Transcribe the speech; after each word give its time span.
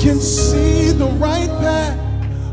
can 0.00 0.18
see 0.18 0.92
the 0.92 1.04
right 1.20 1.50
path. 1.60 1.98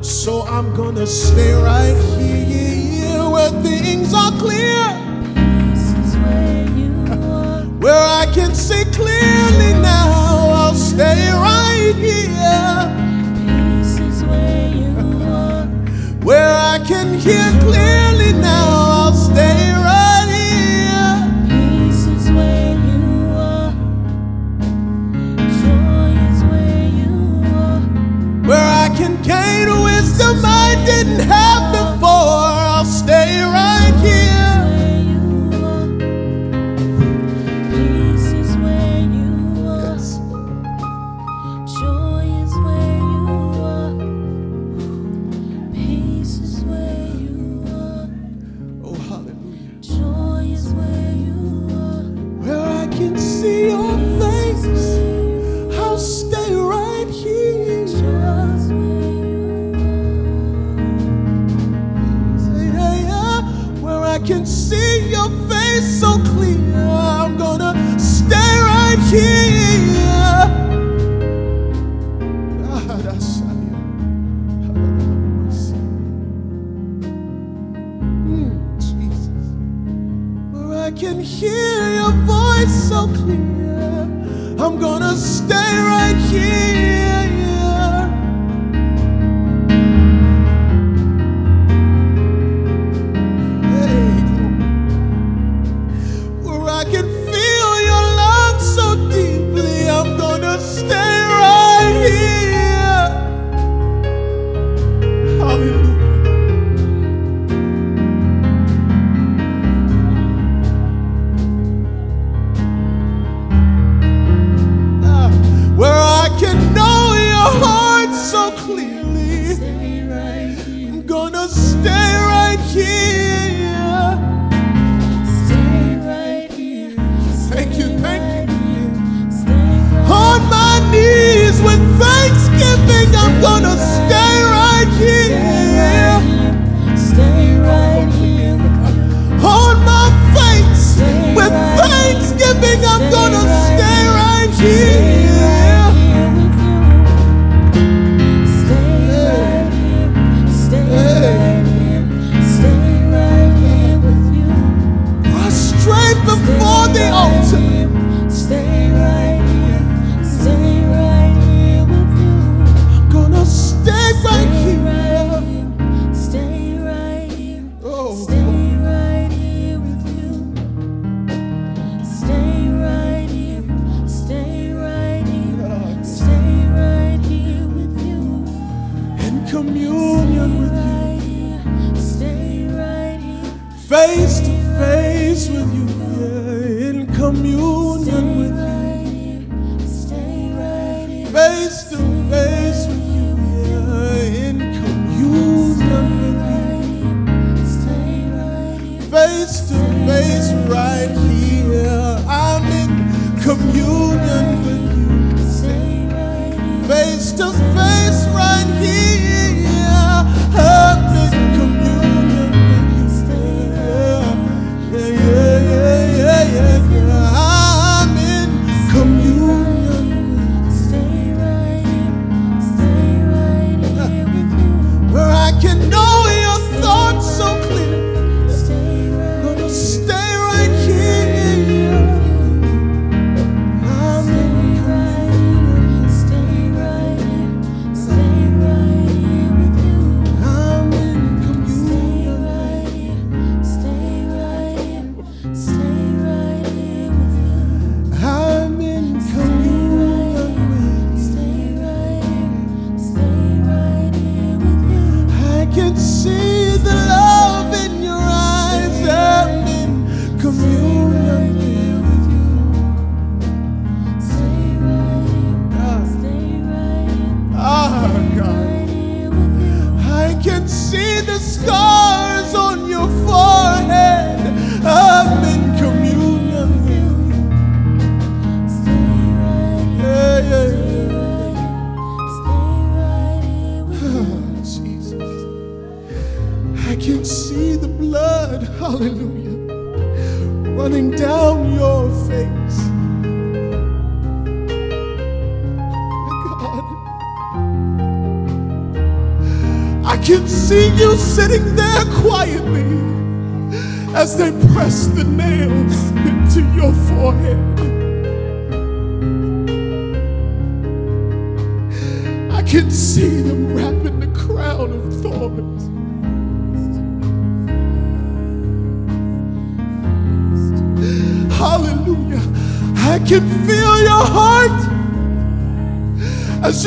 So 0.05 0.41
I'm 0.41 0.75
gonna 0.75 1.07
stay 1.07 1.53
right 1.53 1.95
here 2.19 3.29
where 3.29 3.51
things 3.63 4.13
are 4.13 4.31
clear. 4.37 4.76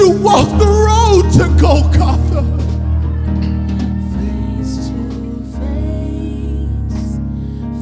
you 0.00 0.11
walk 0.23 0.49
the 0.59 0.66
road 0.66 1.25
to 1.37 1.45
Golgotha. 1.61 2.42
Face 4.14 4.88
to 4.88 4.97
face, 5.59 7.09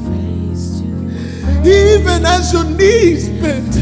face 0.09 0.67
to 0.81 0.89
Even 1.63 2.27
as 2.27 2.53
your 2.53 2.65
knees 2.65 3.29
bent 3.41 3.77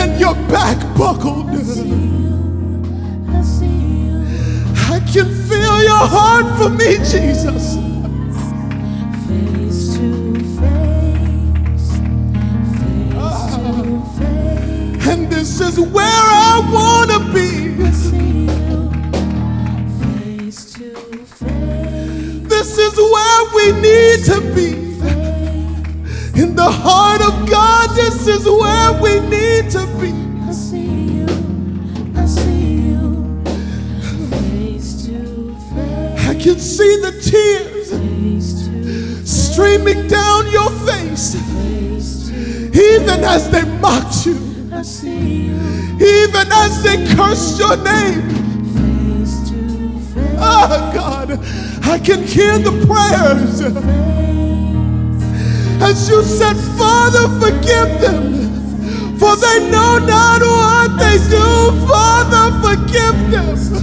and 0.00 0.20
your 0.20 0.34
back 0.52 0.78
buckled, 0.98 1.48
I, 1.48 1.52
you, 1.52 2.34
I, 3.28 3.40
you. 3.64 4.16
I 4.96 4.98
can 5.10 5.28
feel 5.48 5.76
your 5.82 6.06
heart 6.14 6.46
for 6.58 6.68
me, 6.68 6.98
Jesus. 6.98 7.76
Ah. 13.18 13.66
this 15.30 15.60
is 15.60 15.80
where 15.80 16.35
see 36.86 37.00
the 37.00 37.12
tears 37.30 37.88
streaming 39.28 40.06
down 40.06 40.46
your 40.50 40.70
face, 40.86 41.34
even 42.74 43.24
as 43.24 43.50
they 43.50 43.64
mocked 43.80 44.26
you, 44.26 44.36
even 45.98 46.46
as 46.52 46.82
they 46.82 46.96
cursed 47.14 47.58
your 47.58 47.76
name. 47.82 48.22
Ah, 50.38 50.92
God, 50.94 51.38
I 51.82 51.98
can 51.98 52.22
hear 52.22 52.58
the 52.58 52.72
prayers 52.86 53.62
as 55.82 56.08
you 56.08 56.22
said, 56.22 56.56
Father, 56.78 57.28
forgive 57.40 58.00
them, 58.00 59.18
for 59.18 59.36
they 59.36 59.70
know 59.70 59.98
not 59.98 60.40
what 60.40 60.98
they 60.98 61.18
do. 61.28 61.46
Father, 61.86 62.46
forgive 62.64 63.30
them. 63.30 63.75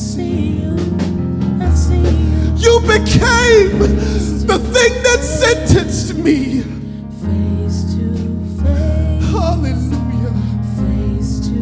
See 0.00 0.62
you. 0.62 0.76
I 1.60 1.70
see 1.74 2.00
you. 2.00 2.40
You 2.56 2.80
became 2.80 3.78
the 4.46 4.58
thing 4.58 5.02
that 5.02 5.20
sentenced 5.22 6.14
me. 6.14 6.62
Face 7.22 7.94
to 7.94 8.04
face. 8.62 9.30
Hallelujah. 9.30 10.34
Face 10.80 11.40
to 11.48 11.58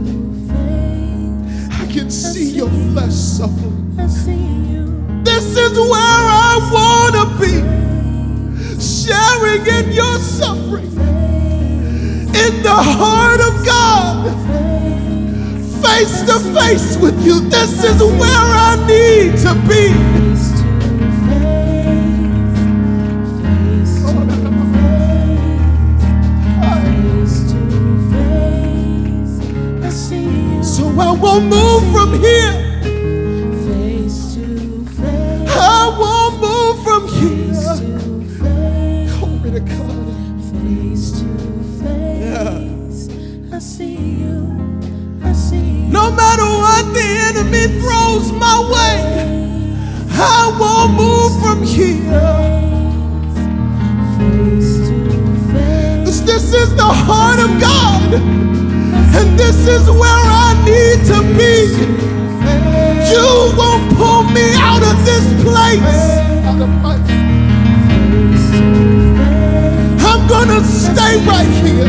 face. 0.49 1.81
I 1.81 1.93
can 1.93 2.11
see 2.11 2.51
your 2.51 2.71
flesh 2.93 3.13
suffering. 3.13 3.97
I 3.99 4.07
see 4.07 4.47
you. 4.73 4.85
This 5.25 5.57
is 5.57 5.77
where 5.77 6.25
I 6.47 6.55
want 6.77 7.15
to 7.19 7.27
be. 7.43 7.55
Sharing 8.81 9.67
in 9.67 9.93
your 9.93 10.19
suffering. 10.19 10.87
In 12.45 12.63
the 12.63 12.79
heart 12.97 13.41
of 13.41 13.67
God. 13.67 14.48
Face 15.99 16.23
to 16.23 16.39
face 16.55 16.97
with 16.99 17.21
you. 17.27 17.41
This 17.41 17.83
is 17.83 18.01
where 18.01 18.21
I 18.23 18.77
need 18.87 19.37
to 19.39 19.53
be. 19.67 19.89
So 30.63 30.87
I 31.01 31.11
won't 31.21 31.47
move 31.47 31.93
from 31.93 32.21
here. 32.21 32.68
I 50.21 50.51
won't 50.59 50.93
move 50.95 51.33
from 51.43 51.63
here. 51.63 52.57
This 56.05 56.53
is 56.53 56.75
the 56.77 56.85
heart 56.85 57.39
of 57.41 57.61
God, 57.61 58.15
and 58.15 59.39
this 59.39 59.67
is 59.67 59.89
where 59.91 60.25
I 60.47 60.55
need 60.65 61.05
to 61.13 61.23
be. 61.39 61.55
You 63.13 63.53
won't 63.57 63.97
pull 63.97 64.23
me 64.25 64.55
out 64.55 64.83
of 64.83 64.97
this 65.05 65.25
place. 65.43 66.19
I'm 70.05 70.23
gonna 70.29 70.63
stay 70.65 71.17
right 71.27 71.53
here. 71.63 71.89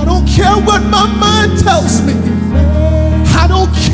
I 0.00 0.04
don't 0.04 0.26
care 0.26 0.56
what 0.66 0.82
my 0.84 1.06
mind 1.06 1.58
tells 1.60 2.00
me. 2.02 2.14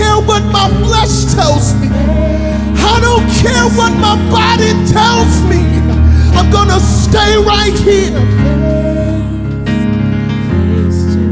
I 0.01 0.03
don't 0.03 0.25
care 0.25 0.29
what 0.29 0.43
my 0.51 0.69
flesh 0.87 1.35
tells 1.35 1.75
me. 1.75 1.89
I 1.91 3.01
don't 3.03 3.29
care 3.43 3.69
what 3.77 3.93
my 4.01 4.17
body 4.31 4.73
tells 4.91 5.43
me. 5.45 5.61
I'm 6.39 6.51
gonna 6.51 6.81
stay 6.81 7.37
right 7.37 7.75
here. 7.75 8.21
To 10.87 11.13
to 11.13 11.31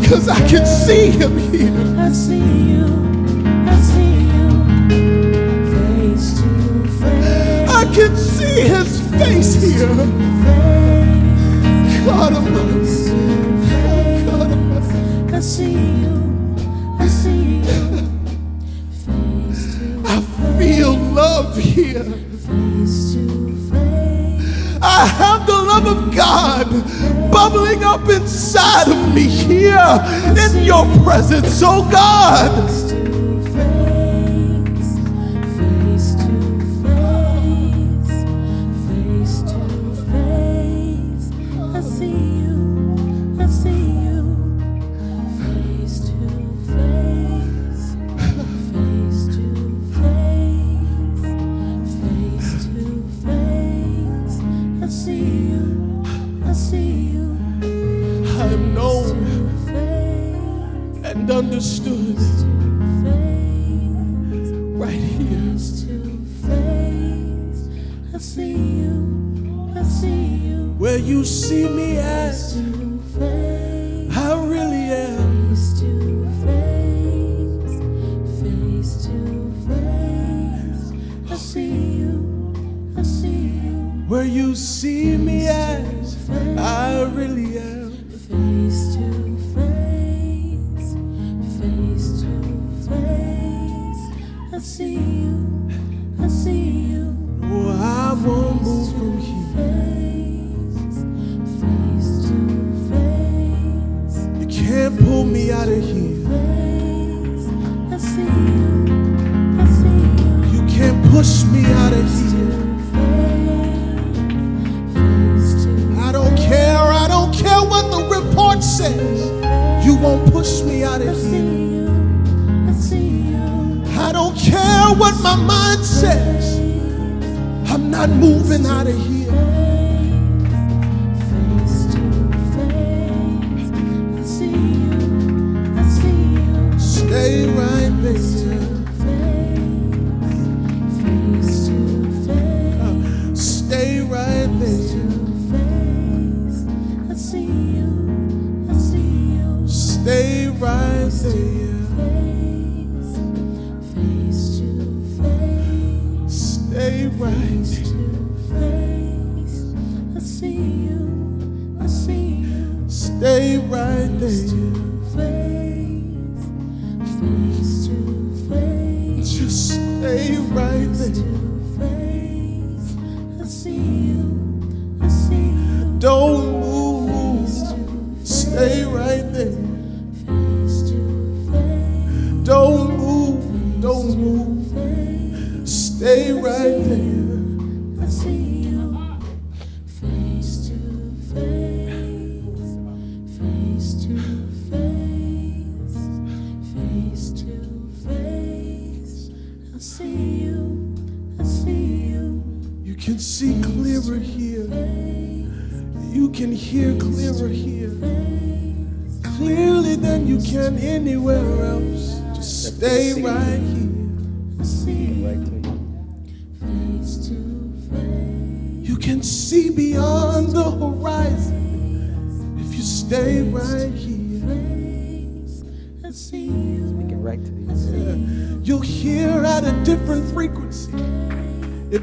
Because 0.00 0.28
I 0.28 0.40
can 0.48 0.64
see 0.64 1.10
him 1.10 1.36
here. 1.36 1.74
I 1.98 2.12
see 2.12 2.38
you. 2.38 2.86
I 3.66 3.80
see 3.80 4.14
you. 4.30 4.48
Face 5.72 6.40
to 6.40 6.48
face. 7.00 7.68
I 7.68 7.84
can 7.92 8.16
see 8.16 8.60
his 8.60 9.00
face 9.18 9.54
here. 9.60 9.88
God. 12.06 12.30
God 12.30 12.32
Almighty. 12.34 13.05
I 15.36 15.40
see 15.40 15.72
you. 15.72 16.56
I 16.98 17.06
see 17.06 17.58
you. 17.58 17.62
Face 19.04 19.76
to 19.76 20.02
I 20.06 20.22
feel 20.58 20.94
love 20.96 21.58
here. 21.58 22.04
face 22.04 23.12
to 23.12 23.54
face. 23.70 24.78
I 24.80 25.04
have 25.04 25.46
the 25.46 25.52
love 25.52 25.86
of 25.86 26.16
God 26.16 26.70
bubbling 27.30 27.84
up 27.84 28.08
inside 28.08 28.88
of 28.88 29.14
me 29.14 29.28
here 29.28 29.98
in 30.42 30.64
your 30.64 30.86
presence, 31.04 31.60
oh 31.62 31.86
God. 31.92 32.70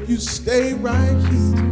you 0.08 0.18
stay 0.18 0.74
right 0.74 1.18
here. 1.30 1.63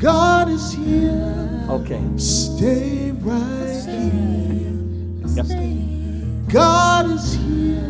God 0.00 0.48
is 0.48 0.72
here. 0.72 1.66
Okay. 1.68 2.00
Stay 2.16 3.10
right 3.12 3.84
here. 3.86 4.72
Yep. 5.36 5.46
God 6.48 7.10
is 7.10 7.34
here. 7.34 7.84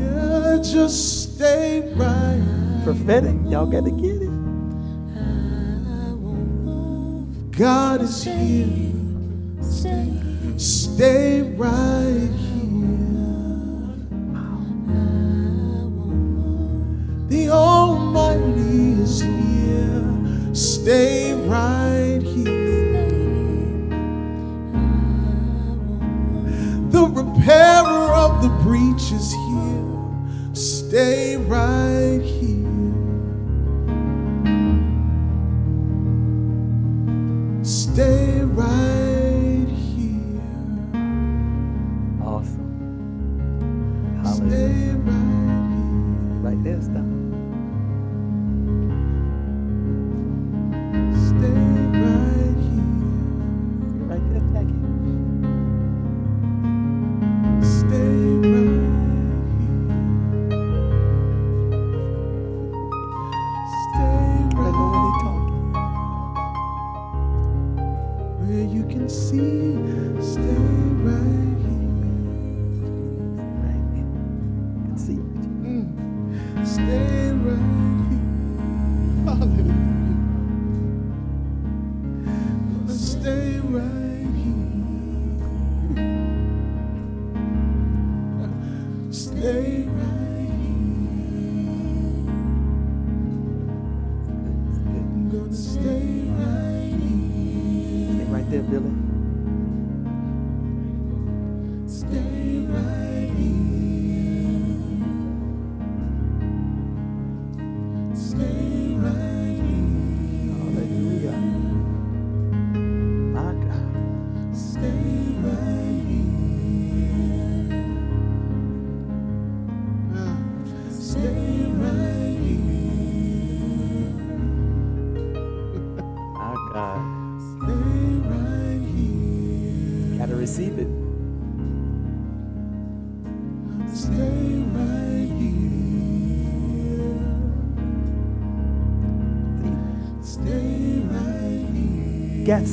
Yeah, 0.00 0.58
just 0.62 1.34
stay 1.34 1.92
right. 1.96 2.40
Prophetic. 2.82 3.36
Y'all 3.50 3.66
got 3.66 3.84
to 3.84 3.90
get 3.90 4.22
it. 4.22 4.30
God 7.52 8.00
is 8.00 8.24
here. 8.24 8.90
Stay 10.56 11.42
right 11.42 12.30
here. 12.38 12.43
Stay 20.52 21.32
right 21.46 22.20
here. 22.22 23.88
The 26.90 27.04
repairer 27.06 28.12
of 28.12 28.42
the 28.42 28.48
breach 28.64 29.12
is 29.12 29.32
here. 29.32 30.54
Stay 30.54 31.36
right 31.36 31.93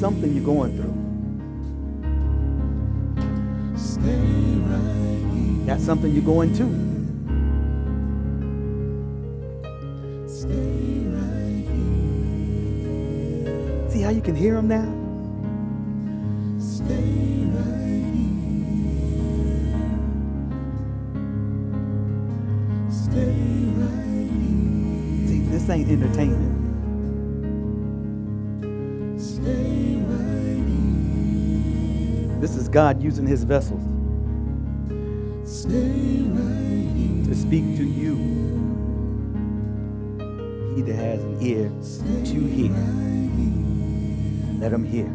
something 0.01 0.33
you're 0.33 0.43
going 0.43 0.75
through. 0.75 0.97
Stay 3.77 4.17
right. 4.65 5.67
Got 5.67 5.79
something 5.79 6.11
you're 6.11 6.23
going 6.23 6.51
to. 6.55 6.65
Stay 10.27 11.05
right. 11.13 11.67
See 13.91 14.01
how 14.01 14.09
you 14.09 14.21
can 14.21 14.35
hear 14.35 14.57
him 14.57 14.67
now? 14.67 14.87
Right 16.81 17.11
See, 25.27 25.41
this 25.51 25.69
ain't 25.69 25.91
entertainment. 25.91 26.30
God 32.71 33.03
using 33.03 33.27
his 33.27 33.43
vessels. 33.43 33.81
To 37.27 37.35
speak 37.35 37.77
to 37.77 37.83
you. 37.83 38.15
He 40.75 40.81
that 40.83 40.95
has 40.95 41.21
an 41.21 41.41
ear 41.41 41.69
to 42.25 42.39
hear, 42.47 42.71
let 44.59 44.71
him 44.71 44.85
hear 44.85 45.09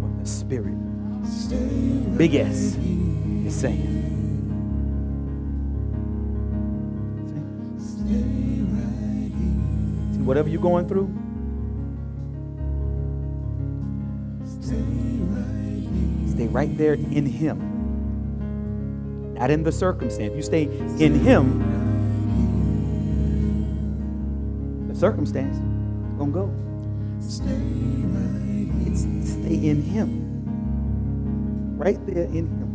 what 0.00 0.18
the 0.18 0.26
Spirit, 0.28 0.74
big 2.16 2.34
S, 2.34 2.76
is 3.46 3.54
saying. 3.54 3.98
See, 7.78 8.22
whatever 10.22 10.48
you're 10.48 10.60
going 10.60 10.88
through, 10.88 11.08
right 16.52 16.76
there 16.76 16.94
in 16.94 17.26
Him. 17.26 17.58
Not 19.34 19.50
in 19.50 19.62
the 19.62 19.72
circumstance. 19.72 20.34
You 20.36 20.42
stay 20.42 20.64
in 20.64 21.14
Him, 21.20 21.80
the 24.88 24.94
circumstance 24.94 25.56
is 25.56 25.62
going 26.18 26.32
to 26.32 26.38
go. 26.38 26.52
It's 28.86 29.00
stay 29.30 29.68
in 29.68 29.82
Him. 29.82 30.08
Right 31.78 31.98
there 32.06 32.24
in 32.24 32.46
Him. 32.46 32.70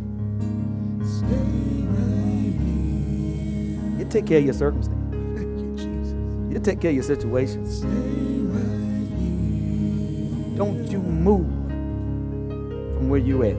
You 3.99 4.05
take 4.05 4.25
care 4.25 4.39
of 4.39 4.45
your 4.45 4.53
circumstance. 4.53 4.99
You, 6.51 6.59
take 6.59 6.79
care 6.81 6.89
of 6.89 6.95
your 6.95 7.03
situation. 7.03 7.63
Don't 10.55 10.89
you 10.89 10.99
move 10.99 11.54
where 13.15 13.23
you 13.23 13.43
at. 13.43 13.55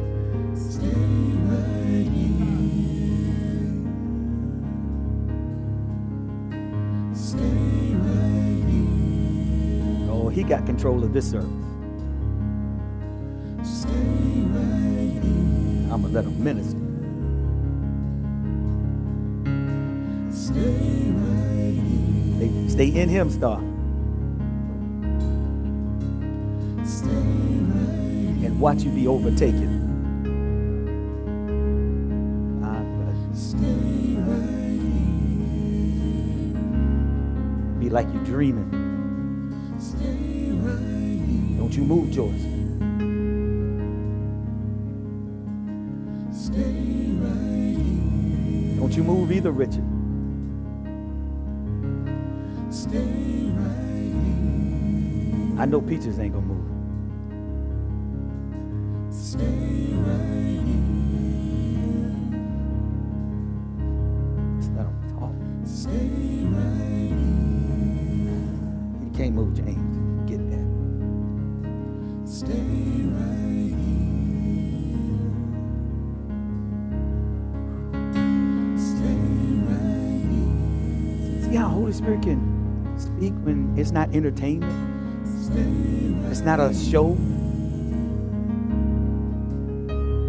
Oh, 10.10 10.28
he 10.28 10.42
got 10.42 10.66
control 10.66 11.02
of 11.02 11.14
this 11.14 11.30
service. 11.30 11.48
I'm 15.90 16.02
gonna 16.02 16.08
let 16.08 16.26
him 16.26 16.44
minister. 16.44 16.76
Stay, 20.30 21.14
stay 22.68 22.88
in 23.00 23.08
him, 23.08 23.30
star. 23.30 23.62
Watch 28.66 28.82
you 28.82 28.90
be 28.90 29.06
overtaken. 29.06 29.84
Be 37.78 37.88
like 37.88 38.12
you 38.12 38.18
dreaming. 38.24 38.68
Don't 41.56 41.76
you 41.76 41.84
move, 41.84 42.10
Joyce. 42.10 42.42
Don't 48.80 48.96
you 48.96 49.04
move 49.04 49.30
either, 49.30 49.52
Richard. 49.52 49.84
I 55.56 55.66
know 55.66 55.80
Peaches 55.80 56.18
ain't 56.18 56.34
gonna 56.34 56.46
move. 56.46 56.75
Can 82.22 82.94
speak 82.98 83.32
when 83.42 83.74
it's 83.76 83.90
not 83.90 84.14
entertainment? 84.14 84.72
It's 86.30 86.40
not 86.40 86.60
a 86.60 86.72
show. 86.72 87.14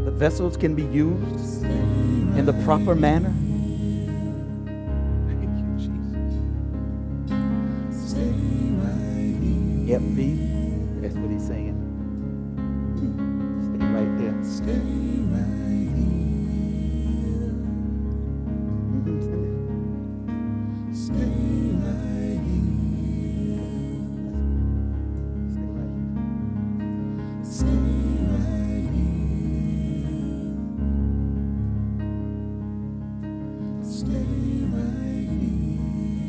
The 0.05 0.11
vessels 0.11 0.57
can 0.57 0.73
be 0.73 0.83
used 0.83 1.63
in 1.63 2.45
the 2.45 2.53
proper 2.65 2.95
manner. 2.95 3.31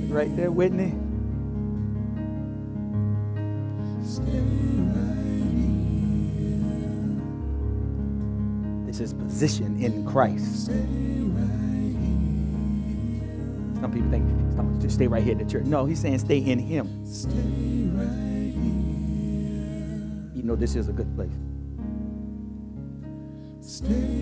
Right 0.09 0.35
there, 0.37 0.51
Whitney. 0.51 0.95
This 8.87 9.01
is 9.01 9.13
position 9.13 9.83
in 9.83 10.07
Christ. 10.07 10.67
Some 13.81 13.93
people 13.93 14.11
think, 14.11 14.25
"Stop, 14.53 14.67
just 14.81 14.95
stay 14.95 15.07
right 15.07 15.23
here 15.23 15.33
at 15.33 15.39
the 15.39 15.45
church. 15.45 15.67
No, 15.67 15.85
he's 15.85 16.01
saying 16.01 16.19
stay 16.19 16.39
in 16.39 16.59
Him. 16.59 16.89
You 20.35 20.43
know, 20.43 20.57
this 20.57 20.75
is 20.75 20.89
a 20.89 20.93
good 20.93 21.15
place. 21.15 21.31
My 23.83 24.18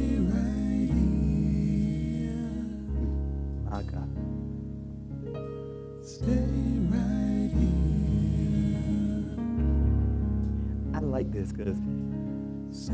this 11.53 11.53
because 11.53 12.91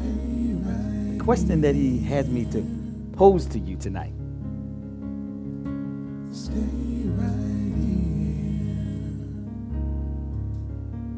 the 1.16 1.24
question 1.24 1.60
that 1.60 1.74
he 1.74 2.00
has 2.00 2.28
me 2.28 2.44
to 2.46 2.62
pose 3.12 3.46
to 3.46 3.58
you 3.58 3.76
tonight 3.76 4.12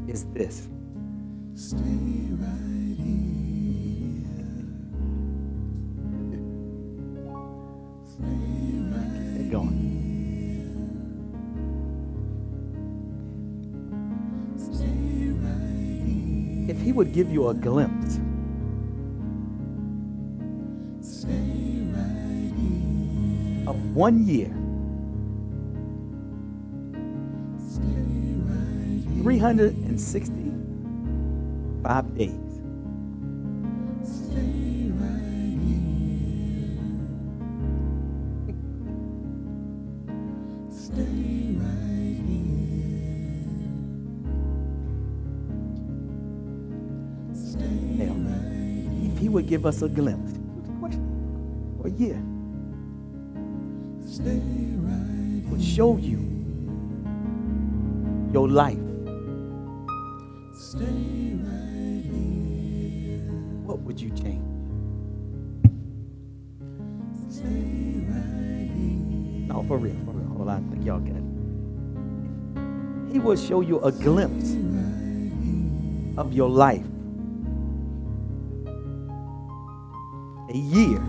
is 0.08 0.24
this. 0.34 0.68
Keep 1.56 2.13
would 17.04 17.12
give 17.12 17.30
you 17.30 17.48
a 17.48 17.54
glimpse 17.54 18.16
of 23.66 23.76
one 23.94 24.26
year, 24.26 24.48
360 29.22 30.32
five 31.82 32.16
days. 32.16 32.43
Would 49.44 49.50
give 49.50 49.66
us 49.66 49.82
a 49.82 49.88
glimpse, 49.88 50.32
or 51.78 51.86
a 51.86 51.90
year, 51.90 52.18
would 55.50 55.62
show 55.62 55.98
you 55.98 56.18
your 58.32 58.48
life. 58.48 58.78
What 63.66 63.80
would 63.80 64.00
you 64.00 64.10
change? 64.10 64.40
No, 69.48 69.62
for 69.68 69.76
real, 69.76 69.94
for 70.06 70.12
real. 70.12 70.28
Hold 70.36 70.48
on, 70.48 70.56
I 70.56 70.60
think 70.70 70.86
y'all 70.86 71.00
get 71.00 71.16
it. 71.16 71.22
He 73.12 73.18
will 73.18 73.36
show 73.36 73.60
you 73.60 73.78
a 73.80 73.92
glimpse 73.92 74.54
of 76.16 76.32
your 76.32 76.48
life. 76.48 76.86
A 80.54 80.56
year. 80.56 81.00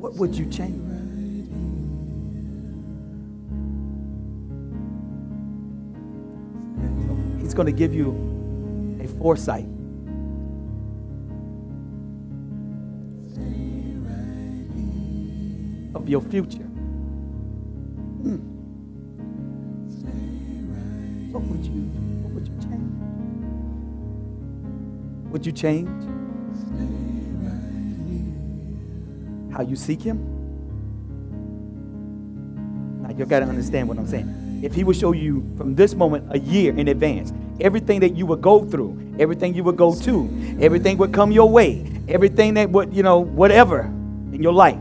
What 0.00 0.14
would 0.14 0.34
you 0.34 0.46
change? 0.46 0.80
He's 7.42 7.52
going 7.52 7.66
to 7.66 7.72
give 7.72 7.92
you 7.92 8.08
a 9.02 9.08
foresight. 9.18 9.66
Of 15.94 16.08
your 16.08 16.22
future. 16.22 16.73
You 25.44 25.52
change 25.52 25.88
how 29.52 29.62
you 29.62 29.76
seek 29.76 30.00
him? 30.00 30.18
Now 33.02 33.10
you 33.10 33.26
gotta 33.26 33.44
understand 33.44 33.86
what 33.86 33.98
I'm 33.98 34.06
saying. 34.06 34.60
If 34.62 34.74
he 34.74 34.84
would 34.84 34.96
show 34.96 35.12
you 35.12 35.46
from 35.58 35.74
this 35.74 35.94
moment 35.94 36.26
a 36.30 36.38
year 36.38 36.74
in 36.74 36.88
advance, 36.88 37.30
everything 37.60 38.00
that 38.00 38.16
you 38.16 38.24
would 38.24 38.40
go 38.40 38.64
through, 38.64 39.16
everything 39.18 39.54
you 39.54 39.62
would 39.64 39.76
go 39.76 39.94
to, 39.94 40.58
everything 40.62 40.96
would 40.96 41.12
come 41.12 41.30
your 41.30 41.50
way, 41.50 41.84
everything 42.08 42.54
that 42.54 42.70
would, 42.70 42.94
you 42.94 43.02
know, 43.02 43.18
whatever 43.18 43.82
in 44.32 44.42
your 44.42 44.54
life. 44.54 44.78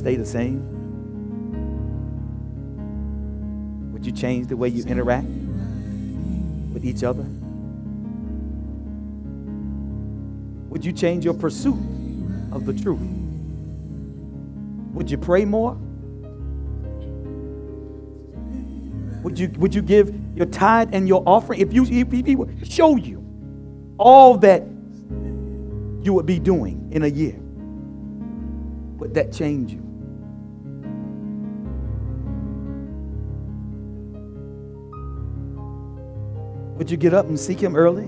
Stay 0.00 0.16
the 0.16 0.24
same? 0.24 0.62
Would 3.92 4.06
you 4.06 4.12
change 4.12 4.46
the 4.46 4.56
way 4.56 4.68
you 4.68 4.82
interact 4.84 5.26
with 6.72 6.86
each 6.86 7.04
other? 7.04 7.26
Would 10.70 10.86
you 10.86 10.92
change 10.92 11.26
your 11.26 11.34
pursuit 11.34 11.76
of 12.50 12.64
the 12.64 12.72
truth? 12.72 12.98
Would 14.94 15.10
you 15.10 15.18
pray 15.18 15.44
more? 15.44 15.76
Would 19.22 19.38
you, 19.38 19.50
would 19.58 19.74
you 19.74 19.82
give 19.82 20.14
your 20.34 20.46
tithe 20.46 20.94
and 20.94 21.06
your 21.06 21.22
offering? 21.26 21.60
If 21.60 21.74
you 21.74 21.84
if 21.84 22.10
he 22.10 22.36
would 22.36 22.66
show 22.66 22.96
you 22.96 23.22
all 23.98 24.38
that 24.38 24.62
you 24.62 26.14
would 26.14 26.24
be 26.24 26.38
doing 26.38 26.88
in 26.90 27.02
a 27.02 27.06
year, 27.06 27.36
would 28.98 29.12
that 29.12 29.30
change 29.30 29.72
you? 29.72 29.89
Would 36.80 36.90
you 36.90 36.96
get 36.96 37.12
up 37.12 37.26
and 37.26 37.38
seek 37.38 37.60
him 37.60 37.76
early? 37.76 38.06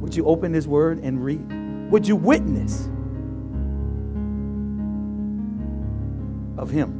Would 0.00 0.16
you 0.16 0.26
open 0.26 0.52
his 0.52 0.66
word 0.66 0.98
and 0.98 1.24
read? 1.24 1.92
Would 1.92 2.08
you 2.08 2.16
witness 2.16 2.88
of 6.58 6.70
him? 6.70 6.98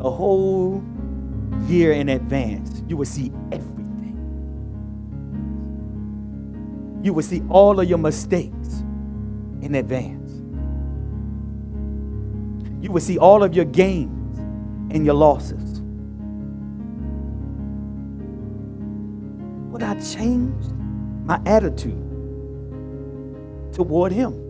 A 0.00 0.10
whole 0.10 0.80
year 1.66 1.90
in 1.90 2.10
advance, 2.10 2.84
you 2.86 2.96
will 2.96 3.04
see 3.04 3.32
everything. 3.50 4.16
You 7.02 7.12
will 7.12 7.24
see 7.24 7.42
all 7.48 7.80
of 7.80 7.88
your 7.88 7.98
mistakes 7.98 8.63
in 9.64 9.74
advance. 9.76 10.30
You 12.84 12.92
will 12.92 13.00
see 13.00 13.16
all 13.16 13.42
of 13.42 13.54
your 13.54 13.64
gains 13.64 14.38
and 14.94 15.06
your 15.06 15.14
losses. 15.14 15.80
Would 19.72 19.82
I 19.82 19.98
change 20.00 20.66
my 21.24 21.40
attitude 21.46 21.98
toward 23.72 24.12
Him? 24.12 24.42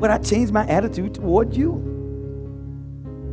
Would 0.00 0.10
I 0.10 0.18
change 0.18 0.50
my 0.50 0.66
attitude 0.66 1.14
toward 1.14 1.54
you? 1.56 1.70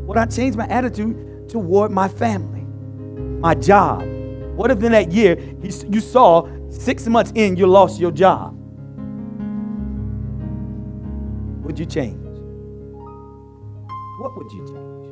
Would 0.06 0.18
I 0.18 0.28
change 0.28 0.56
my 0.56 0.68
attitude 0.68 1.50
toward 1.50 1.90
my 1.92 2.08
family, 2.08 2.62
my 3.42 3.56
job? 3.56 4.04
What 4.56 4.70
if 4.70 4.84
in 4.84 4.92
that 4.92 5.12
year 5.12 5.40
you 5.64 6.02
saw 6.02 6.48
six 6.70 7.08
months 7.08 7.32
in 7.34 7.56
you 7.56 7.66
lost 7.66 8.00
your 8.00 8.12
job? 8.12 8.59
Would 11.70 11.78
you 11.78 11.86
change? 11.86 12.18
What 14.18 14.36
would 14.36 14.52
you 14.52 14.66
change? 14.66 15.08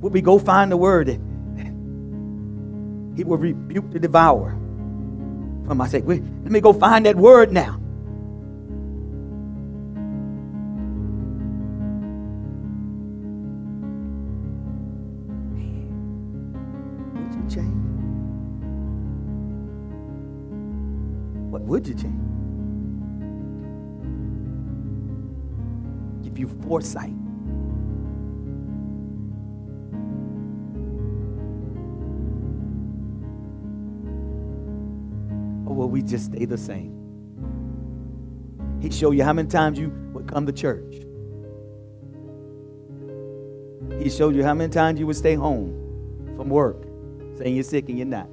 Would 0.00 0.14
we 0.14 0.22
go 0.22 0.38
find 0.38 0.72
the 0.72 0.78
word 0.78 1.08
that 1.08 1.20
he 3.18 3.24
will 3.24 3.36
rebuke 3.36 3.90
the 3.90 3.98
devourer? 3.98 4.52
From 5.66 5.78
I 5.82 5.88
say, 5.88 6.00
let 6.00 6.50
me 6.50 6.60
go 6.62 6.72
find 6.72 7.04
that 7.04 7.16
word 7.16 7.52
now. 7.52 7.79
Foresight. 26.70 27.10
Or 35.66 35.74
will 35.74 35.88
we 35.90 36.00
just 36.00 36.26
stay 36.26 36.44
the 36.44 36.56
same? 36.56 36.94
He 38.80 38.88
show 38.92 39.10
you 39.10 39.24
how 39.24 39.32
many 39.32 39.48
times 39.48 39.80
you 39.80 39.88
would 40.12 40.28
come 40.28 40.46
to 40.46 40.52
church. 40.52 40.94
He 44.00 44.08
showed 44.08 44.36
you 44.36 44.44
how 44.44 44.54
many 44.54 44.70
times 44.72 45.00
you 45.00 45.08
would 45.08 45.16
stay 45.16 45.34
home 45.34 45.74
from 46.36 46.48
work, 46.50 46.84
saying 47.36 47.56
you're 47.56 47.64
sick 47.64 47.88
and 47.88 47.98
you're 47.98 48.06
not. 48.06 48.28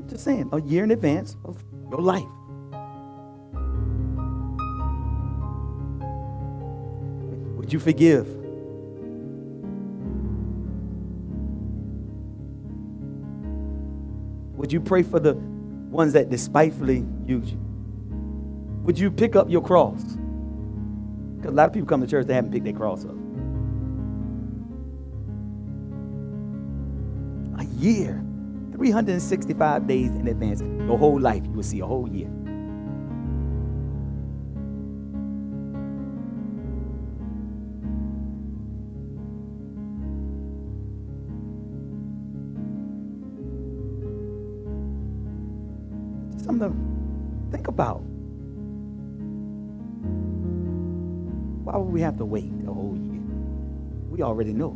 I'm 0.00 0.08
just 0.08 0.24
saying, 0.24 0.48
a 0.50 0.60
year 0.62 0.82
in 0.82 0.90
advance 0.90 1.36
of 1.44 1.62
your 1.92 2.00
life. 2.00 2.26
Would 7.68 7.74
you 7.74 7.80
forgive? 7.80 8.26
Would 14.56 14.72
you 14.72 14.80
pray 14.80 15.02
for 15.02 15.20
the 15.20 15.34
ones 15.34 16.14
that 16.14 16.30
despitefully 16.30 17.04
use 17.26 17.52
you? 17.52 17.58
Would 18.84 18.98
you 18.98 19.10
pick 19.10 19.36
up 19.36 19.50
your 19.50 19.60
cross? 19.60 20.02
Because 20.02 21.50
a 21.50 21.54
lot 21.54 21.66
of 21.66 21.74
people 21.74 21.86
come 21.86 22.00
to 22.00 22.06
church, 22.06 22.26
they 22.26 22.32
haven't 22.32 22.52
picked 22.52 22.64
their 22.64 22.72
cross 22.72 23.04
up. 23.04 23.10
A 27.60 27.64
year, 27.74 28.24
365 28.72 29.86
days 29.86 30.08
in 30.12 30.26
advance. 30.26 30.62
Your 30.62 30.96
whole 30.96 31.20
life, 31.20 31.44
you 31.44 31.50
will 31.52 31.62
see 31.62 31.80
a 31.80 31.86
whole 31.86 32.08
year. 32.08 32.30
To 52.18 52.24
wait 52.24 52.50
a 52.66 52.72
whole 52.72 52.96
year? 52.96 53.20
We 54.10 54.22
already 54.22 54.52
know 54.52 54.70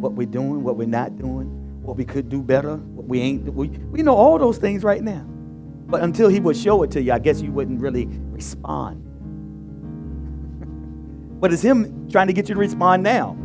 what 0.00 0.12
we're 0.12 0.26
doing, 0.26 0.62
what 0.62 0.76
we're 0.76 0.86
not 0.88 1.18
doing, 1.18 1.82
what 1.82 1.96
we 1.96 2.04
could 2.04 2.28
do 2.28 2.42
better, 2.42 2.76
what 2.76 3.06
we 3.06 3.20
ain't. 3.20 3.52
We, 3.52 3.68
we 3.68 4.02
know 4.02 4.14
all 4.14 4.38
those 4.38 4.58
things 4.58 4.84
right 4.84 5.02
now. 5.02 5.24
But 5.86 6.02
until 6.02 6.28
he 6.28 6.38
would 6.38 6.56
show 6.56 6.82
it 6.82 6.90
to 6.92 7.02
you, 7.02 7.12
I 7.12 7.18
guess 7.18 7.40
you 7.40 7.50
wouldn't 7.50 7.80
really 7.80 8.06
respond. 8.06 9.02
but 11.40 11.52
it's 11.52 11.62
him 11.62 12.08
trying 12.10 12.26
to 12.26 12.32
get 12.32 12.48
you 12.48 12.54
to 12.54 12.60
respond 12.60 13.02
now. 13.02 13.36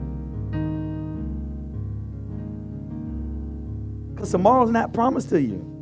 Because 4.13 4.31
tomorrow's 4.31 4.71
not 4.71 4.93
promised 4.93 5.29
to 5.29 5.41
you. 5.41 5.72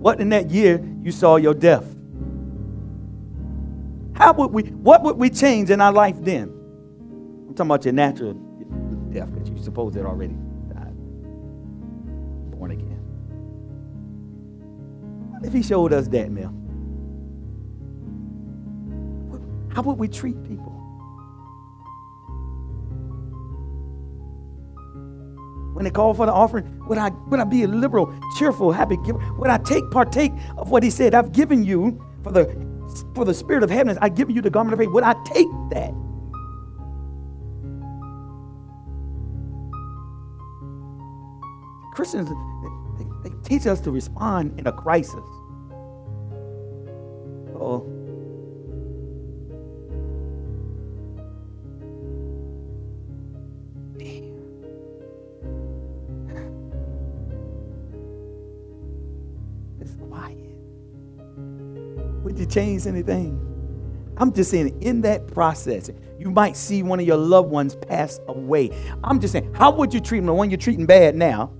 What 0.00 0.18
in 0.18 0.30
that 0.30 0.50
year 0.50 0.82
you 1.02 1.12
saw 1.12 1.36
your 1.36 1.52
death? 1.52 1.84
How 4.14 4.32
would 4.32 4.50
we, 4.50 4.62
what 4.62 5.02
would 5.02 5.18
we 5.18 5.28
change 5.28 5.68
in 5.68 5.82
our 5.82 5.92
life 5.92 6.16
then? 6.20 6.44
I'm 6.44 7.54
talking 7.54 7.66
about 7.66 7.84
your 7.84 7.92
natural 7.92 8.32
death, 9.12 9.30
because 9.32 9.50
you 9.50 9.58
suppose 9.62 9.94
it 9.96 10.06
already 10.06 10.32
died. 10.72 10.96
Born 12.50 12.70
again. 12.70 12.96
What 15.32 15.44
if 15.44 15.52
he 15.52 15.62
showed 15.62 15.92
us 15.92 16.08
that, 16.08 16.30
Mel? 16.30 16.54
How 19.74 19.82
would 19.82 19.98
we 19.98 20.08
treat 20.08 20.42
people? 20.44 20.69
When 25.80 25.86
they 25.86 25.90
call 25.90 26.12
for 26.12 26.26
the 26.26 26.32
offering, 26.32 26.78
would 26.88 26.98
I, 26.98 27.08
would 27.08 27.40
I 27.40 27.44
be 27.44 27.62
a 27.62 27.66
liberal, 27.66 28.14
cheerful, 28.36 28.70
happy 28.70 28.98
giver? 28.98 29.18
Would 29.38 29.48
I 29.48 29.56
take 29.56 29.90
partake 29.90 30.30
of 30.58 30.70
what 30.70 30.82
he 30.82 30.90
said? 30.90 31.14
I've 31.14 31.32
given 31.32 31.64
you 31.64 31.98
for 32.22 32.30
the 32.30 32.44
for 33.14 33.24
the 33.24 33.32
spirit 33.32 33.62
of 33.62 33.70
heaviness, 33.70 33.96
I 34.02 34.10
give 34.10 34.30
you 34.30 34.42
the 34.42 34.50
garment 34.50 34.74
of 34.74 34.78
faith. 34.78 34.90
Would 34.90 35.04
I 35.04 35.14
take 35.24 35.46
that? 35.70 35.94
Christians, 41.94 42.28
they, 42.98 43.30
they 43.30 43.34
teach 43.42 43.66
us 43.66 43.80
to 43.80 43.90
respond 43.90 44.60
in 44.60 44.66
a 44.66 44.72
crisis. 44.72 45.14
Oh. 47.58 47.99
Change 62.50 62.86
anything. 62.86 63.46
I'm 64.16 64.32
just 64.32 64.50
saying, 64.50 64.82
in 64.82 65.00
that 65.02 65.28
process, 65.28 65.90
you 66.18 66.30
might 66.30 66.56
see 66.56 66.82
one 66.82 67.00
of 67.00 67.06
your 67.06 67.16
loved 67.16 67.48
ones 67.48 67.76
pass 67.76 68.20
away. 68.28 68.70
I'm 69.02 69.18
just 69.18 69.32
saying, 69.32 69.54
how 69.54 69.70
would 69.72 69.94
you 69.94 70.00
treat 70.00 70.18
them? 70.18 70.26
The 70.26 70.34
one 70.34 70.50
you're 70.50 70.58
treating 70.58 70.84
bad 70.84 71.14
now, 71.16 71.52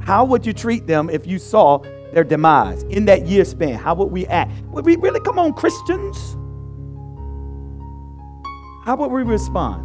how 0.00 0.24
would 0.24 0.44
you 0.44 0.52
treat 0.52 0.86
them 0.86 1.08
if 1.08 1.26
you 1.26 1.38
saw 1.38 1.78
their 2.12 2.24
demise 2.24 2.82
in 2.84 3.06
that 3.06 3.26
year 3.26 3.44
span? 3.44 3.74
How 3.74 3.94
would 3.94 4.12
we 4.12 4.26
act? 4.26 4.52
Would 4.66 4.84
we 4.84 4.96
really 4.96 5.20
come 5.20 5.38
on, 5.38 5.54
Christians? 5.54 6.36
How 8.84 8.94
would 8.96 9.10
we 9.10 9.22
respond? 9.22 9.82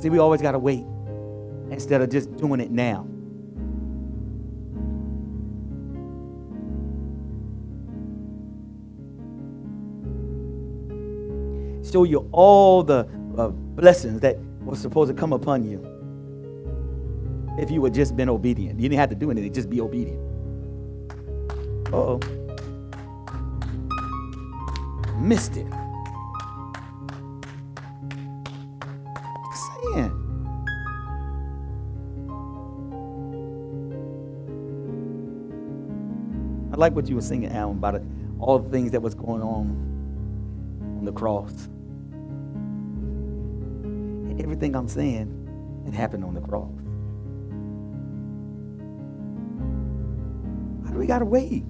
See, 0.00 0.08
we 0.08 0.18
always 0.18 0.40
got 0.40 0.52
to 0.52 0.58
wait 0.58 0.86
instead 1.70 2.00
of 2.00 2.10
just 2.10 2.34
doing 2.36 2.60
it 2.60 2.70
now. 2.70 3.06
Show 11.92 12.04
you 12.04 12.28
all 12.32 12.82
the 12.82 13.06
uh, 13.36 13.48
blessings 13.48 14.20
that 14.20 14.38
were 14.60 14.76
supposed 14.76 15.14
to 15.14 15.14
come 15.14 15.32
upon 15.32 15.62
you 15.62 15.78
if 17.58 17.70
you 17.70 17.84
had 17.84 17.92
just 17.92 18.16
been 18.16 18.30
obedient. 18.30 18.80
You 18.80 18.88
didn't 18.88 18.98
have 18.98 19.10
to 19.10 19.14
do 19.14 19.30
anything, 19.30 19.52
just 19.52 19.68
be 19.68 19.80
obedient. 19.80 20.18
oh. 21.92 22.18
Missed 25.18 25.56
it. 25.56 25.66
Saying. 29.54 30.18
I 36.72 36.76
like 36.76 36.94
what 36.94 37.08
you 37.08 37.14
were 37.14 37.20
singing, 37.20 37.52
Alan, 37.52 37.76
about 37.76 37.96
it, 37.96 38.02
all 38.40 38.58
the 38.58 38.70
things 38.70 38.90
that 38.92 39.02
was 39.02 39.14
going 39.14 39.42
on 39.42 39.92
on 40.98 41.04
the 41.04 41.12
cross 41.12 41.68
everything 44.40 44.74
I'm 44.76 44.88
saying, 44.88 45.84
it 45.86 45.94
happened 45.94 46.24
on 46.24 46.34
the 46.34 46.40
cross. 46.40 46.70
Why 50.82 50.92
do 50.92 50.98
we 50.98 51.06
got 51.06 51.20
to 51.20 51.24
wait? 51.24 51.64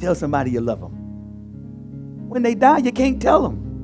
Tell 0.00 0.14
somebody 0.14 0.50
you 0.50 0.60
love 0.60 0.80
them. 0.80 0.92
When 2.28 2.42
they 2.42 2.54
die, 2.54 2.78
you 2.78 2.92
can't 2.92 3.20
tell 3.20 3.42
them. 3.42 3.82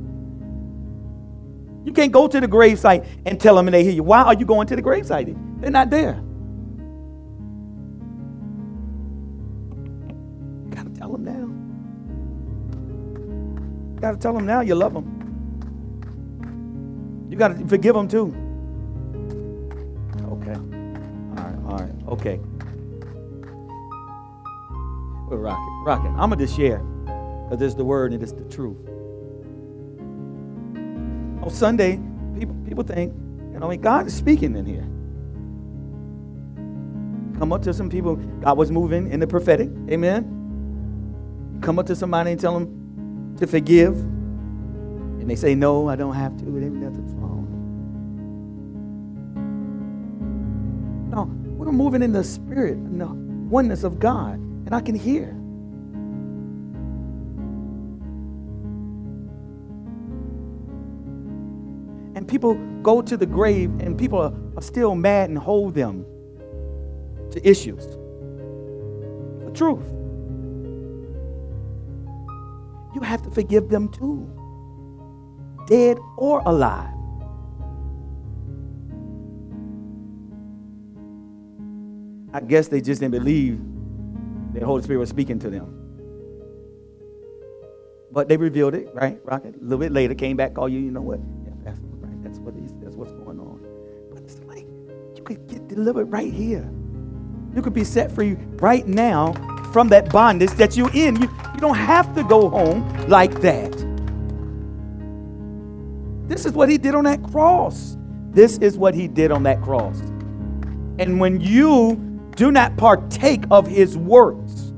You 1.85 1.93
can't 1.93 2.13
go 2.13 2.27
to 2.29 2.41
the 2.41 2.49
gravesite 2.49 3.07
and 3.27 3.41
tell 3.41 3.55
them 3.57 3.69
and 3.69 3.75
they 3.75 3.85
hear 3.85 3.93
you. 3.93 4.03
Why 4.03 4.23
are 4.23 4.35
you 4.35 4.45
going 4.47 4.67
to 4.69 4.77
the 4.77 4.83
gravesite? 4.83 5.37
They're 5.61 5.71
not 5.71 5.91
there. 5.91 6.23
You 10.65 10.71
got 10.71 10.85
to 10.85 10.91
tell 10.91 11.13
them 11.13 11.25
now. 11.25 11.47
You 13.95 14.01
got 14.01 14.13
to 14.13 14.19
tell 14.19 14.35
them 14.35 14.47
now 14.47 14.61
you 14.63 14.75
love 14.75 14.95
them. 14.95 15.26
You 17.37 17.41
got 17.41 17.49
to 17.49 17.67
forgive 17.67 17.95
them 17.95 18.09
too. 18.09 18.35
Okay. 20.25 20.55
All 20.55 21.45
right. 21.45 21.59
All 21.67 21.77
right. 21.77 21.93
Okay. 22.09 22.41
We're 25.29 25.37
rocking. 25.37 25.85
Rocking. 25.85 26.13
I'm 26.19 26.31
going 26.31 26.39
to 26.39 26.47
just 26.47 26.57
share 26.57 26.79
because 26.79 27.61
it's 27.61 27.75
the 27.75 27.85
word 27.85 28.15
and 28.15 28.23
it's 28.23 28.33
the 28.33 28.45
truth. 28.45 28.79
On 31.43 31.51
Sunday, 31.51 32.01
people, 32.39 32.57
people 32.67 32.83
think, 32.83 33.13
you 33.53 33.59
know, 33.59 33.67
I 33.67 33.71
mean, 33.73 33.83
God 33.83 34.07
is 34.07 34.15
speaking 34.17 34.57
in 34.57 34.65
here. 34.65 34.89
Come 37.39 37.53
up 37.53 37.61
to 37.65 37.75
some 37.75 37.91
people, 37.91 38.17
God 38.17 38.57
was 38.57 38.71
moving 38.71 39.13
in 39.13 39.21
the 39.21 39.27
prophetic. 39.27 39.69
Amen. 39.91 41.59
Come 41.61 41.79
up 41.79 41.85
to 41.89 41.97
somebody 41.97 42.31
and 42.31 42.41
tell 42.41 42.59
them 42.59 43.37
to 43.37 43.47
forgive. 43.47 43.93
And 43.93 45.29
they 45.29 45.37
say, 45.37 45.55
no, 45.55 45.87
I 45.91 45.97
don't 45.97 46.15
have 46.15 46.35
to. 46.39 46.47
That's 51.11 51.29
We're 51.29 51.73
moving 51.73 52.03
in 52.03 52.13
the 52.13 52.25
spirit 52.25 52.77
and 52.77 53.01
the 53.01 53.07
oneness 53.07 53.85
of 53.85 53.99
God, 53.99 54.35
and 54.35 54.75
I 54.75 54.81
can 54.81 54.95
hear. 54.95 55.29
And 62.17 62.27
people 62.27 62.55
go 62.83 63.03
to 63.03 63.17
the 63.17 63.27
grave, 63.27 63.71
and 63.81 63.99
people 63.99 64.19
are, 64.19 64.35
are 64.57 64.63
still 64.63 64.95
mad 64.95 65.29
and 65.29 65.39
hold 65.39 65.75
them 65.75 66.05
to 67.31 67.49
issues. 67.49 67.87
The 69.45 69.53
truth. 69.55 69.87
You 72.95 73.03
have 73.03 73.23
to 73.23 73.31
forgive 73.31 73.69
them 73.69 73.89
too, 73.91 74.29
dead 75.67 75.99
or 76.17 76.41
alive. 76.47 76.96
I 82.37 82.41
guess 82.41 82.69
they 82.69 82.83
just 82.83 83.01
didn't 83.01 83.13
believe 83.13 83.59
the 84.53 84.63
Holy 84.63 84.83
Spirit 84.83 84.99
was 84.99 85.09
speaking 85.09 85.39
to 85.39 85.49
them. 85.49 85.73
But 88.13 88.29
they 88.29 88.37
revealed 88.37 88.75
it, 88.75 88.91
right? 88.93 89.19
Rocket. 89.25 89.55
A 89.57 89.63
little 89.63 89.79
bit 89.79 89.91
later, 89.91 90.15
came 90.15 90.37
back, 90.37 90.53
called 90.53 90.71
you. 90.71 90.79
You 90.79 90.91
know 90.91 91.01
what? 91.01 91.19
Yeah, 91.47 91.53
that's 91.65 91.81
right. 91.81 92.23
That's 92.23 92.39
what 92.41 92.55
is. 92.57 92.75
That's 92.83 92.95
what's 92.95 93.13
going 93.13 93.41
on. 93.41 93.67
But 94.13 94.23
it's 94.25 94.39
like 94.41 94.67
you 95.17 95.23
could 95.25 95.47
get 95.49 95.67
delivered 95.67 96.13
right 96.13 96.31
here. 96.31 96.71
You 97.55 97.63
could 97.63 97.73
be 97.73 97.85
set 97.85 98.13
free 98.13 98.35
right 98.57 98.87
now 98.87 99.33
from 99.73 99.89
that 99.89 100.13
bondage 100.13 100.51
that 100.53 100.77
you're 100.77 100.95
in. 100.95 101.17
You, 101.17 101.31
you 101.55 101.61
don't 101.61 101.75
have 101.75 102.15
to 102.17 102.23
go 102.23 102.51
home 102.51 103.09
like 103.09 103.41
that. 103.41 103.73
This 106.29 106.45
is 106.45 106.53
what 106.53 106.69
he 106.69 106.77
did 106.77 106.95
on 106.95 107.05
that 107.05 107.23
cross. 107.23 107.97
This 108.33 108.59
is 108.59 108.77
what 108.77 108.95
he 108.95 109.09
did 109.09 109.31
on 109.31 109.43
that 109.45 109.63
cross. 109.63 109.99
And 110.99 111.19
when 111.19 111.41
you 111.41 112.07
do 112.37 112.53
not 112.53 112.77
partake 112.77 113.45
of 113.51 113.67
his 113.67 113.97
works, 113.97 114.73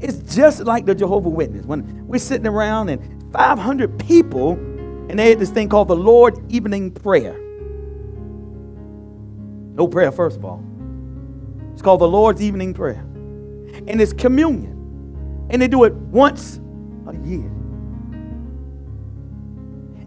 it's 0.00 0.34
just 0.34 0.60
like 0.60 0.84
the 0.84 0.94
Jehovah 0.94 1.28
Witness. 1.28 1.64
When 1.64 2.06
we're 2.06 2.18
sitting 2.18 2.46
around 2.46 2.88
and 2.88 3.32
500 3.32 3.98
people, 3.98 4.52
and 5.08 5.18
they 5.18 5.30
had 5.30 5.38
this 5.38 5.50
thing 5.50 5.68
called 5.68 5.88
the 5.88 5.96
Lord 5.96 6.38
Evening 6.52 6.90
Prayer. 6.90 7.36
No 9.74 9.88
prayer, 9.88 10.12
first 10.12 10.36
of 10.36 10.44
all. 10.44 10.62
It's 11.72 11.82
called 11.82 12.00
the 12.00 12.08
Lord's 12.08 12.42
Evening 12.42 12.74
Prayer. 12.74 13.04
And 13.86 14.00
it's 14.00 14.12
communion. 14.12 15.46
And 15.50 15.62
they 15.62 15.68
do 15.68 15.84
it 15.84 15.94
once 15.94 16.60
a 17.06 17.14
year. 17.26 17.50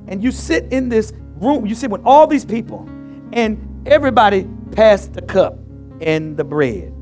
And 0.08 0.22
you 0.22 0.32
sit 0.32 0.72
in 0.74 0.90
this 0.90 1.14
room, 1.38 1.66
you 1.66 1.74
sit 1.74 1.90
with 1.90 2.02
all 2.06 2.28
these 2.28 2.46
people, 2.46 2.88
and 3.32 3.71
everybody 3.86 4.48
passed 4.72 5.14
the 5.14 5.22
cup 5.22 5.58
and 6.02 6.38
the 6.38 6.44
bread. 6.44 6.94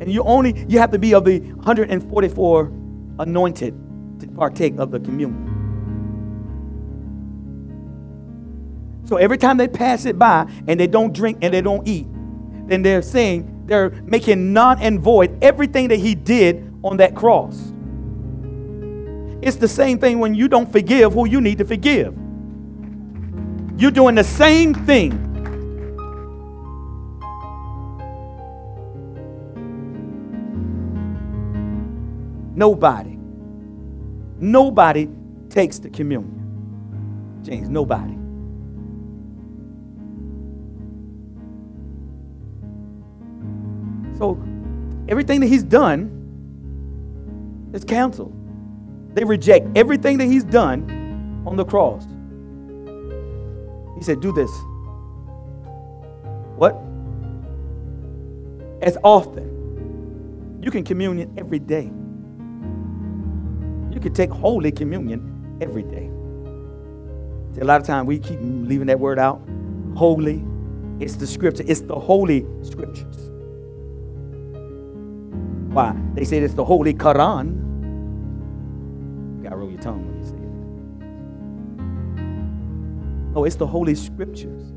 And 0.00 0.12
you 0.12 0.22
only 0.22 0.64
you 0.68 0.78
have 0.78 0.90
to 0.92 0.98
be 0.98 1.14
of 1.14 1.24
the 1.24 1.40
144 1.40 2.72
anointed 3.18 3.74
to 4.20 4.28
partake 4.28 4.78
of 4.78 4.90
the 4.90 5.00
communion. 5.00 5.52
So 9.04 9.16
every 9.16 9.38
time 9.38 9.56
they 9.56 9.68
pass 9.68 10.04
it 10.04 10.18
by 10.18 10.50
and 10.66 10.78
they 10.78 10.86
don't 10.86 11.12
drink 11.12 11.38
and 11.42 11.54
they 11.54 11.60
don't 11.60 11.86
eat, 11.86 12.06
then 12.66 12.82
they're 12.82 13.02
saying 13.02 13.64
they're 13.66 13.90
making 14.02 14.52
non 14.52 14.80
and 14.80 15.00
void 15.00 15.38
everything 15.42 15.88
that 15.88 15.98
he 15.98 16.14
did 16.14 16.72
on 16.82 16.96
that 16.98 17.14
cross. 17.14 17.72
It's 19.42 19.56
the 19.56 19.68
same 19.68 19.98
thing 19.98 20.18
when 20.18 20.34
you 20.34 20.48
don't 20.48 20.70
forgive 20.70 21.12
who 21.12 21.26
you 21.26 21.40
need 21.40 21.58
to 21.58 21.64
forgive. 21.64 22.16
You're 23.78 23.90
doing 23.90 24.14
the 24.14 24.24
same 24.24 24.72
thing. 24.72 25.22
Nobody, 32.54 33.18
nobody 34.38 35.10
takes 35.50 35.78
the 35.78 35.90
communion. 35.90 37.42
James, 37.42 37.68
nobody. 37.68 38.14
So 44.16 44.42
everything 45.06 45.40
that 45.40 45.48
he's 45.48 45.62
done 45.62 46.10
is 47.74 47.84
canceled. 47.84 48.32
They 49.14 49.24
reject 49.24 49.76
everything 49.76 50.16
that 50.16 50.24
he's 50.24 50.44
done 50.44 51.44
on 51.46 51.56
the 51.56 51.64
cross. 51.64 52.06
He 53.96 54.04
said, 54.04 54.20
Do 54.20 54.32
this. 54.32 54.50
What? 56.56 56.76
As 58.82 58.98
often. 59.04 59.52
You 60.62 60.70
can 60.70 60.84
communion 60.84 61.34
every 61.38 61.58
day. 61.58 61.90
You 63.92 64.00
can 64.00 64.12
take 64.14 64.30
Holy 64.30 64.72
Communion 64.72 65.58
every 65.60 65.82
day. 65.84 66.10
A 67.60 67.64
lot 67.64 67.80
of 67.80 67.86
times 67.86 68.06
we 68.06 68.18
keep 68.18 68.38
leaving 68.40 68.86
that 68.88 69.00
word 69.00 69.18
out. 69.18 69.40
Holy. 69.96 70.44
It's 71.00 71.16
the 71.16 71.26
scripture, 71.26 71.64
it's 71.66 71.80
the 71.82 71.94
holy 71.94 72.46
scriptures. 72.62 73.30
Why? 75.58 75.94
They 76.14 76.24
say 76.24 76.38
it's 76.38 76.54
the 76.54 76.64
Holy 76.64 76.94
Quran. 76.94 77.65
No, 83.36 83.44
it's 83.44 83.56
the 83.56 83.66
Holy 83.66 83.94
Scriptures. 83.94 84.72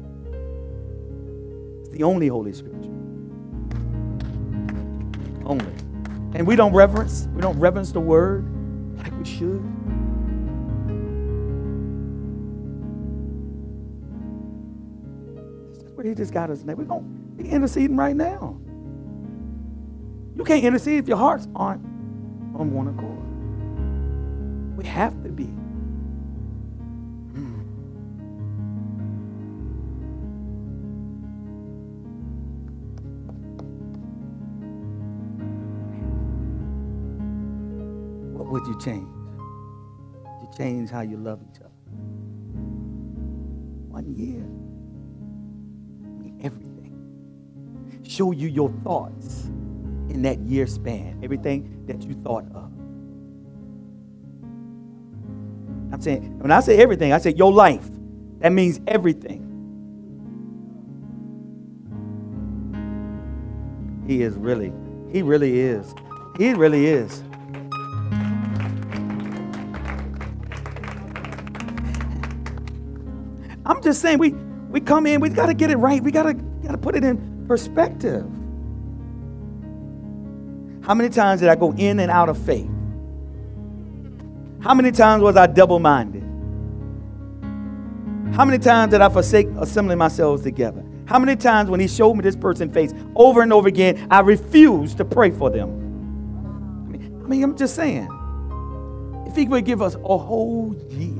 It's 1.79 1.89
the 1.91 2.03
only 2.03 2.27
Holy 2.27 2.51
Scripture. 2.51 2.91
Only. 5.45 5.73
And 6.33 6.45
we 6.45 6.57
don't 6.57 6.73
reverence, 6.73 7.29
we 7.33 7.41
don't 7.41 7.57
reverence 7.57 7.93
the 7.93 8.01
word 8.01 8.43
like 8.97 9.17
we 9.17 9.23
should. 9.23 9.63
That's 15.79 15.93
where 15.93 16.05
he 16.05 16.13
just 16.13 16.33
got 16.33 16.49
us. 16.49 16.61
We're 16.63 16.75
going 16.83 17.37
to 17.37 17.43
be 17.43 17.49
interceding 17.49 17.95
right 17.95 18.13
now. 18.13 18.59
You 20.35 20.43
can't 20.43 20.65
intercede 20.65 20.99
if 20.99 21.07
your 21.07 21.15
hearts 21.15 21.47
aren't 21.55 21.85
on 22.55 22.73
one 22.73 22.89
accord. 22.89 24.77
We 24.77 24.83
have 24.83 25.23
to 25.23 25.29
be. 25.29 25.49
Change? 38.79 39.07
You 40.41 40.49
change 40.57 40.89
how 40.89 41.01
you 41.01 41.17
love 41.17 41.41
each 41.51 41.59
other? 41.59 41.69
One 43.89 44.15
year. 44.15 44.45
Everything. 46.43 47.99
Show 48.03 48.31
you 48.31 48.47
your 48.47 48.69
thoughts 48.83 49.45
in 50.09 50.21
that 50.23 50.39
year 50.39 50.65
span, 50.67 51.19
everything 51.23 51.85
that 51.85 52.01
you 52.03 52.13
thought 52.23 52.45
of. 52.55 52.71
I'm 55.91 56.01
saying, 56.01 56.39
when 56.39 56.51
I 56.51 56.59
say 56.61 56.77
everything, 56.77 57.13
I 57.13 57.17
say 57.17 57.33
your 57.33 57.51
life. 57.51 57.87
That 58.39 58.51
means 58.51 58.79
everything. 58.87 59.45
He 64.07 64.21
is 64.23 64.35
really, 64.35 64.71
he 65.11 65.21
really 65.21 65.59
is. 65.59 65.93
He 66.37 66.53
really 66.53 66.85
is. 66.85 67.21
Just 73.89 74.01
saying, 74.01 74.19
we, 74.19 74.29
we 74.69 74.79
come 74.79 75.07
in, 75.07 75.19
we 75.19 75.29
got 75.29 75.47
to 75.47 75.55
get 75.55 75.71
it 75.71 75.77
right. 75.77 76.01
We 76.03 76.11
got 76.11 76.23
to 76.23 76.33
got 76.33 76.71
to 76.73 76.77
put 76.77 76.95
it 76.95 77.03
in 77.03 77.45
perspective. 77.47 78.23
How 80.83 80.93
many 80.93 81.09
times 81.09 81.41
did 81.41 81.49
I 81.49 81.55
go 81.55 81.73
in 81.73 81.99
and 81.99 82.11
out 82.11 82.29
of 82.29 82.37
faith? 82.37 82.69
How 84.61 84.75
many 84.75 84.91
times 84.91 85.23
was 85.23 85.35
I 85.35 85.47
double 85.47 85.79
minded? 85.79 86.23
How 88.35 88.45
many 88.45 88.59
times 88.59 88.91
did 88.91 89.01
I 89.01 89.09
forsake 89.09 89.47
assembling 89.57 89.97
myself 89.97 90.43
together? 90.43 90.83
How 91.05 91.17
many 91.17 91.35
times 91.35 91.71
when 91.71 91.79
he 91.79 91.87
showed 91.87 92.13
me 92.13 92.21
this 92.21 92.35
person 92.35 92.69
face 92.71 92.93
over 93.15 93.41
and 93.41 93.51
over 93.51 93.67
again, 93.67 94.07
I 94.11 94.19
refused 94.19 94.97
to 94.97 95.05
pray 95.05 95.31
for 95.31 95.49
them? 95.49 95.69
I 96.87 96.91
mean, 96.91 97.21
I 97.23 97.27
mean 97.27 97.43
I'm 97.43 97.57
just 97.57 97.75
saying. 97.75 98.07
If 99.25 99.35
he 99.35 99.45
would 99.45 99.65
give 99.65 99.81
us 99.81 99.95
a 99.95 100.17
whole 100.17 100.75
year, 100.89 101.18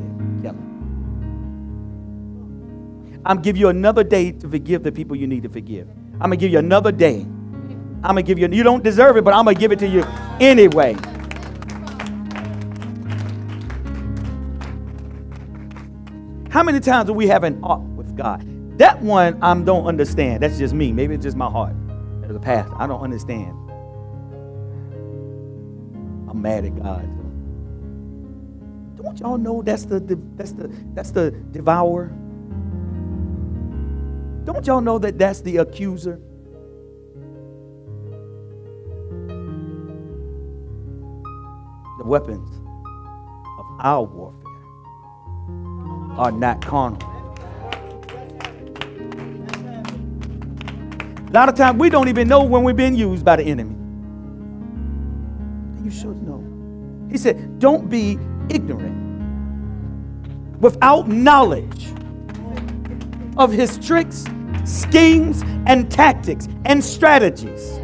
I'm 3.26 3.41
give 3.41 3.57
you 3.57 3.70
another 3.70 4.03
day 4.03 4.32
to 4.32 4.49
forgive 4.49 4.84
the 4.84 4.91
people 4.91 5.15
you 5.15 5.28
need 5.28 5.43
to 5.43 5.49
forgive. 5.49 5.88
I'm 6.15 6.30
gonna 6.30 6.38
give 6.38 6.51
you 6.51 6.59
another 6.59 6.91
day 6.91 7.26
I'm 8.03 8.15
to 8.15 8.24
give 8.24 8.39
you, 8.39 8.47
you 8.49 8.63
don't 8.63 8.84
deserve 8.84 9.17
it, 9.17 9.24
but 9.24 9.34
I'm 9.34 9.45
to 9.45 9.53
give 9.53 9.72
it 9.72 9.80
to 9.80 9.88
you 9.88 10.03
anyway. 10.39 10.95
How 16.49 16.63
many 16.63 16.80
times 16.80 17.07
do 17.07 17.13
we 17.13 17.28
have 17.28 17.43
an 17.43 17.59
art 17.63 17.82
with 17.82 18.15
God? 18.15 18.45
That 18.78 19.01
one 19.01 19.41
I 19.43 19.53
don't 19.53 19.86
understand. 19.86 20.41
That's 20.41 20.57
just 20.57 20.74
me. 20.74 20.91
Maybe 20.93 21.13
it's 21.13 21.24
just 21.24 21.38
my 21.38 21.49
heart 21.49 21.76
as 22.24 22.36
a 22.36 22.39
pastor. 22.39 22.74
I 22.78 22.88
don't 22.88 23.01
understand. 23.01 23.51
I'm 26.30 26.41
mad 26.41 26.65
at 26.65 26.76
God. 26.82 27.07
Don't 28.95 29.20
y'all 29.20 29.38
know 29.38 29.61
that's 29.61 29.86
the, 29.86 29.99
the 29.99 30.20
that's 30.36 30.53
the 30.53 30.74
that's 30.93 31.11
the 31.11 31.32
devourer? 31.32 32.11
Don't 34.46 34.66
y'all 34.66 34.82
know 34.82 35.00
that 35.00 35.18
that's 35.18 35.42
the 35.42 35.58
accuser? 35.58 36.20
the 42.00 42.06
weapons 42.06 42.50
of 43.60 43.66
our 43.82 44.04
warfare 44.04 44.40
are 46.18 46.32
not 46.32 46.66
carnal. 46.66 46.98
A 51.28 51.32
lot 51.32 51.50
of 51.50 51.56
times 51.56 51.78
we 51.78 51.90
don't 51.90 52.08
even 52.08 52.28
know 52.28 52.42
when 52.42 52.64
we're 52.64 52.74
being 52.74 52.96
used 52.96 53.24
by 53.24 53.36
the 53.36 53.44
enemy. 53.44 53.76
You 55.84 55.92
should 55.92 56.24
know. 56.24 56.44
He 57.12 57.18
said, 57.18 57.60
Don't 57.60 57.90
be 57.90 58.18
ignorant. 58.50 58.96
Without 60.62 61.08
knowledge 61.10 61.88
of 63.40 63.52
his 63.52 63.80
tricks, 63.80 64.26
schemes, 64.66 65.44
and 65.66 65.90
tactics 65.92 66.48
and 66.66 66.84
strategies. 66.84 67.80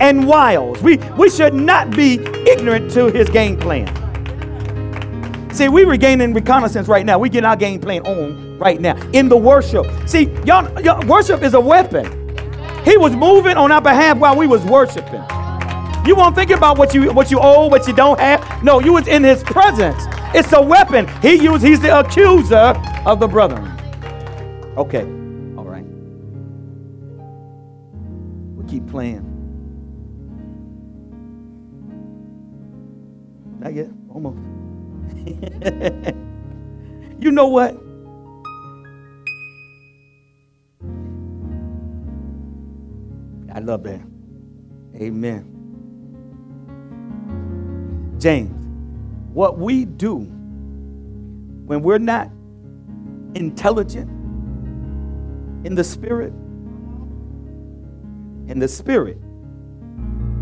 and 0.00 0.26
wiles. 0.26 0.82
We, 0.82 0.96
we 1.18 1.28
should 1.28 1.52
not 1.54 1.90
be 1.90 2.14
ignorant 2.48 2.90
to 2.92 3.10
his 3.10 3.28
game 3.28 3.58
plan. 3.60 3.86
See, 5.52 5.68
we 5.68 5.84
were 5.84 5.98
gaining 5.98 6.32
reconnaissance 6.32 6.88
right 6.88 7.04
now. 7.04 7.18
We 7.18 7.28
get 7.28 7.44
our 7.44 7.56
game 7.56 7.80
plan 7.80 8.02
on 8.06 8.58
right 8.58 8.80
now 8.80 8.96
in 9.12 9.28
the 9.28 9.36
worship. 9.36 9.86
See, 10.08 10.30
y'all, 10.46 10.80
y'all, 10.82 11.06
worship 11.06 11.42
is 11.42 11.54
a 11.54 11.60
weapon. 11.60 12.06
He 12.84 12.96
was 12.96 13.14
moving 13.14 13.56
on 13.58 13.70
our 13.72 13.82
behalf 13.82 14.16
while 14.18 14.36
we 14.36 14.46
was 14.46 14.64
worshiping. 14.64 15.22
You 16.06 16.16
won't 16.16 16.34
think 16.34 16.50
about 16.50 16.78
what 16.78 16.94
you 16.94 17.12
what 17.12 17.30
you 17.30 17.38
owe, 17.40 17.66
what 17.68 17.86
you 17.86 17.92
don't 17.94 18.18
have. 18.20 18.64
No, 18.64 18.80
you 18.80 18.94
was 18.94 19.06
in 19.06 19.22
his 19.22 19.42
presence. 19.42 20.02
It's 20.34 20.52
a 20.54 20.62
weapon. 20.62 21.08
He 21.20 21.34
used, 21.34 21.62
he's 21.64 21.80
the 21.80 21.98
accuser 22.00 22.74
of 23.04 23.20
the 23.20 23.28
brethren. 23.28 23.70
Okay. 24.76 25.02
All 25.56 25.64
right. 25.64 25.84
We'll 28.54 28.66
keep 28.68 28.86
playing. 28.86 29.26
Not 33.58 33.74
yet. 33.74 33.88
Almost. 34.08 34.38
you 37.20 37.30
know 37.30 37.48
what? 37.48 37.76
I 43.52 43.58
love 43.58 43.82
that. 43.82 44.00
Amen. 44.96 45.56
James, 48.18 48.54
what 49.32 49.58
we 49.58 49.84
do 49.84 50.18
when 51.66 51.82
we're 51.82 51.98
not 51.98 52.30
intelligent 53.34 54.19
in 55.64 55.74
the 55.74 55.84
spirit, 55.84 56.32
in 58.48 58.58
the 58.58 58.68
spirit, 58.68 59.18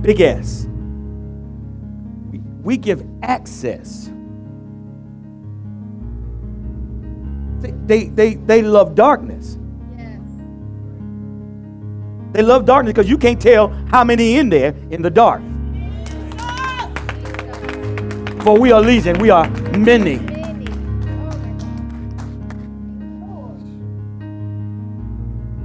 big 0.03 0.21
S, 0.21 0.67
we, 2.63 2.77
give 2.77 3.05
access. 3.23 4.11
They, 7.61 7.71
they, 7.87 8.05
they, 8.05 8.35
they 8.35 8.63
love 8.63 8.95
darkness. 8.95 9.59
They 12.33 12.43
love 12.43 12.67
darkness 12.67 12.93
because 12.93 13.09
you 13.09 13.19
can't 13.19 13.41
tell 13.41 13.69
how 13.91 14.05
many 14.05 14.37
in 14.37 14.51
there 14.51 14.75
in 14.91 15.03
the 15.03 15.11
dark. 15.11 15.43
For 18.43 18.59
we 18.59 18.71
are 18.71 18.81
legion, 18.81 19.19
we 19.19 19.31
are 19.31 19.49
many. 19.77 20.28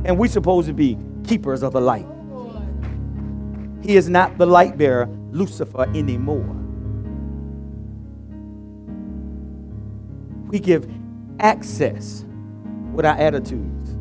And 0.06 0.18
we're 0.18 0.28
supposed 0.28 0.68
to 0.68 0.74
be 0.74 0.98
keepers 1.26 1.64
of 1.64 1.74
the 1.74 1.82
light. 1.82 2.08
He 3.84 3.98
is 3.98 4.10
not 4.10 4.38
the 4.38 4.46
light 4.46 4.78
bearer, 4.78 5.08
Lucifer, 5.32 5.84
anymore. 5.96 6.56
We 10.48 10.60
give 10.60 10.90
access 11.40 12.26
with 12.94 13.06
our 13.06 13.18
attitudes. 13.18 13.96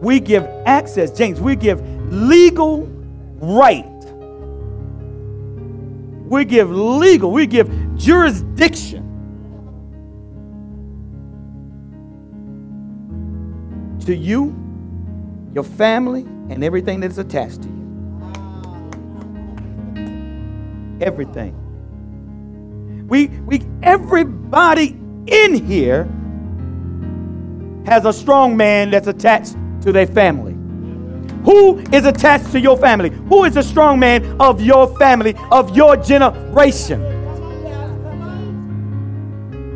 We 0.00 0.20
give 0.20 0.44
access, 0.66 1.10
James, 1.10 1.40
we 1.40 1.56
give 1.56 1.80
legal 2.12 2.82
right. 3.40 3.84
We 6.28 6.44
give 6.44 6.70
legal, 6.70 7.30
we 7.30 7.46
give 7.46 7.96
jurisdiction 7.96 9.05
to 14.06 14.14
you, 14.14 14.54
your 15.52 15.64
family, 15.64 16.22
and 16.48 16.62
everything 16.64 17.00
that's 17.00 17.18
attached 17.18 17.62
to 17.62 17.68
you. 17.68 17.74
Everything. 21.00 21.54
We, 23.08 23.26
we, 23.26 23.62
everybody 23.82 24.98
in 25.26 25.66
here 25.66 26.04
has 27.86 28.04
a 28.04 28.12
strong 28.12 28.56
man 28.56 28.90
that's 28.90 29.08
attached 29.08 29.56
to 29.82 29.92
their 29.92 30.06
family. 30.06 30.52
Who 31.44 31.78
is 31.92 32.04
attached 32.06 32.50
to 32.52 32.60
your 32.60 32.76
family? 32.76 33.10
Who 33.10 33.44
is 33.44 33.56
a 33.56 33.62
strong 33.62 34.00
man 34.00 34.40
of 34.40 34.60
your 34.60 34.88
family, 34.98 35.34
of 35.52 35.76
your 35.76 35.96
generation? 35.96 37.14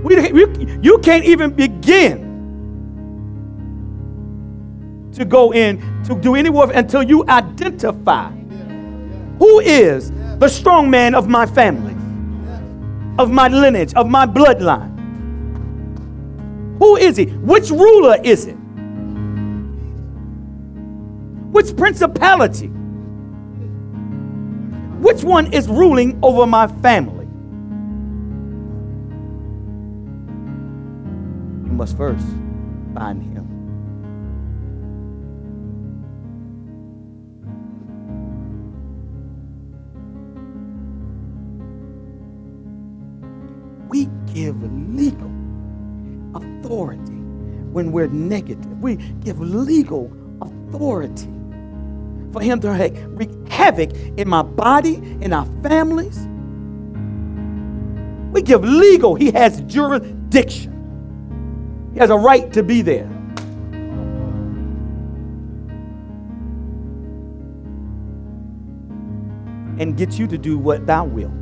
We, 0.03 0.33
we, 0.33 0.79
you 0.83 0.99
can't 0.99 1.25
even 1.25 1.51
begin 1.53 2.30
to 5.21 5.27
go 5.27 5.53
in 5.53 5.79
to 6.05 6.15
do 6.15 6.35
any 6.35 6.49
work 6.49 6.71
until 6.75 7.03
you 7.03 7.25
identify 7.29 8.31
who 9.39 9.61
is 9.61 10.11
the 10.39 10.49
strong 10.49 10.91
man 10.91 11.15
of 11.15 11.29
my 11.29 11.45
family, 11.45 11.93
of 13.19 13.31
my 13.31 13.49
lineage, 13.49 13.93
of 13.95 14.09
my 14.09 14.27
bloodline. 14.27 14.89
Who 16.79 16.97
is 16.97 17.19
he? 17.19 17.27
Which 17.27 17.69
ruler 17.71 18.17
is 18.25 18.47
it? 18.47 18.57
Which 21.53 21.77
principality? 21.77 22.69
Which 25.01 25.23
one 25.23 25.53
is 25.53 25.69
ruling 25.69 26.19
over 26.23 26.47
my 26.47 26.67
family? 26.67 27.27
You 31.67 31.73
must 31.73 31.97
first 31.99 32.27
find 32.95 33.23
him. 33.23 33.40
Give 44.45 44.57
legal 44.95 45.31
authority 46.35 47.13
when 47.73 47.93
we're 47.93 48.07
negative. 48.07 48.81
We 48.81 48.97
give 48.97 49.39
legal 49.39 50.11
authority 50.41 51.29
for 52.33 52.41
him 52.41 52.59
to 52.61 52.71
wreak 53.09 53.31
havoc 53.51 53.93
in 54.17 54.29
my 54.29 54.43
body, 54.43 54.95
in 55.21 55.35
our 55.35 55.47
families. 55.63 56.27
We 58.33 58.41
give 58.41 58.65
legal, 58.65 59.15
he 59.15 59.31
has 59.33 59.61
jurisdiction. 59.63 60.71
He 61.93 61.99
has 61.99 62.09
a 62.09 62.17
right 62.17 62.51
to 62.55 62.63
be 62.63 62.81
there. 62.81 63.11
And 69.79 69.97
get 69.97 70.19
you 70.19 70.27
to 70.29 70.39
do 70.39 70.59
what 70.59 70.87
thou 70.87 71.05
will. 71.05 71.33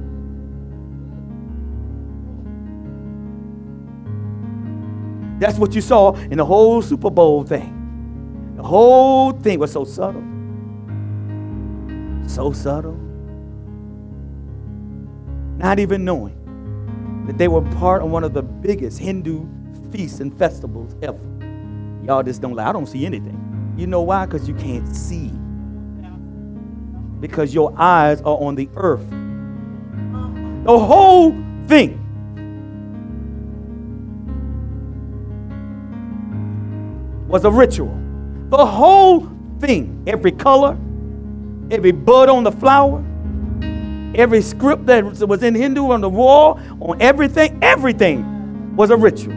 That's 5.39 5.59
what 5.59 5.74
you 5.74 5.80
saw 5.80 6.14
in 6.14 6.39
the 6.39 6.45
whole 6.45 6.82
Super 6.82 7.11
Bowl 7.11 7.45
thing. 7.45 7.74
The 8.57 8.62
whole 8.62 9.32
thing 9.32 9.61
was 9.61 9.72
so 9.72 9.84
subtle. 9.84 10.24
So 12.26 12.53
subtle. 12.53 12.99
Not 15.59 15.78
even 15.78 16.05
knowing 16.05 16.34
that 17.26 17.39
they 17.39 17.47
were 17.47 17.62
part 17.76 18.03
of 18.03 18.11
one 18.11 18.24
of 18.24 18.32
the 18.32 18.43
biggest 18.43 18.99
Hindu 18.99 19.47
feasts 19.93 20.20
and 20.20 20.36
festivals 20.36 20.97
ever. 21.03 21.18
Y'all 22.05 22.22
just 22.22 22.43
don't 22.43 22.55
like, 22.55 22.66
I 22.66 22.72
don't 22.72 22.86
see 22.86 23.07
anything. 23.07 23.74
You 23.76 23.86
know 23.86 24.03
why? 24.03 24.26
Because 24.26 24.49
you 24.49 24.55
can't 24.55 24.89
see. 24.97 25.30
Because 27.20 27.55
your 27.55 27.72
eyes 27.76 28.20
are 28.22 28.39
on 28.39 28.55
the 28.55 28.68
earth. 28.74 29.09
The 30.64 30.78
whole 30.78 31.30
thing 31.66 32.05
was 37.28 37.44
a 37.44 37.50
ritual. 37.50 37.94
The 38.48 38.64
whole 38.64 39.28
thing, 39.60 40.02
every 40.06 40.32
color, 40.32 40.76
every 41.70 41.92
bud 41.92 42.28
on 42.28 42.42
the 42.42 42.52
flower, 42.52 43.04
every 44.14 44.40
script 44.40 44.86
that 44.86 45.04
was 45.04 45.42
in 45.42 45.54
Hindu 45.54 45.90
on 45.90 46.00
the 46.00 46.08
wall, 46.08 46.58
on 46.80 47.00
everything, 47.00 47.58
everything 47.62 48.74
was 48.74 48.90
a 48.90 48.96
ritual. 48.96 49.34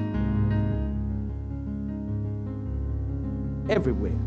Everywhere. 3.70 4.18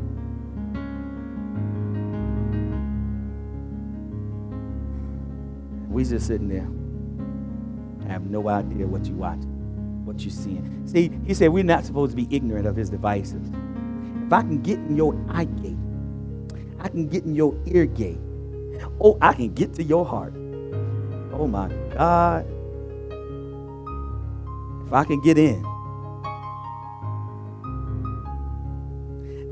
We 5.89 6.05
just 6.05 6.27
sitting 6.27 6.49
there. 6.49 6.69
I 8.07 8.13
have 8.13 8.27
no 8.29 8.49
idea 8.49 8.87
what 8.87 9.07
you 9.07 9.15
watching, 9.15 9.54
what 10.15 10.23
you're 10.23 10.31
seeing. 10.31 10.87
See, 10.87 11.11
he 11.27 11.35
said 11.35 11.49
we're 11.49 11.65
not 11.65 11.85
supposed 11.85 12.13
to 12.13 12.17
be 12.17 12.29
ignorant 12.35 12.67
of 12.67 12.77
his 12.77 12.89
devices. 12.89 13.49
If 14.27 14.33
I 14.33 14.41
can 14.43 14.63
get 14.63 14.79
in 14.79 14.97
your 14.97 15.15
eye 15.29 15.45
gate, 15.45 15.77
I 16.79 16.89
can 16.89 17.09
get 17.09 17.25
in 17.25 17.35
your 17.35 17.59
ear 17.67 17.85
gate. 17.85 18.19
Oh, 19.01 19.19
I 19.21 19.33
can 19.33 19.53
get 19.53 19.75
to 19.75 19.83
your 19.83 20.05
heart. 20.05 20.33
Oh 21.33 21.49
my 21.49 21.69
God. 21.93 22.47
If 24.87 24.93
I 24.93 25.05
can 25.05 25.21
get 25.21 25.37
in. 25.37 25.63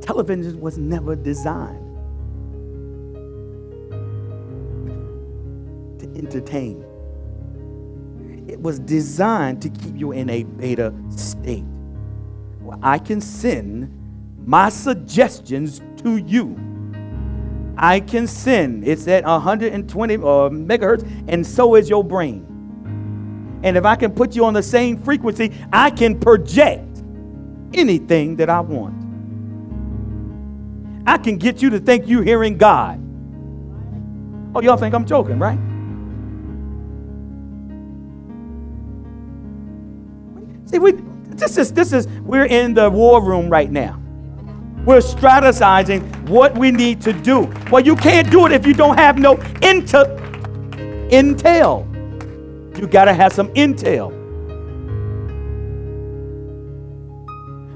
Television 0.01 0.61
was 0.61 0.79
never 0.79 1.17
designed 1.17 1.79
to 5.99 6.07
entertain. 6.17 6.85
Was 8.63 8.79
designed 8.79 9.61
to 9.63 9.69
keep 9.69 9.97
you 9.97 10.13
in 10.13 10.31
a 10.31 10.45
beta 10.45 10.95
state. 11.11 11.65
Well, 12.61 12.79
I 12.81 12.99
can 12.99 13.21
send 13.21 13.93
my 14.47 14.69
suggestions 14.69 15.81
to 15.99 16.17
you. 16.17 16.57
I 17.77 17.99
can 18.01 18.27
send. 18.29 18.87
It's 18.87 19.09
at 19.09 19.25
120 19.25 20.15
uh, 20.15 20.19
megahertz, 20.19 21.25
and 21.27 21.45
so 21.45 21.75
is 21.75 21.91
your 21.91 22.05
brain. 22.05 22.47
And 23.65 23.77
if 23.77 23.85
I 23.85 23.97
can 23.97 24.13
put 24.13 24.37
you 24.37 24.45
on 24.45 24.55
the 24.55 24.63
same 24.63 24.97
frequency, 25.03 25.53
I 25.73 25.91
can 25.91 26.19
project 26.21 27.03
anything 27.75 28.37
that 28.37 28.49
I 28.49 28.61
want. 28.61 28.95
I 31.05 31.19
can 31.19 31.37
get 31.37 31.61
you 31.61 31.71
to 31.71 31.81
think 31.81 32.07
you're 32.07 32.23
hearing 32.23 32.57
God. 32.59 33.01
Oh, 34.55 34.61
y'all 34.61 34.77
think 34.77 34.95
I'm 34.95 35.05
joking, 35.05 35.41
right? 35.41 35.59
See, 40.73 40.79
we 40.79 40.93
this 41.37 41.59
is 41.59 41.73
this 41.75 41.93
is 41.93 42.09
we're 42.25 42.47
in 42.47 42.73
the 42.73 42.89
war 42.89 43.23
room 43.23 43.51
right 43.51 43.71
now. 43.71 44.01
We're 44.87 44.99
strategizing 44.99 46.29
what 46.29 46.57
we 46.57 46.71
need 46.71 47.03
to 47.03 47.13
do. 47.13 47.53
Well, 47.71 47.85
you 47.85 47.95
can't 47.95 48.31
do 48.31 48.47
it 48.47 48.53
if 48.53 48.67
you 48.67 48.73
don't 48.73 48.97
have 48.97 49.19
no 49.19 49.37
intel. 49.61 50.09
Intel. 51.11 51.87
You 52.79 52.87
got 52.87 53.05
to 53.05 53.13
have 53.13 53.33
some 53.33 53.49
intel. 53.55 54.11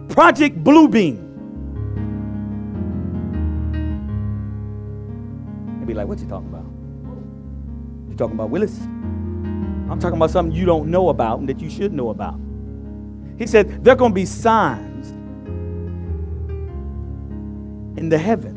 Project 0.09 0.65
Bluebeam. 0.65 1.23
They'd 5.79 5.87
be 5.87 5.95
like, 5.95 6.09
what 6.09 6.19
you 6.19 6.27
talking 6.27 6.49
about? 6.49 6.65
You 8.11 8.17
talking 8.17 8.35
about 8.35 8.49
Willis? 8.49 8.81
I'm 8.81 10.01
talking 10.01 10.17
about 10.17 10.31
something 10.31 10.57
you 10.57 10.65
don't 10.65 10.91
know 10.91 11.11
about 11.11 11.41
and 11.41 11.49
that 11.49 11.61
you 11.61 11.69
should 11.69 11.93
know 11.93 12.09
about. 12.09 12.41
He 13.39 13.47
said, 13.47 13.85
there 13.85 13.93
are 13.93 13.97
going 13.97 14.13
to 14.13 14.15
be 14.15 14.27
signs 14.27 15.11
in 17.99 18.09
the 18.09 18.19
heavens. 18.19 18.55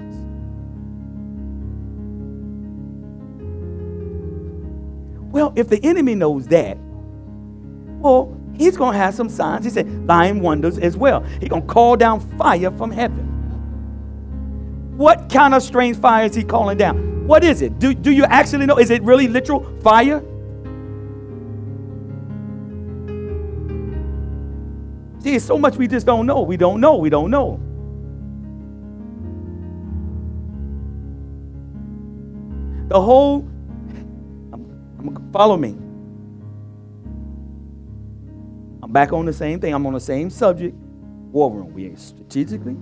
Well, 5.31 5.53
if 5.55 5.69
the 5.69 5.79
enemy 5.83 6.15
knows 6.15 6.47
that, 6.47 6.77
well, 7.99 8.35
he's 8.55 8.77
going 8.77 8.93
to 8.93 8.97
have 8.97 9.13
some 9.13 9.29
signs. 9.29 9.65
He 9.65 9.71
said, 9.71 10.07
lying 10.07 10.41
wonders 10.41 10.77
as 10.77 10.97
well. 10.97 11.21
He's 11.39 11.49
going 11.49 11.61
to 11.61 11.67
call 11.67 11.95
down 11.95 12.19
fire 12.37 12.71
from 12.71 12.91
heaven. 12.91 13.25
What 14.97 15.29
kind 15.31 15.53
of 15.53 15.61
strange 15.63 15.97
fire 15.97 16.25
is 16.25 16.35
he 16.35 16.43
calling 16.43 16.77
down? 16.77 17.27
What 17.27 17.43
is 17.43 17.61
it? 17.61 17.79
Do, 17.79 17.93
do 17.93 18.11
you 18.11 18.25
actually 18.25 18.65
know? 18.65 18.77
Is 18.77 18.89
it 18.89 19.01
really 19.03 19.27
literal 19.27 19.63
fire? 19.81 20.23
It's 25.35 25.45
so 25.45 25.57
much 25.57 25.77
we 25.77 25.87
just 25.87 26.05
don't 26.05 26.25
know. 26.25 26.41
We 26.41 26.57
don't 26.57 26.81
know. 26.81 26.95
We 26.97 27.09
don't 27.09 27.29
know. 27.31 27.59
The 32.87 32.99
whole, 32.99 33.47
I'm, 34.51 34.95
I'm, 34.99 35.31
follow 35.31 35.57
me. 35.57 35.75
I'm 38.81 38.91
back 38.91 39.13
on 39.13 39.25
the 39.25 39.33
same 39.33 39.59
thing. 39.59 39.73
I'm 39.73 39.85
on 39.85 39.93
the 39.93 39.99
same 39.99 40.29
subject. 40.29 40.75
War 41.31 41.51
room. 41.51 41.73
We 41.73 41.95
strategically. 41.95 42.75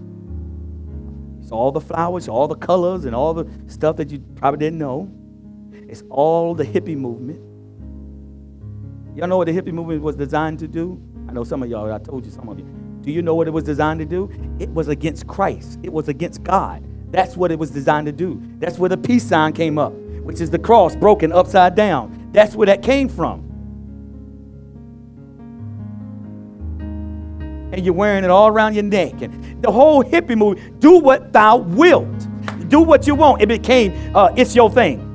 It's 1.41 1.51
all 1.51 1.71
the 1.71 1.81
flowers, 1.81 2.29
all 2.29 2.47
the 2.47 2.55
colors, 2.55 3.05
and 3.05 3.13
all 3.13 3.33
the 3.33 3.49
stuff 3.67 3.97
that 3.97 4.09
you 4.09 4.19
probably 4.35 4.59
didn't 4.59 4.79
know. 4.79 5.11
It's 5.73 6.03
all 6.09 6.55
the 6.55 6.63
hippie 6.63 6.97
movement. 6.97 7.41
Y'all 9.17 9.27
know 9.27 9.37
what 9.37 9.47
the 9.47 9.53
hippie 9.53 9.73
movement 9.73 10.01
was 10.01 10.15
designed 10.15 10.59
to 10.59 10.67
do? 10.67 11.01
I 11.27 11.33
know 11.33 11.43
some 11.43 11.61
of 11.63 11.69
y'all, 11.69 11.91
I 11.91 11.99
told 11.99 12.25
you 12.25 12.31
some 12.31 12.49
of 12.49 12.57
you. 12.57 12.65
Do 13.01 13.11
you 13.11 13.21
know 13.21 13.35
what 13.35 13.47
it 13.47 13.51
was 13.51 13.63
designed 13.63 13.99
to 13.99 14.05
do? 14.05 14.29
It 14.59 14.69
was 14.69 14.87
against 14.87 15.27
Christ, 15.27 15.79
it 15.83 15.91
was 15.91 16.07
against 16.07 16.43
God. 16.43 16.83
That's 17.11 17.37
what 17.37 17.51
it 17.51 17.59
was 17.59 17.71
designed 17.71 18.05
to 18.07 18.11
do. 18.11 18.41
That's 18.59 18.77
where 18.77 18.89
the 18.89 18.97
peace 18.97 19.23
sign 19.23 19.53
came 19.53 19.77
up, 19.77 19.93
which 19.93 20.41
is 20.41 20.49
the 20.49 20.59
cross 20.59 20.95
broken 20.95 21.31
upside 21.31 21.75
down. 21.75 22.29
That's 22.33 22.55
where 22.55 22.65
that 22.65 22.81
came 22.81 23.07
from. 23.07 23.45
And 27.71 27.85
you're 27.85 27.93
wearing 27.93 28.23
it 28.23 28.29
all 28.29 28.47
around 28.47 28.73
your 28.73 28.83
neck. 28.83 29.21
And 29.21 29.61
the 29.61 29.71
whole 29.71 30.03
hippie 30.03 30.37
movement, 30.37 30.79
do 30.79 30.99
what 30.99 31.31
thou 31.31 31.57
wilt. 31.57 32.27
Do 32.67 32.81
what 32.81 33.07
you 33.07 33.15
want. 33.15 33.41
It 33.41 33.47
became, 33.47 33.93
uh, 34.15 34.33
it's 34.35 34.53
your 34.55 34.69
thing. 34.69 35.06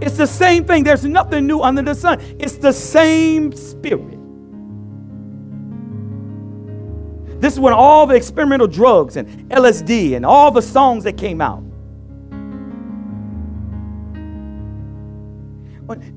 It's 0.00 0.16
the 0.16 0.26
same 0.26 0.64
thing. 0.64 0.84
There's 0.84 1.04
nothing 1.04 1.46
new 1.46 1.60
under 1.60 1.82
the 1.82 1.94
sun. 1.94 2.20
It's 2.38 2.56
the 2.56 2.72
same 2.72 3.52
spirit. 3.52 4.18
This 7.40 7.54
is 7.54 7.60
when 7.60 7.72
all 7.72 8.06
the 8.06 8.14
experimental 8.14 8.66
drugs 8.66 9.16
and 9.16 9.50
LSD 9.50 10.16
and 10.16 10.24
all 10.24 10.50
the 10.50 10.62
songs 10.62 11.04
that 11.04 11.16
came 11.16 11.40
out. 11.40 11.62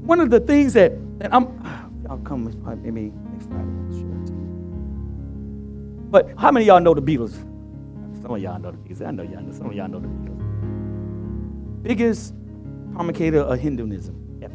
One 0.02 0.20
of 0.20 0.30
the 0.30 0.40
things 0.40 0.74
that, 0.74 0.94
that 1.20 1.34
I'm, 1.34 1.48
I'll 2.10 2.18
come 2.20 2.46
with 2.46 2.56
maybe 2.84 3.14
next 3.32 3.48
Friday. 3.48 3.80
But 6.10 6.34
how 6.40 6.52
many 6.52 6.66
of 6.66 6.68
y'all 6.68 6.80
know 6.80 6.96
the 6.96 7.02
Beatles? 7.02 7.34
Some 8.22 8.32
of 8.32 8.42
y'all 8.42 8.60
know 8.60 8.72
the 8.72 8.78
Beatles. 8.78 9.08
I 9.08 9.12
know 9.12 9.24
y'all 9.24 9.42
know. 9.42 9.52
Some 9.52 9.68
of 9.68 9.74
y'all 9.74 9.88
know 9.88 10.00
the 10.00 10.08
Beatles. 10.08 11.84
Biggest 11.84 12.34
promulgator 13.00 13.39
of 13.39 13.58
Hinduism. 13.58 14.39
Yep. 14.41 14.52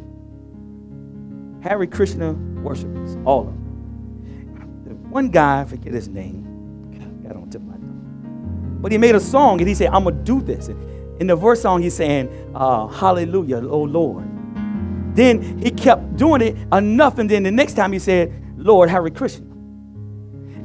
Hare 1.63 1.87
Krishna 1.87 2.33
worshippers, 2.33 3.17
all 3.25 3.41
of 3.41 3.47
them. 3.47 5.09
One 5.09 5.29
guy, 5.29 5.61
I 5.61 5.65
forget 5.65 5.93
his 5.93 6.07
name, 6.07 7.23
got 7.23 7.35
on 7.35 7.49
tip 7.49 7.61
my 7.63 7.73
tongue. 7.73 8.77
But 8.81 8.91
he 8.91 8.99
made 8.99 9.15
a 9.15 9.19
song 9.19 9.59
and 9.61 9.67
he 9.67 9.73
said, 9.73 9.87
I'm 9.87 10.03
going 10.03 10.17
to 10.17 10.23
do 10.23 10.41
this. 10.41 10.67
And 10.67 11.19
In 11.19 11.25
the 11.25 11.35
verse 11.35 11.63
song, 11.63 11.81
he's 11.81 11.95
saying, 11.95 12.29
uh, 12.53 12.85
Hallelujah, 12.87 13.67
oh 13.67 13.81
Lord. 13.81 14.25
Then 15.15 15.57
he 15.57 15.71
kept 15.71 16.15
doing 16.15 16.41
it 16.41 16.55
enough, 16.71 17.17
and 17.17 17.27
then 17.27 17.41
the 17.41 17.51
next 17.51 17.73
time 17.73 17.93
he 17.93 17.99
said, 17.99 18.31
Lord, 18.57 18.91
Hare 18.91 19.09
Krishna. 19.09 19.47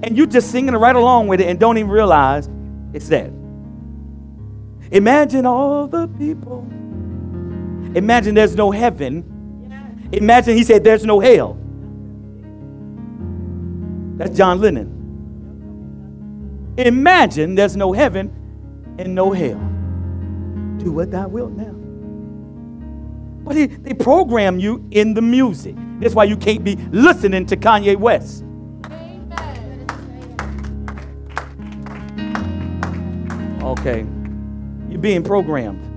And 0.03 0.19
you're 0.19 0.27
just 0.27 0.51
singing 0.51 0.75
right 0.75 0.97
along 0.97 1.29
with 1.29 1.41
it 1.41 1.47
and 1.47 1.59
don't 1.59 1.79
even 1.79 1.91
realize 1.91 2.47
it's 2.93 3.09
that. 3.09 3.31
Imagine 4.91 5.47
all 5.47 5.87
the 5.87 6.09
people 6.09 6.67
Imagine 7.95 8.35
there's 8.35 8.55
no 8.55 8.71
heaven. 8.71 9.25
Imagine 10.13 10.57
he 10.57 10.65
said 10.65 10.85
there's 10.85 11.05
no 11.05 11.21
hell. 11.21 11.59
That's 14.17 14.37
John 14.37 14.61
Lennon. 14.61 14.99
Imagine 16.77 17.55
there's 17.55 17.77
no 17.77 17.93
heaven 17.93 18.95
and 18.99 19.15
no 19.15 19.33
hell. 19.33 19.59
Do 20.79 20.93
what 20.93 21.11
thou 21.11 21.29
wilt 21.29 21.53
now. 21.53 21.75
But 23.45 23.57
he, 23.57 23.67
they 23.67 23.95
program 23.95 24.59
you 24.59 24.87
in 24.91 25.15
the 25.15 25.23
music. 25.23 25.75
That's 25.99 26.15
why 26.15 26.25
you 26.25 26.37
can't 26.37 26.63
be 26.63 26.77
listening 26.93 27.47
to 27.47 27.57
Kanye 27.57 27.97
West. 27.97 28.45
Okay. 33.63 34.07
You're 34.89 35.01
being 35.01 35.23
programmed. 35.23 35.90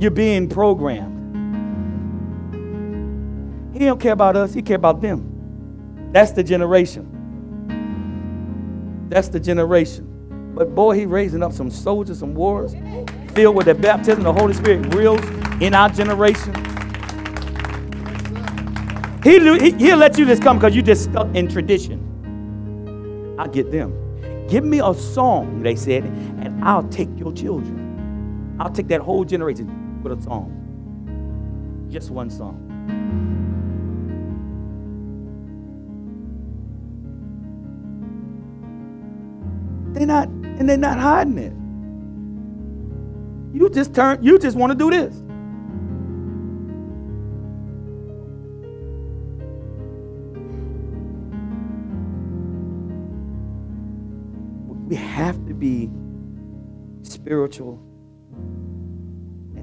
You're 0.00 0.10
being 0.10 0.48
programmed. 0.48 1.18
He 3.74 3.84
don't 3.84 4.00
care 4.00 4.14
about 4.14 4.34
us, 4.34 4.54
he 4.54 4.62
care 4.62 4.76
about 4.76 5.02
them. 5.02 6.08
That's 6.10 6.32
the 6.32 6.42
generation. 6.42 7.06
That's 9.10 9.28
the 9.28 9.38
generation. 9.38 10.54
But 10.54 10.74
boy, 10.74 10.98
he 10.98 11.04
raising 11.04 11.42
up 11.42 11.52
some 11.52 11.70
soldiers, 11.70 12.20
some 12.20 12.34
wars, 12.34 12.74
filled 13.34 13.56
with 13.56 13.66
the 13.66 13.74
baptism 13.74 14.24
of 14.24 14.34
the 14.34 14.40
Holy 14.40 14.54
Spirit 14.54 14.94
reels 14.94 15.22
in 15.60 15.74
our 15.74 15.90
generation. 15.90 16.54
He, 19.22 19.38
he'll 19.72 19.98
let 19.98 20.16
you 20.16 20.24
just 20.24 20.42
come 20.42 20.58
because 20.58 20.74
you 20.74 20.80
just 20.80 21.04
stuck 21.04 21.28
in 21.34 21.46
tradition. 21.46 23.36
I 23.38 23.48
get 23.48 23.70
them. 23.70 23.92
Give 24.48 24.64
me 24.64 24.80
a 24.82 24.94
song, 24.94 25.62
they 25.62 25.76
said, 25.76 26.04
and 26.04 26.64
I'll 26.64 26.88
take 26.88 27.10
your 27.18 27.34
children. 27.34 28.56
I'll 28.58 28.72
take 28.72 28.88
that 28.88 29.02
whole 29.02 29.26
generation 29.26 29.79
with 30.02 30.18
a 30.18 30.22
song. 30.22 30.56
Just 31.90 32.10
one 32.10 32.30
song. 32.30 32.66
They're 39.92 40.06
not, 40.06 40.28
and 40.28 40.68
they're 40.68 40.76
not 40.76 40.98
hiding 40.98 41.38
it. 41.38 41.52
You 43.52 43.68
just 43.68 43.94
turn, 43.94 44.22
you 44.22 44.38
just 44.38 44.56
want 44.56 44.70
to 44.72 44.78
do 44.78 44.90
this. 44.90 45.14
We 54.88 54.96
have 54.96 55.36
to 55.46 55.54
be 55.54 55.90
spiritual 57.02 57.89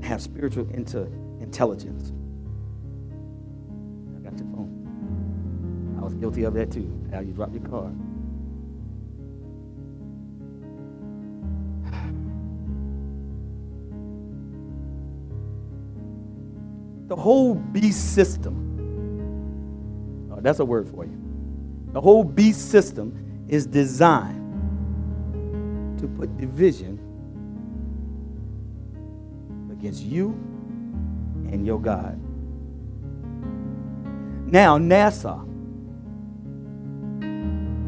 have 0.08 0.22
spiritual 0.22 0.68
inter- 0.72 1.10
intelligence. 1.40 2.14
I 4.16 4.20
got 4.22 4.38
your 4.40 4.48
phone. 4.48 5.98
I 6.00 6.04
was 6.04 6.14
guilty 6.16 6.44
of 6.44 6.54
that 6.56 6.72
too. 6.72 6.90
How 7.12 7.20
you 7.20 7.34
dropped 7.34 7.54
your 7.54 7.64
card. 7.64 7.96
The 17.08 17.16
whole 17.16 17.56
beast 17.56 18.16
system. 18.16 18.66
Oh, 20.30 20.42
that's 20.42 20.60
a 20.60 20.66
word 20.66 20.90
for 20.90 21.06
you. 21.06 21.18
The 21.94 22.02
whole 22.02 22.26
beast 22.26 22.70
system 22.70 23.46
is 23.48 23.66
designed 23.66 24.44
to 26.00 26.08
put 26.10 26.38
division 26.38 26.97
against 29.80 30.04
you 30.04 30.30
and 31.52 31.66
your 31.66 31.80
God. 31.80 32.20
Now, 34.52 34.78
NASA, 34.78 35.44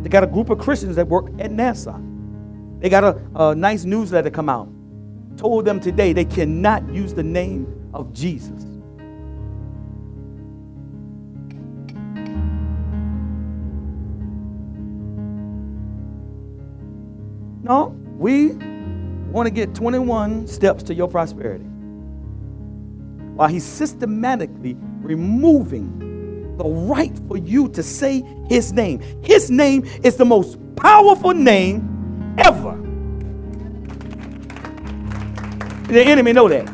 they 0.03 0.09
got 0.09 0.23
a 0.23 0.27
group 0.27 0.49
of 0.49 0.59
Christians 0.59 0.95
that 0.97 1.07
work 1.07 1.27
at 1.39 1.51
NASA. 1.51 2.05
They 2.79 2.89
got 2.89 3.03
a, 3.03 3.21
a 3.35 3.55
nice 3.55 3.85
newsletter 3.85 4.29
come 4.29 4.49
out. 4.49 4.69
Told 5.37 5.65
them 5.65 5.79
today 5.79 6.13
they 6.13 6.25
cannot 6.25 6.87
use 6.93 7.13
the 7.13 7.23
name 7.23 7.89
of 7.93 8.13
Jesus. 8.13 8.65
No, 17.63 17.95
we 18.17 18.53
want 19.31 19.45
to 19.45 19.51
get 19.51 19.75
21 19.75 20.47
steps 20.47 20.81
to 20.83 20.93
your 20.93 21.07
prosperity. 21.07 21.68
While 23.39 23.47
he's 23.47 23.63
systematically 23.63 24.75
removing 24.99 26.57
the 26.57 26.65
right 26.65 27.17
for 27.29 27.37
you 27.37 27.69
to 27.69 27.81
say 27.81 28.21
his 28.49 28.73
name. 28.73 28.99
His 29.23 29.49
name 29.49 29.85
is 30.03 30.17
the 30.17 30.25
most 30.25 30.57
powerful 30.75 31.33
name 31.33 32.35
ever. 32.37 32.75
The 35.87 36.03
enemy 36.03 36.33
know 36.33 36.49
that. 36.49 36.67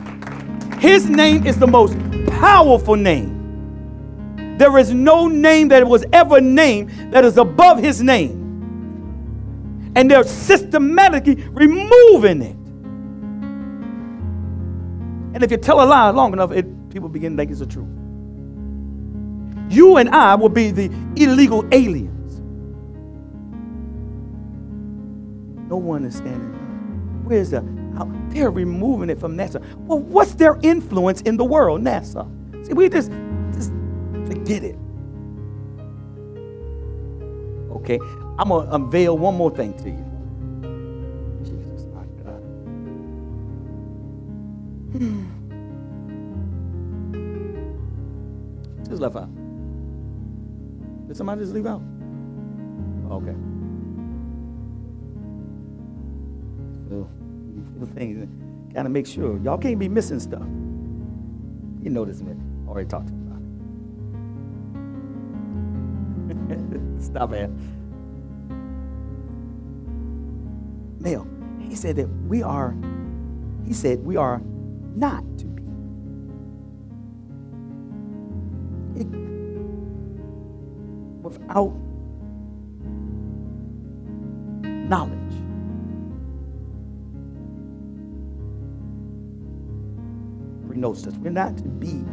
His 0.79 1.07
name 1.07 1.45
is 1.45 1.59
the 1.59 1.67
most 1.67 1.95
powerful 2.39 2.95
name. 2.95 4.57
There 4.57 4.75
is 4.79 4.91
no 4.91 5.27
name 5.27 5.67
that 5.67 5.87
was 5.87 6.03
ever 6.13 6.41
named 6.41 7.13
that 7.13 7.23
is 7.23 7.37
above 7.37 7.77
his 7.77 8.01
name. 8.01 8.41
And 9.95 10.09
they're 10.09 10.23
systematically 10.23 11.35
removing 11.51 12.41
it. 12.41 12.54
And 15.35 15.43
if 15.43 15.51
you 15.51 15.57
tell 15.57 15.81
a 15.81 15.85
lie 15.85 16.09
long 16.11 16.31
enough, 16.31 16.53
it, 16.53 16.65
people 16.89 17.09
begin 17.09 17.33
to 17.33 17.37
think 17.37 17.51
it's 17.51 17.59
the 17.59 17.65
truth. 17.65 17.89
You 19.69 19.97
and 19.97 20.07
I 20.09 20.33
will 20.33 20.47
be 20.47 20.71
the 20.71 20.89
illegal 21.17 21.67
aliens. 21.73 22.39
No 25.69 25.75
one 25.75 26.05
is 26.05 26.15
standing. 26.15 26.53
Where's 27.25 27.49
the? 27.49 27.59
How, 27.97 28.09
they're 28.29 28.49
removing 28.49 29.09
it 29.09 29.19
from 29.19 29.35
NASA. 29.35 29.61
Well, 29.79 29.99
what's 29.99 30.35
their 30.35 30.57
influence 30.61 31.19
in 31.21 31.35
the 31.35 31.43
world, 31.43 31.81
NASA? 31.81 32.25
See, 32.65 32.73
we 32.73 32.87
just, 32.87 33.11
just 33.53 33.73
forget 34.27 34.63
it. 34.63 34.77
Okay, 37.71 37.99
I'm 38.39 38.47
gonna 38.47 38.71
unveil 38.71 39.17
one 39.17 39.35
more 39.35 39.53
thing 39.53 39.73
to 39.79 39.89
you. 39.89 40.04
Hmm. 44.97 45.25
Just 48.87 49.01
left 49.01 49.17
out. 49.17 49.29
Did 51.07 51.17
somebody 51.17 51.41
just 51.41 51.53
leave 51.53 51.65
out? 51.65 51.81
Okay. 53.11 53.35
So 56.87 57.09
feel 57.77 57.87
things. 57.93 58.73
Gotta 58.73 58.87
make 58.87 59.05
sure. 59.05 59.37
Y'all 59.39 59.57
can't 59.57 59.77
be 59.79 59.89
missing 59.89 60.21
stuff. 60.21 60.47
You 61.83 61.89
know 61.89 62.05
this, 62.05 62.21
man. 62.21 62.41
Already 62.65 62.87
talked 62.87 63.09
about 63.09 63.41
it. 66.29 67.01
Stop 67.03 67.33
it. 67.33 67.49
Male. 71.01 71.27
He 71.59 71.75
said 71.75 71.97
that 71.97 72.07
we 72.27 72.41
are, 72.41 72.73
he 73.65 73.73
said 73.73 74.05
we 74.05 74.15
are 74.15 74.41
not 74.95 75.23
to 75.39 75.45
be. 75.47 75.63
It- 78.95 79.07
without 81.23 81.73
knowledge. 84.65 85.35
Prognosis. 90.67 91.15
We're 91.17 91.31
not 91.31 91.57
to 91.57 91.69
be 91.69 92.03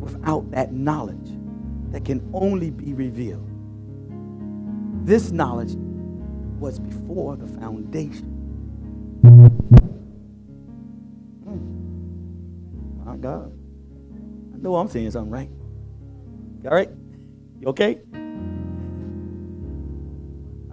without 0.00 0.50
that 0.52 0.72
knowledge 0.72 1.30
that 1.92 2.04
can 2.04 2.28
only 2.34 2.70
be 2.70 2.94
revealed. 2.94 3.48
This 5.04 5.32
knowledge 5.32 5.76
was 6.60 6.78
before 6.78 7.36
the 7.36 7.46
foundation. 7.48 8.35
My 13.16 13.22
God. 13.22 13.52
I 14.54 14.58
know 14.58 14.76
I'm 14.76 14.88
saying 14.88 15.10
something 15.10 15.30
right. 15.30 15.48
All 16.66 16.76
right? 16.76 16.90
You 17.60 17.68
okay? 17.68 18.00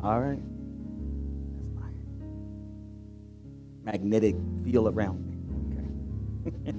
All 0.04 0.20
right. 0.20 0.42
That's 1.56 1.70
my 1.74 1.90
magnetic 3.86 4.36
field 4.66 4.94
around 4.94 5.26
me. 5.26 5.38
Okay. 6.52 6.74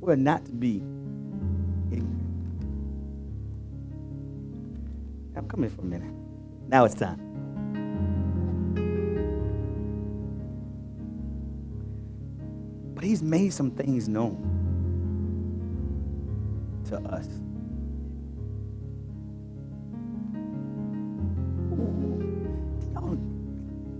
We're 0.00 0.14
not 0.14 0.44
to 0.46 0.52
be 0.52 0.76
ignorant. 1.90 2.38
I'm 5.36 5.48
coming 5.48 5.70
for 5.70 5.82
a 5.82 5.86
minute. 5.86 6.14
Now 6.68 6.84
it's 6.84 6.94
time. 6.94 7.31
But 13.02 13.08
he's 13.08 13.20
made 13.20 13.52
some 13.52 13.72
things 13.72 14.08
known 14.08 14.36
to 16.88 16.98
us. 16.98 17.26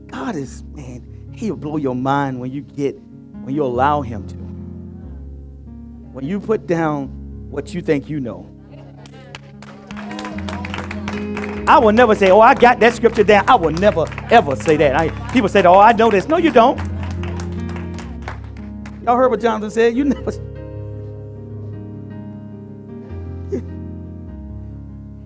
God 0.07 0.37
is, 0.37 0.63
man, 0.63 1.33
he'll 1.35 1.57
blow 1.57 1.79
your 1.79 1.97
mind 1.97 2.39
when 2.39 2.53
you 2.53 2.61
get, 2.61 2.95
when 3.43 3.53
you 3.57 3.65
allow 3.65 4.03
him 4.03 4.25
to. 4.29 4.37
When 6.13 6.25
you 6.25 6.39
put 6.39 6.69
down 6.69 7.09
what 7.51 7.75
you 7.75 7.83
think 7.83 8.09
you 8.09 8.21
know. 8.21 8.49
I 11.67 11.81
will 11.81 11.91
never 11.91 12.15
say, 12.15 12.31
oh, 12.31 12.39
I 12.39 12.55
got 12.55 12.79
that 12.79 12.95
scripture 12.95 13.25
down. 13.25 13.49
I 13.49 13.57
will 13.57 13.73
never, 13.73 14.05
ever 14.31 14.55
say 14.55 14.77
that. 14.77 14.95
I, 14.95 15.09
people 15.33 15.49
say, 15.49 15.65
oh, 15.65 15.81
I 15.81 15.91
know 15.91 16.09
this. 16.09 16.29
No, 16.29 16.37
you 16.37 16.53
don't. 16.53 16.92
Y'all 19.05 19.17
heard 19.17 19.31
what 19.31 19.41
Jonathan 19.41 19.71
said? 19.71 19.97
You 19.97 20.05
never. 20.05 20.31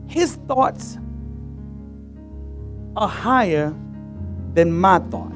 His 0.09 0.37
thoughts 0.49 0.97
are 2.97 3.09
higher 3.09 3.75
than 4.55 4.73
my 4.73 4.99
thoughts. 4.99 5.35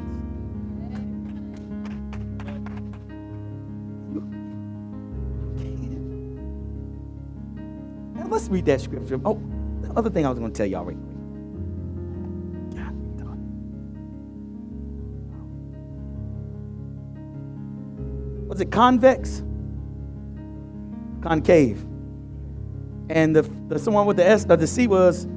Now 8.15 8.27
let's 8.29 8.49
read 8.49 8.65
that 8.65 8.81
scripture. 8.81 9.21
Oh, 9.25 9.39
the 9.83 9.91
other 9.91 10.09
thing 10.09 10.25
I 10.25 10.31
was 10.31 10.39
going 10.39 10.51
to 10.51 10.57
tell 10.57 10.67
y'all 10.67 10.85
right 10.85 10.97
Was 18.51 18.61
it 18.61 18.73
convex? 18.73 19.45
Concave. 21.23 21.81
And 23.09 23.37
the, 23.37 23.43
the 23.69 23.79
someone 23.79 24.07
with 24.07 24.17
the 24.17 24.27
S 24.27 24.45
or 24.51 24.57
the 24.57 24.67
C 24.67 24.89
was 24.89 25.29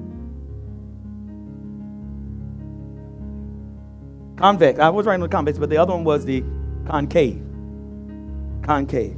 convex. 4.36 4.80
I 4.80 4.89
was 4.89 5.05
writing 5.05 5.22
the 5.22 5.30
convex, 5.30 5.59
but 5.59 5.70
the 5.70 5.78
other 5.78 5.93
one 5.93 6.03
was 6.03 6.26
the 6.26 6.43
concave. 6.88 7.39
Concave. 8.64 9.16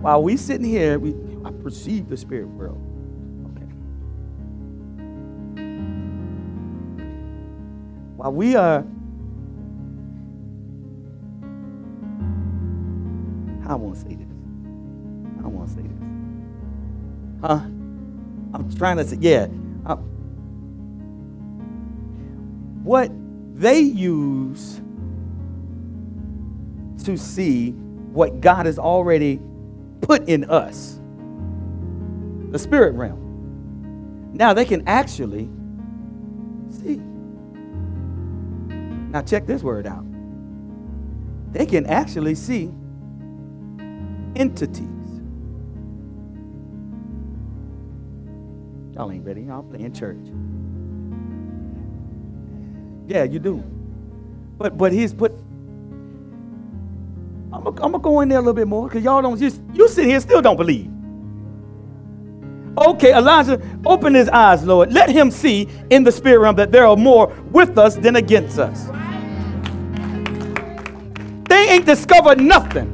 While 0.00 0.22
we 0.22 0.38
sitting 0.38 0.66
here, 0.66 0.98
we 0.98 1.14
I 1.44 1.50
perceive 1.50 2.08
the 2.08 2.16
spirit 2.16 2.46
world. 2.46 2.80
Okay. 3.52 3.66
While 8.16 8.32
we 8.32 8.56
are 8.56 8.86
I 13.66 13.74
want 13.76 13.96
to 13.96 14.02
say 14.02 14.14
this. 14.16 14.28
I 15.44 15.48
want 15.48 15.68
to 15.70 15.74
say 15.76 15.82
this. 15.82 16.18
Huh? 17.42 17.60
I'm 18.54 18.72
trying 18.76 18.98
to 18.98 19.04
say, 19.04 19.16
yeah. 19.20 19.48
I- 19.86 19.98
what 22.82 23.10
they 23.54 23.80
use 23.80 24.80
to 27.04 27.16
see 27.16 27.72
what 27.72 28.40
God 28.40 28.66
has 28.66 28.78
already 28.78 29.40
put 30.02 30.28
in 30.28 30.44
us, 30.50 31.00
the 32.50 32.58
spirit 32.58 32.94
realm. 32.94 33.40
Now 34.34 34.54
they 34.54 34.64
can 34.64 34.86
actually 34.88 35.50
see. 36.70 37.00
Now 38.98 39.22
check 39.22 39.46
this 39.46 39.62
word 39.62 39.86
out. 39.86 40.04
They 41.52 41.66
can 41.66 41.86
actually 41.86 42.34
see 42.34 42.72
entities. 44.36 44.88
Y'all 48.94 49.10
ain't 49.10 49.24
ready. 49.26 49.42
Y'all 49.42 49.62
playing 49.64 49.92
church. 49.92 50.18
Yeah, 53.06 53.24
you 53.24 53.38
do. 53.38 53.62
But 54.58 54.78
but 54.78 54.92
he's 54.92 55.14
put. 55.14 55.32
I'm 57.52 57.62
gonna 57.74 57.98
go 57.98 58.20
in 58.20 58.28
there 58.28 58.38
a 58.38 58.42
little 58.42 58.54
bit 58.54 58.68
more 58.68 58.88
because 58.88 59.04
y'all 59.04 59.22
don't 59.22 59.38
just 59.38 59.60
you 59.72 59.88
sit 59.88 60.06
here 60.06 60.20
still 60.20 60.42
don't 60.42 60.56
believe. 60.56 60.90
Okay, 62.78 63.14
Elijah, 63.16 63.60
open 63.86 64.14
his 64.14 64.28
eyes, 64.30 64.64
Lord. 64.64 64.92
Let 64.92 65.10
him 65.10 65.30
see 65.30 65.68
in 65.90 66.04
the 66.04 66.12
spirit 66.12 66.40
realm 66.40 66.56
that 66.56 66.72
there 66.72 66.86
are 66.86 66.96
more 66.96 67.28
with 67.52 67.78
us 67.78 67.96
than 67.96 68.16
against 68.16 68.58
us. 68.58 68.90
They 71.48 71.70
ain't 71.70 71.86
discovered 71.86 72.40
nothing. 72.40 72.93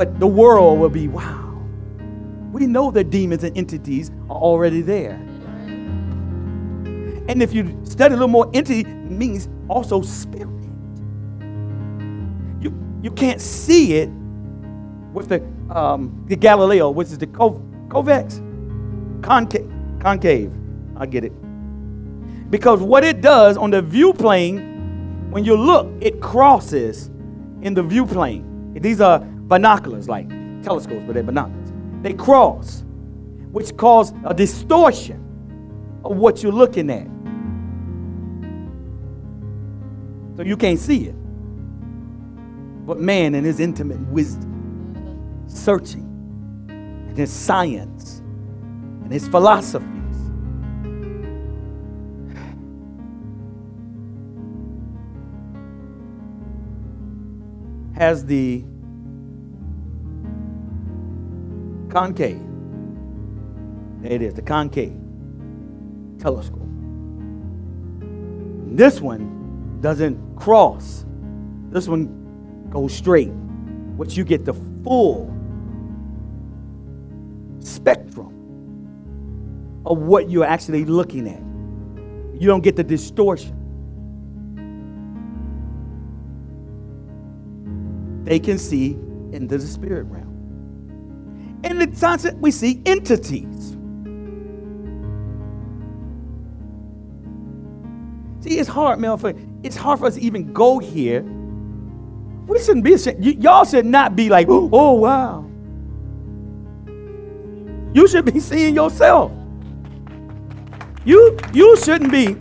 But 0.00 0.18
the 0.18 0.26
world 0.26 0.78
will 0.78 0.88
be, 0.88 1.08
wow. 1.08 1.60
We 2.52 2.66
know 2.66 2.90
that 2.90 3.10
demons 3.10 3.44
and 3.44 3.54
entities 3.54 4.10
are 4.30 4.36
already 4.36 4.80
there. 4.80 5.16
And 7.28 7.42
if 7.42 7.52
you 7.52 7.78
study 7.84 8.14
a 8.14 8.16
little 8.16 8.26
more, 8.26 8.50
entity 8.54 8.84
means 8.84 9.50
also 9.68 10.00
spirit. 10.00 10.48
You, 12.62 12.72
you 13.02 13.10
can't 13.10 13.42
see 13.42 13.96
it 13.96 14.08
with 15.12 15.28
the, 15.28 15.42
um, 15.68 16.24
the 16.28 16.36
Galileo, 16.36 16.88
which 16.88 17.08
is 17.08 17.18
the 17.18 17.26
co- 17.26 17.62
convex, 17.90 18.40
concave, 19.20 19.70
concave. 20.00 20.50
I 20.96 21.04
get 21.04 21.24
it. 21.24 21.32
Because 22.50 22.80
what 22.80 23.04
it 23.04 23.20
does 23.20 23.58
on 23.58 23.70
the 23.70 23.82
view 23.82 24.14
plane, 24.14 25.30
when 25.30 25.44
you 25.44 25.56
look, 25.56 25.92
it 26.00 26.22
crosses 26.22 27.08
in 27.60 27.74
the 27.74 27.82
view 27.82 28.06
plane. 28.06 28.72
These 28.80 29.02
are 29.02 29.26
binoculars, 29.50 30.08
like 30.08 30.28
telescopes, 30.62 31.02
but 31.06 31.14
they're 31.14 31.24
binoculars. 31.24 31.72
They 32.02 32.14
cross, 32.14 32.84
which 33.50 33.76
cause 33.76 34.14
a 34.24 34.32
distortion 34.32 35.18
of 36.04 36.16
what 36.16 36.42
you're 36.42 36.52
looking 36.52 36.88
at. 36.88 37.06
So 40.36 40.44
you 40.44 40.56
can't 40.56 40.78
see 40.78 41.08
it. 41.08 41.16
But 42.86 43.00
man, 43.00 43.34
in 43.34 43.44
his 43.44 43.58
intimate 43.60 44.00
wisdom, 44.08 45.44
searching, 45.48 46.06
and 46.68 47.18
his 47.18 47.30
science, 47.30 48.20
and 49.02 49.12
his 49.12 49.26
philosophies, 49.28 49.88
has 57.96 58.24
the 58.24 58.64
concave. 61.90 62.40
There 64.02 64.12
it 64.12 64.22
is, 64.22 64.34
the 64.34 64.42
concave 64.42 64.96
telescope. 66.18 66.60
This 68.66 69.00
one 69.00 69.78
doesn't 69.80 70.36
cross. 70.36 71.04
This 71.70 71.88
one 71.88 72.68
goes 72.70 72.94
straight, 72.94 73.30
which 73.96 74.16
you 74.16 74.24
get 74.24 74.44
the 74.44 74.54
full 74.84 75.34
spectrum 77.58 78.36
of 79.84 79.98
what 79.98 80.30
you're 80.30 80.44
actually 80.46 80.84
looking 80.84 81.28
at. 81.28 81.42
You 82.40 82.46
don't 82.46 82.62
get 82.62 82.76
the 82.76 82.84
distortion. 82.84 83.56
They 88.24 88.38
can 88.38 88.58
see 88.58 88.92
into 89.32 89.58
the 89.58 89.66
spirit 89.66 90.04
realm. 90.04 90.29
And 91.64 91.80
the 91.80 91.96
sunset, 91.96 92.36
we 92.38 92.50
see 92.50 92.82
entities. 92.86 93.76
See, 98.40 98.58
it's 98.58 98.68
hard, 98.68 98.98
man. 98.98 99.18
For 99.18 99.34
it's 99.62 99.76
hard 99.76 99.98
for 99.98 100.06
us 100.06 100.14
to 100.14 100.20
even 100.20 100.52
go 100.52 100.78
here. 100.78 101.22
We 102.46 102.58
shouldn't 102.58 102.84
be 102.84 102.94
ashamed. 102.94 103.24
Y- 103.24 103.36
y'all 103.38 103.64
should 103.64 103.86
not 103.86 104.16
be 104.16 104.28
like, 104.28 104.46
oh 104.48 104.92
wow. 104.94 105.46
You 107.92 108.08
should 108.08 108.24
be 108.24 108.40
seeing 108.40 108.74
yourself. 108.74 109.32
You 111.04 111.38
you 111.52 111.76
shouldn't 111.76 112.12
be. 112.12 112.36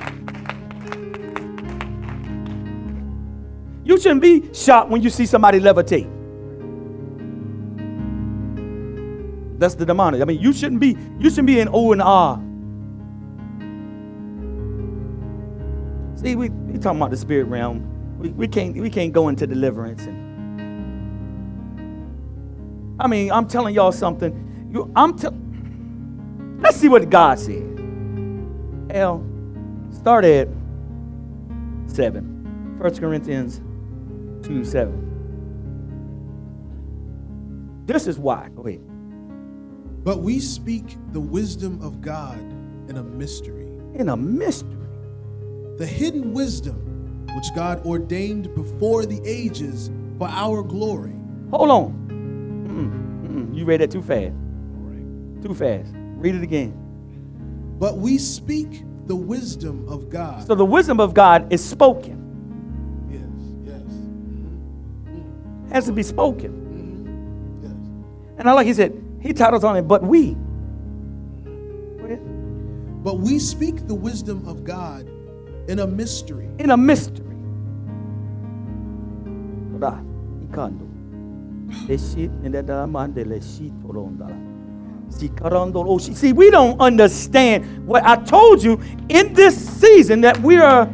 You 3.84 4.00
shouldn't 4.00 4.22
be 4.22 4.54
shocked 4.54 4.90
when 4.90 5.02
you 5.02 5.10
see 5.10 5.26
somebody 5.26 5.60
levitate. 5.60 6.19
That's 9.60 9.76
the 9.76 9.86
demonic. 9.86 10.22
I 10.22 10.26
mean, 10.26 10.40
you 10.40 10.54
shouldn't 10.54 10.80
be 10.80 10.98
you 11.20 11.30
shouldn't 11.30 11.48
be 11.48 11.60
in 11.60 11.68
O 11.72 11.92
and 11.92 12.02
R. 12.02 12.38
See, 16.16 16.36
we 16.36 16.50
we 16.50 16.80
talking 16.80 17.00
about 17.00 17.12
the 17.12 17.18
spirit 17.18 17.46
realm. 17.46 18.18
We, 18.18 18.30
we 18.30 18.48
can't 18.48 18.76
we 18.76 18.90
can't 18.90 19.12
go 19.14 19.28
into 19.28 19.46
deliverance 19.46 20.06
and 20.06 20.30
I 23.02 23.08
mean, 23.08 23.32
I'm 23.32 23.48
telling 23.48 23.76
y'all 23.76 23.92
something. 23.92 24.70
You 24.72 24.92
I'm 24.96 25.18
tell 25.18 25.34
Let's 26.60 26.78
see 26.78 26.90
what 26.90 27.10
God 27.10 27.40
said. 27.40 27.66
L 28.92 29.26
start 29.92 30.26
at 30.26 30.48
7. 31.88 32.78
1 32.80 32.96
Corinthians 32.96 33.62
2 34.46 34.64
7. 34.64 35.06
This 37.86 38.08
is 38.08 38.18
why. 38.20 38.50
Go 38.56 38.68
ahead. 38.68 38.89
But 40.04 40.20
we 40.20 40.40
speak 40.40 40.98
the 41.12 41.20
wisdom 41.20 41.82
of 41.82 42.02
God 42.02 42.40
in 42.90 42.98
a 42.98 43.04
mystery, 43.04 43.68
In 43.96 44.10
a 44.10 44.18
mystery. 44.18 44.76
the 45.78 45.86
hidden 45.86 46.34
wisdom 46.34 47.26
which 47.36 47.46
God 47.56 47.86
ordained 47.86 48.54
before 48.56 49.06
the 49.06 49.22
ages 49.26 49.92
for 50.18 50.28
our 50.28 50.64
glory. 50.64 51.14
Hold 51.52 51.70
on. 51.70 52.08
Mm-mm, 52.68 53.28
mm-mm. 53.52 53.56
You 53.56 53.66
read 53.66 53.82
that 53.82 53.92
too 53.92 54.02
fast. 54.02 54.34
Too 55.44 55.54
fast. 55.54 55.92
Read 56.18 56.36
it 56.36 56.44
again. 56.44 56.74
But 57.80 57.98
we 57.98 58.18
speak 58.18 58.84
the 59.06 59.16
wisdom 59.16 59.88
of 59.88 60.10
God. 60.10 60.46
So 60.48 60.56
the 60.56 60.66
wisdom 60.66 61.00
of 61.00 61.14
God 61.14 61.52
is 61.54 61.64
spoken. 61.64 62.18
yes, 63.10 63.22
yes, 63.74 63.82
It 65.70 65.74
has 65.74 65.86
to 65.86 65.92
be 65.94 66.04
spoken. 66.04 66.52
Mm-hmm. 66.52 67.64
yes. 67.64 68.38
And 68.40 68.50
I 68.50 68.54
like 68.54 68.68
he 68.68 68.74
said, 68.74 68.92
he 69.22 69.34
titles 69.34 69.64
on 69.64 69.78
it, 69.78 69.84
but 69.84 70.04
we. 70.04 70.36
But 73.02 73.20
we 73.20 73.40
speak 73.40 73.88
the 73.88 73.96
wisdom 73.96 74.46
of 74.48 74.64
God 74.64 75.08
in 75.70 75.80
a 75.80 75.88
mystery, 75.88 76.50
In 76.60 76.72
a 76.72 76.78
mystery. 76.78 77.26
Ora, 79.74 80.04
ikando. 80.44 80.88
Eshi, 81.88 82.28
nendada 82.42 82.86
mandele 82.88 83.42
shi 83.42 83.72
torondala. 83.82 84.36
Si 85.10 85.30
karandolo 85.30 86.00
shi. 86.04 86.14
See, 86.14 86.34
we 86.34 86.50
don't 86.52 86.80
understand 86.82 87.88
what 87.88 88.06
I 88.06 88.18
told 88.18 88.62
you 88.62 88.82
in 89.08 89.34
this 89.34 89.56
season 89.80 90.22
that 90.22 90.38
we 90.42 90.58
are 90.58 90.90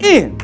in. 0.00 0.36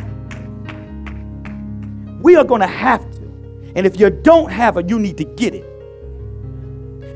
We 2.22 2.37
are 2.37 2.45
going 2.45 2.62
to 2.62 2.66
have 2.66 3.09
to. 3.12 3.72
And 3.76 3.87
if 3.87 4.01
you 4.01 4.11
don't 4.11 4.51
have 4.51 4.78
it, 4.78 4.89
you 4.89 4.99
need 4.99 5.16
to 5.18 5.24
get 5.24 5.55
it. 5.55 5.74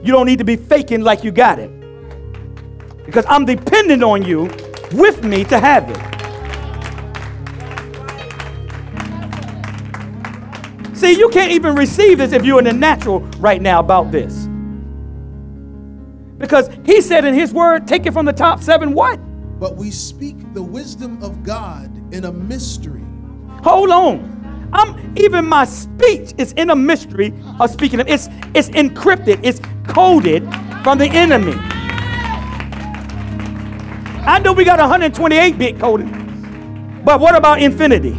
You 0.08 0.14
don't 0.14 0.24
need 0.24 0.38
to 0.38 0.44
be 0.44 0.56
faking 0.56 1.02
like 1.02 1.22
you 1.22 1.30
got 1.30 1.58
it. 1.58 1.70
Because 3.04 3.26
I'm 3.28 3.44
dependent 3.44 4.02
on 4.02 4.24
you 4.24 4.44
with 4.92 5.22
me 5.22 5.44
to 5.44 5.58
have 5.58 5.84
it. 5.90 5.98
See, 10.96 11.12
you 11.12 11.28
can't 11.28 11.52
even 11.52 11.74
receive 11.74 12.16
this 12.16 12.32
if 12.32 12.42
you're 12.42 12.58
in 12.58 12.64
the 12.64 12.72
natural 12.72 13.20
right 13.38 13.60
now 13.60 13.80
about 13.80 14.10
this. 14.10 14.48
Because 16.38 16.70
he 16.86 17.02
said 17.02 17.26
in 17.26 17.34
his 17.34 17.52
word, 17.52 17.86
take 17.86 18.06
it 18.06 18.14
from 18.14 18.24
the 18.24 18.32
top 18.32 18.62
seven, 18.62 18.94
what? 18.94 19.20
but 19.60 19.76
we 19.76 19.90
speak 19.90 20.36
the 20.54 20.62
wisdom 20.62 21.22
of 21.22 21.42
God 21.42 21.90
in 22.14 22.24
a 22.24 22.32
mystery, 22.32 23.04
Hold 23.62 23.90
on. 23.90 24.37
I'm 24.72 25.16
even 25.16 25.46
my 25.46 25.64
speech 25.64 26.34
is 26.38 26.52
in 26.52 26.70
a 26.70 26.76
mystery 26.76 27.32
of 27.60 27.70
speaking. 27.70 28.00
It's 28.00 28.28
it's 28.54 28.68
encrypted. 28.70 29.40
It's 29.42 29.60
coded 29.86 30.42
from 30.82 30.98
the 30.98 31.06
enemy. 31.06 31.54
I 34.26 34.40
know 34.40 34.52
we 34.52 34.64
got 34.64 34.78
128 34.78 35.58
bit 35.58 35.78
coding, 35.78 37.02
but 37.04 37.18
what 37.20 37.34
about 37.34 37.62
infinity? 37.62 38.16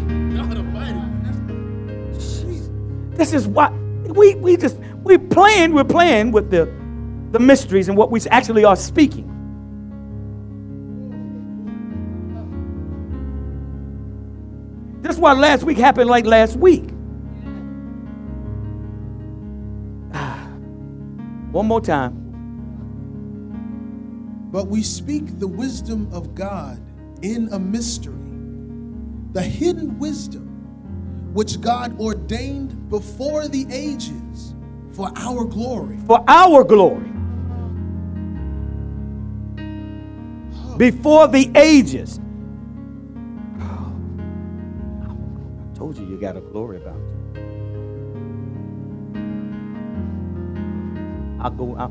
This 3.16 3.34
is 3.34 3.48
what 3.48 3.74
we 4.08 4.36
we 4.36 4.58
just 4.58 4.78
we 5.04 5.18
playing. 5.18 5.74
We're 5.74 5.84
playing 5.84 6.32
with 6.32 6.50
the 6.50 6.66
the 7.32 7.40
mysteries 7.40 7.90
and 7.90 7.98
what 7.98 8.12
we 8.12 8.22
actually 8.32 8.66
are 8.66 8.76
speaking. 8.76 9.28
That's 15.20 15.36
why 15.36 15.42
last 15.42 15.64
week 15.64 15.78
happened 15.78 16.10
like 16.10 16.26
last 16.26 16.56
week. 16.56 16.92
Ah. 20.14 20.48
One 21.52 21.66
more 21.66 21.82
time. 21.82 22.14
But 24.50 24.68
we 24.68 24.82
speak 24.82 25.38
the 25.38 25.48
wisdom 25.48 26.08
of 26.14 26.34
God 26.36 26.82
in 27.22 27.50
a 27.52 27.60
mystery, 27.60 28.16
the 29.34 29.42
hidden 29.42 30.00
wisdom 30.00 31.34
which 31.34 31.60
God 31.60 32.00
ordained 32.00 32.90
before 32.90 33.50
the 33.50 33.68
ages 33.70 34.56
for 34.94 35.12
our 35.18 35.44
glory. 35.44 35.98
For 36.08 36.24
our 36.30 36.64
glory. 36.64 37.12
Before 40.78 41.28
the 41.28 41.52
ages. 41.58 42.22
Told 45.90 46.08
you 46.08 46.14
you 46.14 46.22
got 46.22 46.38
a 46.38 46.42
glory 46.42 46.78
about 46.78 46.96
you. 46.96 47.42
I'll 51.42 51.50
go. 51.50 51.76
I'll, 51.78 51.90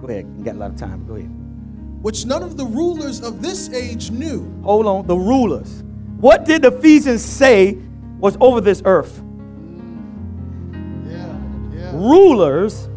go 0.00 0.08
ahead. 0.08 0.26
You 0.36 0.44
got 0.44 0.56
a 0.56 0.58
lot 0.58 0.70
of 0.70 0.76
time. 0.76 1.06
Go 1.06 1.14
ahead. 1.14 1.30
Which 2.02 2.24
none 2.24 2.42
of 2.42 2.56
the 2.56 2.64
rulers 2.64 3.22
of 3.22 3.40
this 3.40 3.70
age 3.70 4.10
knew. 4.10 4.50
Hold 4.62 4.86
on. 4.86 5.06
The 5.06 5.16
rulers. 5.16 5.84
What 6.18 6.46
did 6.46 6.64
Ephesians 6.64 7.22
say 7.22 7.78
was 8.18 8.36
over 8.40 8.60
this 8.60 8.82
earth? 8.84 9.22
Yeah, 11.06 11.40
yeah. 11.72 11.92
Rulers, 11.92 12.88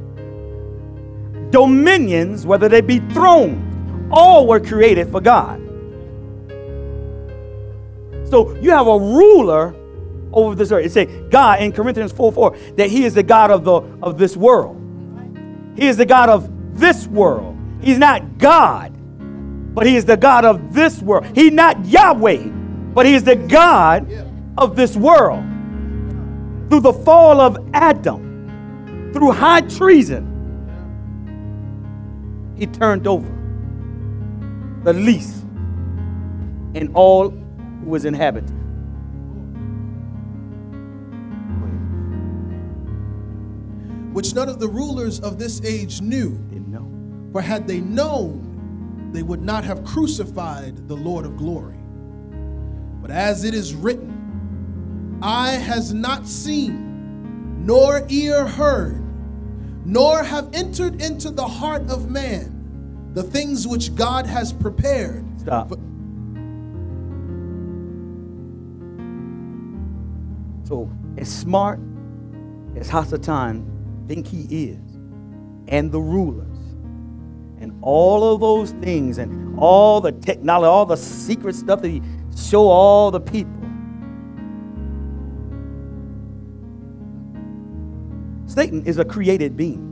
dominions, 1.52 2.48
whether 2.48 2.68
they 2.68 2.82
be 2.82 2.98
thrones, 3.14 4.10
all 4.12 4.48
were 4.48 4.60
created 4.60 5.12
for 5.12 5.22
God. 5.22 5.60
So 8.28 8.56
you 8.56 8.72
have 8.72 8.88
a 8.88 8.98
ruler 8.98 9.76
over 10.34 10.56
this 10.56 10.72
earth. 10.72 10.86
It 10.86 10.92
say 10.92 11.06
God 11.30 11.62
in 11.62 11.72
Corinthians 11.72 12.12
4 12.12 12.32
4 12.32 12.58
that 12.78 12.90
He 12.90 13.06
is 13.06 13.14
the 13.14 13.24
God 13.24 13.52
of 13.52 13.64
the 13.64 13.82
of 14.02 14.18
this 14.18 14.36
world. 14.38 14.78
He 15.76 15.88
is 15.88 15.98
the 15.98 16.06
God 16.06 16.30
of 16.30 16.80
this 16.80 17.08
world. 17.08 17.58
He's 17.82 17.98
not 17.98 18.38
God, 18.38 18.94
but 19.74 19.86
He 19.86 19.96
is 19.96 20.06
the 20.06 20.18
God 20.18 20.46
of 20.46 20.74
this 20.74 21.02
world. 21.02 21.26
He's 21.36 21.52
not 21.52 21.86
Yahweh, 21.86 22.48
but 22.94 23.06
He 23.06 23.14
is 23.14 23.24
the 23.24 23.36
God 23.36 24.12
of 24.58 24.76
this 24.76 24.96
world. 24.96 25.44
Through 26.70 26.82
the 26.82 26.94
fall 26.94 27.42
of 27.42 27.58
Adam, 27.74 29.12
through 29.14 29.32
high 29.32 29.62
treason, 29.62 30.28
He 32.58 32.68
turned 32.68 33.08
over 33.08 33.28
the 34.84 34.94
lease 34.94 35.42
in 36.74 36.92
all 36.94 37.30
who 37.30 37.90
was 37.90 38.06
inhabited. 38.06 38.61
Which 44.14 44.36
none 44.36 44.50
of 44.50 44.60
the 44.60 44.68
rulers 44.68 45.20
of 45.20 45.40
this 45.40 45.62
age 45.64 46.02
knew. 46.02 46.38
Didn't 46.50 46.70
know. 46.70 46.92
For 47.32 47.42
had 47.42 47.68
they 47.68 47.80
known, 47.80 49.10
they 49.14 49.24
would 49.24 49.42
not 49.42 49.64
have 49.64 49.84
crucified 49.84 50.88
the 50.88 50.96
Lord 50.96 51.26
of 51.26 51.38
glory. 51.38 51.78
But 53.02 53.12
as 53.12 53.44
it 53.44 53.54
is 53.54 53.74
written, 53.74 55.20
eye 55.22 55.52
has 55.52 55.94
not 55.94 56.28
seen, 56.28 57.66
nor 57.66 58.06
ear 58.10 58.46
heard, 58.46 59.02
nor 59.86 60.24
have 60.24 60.50
entered 60.54 61.02
into 61.02 61.30
the 61.30 61.48
heart 61.48 61.90
of 61.90 62.10
man 62.10 63.10
the 63.14 63.24
things 63.24 63.68
which 63.68 63.96
God 63.96 64.26
has 64.26 64.54
prepared. 64.54 65.26
Stop. 65.40 65.70
for- 65.70 65.78
So, 70.64 70.90
as 71.18 71.28
smart 71.28 71.80
as 72.76 72.90
Hasatan 72.90 73.66
think 74.08 74.28
he 74.28 74.66
is, 74.66 74.80
and 75.68 75.92
the 75.92 76.00
rulers, 76.00 76.58
and 77.60 77.78
all 77.82 78.34
of 78.34 78.42
those 78.42 78.72
things, 78.72 79.18
and 79.18 79.60
all 79.60 80.02
the 80.02 80.12
technology, 80.12 80.68
all 80.68 80.86
the 80.86 80.98
secret 80.98 81.56
stuff 81.56 81.82
that 81.82 81.90
he 81.90 82.02
show 82.36 82.68
all 82.68 83.12
the 83.12 83.20
people. 83.20 83.54
Satan 88.46 88.86
is 88.86 88.98
a 88.98 89.06
created 89.06 89.56
being. 89.56 89.88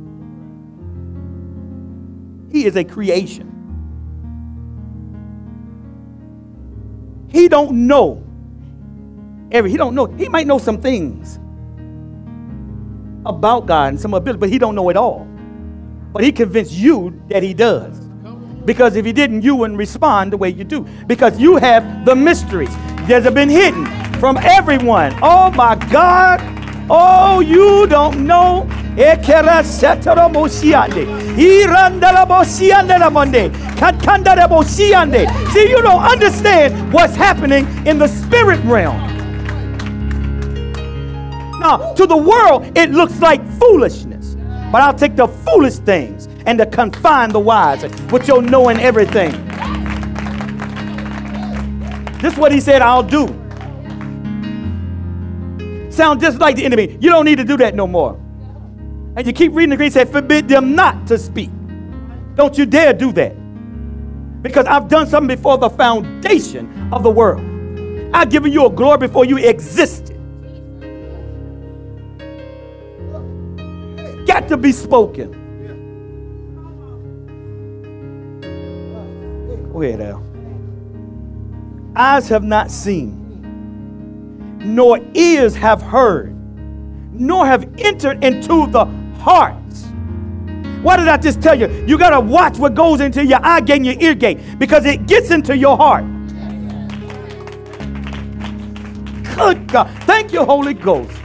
He 2.51 2.65
is 2.65 2.75
a 2.75 2.83
creation. 2.83 3.47
He 7.29 7.47
don't 7.47 7.87
know 7.87 8.23
every 9.51 9.71
he 9.71 9.77
don't 9.77 9.95
know 9.95 10.05
he 10.05 10.27
might 10.29 10.47
know 10.47 10.57
some 10.57 10.79
things 10.79 11.39
about 13.25 13.65
God 13.65 13.89
and 13.89 13.99
some 13.99 14.13
ability, 14.13 14.39
but 14.39 14.49
he 14.49 14.57
don't 14.57 14.75
know 14.75 14.89
it 14.89 14.97
all. 14.97 15.27
But 16.11 16.23
he 16.23 16.31
convinced 16.31 16.71
you 16.71 17.21
that 17.29 17.43
he 17.43 17.53
does. 17.53 17.99
Because 18.65 18.95
if 18.95 19.05
he 19.05 19.13
didn't, 19.13 19.41
you 19.41 19.55
wouldn't 19.55 19.77
respond 19.77 20.33
the 20.33 20.37
way 20.37 20.49
you 20.49 20.63
do. 20.63 20.85
Because 21.07 21.39
you 21.39 21.57
have 21.57 22.05
the 22.05 22.15
mysteries 22.15 22.69
that 23.07 23.23
have 23.23 23.33
been 23.33 23.49
hidden 23.49 23.85
from 24.19 24.37
everyone. 24.37 25.17
Oh 25.21 25.49
my 25.51 25.75
God. 25.91 26.39
Oh, 26.89 27.39
you 27.39 27.87
don't 27.87 28.25
know. 28.25 28.67
See, 35.53 35.69
you 35.69 35.81
don't 35.81 36.03
understand 36.03 36.91
what's 36.91 37.15
happening 37.15 37.65
in 37.87 37.97
the 37.97 38.07
spirit 38.07 38.59
realm. 38.65 39.18
Now, 41.69 41.93
to 41.93 42.07
the 42.07 42.17
world, 42.17 42.75
it 42.75 42.89
looks 42.89 43.19
like 43.21 43.47
foolishness. 43.59 44.35
But 44.71 44.81
I'll 44.81 44.93
take 44.93 45.15
the 45.15 45.27
foolish 45.27 45.75
things 45.75 46.27
and 46.47 46.57
to 46.57 46.65
confine 46.65 47.29
the 47.29 47.39
wise 47.39 47.83
with 48.11 48.27
your 48.27 48.41
knowing 48.41 48.79
everything. 48.79 49.31
This 52.21 52.33
is 52.33 52.39
what 52.39 52.51
he 52.51 52.59
said 52.59 52.81
I'll 52.81 53.03
do. 53.03 53.27
Sound 55.91 56.21
just 56.21 56.39
like 56.39 56.55
the 56.55 56.65
enemy. 56.65 56.97
You 56.99 57.11
don't 57.11 57.25
need 57.25 57.37
to 57.37 57.43
do 57.43 57.55
that 57.57 57.75
no 57.75 57.85
more. 57.85 58.19
And 59.15 59.27
you 59.27 59.33
keep 59.33 59.53
reading 59.53 59.69
the 59.69 59.77
Greek, 59.77 59.93
said, 59.93 60.09
forbid 60.09 60.47
them 60.47 60.73
not 60.73 61.05
to 61.05 61.19
speak. 61.19 61.51
Don't 62.33 62.57
you 62.57 62.65
dare 62.65 62.93
do 62.93 63.11
that. 63.11 63.35
Because 64.41 64.65
I've 64.65 64.87
done 64.87 65.05
something 65.05 65.35
before 65.35 65.59
the 65.59 65.69
foundation 65.69 66.91
of 66.91 67.03
the 67.03 67.11
world. 67.11 67.41
I've 68.11 68.31
given 68.31 68.51
you 68.51 68.65
a 68.65 68.71
glory 68.71 68.97
before 68.97 69.25
you 69.25 69.37
existed. 69.37 70.18
To 74.49 74.57
be 74.57 74.71
spoken. 74.71 75.33
Ahead, 79.75 80.01
Al. 80.01 80.23
Eyes 81.95 82.27
have 82.27 82.43
not 82.43 82.69
seen, 82.69 83.15
nor 84.59 84.99
ears 85.13 85.55
have 85.55 85.81
heard, 85.81 86.35
nor 87.13 87.45
have 87.45 87.69
entered 87.77 88.23
into 88.23 88.67
the 88.67 88.85
hearts. 89.19 89.85
Why 90.81 90.97
did 90.97 91.07
I 91.07 91.17
just 91.17 91.41
tell 91.41 91.59
you? 91.59 91.67
You 91.85 91.97
got 91.97 92.11
to 92.11 92.19
watch 92.19 92.57
what 92.57 92.73
goes 92.73 93.01
into 93.01 93.25
your 93.25 93.39
eye 93.45 93.61
gate 93.61 93.77
and 93.77 93.85
your 93.85 93.99
ear 93.99 94.15
gate 94.15 94.59
because 94.59 94.85
it 94.85 95.07
gets 95.07 95.31
into 95.31 95.55
your 95.57 95.77
heart. 95.77 96.05
Good 99.35 99.67
God. 99.67 99.89
Thank 100.03 100.33
you, 100.33 100.43
Holy 100.43 100.73
Ghost. 100.73 101.18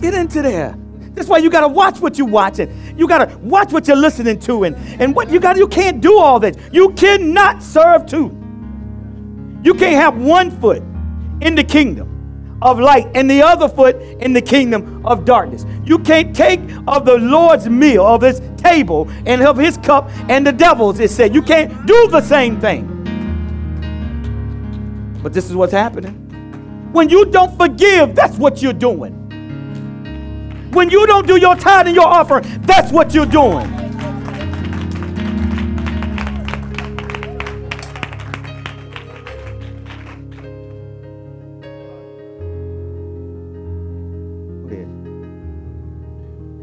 Get 0.00 0.14
into 0.14 0.42
there. 0.42 0.76
That's 1.12 1.28
why 1.28 1.38
you 1.38 1.50
gotta 1.50 1.68
watch 1.68 2.00
what 2.00 2.16
you're 2.16 2.26
watching. 2.26 2.96
You 2.96 3.06
gotta 3.08 3.36
watch 3.38 3.72
what 3.72 3.86
you're 3.86 3.96
listening 3.96 4.38
to, 4.40 4.64
and, 4.64 4.76
and 5.00 5.14
what 5.14 5.28
you 5.30 5.40
got. 5.40 5.56
You 5.56 5.68
can't 5.68 6.00
do 6.00 6.18
all 6.18 6.40
that. 6.40 6.56
You 6.72 6.90
cannot 6.94 7.62
serve 7.62 8.06
two. 8.06 8.36
You 9.62 9.74
can't 9.74 9.96
have 9.96 10.16
one 10.16 10.50
foot 10.60 10.82
in 11.42 11.54
the 11.54 11.64
kingdom 11.64 12.58
of 12.62 12.78
light 12.78 13.08
and 13.14 13.30
the 13.30 13.42
other 13.42 13.68
foot 13.68 13.96
in 13.96 14.32
the 14.32 14.40
kingdom 14.40 15.04
of 15.04 15.24
darkness. 15.24 15.66
You 15.84 15.98
can't 15.98 16.34
take 16.34 16.60
of 16.86 17.04
the 17.04 17.18
Lord's 17.18 17.68
meal, 17.68 18.06
of 18.06 18.22
his 18.22 18.40
table, 18.56 19.10
and 19.26 19.42
of 19.42 19.56
his 19.56 19.76
cup, 19.78 20.08
and 20.28 20.46
the 20.46 20.52
devil's. 20.52 21.00
It 21.00 21.10
said 21.10 21.34
you 21.34 21.42
can't 21.42 21.86
do 21.86 22.08
the 22.08 22.20
same 22.20 22.60
thing. 22.60 22.86
But 25.22 25.32
this 25.34 25.50
is 25.50 25.56
what's 25.56 25.72
happening. 25.72 26.14
When 26.92 27.08
you 27.08 27.26
don't 27.26 27.56
forgive, 27.58 28.14
that's 28.14 28.36
what 28.36 28.62
you're 28.62 28.72
doing. 28.72 29.19
When 30.72 30.88
you 30.88 31.06
don't 31.06 31.26
do 31.26 31.36
your 31.36 31.56
tithe 31.56 31.88
and 31.88 31.96
your 31.96 32.06
offering, 32.06 32.44
that's 32.62 32.92
what 32.92 33.12
you're 33.12 33.26
doing. 33.26 33.68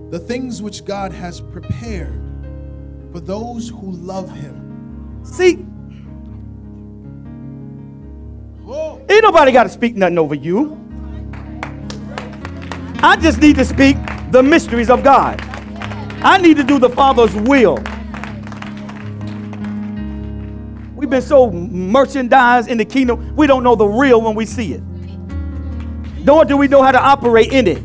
The 0.10 0.20
things 0.20 0.62
which 0.62 0.86
God 0.86 1.12
has 1.12 1.42
prepared 1.42 2.22
for 3.12 3.20
those 3.20 3.68
who 3.70 3.92
love 3.92 4.32
Him. 4.32 5.22
See, 5.24 5.66
Oh, 8.70 9.02
ain't 9.10 9.24
nobody 9.24 9.54
got 9.54 9.64
to 9.64 9.70
speak 9.70 9.96
nothing 9.96 10.18
over 10.18 10.36
you. 10.36 10.87
I 13.04 13.16
just 13.16 13.40
need 13.40 13.56
to 13.58 13.66
speak 13.66 13.96
the 14.32 14.42
mysteries 14.42 14.90
of 14.90 15.04
God. 15.04 15.40
I 16.24 16.40
need 16.40 16.58
to 16.58 16.64
do 16.64 16.80
the 16.80 16.90
Father's 16.90 17.34
will. 17.36 17.76
We've 20.96 21.10
been 21.10 21.22
so 21.22 21.52
merchandised 21.52 22.68
in 22.70 22.80
the 22.80 22.86
kingdom, 22.86 23.36
we 23.36 23.46
don't 23.46 23.64
know 23.64 23.76
the 23.76 23.86
real 23.86 24.20
when 24.20 24.34
we 24.34 24.48
see 24.48 24.74
it. 24.74 24.82
Nor 26.26 26.44
do 26.44 26.58
we 26.58 26.68
know 26.68 26.82
how 26.82 26.92
to 26.92 27.00
operate 27.00 27.54
in 27.54 27.68
it. 27.68 27.84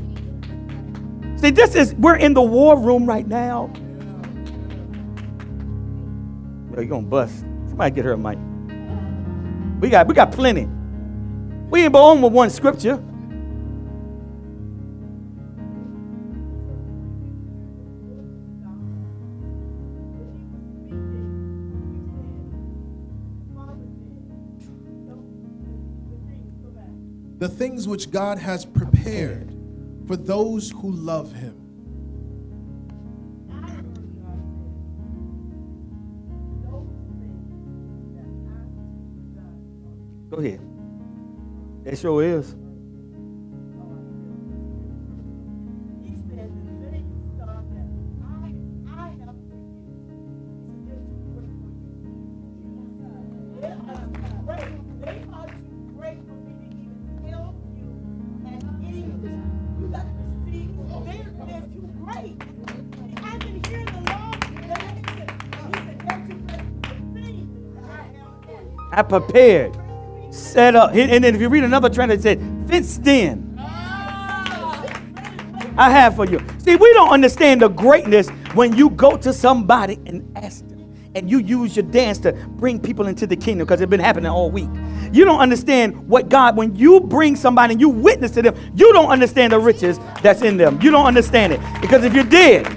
See, 1.38 1.50
this 1.50 1.74
is, 1.74 1.94
we're 1.94 2.16
in 2.16 2.32
the 2.32 2.42
war 2.42 2.78
room 2.78 3.04
right 3.04 3.26
now. 3.26 3.70
Yo, 6.74 6.80
you 6.80 6.88
gonna 6.88 7.06
bust. 7.06 7.40
Somebody 7.68 7.94
get 7.94 8.06
her 8.06 8.12
a 8.12 8.18
mic. 8.18 8.38
We 9.80 9.90
got, 9.90 10.06
we 10.06 10.14
got 10.14 10.32
plenty. 10.32 10.68
We 11.68 11.82
ain't 11.82 11.92
born 11.92 12.22
with 12.22 12.32
one 12.32 12.48
scripture. 12.48 13.02
The 27.42 27.48
things 27.48 27.88
which 27.88 28.08
God 28.12 28.38
has 28.38 28.64
prepared 28.64 29.52
for 30.06 30.16
those 30.16 30.70
who 30.70 30.92
love 30.92 31.32
Him. 31.32 31.56
Go 40.30 40.36
ahead. 40.36 40.60
It 41.84 41.98
sure 41.98 42.22
is. 42.22 42.54
I 69.02 69.04
prepared, 69.04 69.76
set 70.30 70.76
up. 70.76 70.94
And 70.94 71.24
then 71.24 71.34
if 71.34 71.40
you 71.40 71.48
read 71.48 71.64
another 71.64 71.90
trend, 71.90 72.12
it 72.12 72.22
said, 72.22 72.38
fenced 72.68 73.04
in. 73.04 73.58
I 75.76 75.90
have 75.90 76.14
for 76.14 76.24
you. 76.24 76.40
See, 76.58 76.76
we 76.76 76.92
don't 76.92 77.08
understand 77.08 77.62
the 77.62 77.68
greatness 77.68 78.28
when 78.54 78.76
you 78.76 78.90
go 78.90 79.16
to 79.16 79.32
somebody 79.32 79.98
and 80.06 80.30
ask 80.36 80.68
them, 80.68 80.94
and 81.16 81.28
you 81.28 81.38
use 81.38 81.74
your 81.74 81.84
dance 81.86 82.18
to 82.18 82.32
bring 82.32 82.78
people 82.78 83.08
into 83.08 83.26
the 83.26 83.34
kingdom 83.34 83.66
because 83.66 83.80
it's 83.80 83.90
been 83.90 83.98
happening 83.98 84.30
all 84.30 84.52
week. 84.52 84.68
You 85.12 85.24
don't 85.24 85.40
understand 85.40 86.08
what 86.08 86.28
God, 86.28 86.56
when 86.56 86.76
you 86.76 87.00
bring 87.00 87.34
somebody 87.34 87.72
and 87.72 87.80
you 87.80 87.88
witness 87.88 88.30
to 88.32 88.42
them, 88.42 88.54
you 88.76 88.92
don't 88.92 89.08
understand 89.08 89.52
the 89.52 89.58
riches 89.58 89.98
that's 90.22 90.42
in 90.42 90.58
them. 90.58 90.80
You 90.80 90.92
don't 90.92 91.06
understand 91.06 91.54
it. 91.54 91.60
Because 91.80 92.04
if 92.04 92.14
you 92.14 92.22
did, 92.22 92.68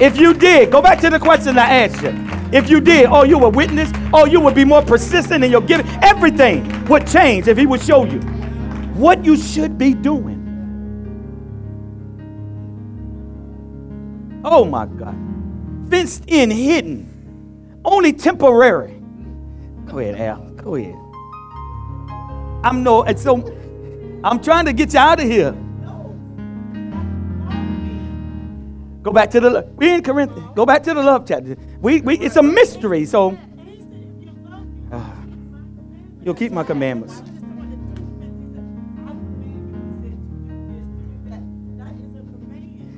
if 0.00 0.16
you 0.16 0.32
did, 0.32 0.70
go 0.72 0.80
back 0.80 1.00
to 1.00 1.10
the 1.10 1.18
question 1.18 1.58
I 1.58 1.84
asked 1.84 2.02
you. 2.02 2.35
If 2.52 2.70
you 2.70 2.80
did, 2.80 3.06
oh, 3.06 3.24
you 3.24 3.38
would 3.38 3.54
witness, 3.54 3.90
oh, 4.12 4.24
you 4.24 4.40
would 4.40 4.54
be 4.54 4.64
more 4.64 4.82
persistent 4.82 5.42
in 5.42 5.50
your 5.50 5.60
giving. 5.60 5.86
Everything 6.02 6.84
would 6.86 7.06
change 7.06 7.48
if 7.48 7.58
He 7.58 7.66
would 7.66 7.82
show 7.82 8.04
you 8.04 8.20
what 8.94 9.24
you 9.24 9.36
should 9.36 9.76
be 9.76 9.94
doing. 9.94 10.42
Oh 14.44 14.64
my 14.64 14.86
God. 14.86 15.16
Fenced 15.90 16.24
in, 16.28 16.50
hidden, 16.50 17.80
only 17.84 18.12
temporary. 18.12 19.02
Go 19.86 19.98
ahead, 19.98 20.20
Al. 20.20 20.50
Go 20.50 20.76
ahead. 20.76 20.94
I'm 22.64 22.82
no, 22.82 23.04
so 23.16 23.36
I'm 24.24 24.40
trying 24.40 24.66
to 24.66 24.72
get 24.72 24.92
you 24.92 24.98
out 24.98 25.20
of 25.20 25.26
here. 25.28 25.56
Go 29.06 29.12
back 29.12 29.30
to 29.30 29.38
the 29.38 29.62
we 29.76 29.94
in 29.94 30.02
Corinthians. 30.02 30.50
Go 30.56 30.66
back 30.66 30.82
to 30.82 30.92
the 30.92 31.00
love 31.00 31.28
chapter. 31.28 31.56
We, 31.80 32.00
we 32.00 32.18
it's 32.18 32.34
a 32.34 32.42
mystery. 32.42 33.04
So 33.04 33.38
uh, 34.90 35.10
you'll 36.24 36.34
keep 36.34 36.50
my 36.50 36.64
commandments. 36.64 37.22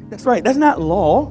That's 0.09 0.24
right. 0.24 0.43
That's 0.43 0.56
not 0.56 0.80
law. 0.80 1.30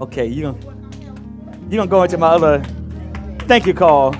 Okay, 0.00 0.26
you 0.26 0.44
gonna 0.44 0.58
you 1.68 1.76
gonna 1.76 1.86
go 1.90 2.04
into 2.04 2.16
my 2.16 2.28
other. 2.28 2.64
Thank 3.40 3.66
you, 3.66 3.74
Carl. 3.74 4.16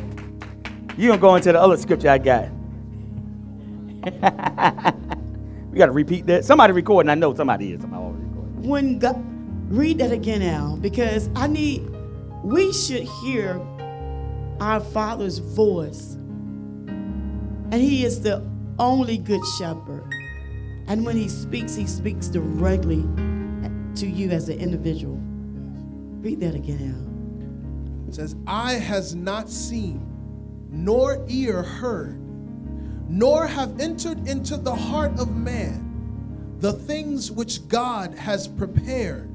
You 0.98 1.08
gonna 1.08 1.18
go 1.18 1.36
into 1.36 1.52
the 1.52 1.58
other 1.62 1.78
scripture 1.78 2.10
I 2.10 2.18
got. 2.18 2.55
we 5.72 5.78
gotta 5.78 5.90
repeat 5.90 6.26
that. 6.26 6.44
Somebody 6.44 6.72
recording. 6.72 7.10
I 7.10 7.14
know 7.16 7.34
somebody 7.34 7.72
is. 7.72 7.80
Somebody 7.80 8.02
always 8.02 8.22
recording. 8.22 8.62
when 8.62 8.98
God, 9.00 9.24
read 9.72 9.98
that 9.98 10.12
again, 10.12 10.42
Al, 10.42 10.76
because 10.76 11.28
I 11.34 11.48
need, 11.48 11.88
we 12.44 12.72
should 12.72 13.02
hear 13.02 13.60
our 14.60 14.78
Father's 14.80 15.38
voice. 15.38 16.14
And 16.14 17.74
He 17.74 18.04
is 18.04 18.20
the 18.20 18.44
only 18.78 19.18
good 19.18 19.44
shepherd. 19.58 20.08
And 20.86 21.04
when 21.04 21.16
He 21.16 21.28
speaks, 21.28 21.74
He 21.74 21.86
speaks 21.86 22.28
directly 22.28 23.04
to 23.96 24.06
you 24.06 24.30
as 24.30 24.48
an 24.48 24.60
individual. 24.60 25.18
Read 26.20 26.38
that 26.40 26.54
again, 26.54 26.94
Al. 26.94 28.08
It 28.08 28.14
says, 28.14 28.36
Eye 28.46 28.74
has 28.74 29.16
not 29.16 29.50
seen, 29.50 30.06
nor 30.70 31.24
ear 31.28 31.62
heard, 31.64 32.20
nor 33.08 33.46
have 33.46 33.80
entered 33.80 34.26
into 34.28 34.56
the 34.56 34.74
heart 34.74 35.18
of 35.18 35.36
man 35.36 35.82
the 36.60 36.72
things 36.72 37.30
which 37.30 37.66
God 37.68 38.14
has 38.14 38.48
prepared 38.48 39.30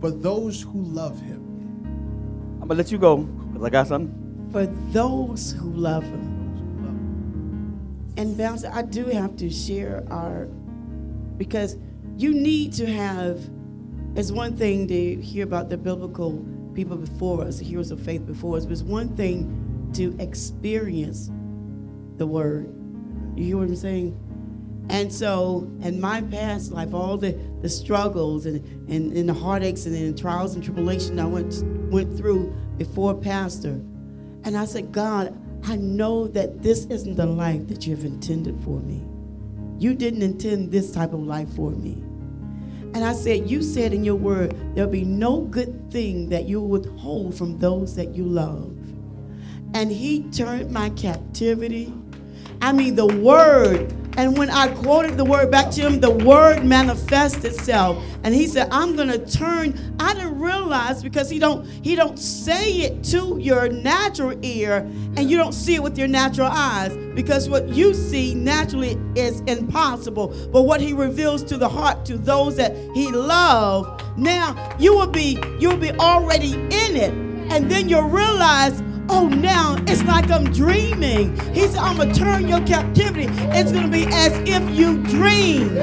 for 0.00 0.10
those 0.10 0.62
who 0.62 0.82
love 0.82 1.20
him. 1.20 1.44
I'm 2.64 2.68
gonna 2.68 2.78
let 2.78 2.90
you 2.90 2.96
go 2.96 3.18
because 3.18 3.62
I 3.62 3.68
got 3.70 3.86
something. 3.88 4.48
For 4.50 4.64
those 4.64 5.52
who 5.52 5.70
love 5.70 6.02
Him. 6.02 6.32
And 8.16 8.38
Bouncer, 8.38 8.70
I 8.72 8.80
do 8.80 9.04
have 9.06 9.36
to 9.36 9.50
share 9.50 10.02
our, 10.10 10.46
because 11.36 11.76
you 12.16 12.32
need 12.32 12.72
to 12.74 12.86
have, 12.86 13.38
it's 14.16 14.32
one 14.32 14.56
thing 14.56 14.88
to 14.88 15.20
hear 15.20 15.44
about 15.44 15.68
the 15.68 15.76
biblical 15.76 16.42
people 16.72 16.96
before 16.96 17.42
us, 17.42 17.58
the 17.58 17.64
heroes 17.64 17.90
of 17.90 18.00
faith 18.00 18.26
before 18.26 18.56
us, 18.56 18.64
but 18.64 18.72
it's 18.72 18.82
one 18.82 19.14
thing 19.14 19.90
to 19.94 20.16
experience 20.18 21.30
the 22.16 22.26
word. 22.26 22.73
You 23.36 23.44
hear 23.44 23.56
what 23.58 23.68
I'm 23.68 23.76
saying? 23.76 24.18
And 24.90 25.12
so, 25.12 25.70
in 25.80 26.00
my 26.00 26.20
past 26.22 26.70
life, 26.70 26.92
all 26.92 27.16
the, 27.16 27.38
the 27.62 27.68
struggles 27.68 28.44
and, 28.44 28.62
and, 28.90 29.16
and 29.16 29.28
the 29.28 29.34
heartaches 29.34 29.86
and 29.86 30.14
the 30.14 30.20
trials 30.20 30.54
and 30.54 30.62
tribulation 30.62 31.18
I 31.18 31.24
went, 31.24 31.62
went 31.90 32.16
through 32.16 32.54
before 32.76 33.14
Pastor, 33.14 33.80
and 34.44 34.56
I 34.56 34.66
said, 34.66 34.92
God, 34.92 35.38
I 35.66 35.76
know 35.76 36.26
that 36.28 36.62
this 36.62 36.84
isn't 36.86 37.16
the 37.16 37.24
life 37.24 37.66
that 37.68 37.86
you 37.86 37.96
have 37.96 38.04
intended 38.04 38.60
for 38.60 38.80
me. 38.80 39.02
You 39.78 39.94
didn't 39.94 40.22
intend 40.22 40.70
this 40.70 40.92
type 40.92 41.14
of 41.14 41.20
life 41.20 41.48
for 41.54 41.70
me. 41.70 42.02
And 42.94 43.04
I 43.04 43.14
said, 43.14 43.50
You 43.50 43.62
said 43.62 43.94
in 43.94 44.04
your 44.04 44.14
word, 44.14 44.54
there'll 44.74 44.90
be 44.90 45.04
no 45.04 45.40
good 45.40 45.90
thing 45.90 46.28
that 46.28 46.44
you 46.44 46.60
withhold 46.60 47.34
from 47.34 47.58
those 47.58 47.96
that 47.96 48.14
you 48.14 48.24
love. 48.24 48.76
And 49.74 49.90
he 49.90 50.22
turned 50.30 50.70
my 50.70 50.90
captivity. 50.90 51.92
I 52.60 52.72
mean, 52.72 52.94
the 52.94 53.06
word 53.06 53.92
And 54.16 54.38
when 54.38 54.48
I 54.48 54.68
quoted 54.68 55.16
the 55.16 55.24
word 55.24 55.50
back 55.50 55.70
to 55.72 55.80
him, 55.80 56.00
the 56.00 56.10
word 56.10 56.64
manifests 56.64 57.44
itself. 57.44 58.02
And 58.22 58.34
he 58.34 58.46
said, 58.46 58.68
I'm 58.70 58.94
gonna 58.94 59.18
turn. 59.18 59.78
I 59.98 60.14
didn't 60.14 60.38
realize 60.38 61.02
because 61.02 61.28
he 61.28 61.38
don't 61.38 61.66
he 61.66 61.96
don't 61.96 62.18
say 62.18 62.82
it 62.82 63.02
to 63.04 63.38
your 63.40 63.68
natural 63.68 64.38
ear 64.44 64.78
and 65.16 65.30
you 65.30 65.36
don't 65.36 65.52
see 65.52 65.74
it 65.74 65.82
with 65.82 65.98
your 65.98 66.08
natural 66.08 66.48
eyes. 66.48 66.96
Because 67.14 67.48
what 67.48 67.68
you 67.70 67.92
see 67.92 68.34
naturally 68.34 68.98
is 69.16 69.40
impossible. 69.42 70.28
But 70.52 70.62
what 70.62 70.80
he 70.80 70.92
reveals 70.92 71.42
to 71.44 71.56
the 71.56 71.68
heart 71.68 72.04
to 72.06 72.16
those 72.16 72.56
that 72.56 72.74
he 72.94 73.10
loves, 73.10 74.02
now 74.16 74.76
you 74.78 74.94
will 74.94 75.08
be 75.08 75.38
you 75.58 75.70
will 75.70 75.76
be 75.76 75.92
already 75.92 76.52
in 76.54 76.96
it. 76.96 77.12
And 77.52 77.70
then 77.70 77.88
you'll 77.88 78.08
realize 78.08 78.80
Oh, 79.08 79.28
now 79.28 79.76
it's 79.86 80.02
like 80.04 80.30
I'm 80.30 80.44
dreaming. 80.52 81.36
He 81.52 81.66
said, 81.66 81.78
I'm 81.78 81.96
going 81.96 82.12
to 82.12 82.18
turn 82.18 82.48
your 82.48 82.60
captivity. 82.66 83.26
It's 83.28 83.70
going 83.70 83.84
to 83.84 83.90
be 83.90 84.06
as 84.06 84.32
if 84.48 84.76
you 84.76 85.02
dream. 85.04 85.76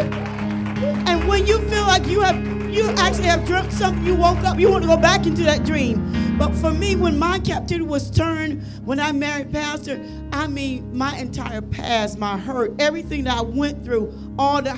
And 1.08 1.28
when 1.28 1.46
you 1.46 1.60
feel 1.70 1.84
like 1.84 2.08
you 2.08 2.22
have, 2.22 2.44
you 2.70 2.90
actually 2.92 3.26
have 3.26 3.46
dreamt 3.46 3.72
something, 3.72 4.04
you 4.04 4.16
woke 4.16 4.40
up, 4.40 4.60
you 4.60 4.72
want 4.72 4.84
to 4.84 4.88
go 4.88 4.98
back 4.98 5.26
into 5.26 5.44
that 5.44 5.64
dream. 5.66 6.38
But 6.38 6.56
for 6.56 6.72
me, 6.72 6.96
when 6.96 7.20
my 7.20 7.38
captivity 7.38 7.86
was 7.86 8.10
turned, 8.10 8.64
when 8.84 9.00
I 9.00 9.12
married 9.12 9.52
Pastor, 9.52 10.04
I 10.34 10.48
mean, 10.48 10.98
my 10.98 11.16
entire 11.18 11.62
past, 11.62 12.18
my 12.18 12.38
hurt, 12.38 12.74
everything 12.80 13.26
that 13.26 13.38
I 13.38 13.42
went 13.42 13.86
through, 13.86 14.12
all 14.40 14.62
the 14.62 14.74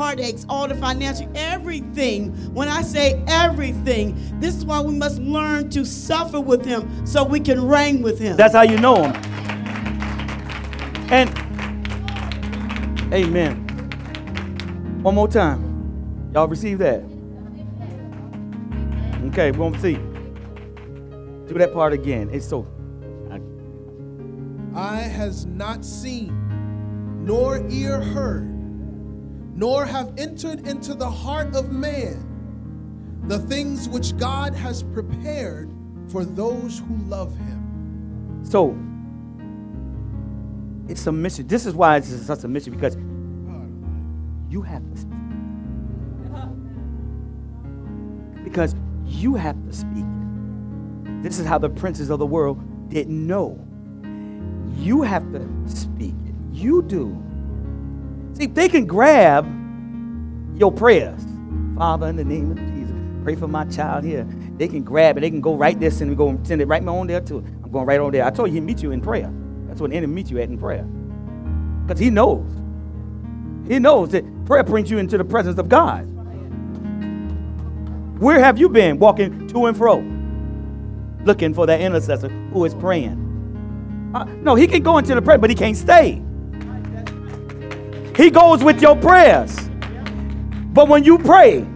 heartaches, 0.00 0.46
all 0.48 0.66
the 0.66 0.74
financial, 0.74 1.30
everything. 1.34 2.32
When 2.54 2.68
I 2.68 2.80
say 2.80 3.22
everything, 3.26 4.16
this 4.40 4.56
is 4.56 4.64
why 4.64 4.80
we 4.80 4.94
must 4.94 5.18
learn 5.18 5.68
to 5.70 5.84
suffer 5.84 6.40
with 6.40 6.64
Him 6.64 7.06
so 7.06 7.22
we 7.22 7.38
can 7.38 7.68
reign 7.68 8.00
with 8.00 8.18
Him. 8.18 8.38
That's 8.38 8.54
how 8.54 8.62
you 8.62 8.78
know 8.78 9.10
Him. 9.10 9.14
And, 11.12 11.28
amen. 13.12 13.56
One 15.02 15.14
more 15.14 15.28
time. 15.28 16.30
Y'all 16.32 16.48
receive 16.48 16.78
that? 16.78 17.02
Okay, 19.28 19.50
we're 19.50 19.58
going 19.58 19.74
to 19.74 19.80
see. 19.80 19.94
Do 21.46 21.58
that 21.58 21.74
part 21.74 21.92
again. 21.92 22.30
It's 22.32 22.48
so. 22.48 22.66
Eye 24.74 25.00
has 25.00 25.44
not 25.44 25.84
seen, 25.84 26.32
nor 27.26 27.66
ear 27.68 28.00
heard 28.00 28.49
nor 29.60 29.84
have 29.84 30.14
entered 30.16 30.66
into 30.66 30.94
the 30.94 31.08
heart 31.08 31.54
of 31.54 31.70
man 31.70 32.26
the 33.24 33.38
things 33.40 33.90
which 33.90 34.16
God 34.16 34.54
has 34.54 34.82
prepared 34.82 35.70
for 36.08 36.24
those 36.24 36.78
who 36.78 36.96
love 37.04 37.36
him. 37.36 38.40
So, 38.42 38.74
it's 40.88 41.06
a 41.06 41.12
mission. 41.12 41.46
This 41.46 41.66
is 41.66 41.74
why 41.74 41.98
it's 41.98 42.08
such 42.08 42.42
a 42.42 42.48
mission 42.48 42.72
because 42.72 42.96
you 44.48 44.62
have 44.62 44.82
to 44.92 44.96
speak. 44.96 45.12
Because 48.42 48.74
you 49.04 49.34
have 49.34 49.62
to 49.66 49.72
speak. 49.74 50.06
This 51.22 51.38
is 51.38 51.46
how 51.46 51.58
the 51.58 51.68
princes 51.68 52.08
of 52.08 52.18
the 52.18 52.24
world 52.24 52.88
didn't 52.88 53.26
know. 53.26 53.62
You 54.78 55.02
have 55.02 55.30
to 55.32 55.46
speak. 55.66 56.14
You 56.50 56.80
do. 56.80 57.22
See, 58.40 58.46
they 58.46 58.70
can 58.70 58.86
grab 58.86 59.44
your 60.58 60.72
prayers. 60.72 61.20
Father, 61.76 62.06
in 62.06 62.16
the 62.16 62.24
name 62.24 62.52
of 62.52 62.56
Jesus, 62.56 62.96
pray 63.22 63.34
for 63.34 63.46
my 63.46 63.66
child 63.66 64.02
here. 64.02 64.26
They 64.56 64.66
can 64.66 64.82
grab 64.82 65.18
it. 65.18 65.20
They 65.20 65.28
can 65.28 65.42
go 65.42 65.54
right 65.56 65.78
this 65.78 66.00
and 66.00 66.16
go 66.16 66.40
send 66.42 66.62
it 66.62 66.66
right 66.66 66.82
on 66.86 67.06
there 67.06 67.20
too. 67.20 67.44
I'm 67.62 67.70
going 67.70 67.84
right 67.84 68.00
on 68.00 68.12
there. 68.12 68.24
I 68.24 68.30
told 68.30 68.48
you 68.48 68.54
he 68.54 68.60
meet 68.62 68.82
you 68.82 68.92
in 68.92 69.02
prayer. 69.02 69.30
That's 69.66 69.78
what 69.78 69.90
the 69.90 69.96
enemy 69.98 70.14
meets 70.14 70.30
you 70.30 70.38
at 70.38 70.48
in 70.48 70.56
prayer. 70.56 70.84
Because 71.86 72.00
he 72.00 72.08
knows. 72.08 72.50
He 73.68 73.78
knows 73.78 74.08
that 74.12 74.24
prayer 74.46 74.64
brings 74.64 74.90
you 74.90 74.96
into 74.96 75.18
the 75.18 75.24
presence 75.24 75.58
of 75.58 75.68
God. 75.68 76.06
Where 78.18 78.40
have 78.40 78.58
you 78.58 78.70
been 78.70 78.98
walking 78.98 79.48
to 79.48 79.66
and 79.66 79.76
fro? 79.76 79.98
Looking 81.26 81.52
for 81.52 81.66
that 81.66 81.82
intercessor 81.82 82.30
who 82.54 82.64
is 82.64 82.74
praying. 82.74 83.18
Uh, 84.14 84.24
no, 84.24 84.54
he 84.54 84.66
can 84.66 84.82
go 84.82 84.96
into 84.96 85.14
the 85.14 85.20
prayer, 85.20 85.36
but 85.36 85.50
he 85.50 85.56
can't 85.56 85.76
stay. 85.76 86.22
He 88.16 88.30
goes 88.30 88.62
with 88.62 88.82
your 88.82 88.96
prayers. 88.96 89.68
But 90.72 90.88
when 90.88 91.04
you 91.04 91.18
pray, 91.18 91.66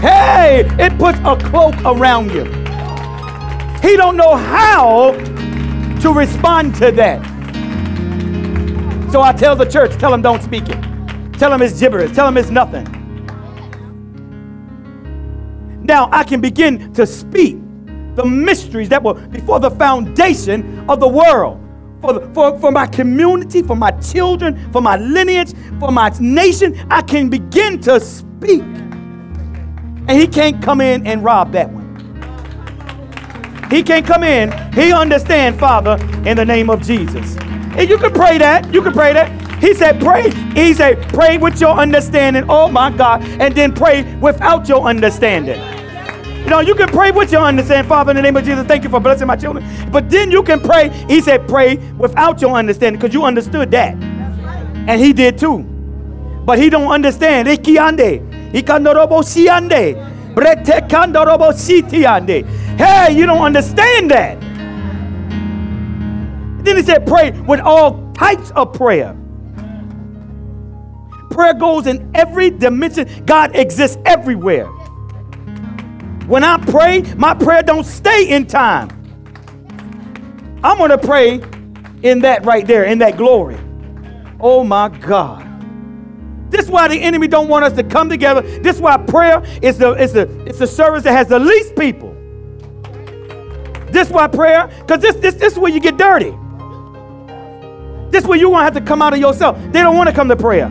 hey, 0.00 0.60
it 0.78 0.98
puts 0.98 1.18
a 1.18 1.36
cloak 1.50 1.74
around 1.84 2.30
you. 2.30 2.44
He 3.80 3.96
don't 3.96 4.16
know 4.16 4.36
how 4.36 5.12
to 6.00 6.12
respond 6.12 6.74
to 6.76 6.92
that. 6.92 7.24
So 9.12 9.22
I 9.22 9.32
tell 9.32 9.56
the 9.56 9.64
church, 9.64 9.96
tell 9.98 10.12
him 10.12 10.22
don't 10.22 10.42
speak 10.42 10.68
it. 10.68 10.82
Tell 11.38 11.52
him 11.52 11.62
it's 11.62 11.78
gibberish. 11.78 12.12
Tell 12.12 12.28
him 12.28 12.36
it's 12.36 12.50
nothing. 12.50 12.86
Now 15.82 16.08
I 16.12 16.24
can 16.24 16.40
begin 16.40 16.92
to 16.94 17.06
speak 17.06 17.58
the 18.18 18.24
mysteries 18.24 18.88
that 18.88 19.00
were 19.02 19.14
before 19.14 19.60
the 19.60 19.70
foundation 19.70 20.84
of 20.90 20.98
the 20.98 21.08
world. 21.08 21.64
For, 22.00 22.12
the, 22.12 22.20
for, 22.34 22.58
for 22.60 22.70
my 22.72 22.86
community, 22.86 23.62
for 23.62 23.76
my 23.76 23.92
children, 23.92 24.70
for 24.72 24.82
my 24.82 24.96
lineage, 24.96 25.52
for 25.80 25.90
my 25.90 26.12
nation, 26.20 26.76
I 26.90 27.02
can 27.02 27.30
begin 27.30 27.80
to 27.82 28.00
speak. 28.00 28.62
And 28.62 30.10
he 30.10 30.26
can't 30.26 30.60
come 30.62 30.80
in 30.80 31.06
and 31.06 31.22
rob 31.24 31.52
that 31.52 31.70
one. 31.70 31.86
He 33.70 33.82
can't 33.82 34.06
come 34.06 34.24
in. 34.24 34.50
He 34.72 34.92
understand, 34.92 35.58
Father, 35.58 35.96
in 36.24 36.36
the 36.36 36.44
name 36.44 36.70
of 36.70 36.82
Jesus. 36.82 37.36
And 37.36 37.88
you 37.88 37.98
can 37.98 38.12
pray 38.12 38.38
that. 38.38 38.72
You 38.72 38.82
can 38.82 38.92
pray 38.92 39.12
that. 39.12 39.28
He 39.62 39.74
said, 39.74 40.00
pray. 40.00 40.30
He 40.54 40.72
said, 40.72 41.08
pray 41.08 41.36
with 41.36 41.60
your 41.60 41.76
understanding. 41.76 42.46
Oh 42.48 42.68
my 42.68 42.90
God. 42.90 43.22
And 43.40 43.54
then 43.54 43.72
pray 43.72 44.16
without 44.16 44.68
your 44.68 44.82
understanding. 44.82 45.60
You 46.40 46.50
know, 46.50 46.60
you 46.60 46.74
can 46.74 46.88
pray 46.88 47.10
with 47.10 47.30
your 47.30 47.42
understanding, 47.42 47.88
Father, 47.88 48.10
in 48.12 48.16
the 48.16 48.22
name 48.22 48.36
of 48.36 48.44
Jesus, 48.44 48.66
thank 48.66 48.82
you 48.82 48.90
for 48.90 49.00
blessing 49.00 49.26
my 49.26 49.36
children. 49.36 49.64
But 49.90 50.08
then 50.08 50.30
you 50.30 50.42
can 50.42 50.60
pray, 50.60 50.88
he 51.06 51.20
said, 51.20 51.46
pray 51.46 51.76
without 51.98 52.40
your 52.40 52.56
understanding, 52.56 52.98
because 52.98 53.12
you 53.12 53.24
understood 53.24 53.70
that. 53.72 53.94
And 53.94 55.00
he 55.00 55.12
did 55.12 55.36
too. 55.36 55.64
But 56.46 56.58
he 56.58 56.70
don't 56.70 56.90
understand. 56.90 57.46
Hey, 57.48 57.58
you 63.12 63.26
don't 63.26 63.42
understand 63.42 64.10
that. 64.10 64.40
Then 66.64 66.76
he 66.76 66.82
said, 66.82 67.06
pray 67.06 67.32
with 67.32 67.60
all 67.60 68.12
types 68.14 68.50
of 68.52 68.72
prayer. 68.72 69.14
Prayer 71.30 71.52
goes 71.54 71.86
in 71.86 72.10
every 72.14 72.48
dimension. 72.50 73.06
God 73.26 73.54
exists 73.54 73.98
everywhere. 74.06 74.68
When 76.28 76.44
I 76.44 76.58
pray, 76.58 77.02
my 77.16 77.32
prayer 77.32 77.62
don't 77.62 77.84
stay 77.84 78.28
in 78.28 78.46
time. 78.46 78.90
I'm 80.62 80.76
going 80.76 80.90
to 80.90 80.98
pray 80.98 81.40
in 82.02 82.20
that 82.20 82.44
right 82.44 82.66
there, 82.66 82.84
in 82.84 82.98
that 82.98 83.16
glory. 83.16 83.56
Oh 84.38 84.62
my 84.62 84.90
God. 84.90 85.46
This 86.50 86.66
is 86.66 86.70
why 86.70 86.86
the 86.86 87.00
enemy 87.00 87.28
don't 87.28 87.48
want 87.48 87.64
us 87.64 87.72
to 87.74 87.82
come 87.82 88.10
together. 88.10 88.42
This 88.42 88.76
is 88.76 88.82
why 88.82 88.98
prayer 88.98 89.42
is 89.62 89.78
the, 89.78 89.92
is 89.92 90.12
the, 90.12 90.28
it's 90.46 90.58
the 90.58 90.66
service 90.66 91.02
that 91.04 91.12
has 91.12 91.28
the 91.28 91.38
least 91.38 91.74
people. 91.76 92.14
This 93.90 94.08
is 94.08 94.12
why 94.12 94.26
prayer, 94.26 94.66
because 94.80 95.00
this, 95.00 95.16
this, 95.16 95.34
this 95.34 95.54
is 95.54 95.58
where 95.58 95.72
you 95.72 95.80
get 95.80 95.96
dirty. 95.96 96.36
This 98.10 98.22
is 98.24 98.28
where 98.28 98.38
you're 98.38 98.50
going 98.50 98.60
to 98.60 98.64
have 98.64 98.74
to 98.74 98.82
come 98.82 99.00
out 99.00 99.14
of 99.14 99.18
yourself. 99.18 99.58
They 99.72 99.80
don't 99.80 99.96
want 99.96 100.10
to 100.10 100.14
come 100.14 100.28
to 100.28 100.36
prayer. 100.36 100.70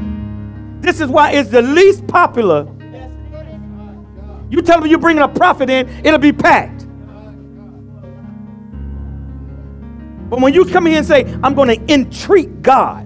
This 0.82 1.02
is 1.02 1.10
why 1.10 1.32
it's 1.32 1.50
the 1.50 1.64
least 1.64 2.06
popular 2.06 2.68
you 4.50 4.62
tell 4.62 4.80
them 4.80 4.90
you're 4.90 5.00
bringing 5.00 5.24
a 5.24 5.28
prophet 5.28 5.70
in, 5.70 5.88
it'll 6.06 6.20
be 6.20 6.34
packed. 6.34 6.86
But 10.30 10.42
when 10.42 10.54
you 10.54 10.66
come 10.66 10.86
here 10.86 10.98
and 10.98 11.06
say, 11.06 11.24
I'm 11.44 11.56
going 11.56 11.70
to 11.70 11.94
entreat 11.94 12.62
God, 12.62 13.04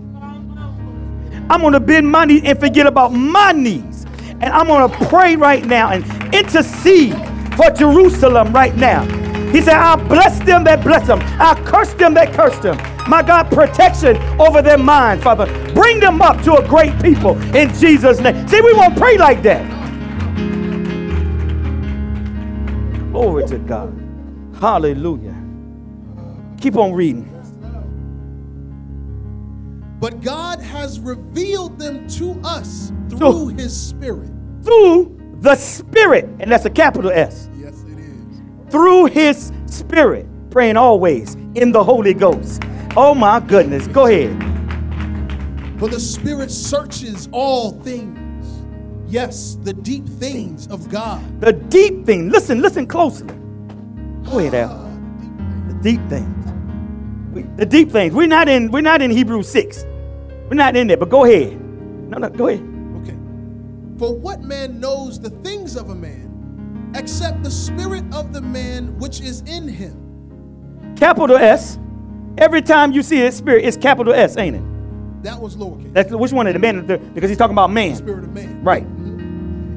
I'm 1.50 1.62
going 1.62 1.74
to 1.74 1.80
bend 1.80 2.10
my 2.10 2.26
knees 2.26 2.44
and 2.46 2.60
forget 2.60 2.88
about 2.88 3.10
my 3.10 3.52
knees. 3.52 4.06
And 4.40 4.46
I'm 4.46 4.68
going 4.68 4.90
to 4.90 5.06
pray 5.08 5.36
right 5.36 5.64
now 5.66 5.92
and 5.92 6.04
intercede 6.34 7.14
for 7.56 7.70
Jerusalem 7.72 8.54
right 8.54 8.76
now. 8.76 9.04
He 9.52 9.62
said, 9.62 9.74
I'll 9.74 9.98
bless 10.08 10.40
them 10.40 10.64
that 10.64 10.84
bless 10.84 11.06
them. 11.06 11.20
I'll 11.40 11.62
curse 11.66 11.94
them 11.94 12.14
that 12.16 12.34
curse 12.34 12.58
them. 12.60 12.78
My 13.10 13.22
God, 13.22 13.52
protection 13.52 14.18
over 14.40 14.62
their 14.62 14.78
mind, 14.78 15.22
Father. 15.22 15.46
Bring 15.74 16.00
them 16.00 16.22
up 16.22 16.42
to 16.44 16.56
a 16.56 16.68
great 16.68 17.00
people 17.02 17.38
in 17.56 17.74
Jesus' 17.76 18.20
name. 18.20 18.48
See, 18.48 18.62
we 18.62 18.74
won't 18.74 18.98
pray 18.98 19.18
like 19.18 19.44
that. 19.44 19.81
Glory 23.12 23.46
to 23.48 23.58
God. 23.60 23.94
Hallelujah. 24.60 25.36
Keep 26.60 26.78
on 26.78 26.94
reading. 26.94 27.28
But 30.00 30.22
God 30.22 30.60
has 30.62 31.00
revealed 31.00 31.78
them 31.78 32.08
to 32.10 32.40
us 32.44 32.92
through 33.10 33.50
His 33.50 33.80
Spirit. 33.80 34.32
Through 34.64 35.18
the 35.40 35.56
Spirit. 35.56 36.26
And 36.40 36.52
that's 36.52 36.66
a 36.66 36.70
capital 36.70 37.12
S. 37.12 37.50
Yes, 37.56 37.84
it 37.84 38.00
is. 38.00 38.42
through 38.72 39.06
his 39.06 39.52
spirit, 39.66 40.26
praying 40.50 40.78
always 40.78 41.36
in 41.56 41.72
the 41.72 41.84
Holy 41.84 42.14
Ghost. 42.14 42.64
Oh 42.96 43.14
my 43.14 43.40
goodness. 43.42 43.88
Go 43.88 44.06
ahead. 44.08 44.32
For 45.80 45.88
the 45.90 46.00
Spirit 46.00 46.52
searches 46.52 47.28
all 47.32 47.72
things. 47.82 48.18
Yes, 49.12 49.58
the 49.64 49.74
deep 49.74 50.08
things 50.08 50.68
of 50.68 50.90
God. 50.90 51.22
The 51.42 51.52
deep 51.52 52.06
thing. 52.06 52.30
Listen, 52.30 52.62
listen 52.62 52.88
closely. 52.88 53.28
Go 54.24 54.40
ahead, 54.40 54.54
Al. 54.56 54.72
Ah, 54.72 55.68
the 55.68 55.74
deep 55.84 56.00
things. 56.08 56.38
The 57.58 57.66
deep 57.66 57.92
things. 57.92 58.14
We're 58.14 58.28
not 58.28 58.48
in. 58.48 58.72
We're 58.72 58.80
not 58.80 59.02
in 59.02 59.12
Hebrews 59.12 59.50
six. 59.50 59.84
We're 60.50 60.56
not 60.56 60.78
in 60.78 60.88
there. 60.88 60.96
But 60.98 61.10
go 61.10 61.26
ahead. 61.26 61.60
No, 62.10 62.20
no. 62.20 62.30
Go 62.30 62.48
ahead. 62.48 62.62
Okay. 63.02 63.18
For 63.98 64.16
what 64.16 64.42
man 64.44 64.80
knows 64.80 65.20
the 65.20 65.30
things 65.30 65.76
of 65.76 65.90
a 65.90 65.96
man 65.96 66.92
except 66.96 67.44
the 67.44 67.52
spirit 67.52 68.06
of 68.14 68.32
the 68.32 68.42
man 68.42 68.98
which 68.98 69.20
is 69.20 69.42
in 69.42 69.68
him? 69.68 70.94
Capital 70.96 71.36
S. 71.36 71.78
Every 72.38 72.62
time 72.62 72.94
you 72.94 73.04
see 73.04 73.18
his 73.18 73.36
spirit, 73.36 73.66
it's 73.66 73.76
capital 73.76 74.14
S, 74.14 74.38
ain't 74.38 74.56
it? 74.56 75.24
That 75.24 75.40
was 75.40 75.58
lowercase. 75.58 75.94
That's 75.94 76.12
which 76.12 76.32
one 76.32 76.48
of 76.48 76.54
the 76.54 76.60
man? 76.60 76.88
the- 76.88 76.98
Because 76.98 77.30
he's 77.30 77.38
talking 77.38 77.54
about 77.54 77.68
the 77.68 77.74
man. 77.74 77.96
spirit 77.96 78.24
of 78.24 78.34
man. 78.34 78.64
Right. 78.64 78.86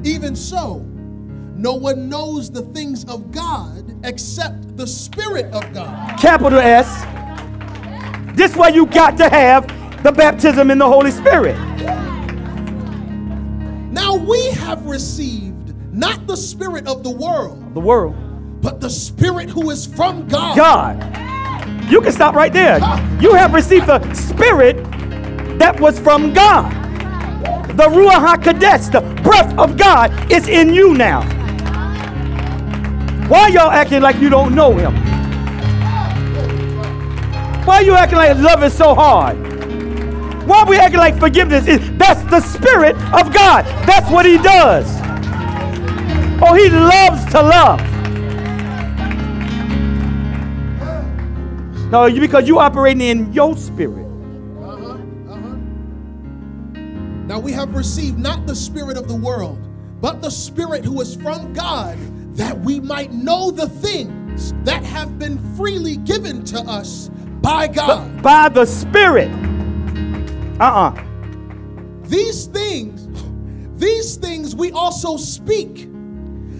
Even 0.05 0.35
so, 0.35 0.79
no 1.57 1.73
one 1.73 2.07
knows 2.07 2.51
the 2.51 2.61
things 2.61 3.03
of 3.05 3.31
God 3.31 3.99
except 4.05 4.77
the 4.77 4.85
spirit 4.85 5.45
of 5.53 5.73
God. 5.73 6.19
Capital 6.19 6.59
S. 6.59 6.87
This 8.37 8.55
way 8.55 8.69
you 8.69 8.85
got 8.85 9.17
to 9.17 9.27
have 9.27 9.65
the 10.03 10.11
baptism 10.11 10.69
in 10.69 10.77
the 10.77 10.85
Holy 10.87 11.09
Spirit. 11.09 11.57
Now 13.91 14.15
we 14.15 14.45
have 14.51 14.85
received 14.85 15.73
not 15.93 16.27
the 16.27 16.35
spirit 16.37 16.87
of 16.87 17.01
the 17.03 17.09
world, 17.09 17.73
The 17.73 17.79
world. 17.79 18.15
but 18.61 18.79
the 18.81 18.89
spirit 18.89 19.49
who 19.49 19.71
is 19.71 19.87
from 19.87 20.27
God. 20.27 20.55
God. 20.55 21.89
You 21.89 22.01
can 22.01 22.11
stop 22.11 22.35
right 22.35 22.51
there. 22.53 22.77
You 23.21 23.33
have 23.33 23.53
received 23.53 23.87
the 23.87 24.13
spirit 24.13 24.75
that 25.59 25.79
was 25.79 25.99
from 25.99 26.33
God. 26.33 26.71
The 27.75 27.83
Ruach 27.83 28.37
HaKodesh, 28.37 28.91
the 28.91 29.01
breath 29.21 29.57
of 29.57 29.77
God, 29.77 30.31
is 30.31 30.47
in 30.47 30.73
you 30.73 30.93
now. 30.93 31.21
Why 33.27 33.47
y'all 33.49 33.71
acting 33.71 34.01
like 34.01 34.17
you 34.17 34.29
don't 34.29 34.53
know 34.53 34.75
him? 34.75 34.93
Why 37.65 37.79
you 37.79 37.95
acting 37.95 38.17
like 38.17 38.37
love 38.37 38.63
is 38.63 38.73
so 38.73 38.93
hard? 38.93 39.35
Why 40.47 40.63
we 40.63 40.77
acting 40.77 40.99
like 40.99 41.19
forgiveness 41.19 41.67
is 41.67 41.79
that's 41.97 42.21
the 42.29 42.39
spirit 42.39 42.95
of 43.11 43.33
God. 43.33 43.65
That's 43.87 44.09
what 44.11 44.27
he 44.27 44.37
does. 44.37 44.85
Oh, 46.41 46.53
he 46.53 46.69
loves 46.69 47.25
to 47.31 47.41
love. 47.41 47.81
No, 51.91 52.05
you 52.05 52.21
because 52.21 52.47
you 52.47 52.59
operating 52.59 53.01
in 53.01 53.33
your 53.33 53.57
spirit. 53.57 54.04
Now 57.25 57.39
we 57.39 57.51
have 57.53 57.73
received 57.75 58.19
not 58.19 58.45
the 58.45 58.55
spirit 58.55 58.97
of 58.97 59.07
the 59.07 59.15
world, 59.15 59.59
but 60.01 60.21
the 60.21 60.29
spirit 60.29 60.85
who 60.85 61.01
is 61.01 61.15
from 61.15 61.53
God, 61.53 61.97
that 62.37 62.57
we 62.59 62.79
might 62.79 63.11
know 63.13 63.49
the 63.51 63.67
things 63.69 64.53
that 64.63 64.83
have 64.83 65.17
been 65.17 65.39
freely 65.55 65.97
given 65.97 66.43
to 66.45 66.59
us 66.59 67.09
by 67.41 67.67
God. 67.67 68.21
by 68.21 68.49
the 68.49 68.65
Spirit. 68.65 69.29
Uh 70.59 70.63
uh 70.93 71.03
These 72.03 72.45
things, 72.45 73.07
these 73.79 74.15
things 74.15 74.55
we 74.55 74.71
also 74.71 75.17
speak, 75.17 75.89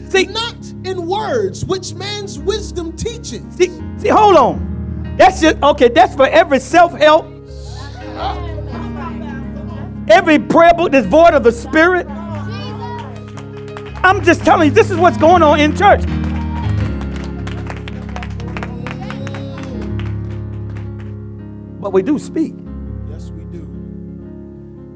See, 0.10 0.26
not 0.28 0.56
in 0.86 1.08
words 1.08 1.66
which 1.66 1.94
man's 1.94 2.40
wisdom 2.40 2.96
teaches. 2.96 3.42
see, 3.56 3.70
see, 3.98 4.08
hold 4.10 4.36
on. 4.38 5.16
That's 5.18 5.42
just 5.42 5.62
okay. 5.62 5.90
That's 5.90 6.16
for 6.16 6.28
every 6.28 6.60
self-help, 6.60 7.26
every 10.08 10.40
prayer 10.40 10.74
book 10.74 10.92
that's 10.92 11.08
void 11.08 11.34
of 11.34 11.44
the 11.44 11.52
Spirit. 11.52 12.08
I'm 14.06 14.24
just 14.24 14.44
telling 14.44 14.70
you, 14.70 14.74
this 14.74 14.92
is 14.92 14.98
what's 14.98 15.18
going 15.18 15.42
on 15.42 15.60
in 15.60 15.76
church. 15.76 16.02
But 21.80 21.92
we 21.92 22.02
do 22.04 22.20
speak. 22.20 22.54
Yes, 23.10 23.32
we 23.32 23.44
do. 23.46 23.66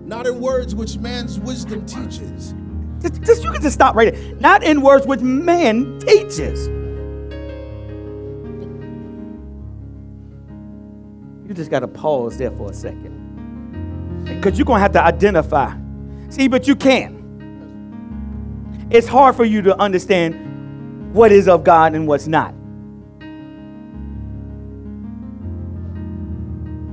Not 0.06 0.28
in 0.28 0.40
words 0.40 0.76
which 0.76 0.98
man's 0.98 1.40
wisdom 1.40 1.86
teaches. 1.86 2.54
Just, 3.02 3.22
just 3.24 3.44
you 3.44 3.52
can 3.52 3.62
just 3.62 3.76
stop 3.76 3.96
right 3.96 4.14
there. 4.14 4.36
Not 4.36 4.64
in 4.64 4.82
words 4.82 5.08
which 5.08 5.22
man 5.22 6.00
teaches. 6.00 6.68
You 11.48 11.54
just 11.56 11.72
got 11.72 11.80
to 11.80 11.88
pause 11.88 12.38
there 12.38 12.52
for 12.52 12.70
a 12.70 12.74
second. 12.74 13.29
Because 14.36 14.58
you're 14.58 14.66
going 14.66 14.78
to 14.78 14.82
have 14.82 14.94
to 14.94 15.04
identify. 15.04 15.74
See, 16.30 16.48
but 16.48 16.68
you 16.68 16.76
can't. 16.76 17.18
It's 18.92 19.08
hard 19.08 19.36
for 19.36 19.46
you 19.46 19.62
to 19.64 19.80
understand 19.80 21.14
what 21.14 21.32
is 21.32 21.48
of 21.48 21.64
God 21.64 21.94
and 21.96 22.08
what's 22.08 22.28
not. 22.28 22.54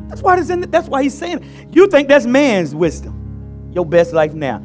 That's 0.08 0.22
why, 0.22 0.38
in, 0.38 0.70
that's 0.70 0.88
why 0.88 1.02
he's 1.02 1.16
saying, 1.16 1.44
you 1.72 1.86
think 1.88 2.08
that's 2.08 2.26
man's 2.26 2.74
wisdom. 2.74 3.70
Your 3.74 3.84
best 3.84 4.12
life 4.12 4.32
now. 4.32 4.62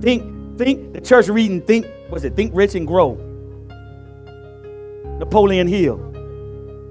Think, 0.00 0.58
think, 0.58 0.92
the 0.92 1.00
church 1.00 1.28
reading, 1.28 1.60
think, 1.62 1.86
was 2.10 2.24
it 2.24 2.36
Think 2.36 2.52
Rich 2.54 2.74
and 2.74 2.86
Grow? 2.86 3.25
Napoleon 5.18 5.66
Hill. 5.68 5.98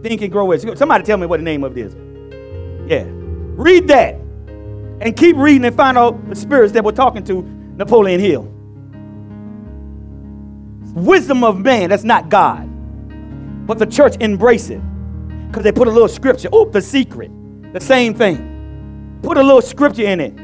Think 0.01 0.21
and 0.21 0.31
Grow 0.31 0.47
Rich. 0.47 0.77
Somebody 0.77 1.03
tell 1.03 1.17
me 1.17 1.25
what 1.25 1.37
the 1.37 1.43
name 1.43 1.63
of 1.63 1.77
it 1.77 1.85
is. 1.87 1.95
Yeah. 2.89 3.05
Read 3.07 3.87
that. 3.87 4.15
And 5.01 5.15
keep 5.17 5.35
reading 5.35 5.65
and 5.65 5.75
find 5.75 5.97
out 5.97 6.29
the 6.29 6.35
spirits 6.35 6.73
that 6.73 6.83
were 6.83 6.91
talking 6.91 7.23
to 7.25 7.41
Napoleon 7.41 8.19
Hill. 8.19 8.51
Wisdom 10.93 11.43
of 11.43 11.59
man, 11.59 11.89
that's 11.89 12.03
not 12.03 12.29
God. 12.29 12.69
But 13.67 13.79
the 13.79 13.85
church 13.85 14.15
embrace 14.19 14.69
it. 14.69 14.81
Because 15.47 15.63
they 15.63 15.71
put 15.71 15.87
a 15.87 15.91
little 15.91 16.07
scripture. 16.07 16.49
Oop, 16.53 16.71
the 16.71 16.81
secret. 16.81 17.31
The 17.73 17.81
same 17.81 18.13
thing. 18.13 19.19
Put 19.21 19.37
a 19.37 19.43
little 19.43 19.61
scripture 19.61 20.03
in 20.03 20.19
it. 20.21 20.35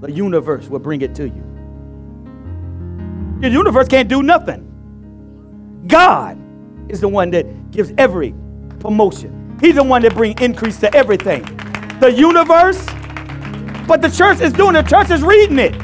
The 0.00 0.12
universe 0.12 0.68
will 0.68 0.78
bring 0.78 1.00
it 1.02 1.14
to 1.16 1.24
you. 1.24 1.42
The 3.40 3.48
universe 3.48 3.88
can't 3.88 4.08
do 4.08 4.22
nothing. 4.22 4.67
God 5.88 6.38
is 6.90 7.00
the 7.00 7.08
one 7.08 7.30
that 7.32 7.72
gives 7.72 7.92
every 7.98 8.34
promotion. 8.80 9.58
He's 9.60 9.76
the 9.76 9.82
one 9.84 10.02
that 10.02 10.14
brings 10.14 10.40
increase 10.40 10.78
to 10.80 10.94
everything. 10.94 11.42
The 12.00 12.12
universe, 12.16 12.84
but 13.88 14.02
the 14.02 14.10
church 14.10 14.40
is 14.40 14.52
doing 14.52 14.76
it. 14.76 14.84
The 14.84 14.90
church 14.90 15.10
is 15.10 15.22
reading 15.22 15.58
it. 15.58 15.74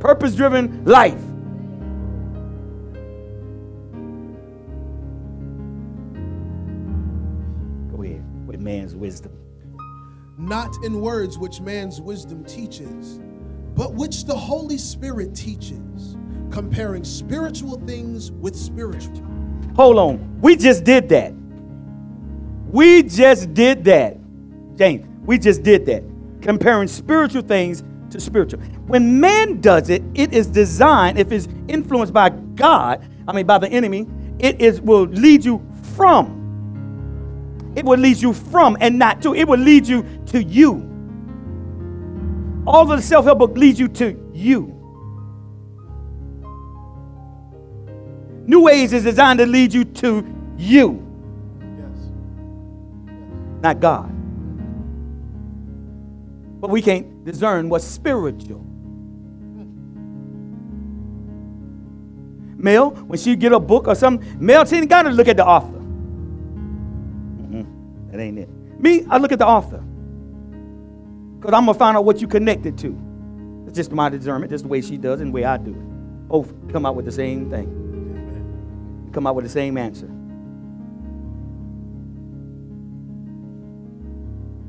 Purpose 0.00 0.34
driven 0.34 0.84
life. 0.84 1.20
Go 7.90 8.02
ahead 8.02 8.24
with 8.46 8.60
man's 8.60 8.96
wisdom. 8.96 9.32
not 10.38 10.74
in 10.84 11.00
words 11.00 11.38
which 11.38 11.60
man's 11.60 12.00
wisdom 12.00 12.44
teaches, 12.44 13.20
but 13.76 13.94
which 13.94 14.26
the 14.26 14.36
Holy 14.36 14.78
Spirit 14.78 15.34
teaches, 15.34 16.17
comparing 16.50 17.04
spiritual 17.04 17.78
things 17.86 18.30
with 18.32 18.56
spiritual. 18.56 19.22
Hold 19.76 19.98
on. 19.98 20.40
We 20.40 20.56
just 20.56 20.84
did 20.84 21.08
that. 21.10 21.32
We 22.70 23.02
just 23.02 23.54
did 23.54 23.84
that. 23.84 24.16
James, 24.76 25.06
we 25.24 25.38
just 25.38 25.62
did 25.62 25.86
that. 25.86 26.04
Comparing 26.42 26.88
spiritual 26.88 27.42
things 27.42 27.82
to 28.10 28.20
spiritual. 28.20 28.60
When 28.86 29.20
man 29.20 29.60
does 29.60 29.90
it, 29.90 30.02
it 30.14 30.32
is 30.32 30.46
designed, 30.46 31.18
if 31.18 31.32
it's 31.32 31.48
influenced 31.68 32.12
by 32.12 32.30
God, 32.30 33.04
I 33.26 33.32
mean 33.32 33.46
by 33.46 33.58
the 33.58 33.68
enemy, 33.68 34.06
it 34.38 34.60
is 34.60 34.80
will 34.80 35.04
lead 35.04 35.44
you 35.44 35.64
from. 35.94 37.72
It 37.76 37.84
will 37.84 37.98
lead 37.98 38.16
you 38.18 38.32
from 38.32 38.76
and 38.80 38.98
not 38.98 39.22
to. 39.22 39.34
It 39.34 39.46
will 39.46 39.58
lead 39.58 39.86
you 39.86 40.04
to 40.26 40.42
you. 40.42 40.84
All 42.66 42.90
of 42.90 42.96
the 42.98 43.02
self-help 43.02 43.38
book 43.38 43.56
leads 43.56 43.78
you 43.80 43.88
to 43.88 44.16
you. 44.32 44.77
New 48.48 48.62
Ways 48.62 48.94
is 48.94 49.04
designed 49.04 49.38
to 49.40 49.46
lead 49.46 49.74
you 49.74 49.84
to 49.84 50.24
you, 50.56 51.06
Yes. 51.60 52.10
not 53.62 53.78
God. 53.78 54.10
But 56.58 56.70
we 56.70 56.80
can't 56.80 57.26
discern 57.26 57.68
what's 57.68 57.84
spiritual. 57.84 58.64
Mel, 62.56 62.90
when 63.06 63.18
she 63.18 63.36
get 63.36 63.52
a 63.52 63.60
book 63.60 63.86
or 63.86 63.94
something, 63.94 64.26
Mel, 64.40 64.64
she 64.64 64.76
ain't 64.76 64.88
got 64.88 65.02
to 65.02 65.10
look 65.10 65.28
at 65.28 65.36
the 65.36 65.46
author. 65.46 65.78
Mhm. 67.42 67.66
That 68.10 68.18
ain't 68.18 68.38
it. 68.38 68.48
Me, 68.80 69.04
I 69.10 69.18
look 69.18 69.30
at 69.30 69.38
the 69.38 69.46
author. 69.46 69.82
Because 71.38 71.52
I'm 71.52 71.66
going 71.66 71.74
to 71.74 71.78
find 71.78 71.98
out 71.98 72.06
what 72.06 72.22
you 72.22 72.26
connected 72.26 72.78
to. 72.78 72.96
It's 73.66 73.76
just 73.76 73.92
my 73.92 74.08
discernment, 74.08 74.50
just 74.50 74.64
the 74.64 74.70
way 74.70 74.80
she 74.80 74.96
does 74.96 75.20
and 75.20 75.28
the 75.32 75.34
way 75.34 75.44
I 75.44 75.58
do 75.58 75.70
it. 75.70 76.28
Both 76.28 76.50
come 76.72 76.86
out 76.86 76.96
with 76.96 77.04
the 77.04 77.12
same 77.12 77.50
thing. 77.50 77.77
Come 79.18 79.26
out 79.26 79.34
with 79.34 79.46
the 79.46 79.50
same 79.50 79.76
answer. 79.76 80.08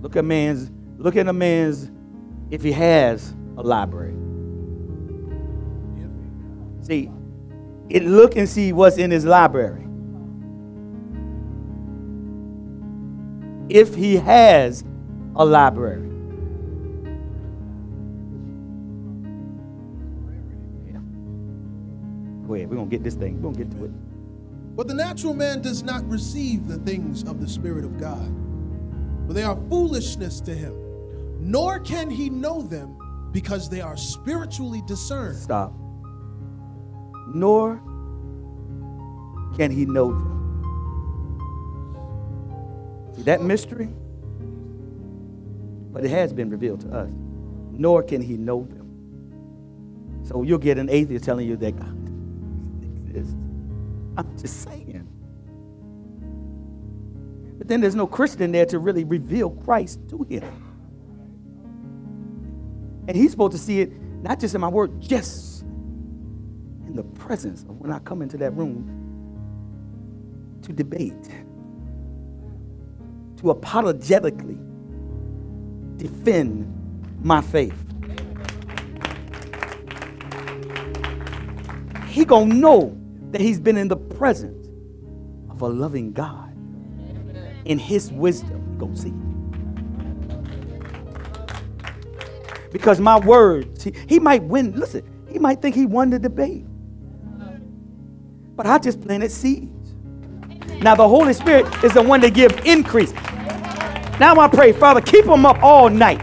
Look 0.02 0.16
at 0.16 0.26
man's, 0.26 0.72
look 0.98 1.16
at 1.18 1.28
a 1.28 1.34
man's, 1.34 1.92
if 2.50 2.64
he 2.64 2.72
has 2.72 3.36
a 3.58 3.62
library. 3.62 4.16
See, 6.82 7.12
it 7.90 8.02
look 8.02 8.38
and 8.38 8.50
see 8.50 8.74
what's 8.74 8.98
in 8.98 9.12
his 9.12 9.24
library. 9.24 9.86
If 13.70 13.94
he 13.94 14.16
has 14.16 14.84
a 15.36 15.46
library. 15.46 16.10
Go 22.48 22.56
ahead, 22.56 22.68
we're 22.68 22.78
gonna 22.78 22.90
get 22.90 23.04
this 23.04 23.14
thing, 23.14 23.40
we're 23.44 23.52
gonna 23.52 23.64
get 23.64 23.78
to 23.78 23.86
it. 23.86 23.92
But 24.80 24.88
the 24.88 24.93
natural 24.93 25.34
man 25.34 25.61
does 25.61 25.84
not 25.84 26.07
receive 26.10 26.69
the 26.69 26.77
things 26.77 27.23
of 27.23 27.41
the 27.41 27.49
Spirit 27.49 27.84
of 27.84 27.99
God, 27.99 28.34
for 29.27 29.34
they 29.34 29.43
are 29.43 29.57
foolishness 29.68 30.39
to 30.39 30.56
him, 30.56 30.73
nor 31.41 31.81
can 31.81 32.10
he 32.10 32.30
know 32.30 32.61
them 32.61 32.95
because 33.34 33.69
they 33.69 33.81
are 33.81 33.97
spiritually 33.97 34.81
discerned. 34.88 35.35
Stop. 35.35 35.73
Nor 37.34 37.81
can 39.57 39.69
he 39.69 39.84
know 39.85 40.14
them. 40.14 40.38
See 43.18 43.23
that 43.23 43.41
mystery? 43.41 43.89
But 45.91 46.06
it 46.06 46.11
has 46.11 46.31
been 46.31 46.49
revealed 46.49 46.80
to 46.84 46.89
us. 46.91 47.10
Nor 47.73 48.01
can 48.01 48.22
he 48.22 48.38
know 48.38 48.64
them. 48.64 50.23
So 50.23 50.43
you'll 50.43 50.57
get 50.57 50.77
an 50.77 50.89
atheist 50.89 51.26
telling 51.26 51.49
you 51.49 51.57
that 51.57 51.77
God 51.77 51.97
exists. 53.10 53.35
I'm 54.20 54.38
just 54.38 54.64
saying. 54.64 55.08
But 57.58 57.70
then 57.70 57.80
there's 57.80 57.96
no 57.96 58.06
Christian 58.06 58.52
there 58.52 58.66
to 58.66 58.80
really 58.80 59.06
reveal 59.06 59.50
Christ 59.50 60.00
to 60.10 60.24
him. 60.24 60.44
And 63.08 63.16
he's 63.16 63.32
supposed 63.32 63.54
to 63.54 63.58
see 63.58 63.80
it 63.80 63.94
not 64.22 64.41
just 64.41 64.56
in 64.56 64.62
my 64.62 64.68
word, 64.68 65.00
just 65.00 65.62
in 65.62 66.96
the 66.96 67.04
presence 67.04 67.64
of 67.64 67.80
when 67.80 67.91
I 67.91 68.00
come 68.00 68.22
into 68.22 68.36
that 68.38 68.52
room 68.52 68.98
to 70.64 70.74
debate, 70.74 71.14
to 73.38 73.52
apologetically 73.52 74.58
defend 75.96 76.68
my 77.24 77.40
faith. 77.40 77.86
He 82.10 82.26
gonna 82.26 82.54
know 82.54 82.98
that 83.31 83.41
he's 83.41 83.60
been 83.60 83.77
in 83.77 83.88
the 83.88 83.97
presence 83.97 84.68
of 85.49 85.61
a 85.61 85.68
loving 85.68 86.11
God. 86.11 86.47
In 87.65 87.77
his 87.77 88.11
wisdom, 88.11 88.60
Go 88.80 88.89
see. 88.95 89.14
Because 92.72 92.99
my 92.99 93.19
words, 93.19 93.84
he, 93.84 93.93
he 94.07 94.19
might 94.19 94.41
win. 94.43 94.72
Listen, 94.80 95.03
he 95.30 95.38
might 95.38 95.61
think 95.61 95.76
he 95.76 95.85
won 95.85 96.10
the 96.10 96.19
debate. 96.19 96.65
But 98.56 98.65
I 98.65 98.77
just 98.80 99.01
planted 99.01 99.31
seeds. 99.31 99.95
Now 100.81 100.95
the 100.95 101.07
Holy 101.07 101.34
Spirit 101.34 101.65
is 101.84 101.93
the 101.93 102.01
one 102.01 102.22
that 102.22 102.34
give 102.34 102.65
increase. 102.65 103.11
Now 104.19 104.39
I 104.39 104.47
pray, 104.47 104.72
Father, 104.72 105.01
keep 105.01 105.26
them 105.26 105.45
up 105.45 105.61
all 105.61 105.89
night. 105.89 106.22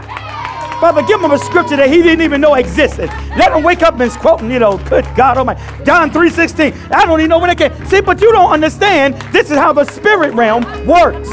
Father, 0.79 1.01
give 1.03 1.19
him 1.19 1.31
a 1.31 1.39
scripture 1.39 1.75
that 1.75 1.89
he 1.89 2.03
didn't 2.03 2.21
even 2.21 2.39
know 2.39 2.53
existed. 2.53 3.09
Let 3.35 3.51
him 3.51 3.63
wake 3.63 3.81
up 3.81 3.99
and 3.99 4.11
quoting, 4.11 4.51
you 4.51 4.59
know, 4.59 4.77
good 4.89 5.05
God 5.15 5.37
Almighty. 5.37 5.59
John 5.83 6.11
3.16. 6.11 6.91
I 6.91 7.03
don't 7.05 7.19
even 7.19 7.29
know 7.29 7.39
when 7.39 7.49
it 7.49 7.57
came. 7.57 7.73
See, 7.87 7.99
but 7.99 8.21
you 8.21 8.31
don't 8.31 8.51
understand. 8.51 9.15
This 9.33 9.49
is 9.49 9.57
how 9.57 9.73
the 9.73 9.85
spirit 9.85 10.35
realm 10.35 10.63
works. 10.85 11.29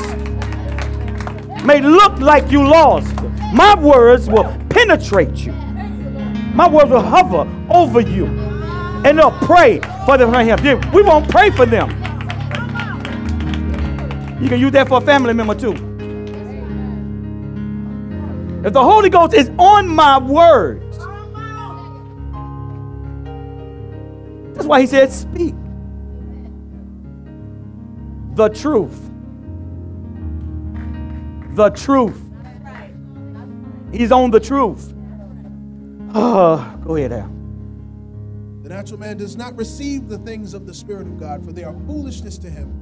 May 1.62 1.81
look 1.81 2.19
like 2.21 2.51
you 2.51 2.66
lost. 2.66 3.15
My 3.53 3.79
words 3.79 4.29
will 4.29 4.45
penetrate 4.71 5.37
you. 5.37 5.53
My 6.55 6.69
words 6.69 6.91
will 6.91 7.03
hover 7.03 7.47
over 7.71 8.01
you. 8.01 8.27
And 9.05 9.19
they'll 9.19 9.31
pray 9.31 9.81
for 10.07 10.16
them 10.16 10.31
right 10.31 10.59
here. 10.59 10.77
We 10.95 11.03
won't 11.03 11.29
pray 11.31 11.51
for 11.51 11.66
them. 11.66 11.91
You 14.43 14.49
can 14.49 14.59
use 14.59 14.73
that 14.73 14.89
for 14.89 14.99
a 14.99 15.01
family 15.01 15.35
member 15.35 15.55
too. 15.55 15.94
If 18.65 18.73
the 18.73 18.82
Holy 18.82 19.11
Ghost 19.11 19.35
is 19.35 19.51
on 19.59 19.86
my 19.86 20.19
words, 20.19 20.97
that's 24.55 24.66
why 24.66 24.81
he 24.81 24.86
said, 24.86 25.12
Speak 25.12 25.55
the 28.35 28.49
truth. 28.49 29.11
The 31.55 31.69
truth. 31.70 32.20
He's 33.93 34.11
on 34.11 34.31
the 34.31 34.41
truth. 34.41 34.95
Oh, 36.15 36.78
go 36.82 36.97
ahead, 36.97 37.12
Al. 37.12 37.28
The 38.62 38.70
natural 38.70 38.99
man 38.99 39.19
does 39.19 39.36
not 39.36 39.55
receive 39.57 40.09
the 40.09 40.19
things 40.19 40.55
of 40.55 40.66
the 40.66 40.73
Spirit 40.73 41.07
of 41.07 41.20
God, 41.20 41.45
for 41.45 41.53
they 41.53 41.65
are 41.65 41.74
foolishness 41.86 42.39
to 42.39 42.49
him, 42.49 42.73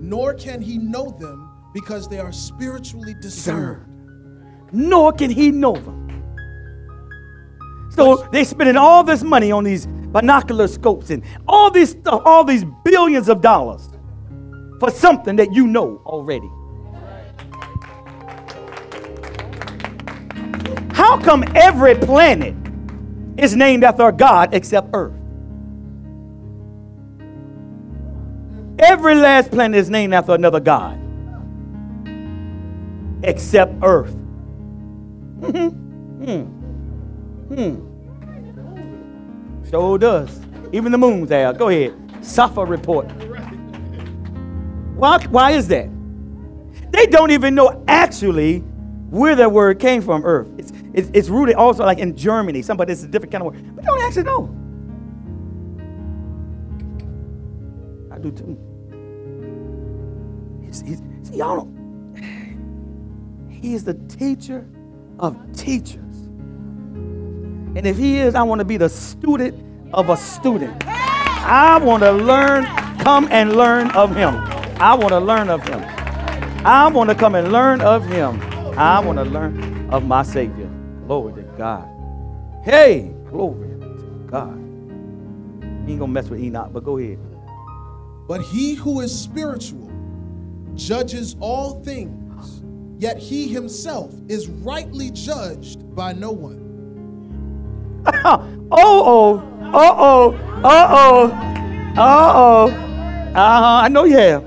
nor 0.00 0.32
can 0.32 0.62
he 0.62 0.78
know 0.78 1.10
them 1.10 1.50
because 1.74 2.08
they 2.08 2.18
are 2.18 2.32
spiritually 2.32 3.14
discerned. 3.20 3.91
Nor 4.72 5.12
can 5.12 5.30
he 5.30 5.50
know 5.50 5.74
them. 5.74 6.02
So 7.90 8.26
they're 8.32 8.44
spending 8.44 8.76
all 8.76 9.04
this 9.04 9.22
money 9.22 9.52
on 9.52 9.64
these 9.64 9.86
binocular 9.86 10.66
scopes 10.66 11.10
and 11.10 11.22
all 11.46 11.70
these 11.70 11.90
stuff, 11.90 12.22
all 12.24 12.44
these 12.44 12.64
billions 12.84 13.28
of 13.28 13.42
dollars 13.42 13.88
for 14.80 14.90
something 14.90 15.36
that 15.36 15.52
you 15.52 15.66
know 15.66 16.00
already. 16.06 16.48
How 20.92 21.18
come 21.18 21.44
every 21.54 21.94
planet 21.94 22.54
is 23.36 23.54
named 23.56 23.84
after 23.84 24.08
a 24.08 24.12
god 24.12 24.54
except 24.54 24.88
Earth? 24.94 25.12
Every 28.78 29.14
last 29.14 29.50
planet 29.50 29.78
is 29.78 29.90
named 29.90 30.14
after 30.14 30.34
another 30.34 30.60
god 30.60 30.98
except 33.22 33.74
Earth. 33.82 34.16
Hmm. 35.42 36.42
Hmm. 37.54 37.92
Sure 39.68 39.98
does. 39.98 40.40
Even 40.72 40.92
the 40.92 40.98
moon's 40.98 41.28
there. 41.28 41.52
Go 41.52 41.68
ahead. 41.68 41.94
Safa 42.22 42.64
report. 42.64 43.10
Why, 44.96 45.24
why 45.26 45.50
is 45.52 45.68
that? 45.68 45.88
They 46.92 47.06
don't 47.06 47.30
even 47.30 47.54
know 47.54 47.84
actually 47.88 48.58
where 49.10 49.34
that 49.34 49.50
word 49.50 49.78
came 49.78 50.00
from, 50.00 50.24
earth. 50.24 50.48
It's, 50.58 50.72
it's, 50.94 51.10
it's 51.12 51.28
rooted 51.28 51.56
also 51.56 51.84
like 51.84 51.98
in 51.98 52.16
Germany. 52.16 52.62
Somebody, 52.62 52.92
it's 52.92 53.02
a 53.02 53.08
different 53.08 53.32
kind 53.32 53.42
of 53.46 53.52
word. 53.52 53.74
But 53.74 53.82
they 53.82 53.86
don't 53.86 54.00
actually 54.00 54.22
know. 54.24 54.44
I 58.12 58.18
do 58.18 58.30
too. 58.30 58.58
He's, 60.64 60.82
he's, 60.82 61.02
see, 61.22 61.36
y'all 61.36 61.56
don't. 61.56 61.82
He 63.62 63.74
is 63.74 63.84
the 63.84 63.94
teacher 63.94 64.66
of 65.22 65.36
teachers. 65.56 65.98
And 67.74 67.86
if 67.86 67.96
he 67.96 68.18
is, 68.18 68.34
I 68.34 68.42
want 68.42 68.58
to 68.58 68.64
be 68.64 68.76
the 68.76 68.88
student 68.88 69.54
of 69.94 70.10
a 70.10 70.16
student. 70.16 70.84
I 70.86 71.78
want 71.78 72.02
to 72.02 72.12
learn, 72.12 72.64
come 72.98 73.28
and 73.30 73.56
learn 73.56 73.90
of 73.92 74.14
him. 74.14 74.34
I 74.80 74.94
want 74.94 75.10
to 75.10 75.20
learn 75.20 75.48
of 75.48 75.66
him. 75.66 75.80
I 76.66 76.88
want 76.88 77.08
to 77.08 77.14
come 77.14 77.36
and 77.36 77.52
learn 77.52 77.80
of 77.80 78.04
him. 78.04 78.40
I 78.76 78.98
want 78.98 79.18
to 79.18 79.24
learn 79.24 79.88
of 79.90 80.04
my 80.04 80.22
Savior. 80.24 80.68
Glory 81.06 81.34
to 81.34 81.42
God. 81.56 81.88
Hey, 82.64 83.14
glory 83.30 83.68
to 83.80 84.26
God. 84.28 84.58
He 85.86 85.92
ain't 85.92 86.00
gonna 86.00 86.12
mess 86.12 86.28
with 86.28 86.40
Enoch, 86.40 86.72
but 86.72 86.84
go 86.84 86.98
ahead. 86.98 87.18
But 88.26 88.42
he 88.42 88.74
who 88.74 89.00
is 89.00 89.16
spiritual 89.16 89.90
judges 90.74 91.36
all 91.40 91.82
things, 91.82 92.21
yet 93.02 93.18
he 93.18 93.48
himself 93.48 94.14
is 94.28 94.48
rightly 94.48 95.10
judged 95.10 95.92
by 95.92 96.12
no 96.12 96.30
one. 96.30 96.60
oh 98.24 98.68
oh, 98.70 99.38
uh 99.60 99.94
oh, 99.98 100.34
uh 100.62 100.86
oh, 100.90 101.24
uh 101.96 102.32
oh. 102.34 102.70
Uh 102.70 103.34
huh. 103.34 103.80
I 103.84 103.88
know 103.88 104.04
you 104.04 104.16
have. 104.16 104.44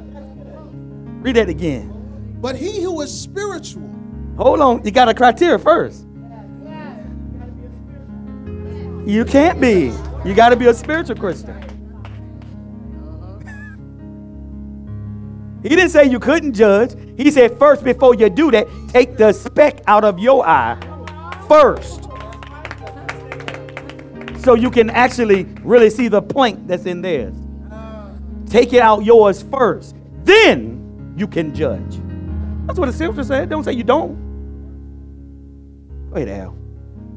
Read 1.21 1.35
that 1.35 1.49
again. 1.49 1.91
But 2.39 2.55
he 2.55 2.81
who 2.81 3.01
is 3.01 3.11
spiritual 3.11 3.83
Hold 4.37 4.61
on. 4.61 4.85
You 4.85 4.91
got 4.91 5.09
a 5.09 5.13
criteria 5.13 5.59
first. 5.59 6.05
You 9.05 9.23
can't 9.25 9.61
be. 9.61 9.93
You 10.25 10.33
got 10.33 10.49
to 10.49 10.55
be 10.55 10.67
a 10.67 10.73
spiritual 10.73 11.15
Christian. 11.15 11.74
He 15.65 15.69
didn't 15.69 15.89
say 15.89 16.05
you 16.05 16.19
couldn't 16.19 16.53
judge. 16.53 16.93
He 17.17 17.31
said, 17.31 17.57
first, 17.57 17.83
before 17.83 18.13
you 18.13 18.29
do 18.29 18.51
that, 18.51 18.67
take 18.89 19.17
the 19.17 19.33
speck 19.33 19.81
out 19.87 20.03
of 20.03 20.19
your 20.19 20.47
eye 20.47 20.77
first. 21.47 22.03
So 24.43 24.53
you 24.53 24.69
can 24.69 24.91
actually 24.91 25.45
really 25.63 25.89
see 25.89 26.07
the 26.07 26.21
plank 26.21 26.67
that's 26.67 26.85
in 26.85 27.01
theirs. 27.01 27.33
Take 28.47 28.73
it 28.73 28.79
out 28.79 29.05
yours 29.05 29.41
first. 29.41 29.95
Then 30.23 31.15
you 31.17 31.25
can 31.25 31.55
judge. 31.55 31.99
That's 32.67 32.77
what 32.77 32.85
the 32.85 32.93
scripture 32.93 33.23
said. 33.23 33.49
Don't 33.49 33.63
say 33.63 33.73
you 33.73 33.83
don't. 33.83 34.23
Go 36.11 36.17
ahead, 36.17 36.29
Al. 36.29 36.55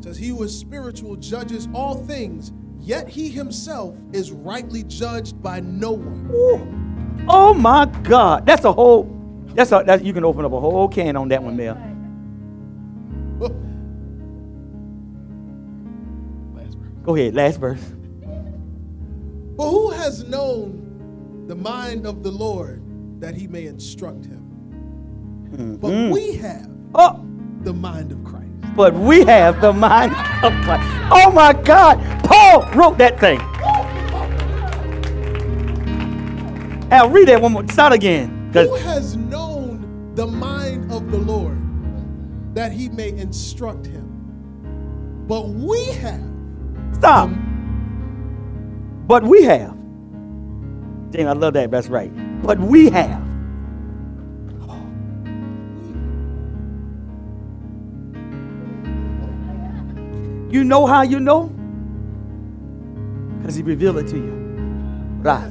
says 0.01 0.17
he 0.17 0.29
who 0.29 0.43
is 0.43 0.59
spiritual 0.59 1.17
judges 1.17 1.69
all 1.75 1.97
things, 1.97 2.53
yet 2.79 3.11
he 3.11 3.29
himself 3.29 3.95
is 4.15 4.33
rightly 4.33 4.85
judged 4.85 5.43
by 5.43 5.61
no 5.61 5.93
one. 5.93 6.31
Ooh. 6.33 6.88
Oh 7.27 7.55
my 7.55 7.87
God. 8.05 8.47
That's 8.47 8.65
a 8.65 8.73
whole, 8.73 9.05
that's 9.55 9.73
a, 9.73 9.83
that, 9.87 10.05
you 10.05 10.13
can 10.13 10.25
open 10.25 10.45
up 10.45 10.53
a 10.53 10.61
whole 10.61 10.89
can 10.89 11.17
on 11.17 11.29
that 11.29 11.43
one, 11.43 11.57
Mel. 11.57 11.75
Last 16.55 16.75
verse. 16.77 16.93
Go 17.03 17.15
ahead, 17.17 17.35
last 17.35 17.59
verse. 17.61 17.83
For 19.57 19.71
who 19.71 19.91
has 19.91 20.25
known 20.25 21.45
the 21.49 21.57
mind 21.57 22.07
of 22.07 22.23
the 22.23 22.31
Lord 22.31 22.83
that 23.21 23.35
he 23.35 23.49
may 23.49 23.67
instruct 23.67 24.25
him? 24.27 24.45
But 25.81 25.89
mm-hmm. 25.91 26.13
we 26.13 26.35
have 26.35 26.71
Oh, 26.95 27.25
the 27.63 27.73
mind 27.73 28.13
of 28.13 28.23
Christ. 28.25 28.47
but 28.77 28.95
we 28.95 29.25
have 29.25 29.61
the 29.61 29.73
mind 29.73 30.13
of 30.45 30.53
Christ. 30.65 30.85
Oh 31.11 31.33
my 31.35 31.53
God. 31.53 31.99
Paul 32.25 32.69
wrote 32.75 32.99
that 32.99 33.19
thing. 33.19 33.41
Al, 36.91 37.11
read 37.11 37.29
that 37.29 37.41
one 37.43 37.53
more. 37.53 37.69
Start 37.69 37.93
again. 37.93 38.51
Who 38.53 38.75
has 38.77 39.17
known 39.17 40.15
the 40.15 40.27
mind 40.27 40.91
of 40.91 41.11
the 41.11 41.19
Lord 41.19 41.59
that 42.55 42.73
he 42.73 42.89
may 42.89 43.11
instruct 43.11 43.87
him? 43.87 44.07
But 45.29 45.49
we 45.49 45.85
have 45.93 46.29
Stop. 46.99 47.29
Um, 47.29 49.05
but 49.07 49.23
we 49.23 49.43
have. 49.45 49.77
James, 51.13 51.29
I 51.29 51.33
love 51.33 51.55
that. 51.55 51.71
That's 51.71 51.89
right. 51.89 52.11
But 52.43 52.59
we 52.59 52.91
have. 52.91 53.23
You 60.51 60.65
know 60.65 60.87
how 60.87 61.03
you 61.03 61.21
know? 61.21 61.53
Because 63.39 63.55
he 63.55 63.63
revealed 63.63 63.99
it 63.99 64.09
to 64.09 64.17
you. 64.17 64.33
Ra, 65.21 65.45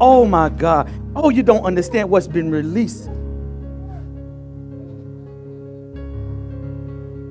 Oh 0.00 0.24
my 0.24 0.48
God. 0.48 0.90
Oh, 1.16 1.30
you 1.30 1.42
don't 1.42 1.64
understand 1.64 2.08
what's 2.08 2.28
been 2.28 2.50
released. 2.50 3.04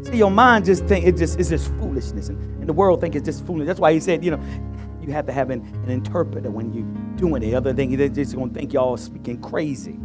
See, 0.04 0.18
your 0.18 0.32
mind 0.32 0.66
just 0.66 0.86
think 0.86 1.06
it 1.06 1.16
just 1.18 1.40
it's 1.40 1.50
just 1.50 1.68
foolishness, 1.76 2.30
and, 2.30 2.38
and 2.60 2.68
the 2.68 2.74
world 2.74 3.02
think 3.02 3.16
it's 3.16 3.26
just 3.26 3.46
foolish. 3.46 3.68
That's 3.68 3.80
why 3.80 3.94
he 3.94 4.00
said, 4.00 4.24
you 4.24 4.32
know, 4.32 4.42
you 5.08 5.14
have 5.14 5.26
to 5.26 5.32
have 5.32 5.50
an, 5.50 5.62
an 5.86 5.90
interpreter 5.90 6.52
when 6.52 6.74
you're 6.74 6.84
doing 7.16 7.42
the 7.42 7.56
other 7.56 7.74
thing. 7.74 7.96
They're 7.96 8.10
just 8.10 8.36
gonna 8.36 8.54
think 8.54 8.74
y'all 8.74 8.98
speaking 8.98 9.42
crazy. 9.42 9.98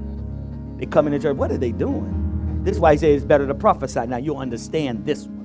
They 0.79 0.87
come 0.87 1.09
in 1.09 1.13
the 1.13 1.19
church. 1.19 1.37
What 1.37 1.51
are 1.51 1.59
they 1.59 1.73
doing? 1.73 2.61
This 2.63 2.77
is 2.77 2.81
why 2.81 2.93
he 2.93 2.99
said 2.99 3.11
it's 3.11 3.25
better 3.25 3.47
to 3.49 3.55
prophesy. 3.55 4.07
Now 4.07 4.19
you'll 4.19 4.39
understand 4.39 5.05
this 5.05 5.27
one. 5.27 5.43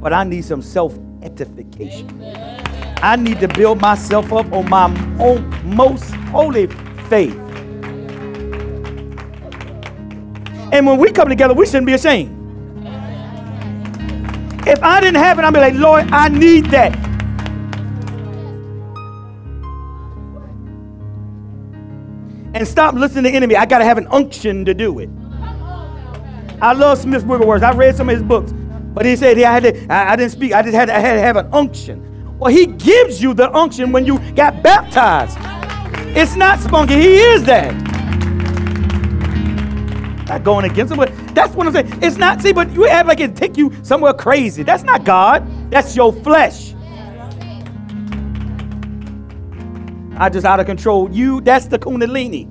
But 0.00 0.14
I 0.14 0.24
need 0.24 0.46
some 0.46 0.62
self 0.62 0.98
edification. 1.22 2.08
I 3.02 3.16
need 3.16 3.38
to 3.40 3.48
build 3.48 3.82
myself 3.82 4.32
up 4.32 4.50
on 4.52 4.68
my 4.70 4.86
own 5.20 5.74
most 5.74 6.10
holy 6.32 6.68
faith. 7.08 7.36
And 10.72 10.86
when 10.86 10.98
we 10.98 11.12
come 11.12 11.28
together, 11.28 11.52
we 11.52 11.66
shouldn't 11.66 11.86
be 11.86 11.92
ashamed. 11.92 12.39
If 14.70 14.80
I 14.84 15.00
didn't 15.00 15.16
have 15.16 15.36
it, 15.40 15.44
I'd 15.44 15.52
be 15.52 15.58
like, 15.58 15.74
Lord, 15.74 16.08
I 16.12 16.28
need 16.28 16.66
that. 16.66 16.94
And 22.54 22.68
stop 22.68 22.94
listening 22.94 23.24
to 23.24 23.30
the 23.30 23.36
enemy. 23.36 23.56
I 23.56 23.66
got 23.66 23.78
to 23.78 23.84
have 23.84 23.98
an 23.98 24.06
unction 24.12 24.64
to 24.66 24.72
do 24.72 25.00
it. 25.00 25.10
I 26.62 26.72
love 26.72 26.98
Smith 26.98 27.24
Wigglesworth. 27.24 27.64
I 27.64 27.72
read 27.72 27.96
some 27.96 28.08
of 28.08 28.14
his 28.14 28.22
books. 28.22 28.52
But 28.52 29.06
he 29.06 29.16
said, 29.16 29.38
yeah, 29.38 29.54
I, 29.54 29.60
to, 29.60 29.92
I, 29.92 30.12
I 30.12 30.16
didn't 30.16 30.30
speak. 30.30 30.52
I 30.52 30.62
just 30.62 30.74
had, 30.74 30.88
I 30.88 31.00
had 31.00 31.14
to 31.14 31.20
have 31.20 31.36
an 31.36 31.48
unction. 31.52 32.38
Well, 32.38 32.52
he 32.52 32.66
gives 32.66 33.20
you 33.20 33.34
the 33.34 33.52
unction 33.52 33.90
when 33.90 34.06
you 34.06 34.20
got 34.34 34.62
baptized. 34.62 35.36
It's 36.16 36.36
not 36.36 36.60
spunky. 36.60 36.94
He 36.94 37.16
is 37.16 37.42
that. 37.44 37.89
Not 40.30 40.44
going 40.44 40.64
against 40.64 40.92
him, 40.92 40.98
but 40.98 41.12
that's 41.34 41.56
what 41.56 41.66
I'm 41.66 41.72
saying. 41.72 41.98
It's 42.00 42.16
not, 42.16 42.40
see, 42.40 42.52
but 42.52 42.70
you 42.70 42.86
act 42.86 43.08
like 43.08 43.18
it 43.18 43.34
take 43.34 43.56
you 43.56 43.72
somewhere 43.82 44.14
crazy. 44.14 44.62
That's 44.62 44.84
not 44.84 45.02
God. 45.04 45.44
That's 45.72 45.96
your 45.96 46.12
flesh. 46.12 46.72
I 50.16 50.28
just 50.32 50.46
out 50.46 50.60
of 50.60 50.66
control. 50.66 51.10
You, 51.10 51.40
that's 51.40 51.66
the 51.66 51.80
kundalini. 51.80 52.48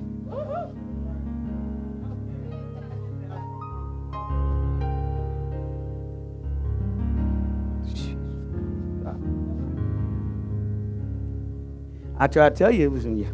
I 12.18 12.26
try 12.26 12.50
to 12.50 12.54
tell 12.54 12.70
you, 12.70 12.84
it 12.84 12.92
was 12.92 13.06
when 13.06 13.16
you, 13.16 13.26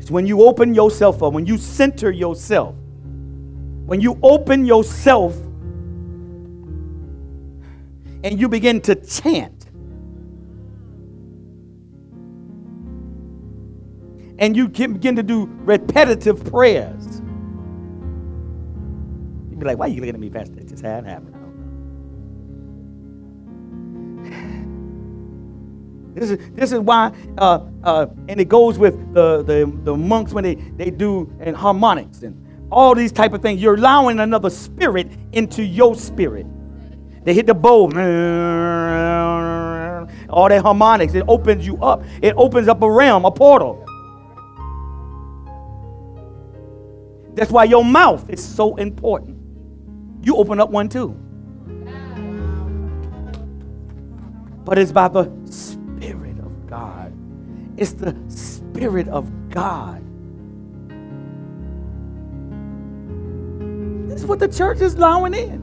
it's 0.00 0.10
when 0.10 0.26
you 0.26 0.42
open 0.42 0.74
yourself 0.74 1.22
up, 1.22 1.34
when 1.34 1.46
you 1.46 1.56
center 1.56 2.10
yourself, 2.10 2.74
when 3.86 4.00
you 4.00 4.18
open 4.22 4.66
yourself 4.66 5.34
and 8.24 8.40
you 8.40 8.48
begin 8.48 8.80
to 8.82 8.96
chant. 8.96 9.66
And 14.38 14.54
you 14.56 14.68
begin 14.68 15.16
to 15.16 15.22
do 15.22 15.46
repetitive 15.46 16.44
prayers. 16.44 17.22
You'd 19.48 19.60
be 19.60 19.64
like, 19.64 19.78
why 19.78 19.86
are 19.86 19.88
you 19.88 20.00
looking 20.00 20.14
at 20.14 20.20
me, 20.20 20.28
Pastor? 20.28 20.60
It 20.60 20.68
just 20.68 20.82
had 20.82 21.06
happened. 21.06 21.34
I 21.34 21.38
don't 21.38 21.56
know. 24.30 24.62
This 26.16 26.30
is, 26.30 26.38
this 26.54 26.72
is 26.72 26.78
why, 26.78 27.12
uh, 27.36 27.60
uh, 27.84 28.06
and 28.30 28.40
it 28.40 28.48
goes 28.48 28.78
with 28.78 28.94
the, 29.12 29.42
the, 29.42 29.70
the 29.84 29.94
monks 29.94 30.32
when 30.32 30.44
they, 30.44 30.54
they 30.54 30.90
do 30.90 31.30
and 31.40 31.54
harmonics 31.54 32.22
and 32.22 32.45
all 32.76 32.94
these 32.94 33.10
type 33.10 33.32
of 33.32 33.40
things. 33.40 33.60
You're 33.62 33.76
allowing 33.76 34.20
another 34.20 34.50
spirit 34.50 35.10
into 35.32 35.64
your 35.64 35.94
spirit. 35.96 36.46
They 37.24 37.32
hit 37.32 37.46
the 37.46 37.54
bow, 37.54 37.84
all 40.28 40.48
that 40.50 40.60
harmonics. 40.60 41.14
It 41.14 41.24
opens 41.26 41.66
you 41.66 41.78
up. 41.78 42.04
It 42.20 42.34
opens 42.36 42.68
up 42.68 42.82
a 42.82 42.90
realm, 42.90 43.24
a 43.24 43.30
portal. 43.30 43.82
That's 47.32 47.50
why 47.50 47.64
your 47.64 47.82
mouth 47.82 48.28
is 48.28 48.44
so 48.44 48.76
important. 48.76 49.38
You 50.22 50.36
open 50.36 50.60
up 50.60 50.68
one 50.68 50.90
too. 50.90 51.16
But 54.64 54.76
it's 54.76 54.92
by 54.92 55.08
the 55.08 55.32
Spirit 55.50 56.38
of 56.40 56.66
God. 56.66 57.14
It's 57.78 57.92
the 57.92 58.14
Spirit 58.28 59.08
of 59.08 59.30
God. 59.48 60.05
This 64.16 64.22
is 64.22 64.28
what 64.30 64.38
the 64.38 64.48
church 64.48 64.80
is 64.80 64.94
allowing 64.94 65.34
in. 65.34 65.60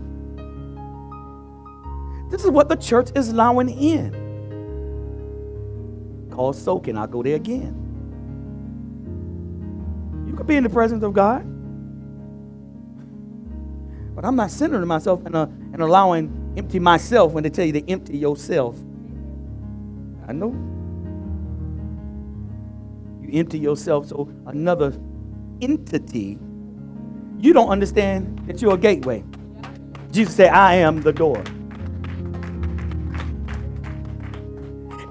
This 2.30 2.44
is 2.44 2.52
what 2.52 2.70
the 2.70 2.76
church 2.76 3.10
is 3.16 3.30
allowing 3.30 3.68
in. 3.68 4.14
Called 6.30 6.56
soaking. 6.56 6.96
I'll 6.96 7.08
go 7.08 7.24
there 7.24 7.36
again. 7.36 7.74
You 10.28 10.36
could 10.36 10.46
be 10.46 10.56
in 10.56 10.62
the 10.62 10.70
presence 10.70 11.04
of 11.04 11.14
God. 11.14 11.42
But 14.16 14.24
I'm 14.24 14.36
not 14.36 14.52
centering 14.52 14.86
myself 14.86 15.26
and, 15.26 15.36
and 15.36 15.82
allowing 15.82 16.54
empty 16.56 16.78
myself 16.78 17.32
when 17.32 17.42
they 17.44 17.50
tell 17.50 17.66
you 17.66 17.74
to 17.74 17.90
empty 17.90 18.20
yourself. 18.20 18.78
I 20.28 20.34
know. 20.34 20.52
You 23.20 23.40
empty 23.40 23.58
yourself 23.58 24.10
so 24.10 24.32
another 24.46 24.94
entity, 25.60 26.38
you 27.44 27.52
don't 27.52 27.68
understand 27.68 28.40
that 28.48 28.62
you're 28.62 28.76
a 28.76 28.78
gateway. 28.78 29.22
Jesus 30.12 30.34
said, 30.36 30.54
I 30.54 30.76
am 30.76 31.02
the 31.02 31.12
door. 31.12 31.44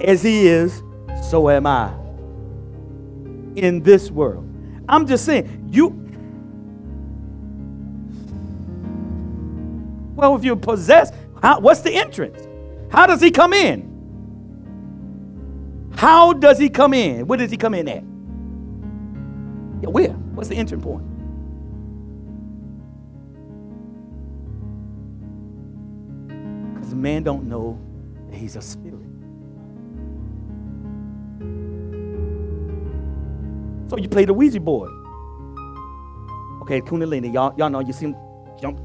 As 0.00 0.22
he 0.22 0.46
is, 0.46 0.82
so 1.28 1.50
am 1.50 1.66
I 1.66 1.92
in 3.54 3.82
this 3.82 4.10
world. 4.10 4.48
I'm 4.88 5.06
just 5.06 5.26
saying, 5.26 5.68
you. 5.70 5.88
Well, 10.14 10.34
if 10.34 10.42
you're 10.42 10.56
possessed, 10.56 11.12
how, 11.42 11.60
what's 11.60 11.82
the 11.82 11.92
entrance? 11.92 12.48
How 12.90 13.06
does 13.06 13.20
he 13.20 13.30
come 13.30 13.52
in? 13.52 13.90
How 15.96 16.32
does 16.32 16.58
he 16.58 16.70
come 16.70 16.94
in? 16.94 17.26
Where 17.26 17.36
does 17.36 17.50
he 17.50 17.58
come 17.58 17.74
in 17.74 17.88
at? 17.88 18.02
Yeah, 19.82 19.90
where? 19.90 20.12
What's 20.34 20.48
the 20.48 20.56
entrance 20.56 20.82
point? 20.82 21.11
Man 27.02 27.22
don't 27.22 27.48
know 27.48 27.78
that 28.30 28.36
he's 28.36 28.56
a 28.56 28.62
spirit. 28.62 29.00
So 33.90 33.98
you 33.98 34.08
play 34.08 34.24
the 34.24 34.32
Ouija 34.32 34.60
board. 34.60 34.90
Okay, 36.62 36.80
Kundalini, 36.80 37.34
y'all, 37.34 37.52
y'all 37.58 37.68
know 37.68 37.80
you 37.80 37.92
see 37.92 38.06
him 38.06 38.16
jump. 38.60 38.80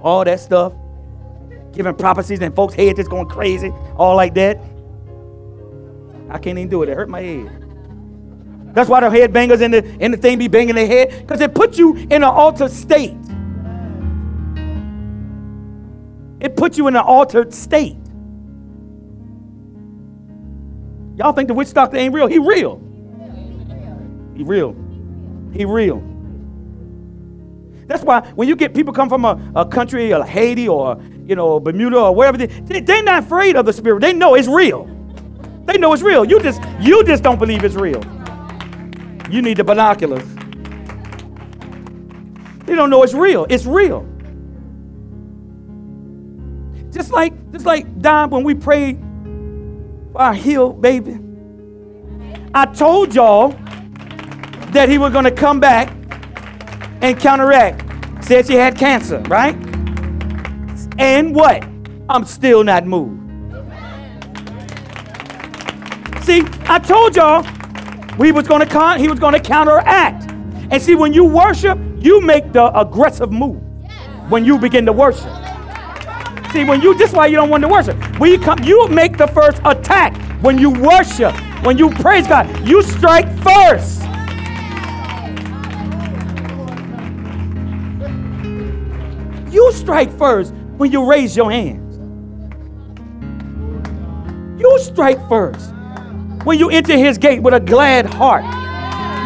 All 0.00 0.24
that 0.24 0.40
stuff. 0.40 0.72
Giving 1.72 1.94
prophecies 1.94 2.40
and 2.40 2.54
folks' 2.56 2.74
heads 2.74 2.98
just 2.98 3.10
going 3.10 3.28
crazy. 3.28 3.70
All 3.96 4.16
like 4.16 4.34
that. 4.34 4.60
I 6.30 6.38
can't 6.38 6.58
even 6.58 6.68
do 6.68 6.82
it. 6.82 6.88
It 6.88 6.96
hurt 6.96 7.08
my 7.08 7.20
head. 7.20 7.60
That's 8.74 8.88
why 8.88 9.00
the 9.00 9.10
head 9.10 9.32
bangers 9.32 9.60
in 9.60 9.70
the 9.70 9.84
in 10.00 10.10
the 10.10 10.16
thing 10.16 10.38
be 10.38 10.48
banging 10.48 10.74
their 10.74 10.86
head 10.86 11.20
because 11.20 11.40
it 11.40 11.54
puts 11.54 11.78
you 11.78 11.94
in 11.96 12.12
an 12.12 12.24
altered 12.24 12.72
state. 12.72 13.14
It 16.44 16.56
puts 16.56 16.76
you 16.76 16.88
in 16.88 16.94
an 16.94 17.02
altered 17.02 17.54
state. 17.54 17.96
Y'all 21.16 21.32
think 21.32 21.48
the 21.48 21.54
witch 21.54 21.72
doctor 21.72 21.96
ain't 21.96 22.12
real? 22.12 22.26
He 22.26 22.38
real. 22.38 22.82
He 24.36 24.42
real. 24.42 24.76
He 25.54 25.64
real. 25.64 26.02
That's 27.86 28.02
why 28.02 28.20
when 28.34 28.46
you 28.46 28.56
get 28.56 28.74
people 28.74 28.92
come 28.92 29.08
from 29.08 29.24
a, 29.24 29.52
a 29.56 29.64
country 29.64 30.12
or 30.12 30.22
Haiti 30.22 30.68
or 30.68 31.00
you 31.26 31.34
know 31.34 31.58
Bermuda 31.60 31.98
or 31.98 32.14
wherever 32.14 32.36
they 32.36 32.46
they're 32.80 33.02
not 33.02 33.22
afraid 33.22 33.56
of 33.56 33.64
the 33.64 33.72
spirit. 33.72 34.02
They 34.02 34.12
know 34.12 34.34
it's 34.34 34.48
real. 34.48 34.84
They 35.64 35.78
know 35.78 35.94
it's 35.94 36.02
real. 36.02 36.26
You 36.26 36.42
just 36.42 36.60
you 36.78 37.04
just 37.04 37.22
don't 37.22 37.38
believe 37.38 37.64
it's 37.64 37.74
real. 37.74 38.04
You 39.30 39.40
need 39.40 39.56
the 39.56 39.64
binoculars. 39.64 40.28
They 42.66 42.74
don't 42.74 42.90
know 42.90 43.02
it's 43.02 43.14
real. 43.14 43.46
It's 43.48 43.64
real. 43.64 44.06
Just 46.94 47.10
like 47.10 47.32
just 47.50 47.66
like 47.66 48.00
Don 48.00 48.30
when 48.30 48.44
we 48.44 48.54
prayed 48.54 49.00
for 50.12 50.22
our 50.22 50.32
healed 50.32 50.80
baby. 50.80 51.18
I 52.54 52.66
told 52.66 53.12
y'all 53.16 53.48
that 54.68 54.88
he 54.88 54.96
was 54.96 55.12
to 55.12 55.30
come 55.32 55.58
back 55.58 55.92
and 57.02 57.18
counteract. 57.18 57.82
Said 58.24 58.46
she 58.46 58.54
had 58.54 58.78
cancer, 58.78 59.18
right? 59.22 59.56
And 60.96 61.34
what? 61.34 61.64
I'm 62.08 62.24
still 62.24 62.62
not 62.62 62.86
moved. 62.86 63.20
See, 66.22 66.42
I 66.66 66.78
told 66.78 67.16
y'all 67.16 67.44
we 68.18 68.30
was 68.30 68.46
gonna 68.46 68.66
con- 68.66 69.00
he 69.00 69.08
was 69.08 69.18
gonna 69.18 69.40
counteract. 69.40 70.30
And 70.70 70.80
see, 70.80 70.94
when 70.94 71.12
you 71.12 71.24
worship, 71.24 71.76
you 71.98 72.20
make 72.20 72.52
the 72.52 72.66
aggressive 72.78 73.32
move. 73.32 73.60
When 74.30 74.44
you 74.44 74.58
begin 74.58 74.86
to 74.86 74.92
worship. 74.92 75.43
See, 76.54 76.62
when 76.62 76.80
you 76.80 76.94
this 76.94 77.10
is 77.10 77.16
why 77.16 77.26
you 77.26 77.34
don't 77.34 77.50
want 77.50 77.62
to 77.64 77.68
worship. 77.68 77.96
You 78.20 78.38
come, 78.38 78.62
you 78.62 78.86
make 78.86 79.18
the 79.18 79.26
first 79.26 79.60
attack. 79.64 80.16
When 80.40 80.56
you 80.56 80.70
worship, 80.70 81.34
when 81.64 81.76
you 81.76 81.90
praise 81.90 82.28
God, 82.28 82.46
you 82.64 82.80
strike 82.80 83.26
first. 83.42 84.02
You 89.52 89.72
strike 89.72 90.16
first 90.16 90.54
when 90.76 90.92
you 90.92 91.04
raise 91.04 91.36
your 91.36 91.50
hands. 91.50 91.96
You 94.60 94.78
strike 94.78 95.18
first 95.28 95.72
when 96.44 96.60
you 96.60 96.70
enter 96.70 96.96
his 96.96 97.18
gate 97.18 97.42
with 97.42 97.54
a 97.54 97.58
glad 97.58 98.06
heart. 98.06 98.44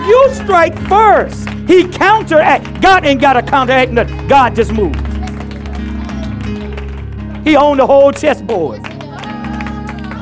You 0.09 0.30
strike 0.32 0.78
first. 0.88 1.46
He 1.68 1.86
counteract. 1.88 2.80
God 2.80 3.05
ain't 3.05 3.20
got 3.20 3.34
to 3.34 3.42
counteract. 3.42 3.94
God 4.30 4.56
just 4.56 4.72
moved. 4.72 5.07
He 7.49 7.57
owned 7.57 7.81
the 7.81 7.87
whole 7.87 8.12
chessboard. 8.12 8.87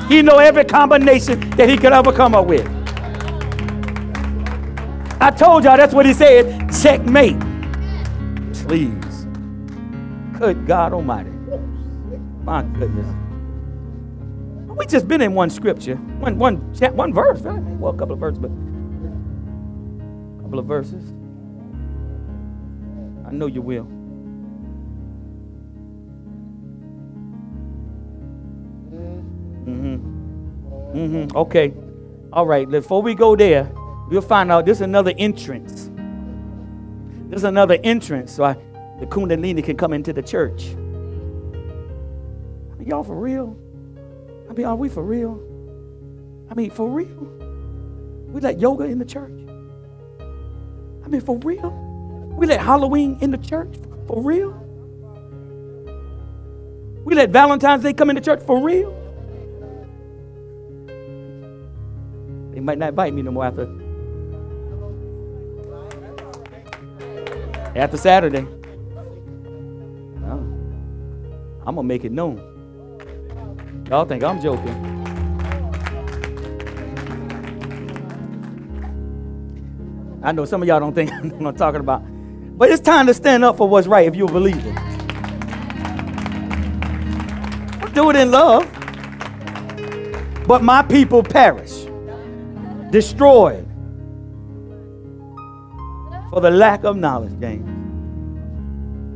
He 0.09 0.23
know 0.23 0.39
every 0.39 0.65
combination 0.65 1.41
that 1.57 1.69
he 1.69 1.77
could 1.77 1.93
ever 1.93 2.13
come 2.13 2.37
up 2.37 2.47
with. 2.47 2.65
I 5.21 5.33
told 5.33 5.65
y'all 5.65 5.77
that's 5.77 5.93
what 5.93 6.07
he 6.07 6.13
said. 6.13 6.71
Checkmate. 6.71 7.41
Please. 8.55 9.27
Good 10.39 10.69
God 10.69 10.93
Almighty. 10.93 11.31
My 12.45 12.63
goodness. 12.63 13.13
We 14.79 14.87
just 14.87 15.09
been 15.09 15.21
in 15.21 15.35
one 15.35 15.51
scripture, 15.51 15.97
one 15.97 16.39
one 16.39 16.59
one 16.95 17.13
verse, 17.13 17.41
right? 17.41 17.59
Well, 17.59 17.93
a 17.93 17.99
couple 17.99 18.13
of 18.13 18.21
verses, 18.21 18.39
but 18.39 18.53
a 18.53 20.43
couple 20.43 20.61
of 20.61 20.67
verses. 20.67 21.03
I 23.27 23.33
know 23.33 23.47
you 23.49 23.63
will. 23.63 23.96
Mm-hmm. 29.67 30.97
Mm-hmm. 30.97 31.37
Okay. 31.37 31.75
All 32.33 32.47
right. 32.47 32.69
Before 32.69 33.03
we 33.03 33.15
go 33.15 33.37
there, 33.37 33.71
we'll 34.09 34.23
find 34.23 34.51
out 34.53 34.65
there's 34.65 34.81
another 34.81 35.13
entrance. 35.19 35.91
There's 37.29 37.45
another 37.45 37.79
entrance, 37.83 38.33
so 38.33 38.45
I, 38.45 38.57
the 39.01 39.07
Kundalini 39.07 39.65
can 39.65 39.77
come 39.77 39.93
into 39.93 40.13
the 40.13 40.23
church. 40.23 40.67
Mean, 42.79 42.87
y'all 42.87 43.03
for 43.03 43.17
real? 43.17 43.57
I 44.49 44.53
mean, 44.53 44.67
are 44.67 44.77
we 44.77 44.89
for 44.89 45.03
real? 45.03 45.41
I 46.51 46.55
mean, 46.55 46.71
for 46.71 46.89
real? 46.89 47.33
We 48.29 48.41
let 48.41 48.61
yoga 48.61 48.85
in 48.85 48.99
the 48.99 49.05
church? 49.05 49.33
I 51.05 51.09
mean, 51.09 51.21
for 51.21 51.39
real? 51.39 51.71
We 52.37 52.47
let 52.47 52.61
Halloween 52.61 53.19
in 53.21 53.33
the 53.33 53.39
church? 53.39 53.75
For 54.07 54.23
real? 54.23 54.53
We 57.05 57.15
let 57.15 57.31
Valentine's 57.31 57.83
Day 57.83 57.93
come 57.93 58.11
in 58.11 58.17
the 58.17 58.23
church? 58.23 58.43
For 58.43 58.63
real? 58.63 58.93
Might 62.67 62.79
not 62.79 62.97
bite 62.97 63.15
me 63.15 63.23
no 63.23 63.31
more 63.31 63.45
after 63.45 63.69
after 67.77 67.97
Saturday. 67.97 68.45
I'm 71.67 71.75
gonna 71.75 71.83
make 71.83 72.05
it 72.05 72.13
known. 72.13 72.39
Y'all 73.89 74.05
think 74.05 74.25
I'm 74.25 74.41
joking. 74.41 74.75
I 80.23 80.33
know 80.33 80.45
some 80.45 80.63
of 80.63 80.69
y'all 80.69 80.81
don't 80.81 80.95
think 80.95 81.13
I'm 81.13 81.55
talking 81.57 81.81
about. 81.81 82.03
But 82.59 82.71
it's 82.71 82.81
time 82.81 83.07
to 83.07 83.15
stand 83.15 83.45
up 83.45 83.57
for 83.57 83.69
what's 83.69 83.87
right 83.87 84.09
if 84.09 84.17
you're 84.17 84.29
a 84.29 84.33
believer. 84.33 84.73
Do 87.93 88.11
it 88.11 88.17
in 88.17 88.31
love. 88.33 88.65
But 90.47 90.63
my 90.63 90.83
people 90.83 91.25
perish, 91.25 91.86
destroyed 92.91 93.67
for 96.31 96.41
the 96.41 96.51
lack 96.51 96.85
of 96.85 96.97
knowledge, 96.97 97.39
James. 97.41 97.69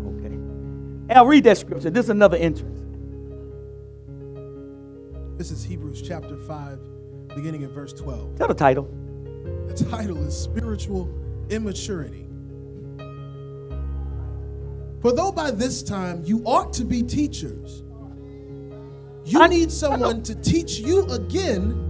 Okay. 0.06 1.14
I'll 1.14 1.26
read 1.26 1.44
that 1.44 1.58
scripture. 1.58 1.90
This 1.90 2.06
is 2.06 2.10
another 2.10 2.36
entrance. 2.36 2.80
This 5.36 5.50
is 5.50 5.64
Hebrews 5.64 6.02
chapter 6.02 6.36
5, 6.36 6.78
beginning 7.34 7.64
at 7.64 7.70
verse 7.70 7.92
12. 7.92 8.36
Tell 8.36 8.48
the 8.48 8.54
title. 8.54 8.88
The 9.68 9.74
title 9.90 10.18
is 10.26 10.36
Spiritual 10.38 11.08
Immaturity. 11.50 12.28
For 15.00 15.12
though 15.12 15.32
by 15.32 15.50
this 15.50 15.82
time 15.82 16.22
you 16.24 16.42
ought 16.44 16.72
to 16.74 16.84
be 16.84 17.02
teachers, 17.02 17.82
you 19.24 19.40
I- 19.40 19.48
need 19.48 19.72
someone 19.72 20.22
to 20.24 20.34
teach 20.34 20.78
you 20.80 21.04
again 21.06 21.89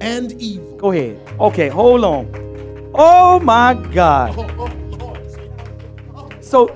and 0.00 0.32
evil. 0.40 0.76
Go 0.76 0.92
ahead. 0.92 1.20
Okay, 1.40 1.68
hold 1.68 2.04
on. 2.04 2.92
Oh 2.94 3.40
my 3.40 3.74
God. 3.92 4.34
Oh, 4.36 4.70
oh, 6.14 6.28
so, 6.40 6.68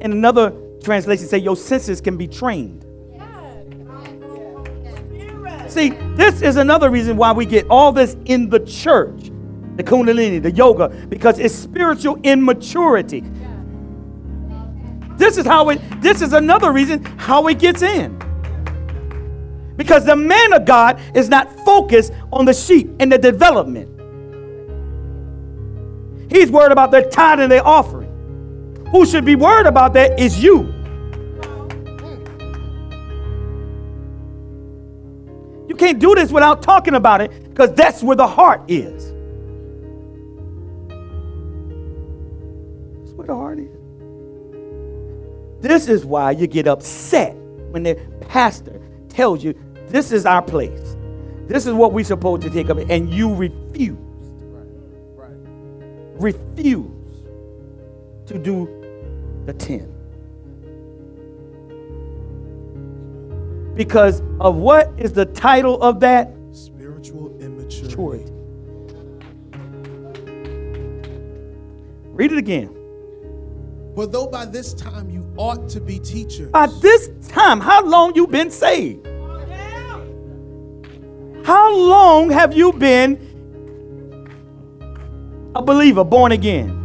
in 0.00 0.12
another 0.12 0.52
translation 0.82 1.26
say 1.26 1.38
your 1.38 1.56
senses 1.56 2.00
can 2.00 2.16
be 2.16 2.28
trained. 2.28 2.80
See, 5.68 5.90
this 6.14 6.40
is 6.40 6.56
another 6.56 6.88
reason 6.88 7.16
why 7.16 7.32
we 7.32 7.46
get 7.46 7.66
all 7.68 7.90
this 7.90 8.16
in 8.26 8.48
the 8.48 8.60
church 8.60 9.30
the 9.76 9.82
Kundalini, 9.82 10.40
the 10.40 10.52
yoga, 10.52 10.88
because 11.08 11.38
it's 11.38 11.54
spiritual 11.54 12.18
immaturity. 12.22 13.24
This 15.16 15.36
is 15.36 15.46
how 15.46 15.70
it, 15.70 15.80
this 16.00 16.22
is 16.22 16.32
another 16.32 16.72
reason 16.72 17.04
how 17.04 17.46
it 17.48 17.58
gets 17.58 17.82
in. 17.82 18.18
Because 19.76 20.04
the 20.04 20.16
man 20.16 20.52
of 20.52 20.64
God 20.64 21.00
is 21.14 21.28
not 21.28 21.50
focused 21.64 22.12
on 22.32 22.44
the 22.44 22.54
sheep 22.54 22.90
and 23.00 23.10
the 23.10 23.18
development. 23.18 23.90
He's 26.30 26.50
worried 26.50 26.72
about 26.72 26.90
their 26.90 27.08
tithe 27.08 27.40
and 27.40 27.50
their 27.50 27.66
offering. 27.66 28.10
Who 28.90 29.04
should 29.06 29.24
be 29.24 29.34
worried 29.34 29.66
about 29.66 29.92
that 29.94 30.18
is 30.20 30.42
you. 30.42 30.72
You 35.68 35.74
can't 35.76 35.98
do 35.98 36.14
this 36.14 36.30
without 36.30 36.62
talking 36.62 36.94
about 36.94 37.20
it 37.20 37.48
because 37.48 37.72
that's 37.74 38.02
where 38.02 38.16
the 38.16 38.28
heart 38.28 38.62
is. 38.68 39.06
That's 43.00 43.12
where 43.16 43.26
the 43.26 43.34
heart 43.34 43.58
is. 43.58 43.74
This 45.60 45.88
is 45.88 46.04
why 46.04 46.30
you 46.30 46.46
get 46.46 46.68
upset 46.68 47.34
when 47.70 47.82
the 47.82 47.96
pastor 48.20 48.80
tells 49.14 49.44
you 49.44 49.54
this 49.88 50.12
is 50.12 50.26
our 50.26 50.42
place. 50.42 50.96
This 51.46 51.66
is 51.66 51.72
what 51.72 51.92
we're 51.92 52.04
supposed 52.04 52.42
to 52.42 52.50
take 52.50 52.70
up, 52.70 52.78
and 52.78 53.12
you 53.12 53.34
refuse. 53.34 53.98
Refuse 56.14 56.90
to 58.26 58.38
do 58.38 58.66
the 59.46 59.52
10. 59.52 59.90
Because 63.74 64.22
of 64.40 64.56
what 64.56 64.92
is 64.96 65.12
the 65.12 65.26
title 65.26 65.82
of 65.82 66.00
that? 66.00 66.32
Spiritual 66.52 67.36
immaturity. 67.40 67.86
Maturity. 67.86 68.32
Read 72.12 72.32
it 72.32 72.38
again. 72.38 72.83
For 73.94 74.06
though 74.06 74.26
by 74.26 74.44
this 74.44 74.74
time 74.74 75.08
you 75.08 75.24
ought 75.36 75.68
to 75.70 75.80
be 75.80 75.98
teachers, 75.98 76.50
By 76.50 76.66
this 76.80 77.10
time, 77.28 77.60
how 77.60 77.84
long 77.84 78.14
you 78.14 78.26
been 78.26 78.50
saved? 78.50 79.06
How 81.44 81.76
long 81.76 82.30
have 82.30 82.54
you 82.54 82.72
been 82.72 83.18
a 85.54 85.62
believer, 85.62 86.02
born 86.02 86.32
again? 86.32 86.80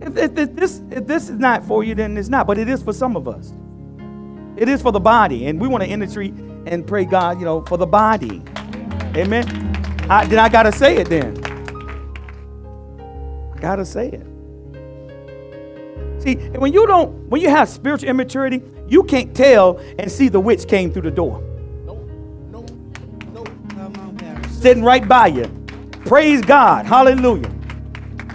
If, 0.00 0.16
if, 0.16 0.38
if 0.38 0.54
this, 0.54 0.80
if 0.90 1.06
this 1.06 1.28
is 1.28 1.38
not 1.38 1.64
for 1.64 1.82
you, 1.82 1.96
then 1.96 2.16
it's 2.16 2.28
not. 2.28 2.46
But 2.46 2.58
it 2.58 2.68
is 2.68 2.82
for 2.82 2.92
some 2.92 3.16
of 3.16 3.26
us. 3.26 3.52
It 4.56 4.68
is 4.68 4.80
for 4.80 4.92
the 4.92 5.00
body, 5.00 5.46
and 5.46 5.60
we 5.60 5.68
want 5.68 5.82
to 5.82 5.90
entreat 5.90 6.32
and 6.66 6.86
pray 6.86 7.04
God, 7.04 7.40
you 7.40 7.44
know, 7.44 7.62
for 7.62 7.76
the 7.76 7.86
body. 7.86 8.40
Amen. 9.16 9.46
I, 10.08 10.24
then 10.26 10.38
I 10.38 10.48
gotta 10.48 10.70
say 10.70 10.98
it. 10.98 11.08
Then 11.08 11.36
I 13.54 13.58
gotta 13.58 13.84
say 13.84 14.08
it. 14.10 14.35
See, 16.26 16.34
when 16.34 16.72
you 16.72 16.88
don't, 16.88 17.28
when 17.28 17.40
you 17.40 17.48
have 17.48 17.68
spiritual 17.68 18.08
immaturity, 18.08 18.60
you 18.88 19.04
can't 19.04 19.32
tell 19.32 19.78
and 19.96 20.10
see 20.10 20.28
the 20.28 20.40
witch 20.40 20.66
came 20.66 20.92
through 20.92 21.02
the 21.02 21.10
door, 21.12 21.40
sitting 24.50 24.82
right 24.82 25.06
by 25.06 25.28
you. 25.28 25.46
Praise 26.04 26.42
God, 26.42 26.84
Hallelujah. 26.84 27.48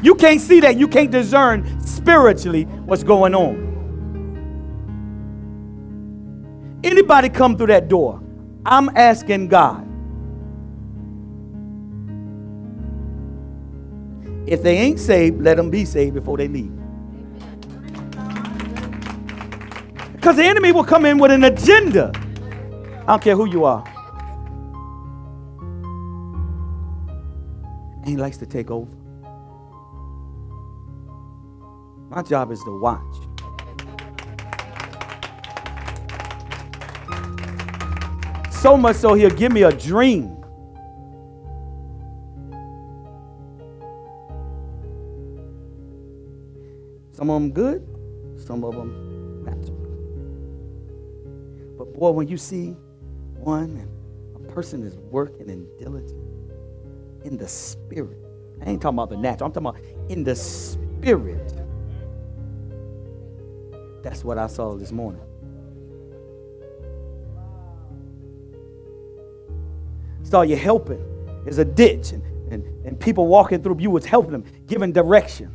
You 0.02 0.16
can't 0.16 0.40
see 0.40 0.62
that. 0.62 0.78
You 0.78 0.88
can't 0.88 1.12
discern 1.12 1.86
spiritually 1.86 2.64
what's 2.64 3.04
going 3.04 3.36
on. 3.36 3.70
Anybody 6.86 7.28
come 7.28 7.58
through 7.58 7.68
that 7.68 7.90
door, 7.90 8.24
I'm 8.66 8.88
asking 8.96 9.50
God. 9.50 9.86
If 14.48 14.64
they 14.64 14.78
ain't 14.78 15.02
saved, 15.02 15.42
let 15.42 15.58
them 15.58 15.70
be 15.70 15.84
saved 15.84 16.14
before 16.14 16.38
they 16.38 16.48
leave. 16.48 16.81
Because 20.22 20.36
the 20.36 20.44
enemy 20.44 20.72
will 20.72 20.84
come 20.84 21.08
in 21.08 21.18
with 21.18 21.32
an 21.32 21.44
agenda. 21.46 22.12
I 23.08 23.14
don't 23.14 23.24
care 23.24 23.36
who 23.36 23.50
you 23.50 23.66
are. 23.66 23.84
And 27.96 28.08
he 28.08 28.16
likes 28.18 28.38
to 28.38 28.46
take 28.46 28.70
over. 28.70 28.92
My 32.12 32.22
job 32.22 32.52
is 32.52 32.64
to 32.66 32.80
watch. 32.80 33.02
So 38.52 38.78
much 38.78 38.98
so 38.98 39.16
he'll 39.16 39.32
give 39.32 39.52
me 39.52 39.64
a 39.64 39.72
dream. 39.72 40.38
Some 47.14 47.32
of 47.32 47.42
them 47.42 47.52
good, 47.52 47.88
some 48.38 48.64
of 48.64 48.76
them 48.76 49.11
boy, 51.94 52.12
when 52.12 52.28
you 52.28 52.38
see 52.38 52.76
one 53.36 53.78
and 53.78 54.46
a 54.50 54.52
person 54.52 54.84
is 54.84 54.98
working 54.98 55.50
and 55.50 55.68
diligent 55.80 56.20
in 57.24 57.38
the 57.38 57.48
spirit, 57.48 58.18
I 58.62 58.70
ain't 58.70 58.82
talking 58.82 58.98
about 58.98 59.10
the 59.10 59.18
natural, 59.18 59.48
I'm 59.48 59.54
talking 59.54 59.82
about 59.82 60.10
in 60.10 60.24
the 60.24 60.36
spirit. 60.36 61.54
That's 64.04 64.24
what 64.24 64.38
I 64.38 64.48
saw 64.48 64.76
this 64.76 64.92
morning. 64.92 65.22
Saw 70.24 70.42
you 70.42 70.56
helping. 70.56 71.04
There's 71.44 71.58
a 71.58 71.66
ditch 71.66 72.12
and, 72.12 72.24
and, 72.52 72.86
and 72.86 73.00
people 73.00 73.28
walking 73.28 73.62
through. 73.62 73.78
You 73.80 73.90
was 73.90 74.06
helping 74.06 74.32
them, 74.32 74.46
giving 74.66 74.92
direction. 74.92 75.54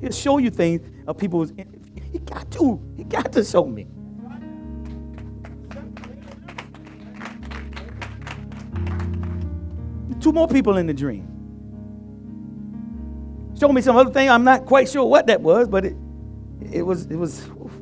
He'll 0.00 0.12
show 0.12 0.38
you 0.38 0.50
things 0.50 0.80
of 1.06 1.18
people's. 1.18 1.52
He 2.12 2.18
got 2.18 2.50
to. 2.52 2.80
He 2.96 3.04
got 3.04 3.32
to 3.32 3.44
show 3.44 3.66
me. 3.66 3.86
Two 10.20 10.32
more 10.32 10.48
people 10.48 10.76
in 10.76 10.86
the 10.86 10.94
dream. 10.94 11.26
Show 13.58 13.72
me 13.72 13.80
some 13.80 13.96
other 13.96 14.10
thing. 14.10 14.28
I'm 14.30 14.44
not 14.44 14.66
quite 14.66 14.88
sure 14.88 15.04
what 15.04 15.26
that 15.26 15.40
was, 15.40 15.68
but 15.68 15.84
it 15.84 15.96
it 16.72 16.82
was 16.82 17.06
it 17.06 17.16
was. 17.16 17.46
oof. 17.48 17.72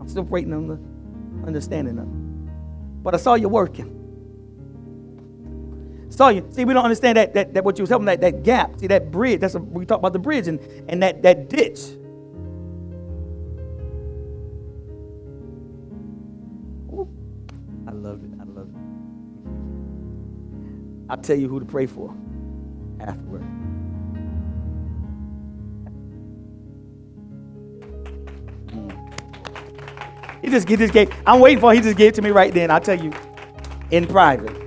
I'm 0.00 0.08
still 0.08 0.24
waiting 0.24 0.52
on 0.52 0.66
the 0.66 1.46
understanding 1.46 1.98
of 1.98 2.04
it. 2.04 3.02
But 3.02 3.14
I 3.14 3.18
saw 3.18 3.34
you 3.34 3.48
working. 3.48 4.01
Saw 6.12 6.28
you. 6.28 6.46
See, 6.50 6.66
we 6.66 6.74
don't 6.74 6.84
understand 6.84 7.16
that 7.16 7.32
that, 7.32 7.54
that 7.54 7.64
what 7.64 7.78
you 7.78 7.82
was 7.82 7.88
helping 7.88 8.04
that, 8.04 8.20
that 8.20 8.42
gap. 8.42 8.78
See 8.78 8.86
that 8.86 9.10
bridge. 9.10 9.40
That's 9.40 9.54
a, 9.54 9.58
we 9.58 9.86
talk 9.86 9.98
about 9.98 10.12
the 10.12 10.18
bridge 10.18 10.46
and 10.46 10.60
and 10.88 11.02
that 11.02 11.22
that 11.22 11.48
ditch. 11.48 11.80
Ooh, 16.92 17.08
I 17.88 17.92
love 17.92 18.22
it. 18.24 18.30
I 18.38 18.44
love 18.44 18.68
it. 18.68 18.76
I'll 21.08 21.16
tell 21.16 21.36
you 21.36 21.48
who 21.48 21.60
to 21.60 21.66
pray 21.66 21.86
for 21.86 22.14
afterward. 23.00 23.42
He 30.42 30.50
just, 30.50 30.68
he 30.68 30.76
just 30.76 30.92
gave, 30.92 31.14
I'm 31.24 31.40
waiting 31.40 31.60
for, 31.60 31.72
he 31.72 31.80
just 31.80 31.96
gave 31.96 32.08
it 32.08 32.14
to 32.16 32.22
me 32.22 32.30
right 32.30 32.52
then. 32.52 32.70
I'll 32.70 32.80
tell 32.80 33.00
you 33.00 33.12
in 33.92 34.06
private. 34.06 34.61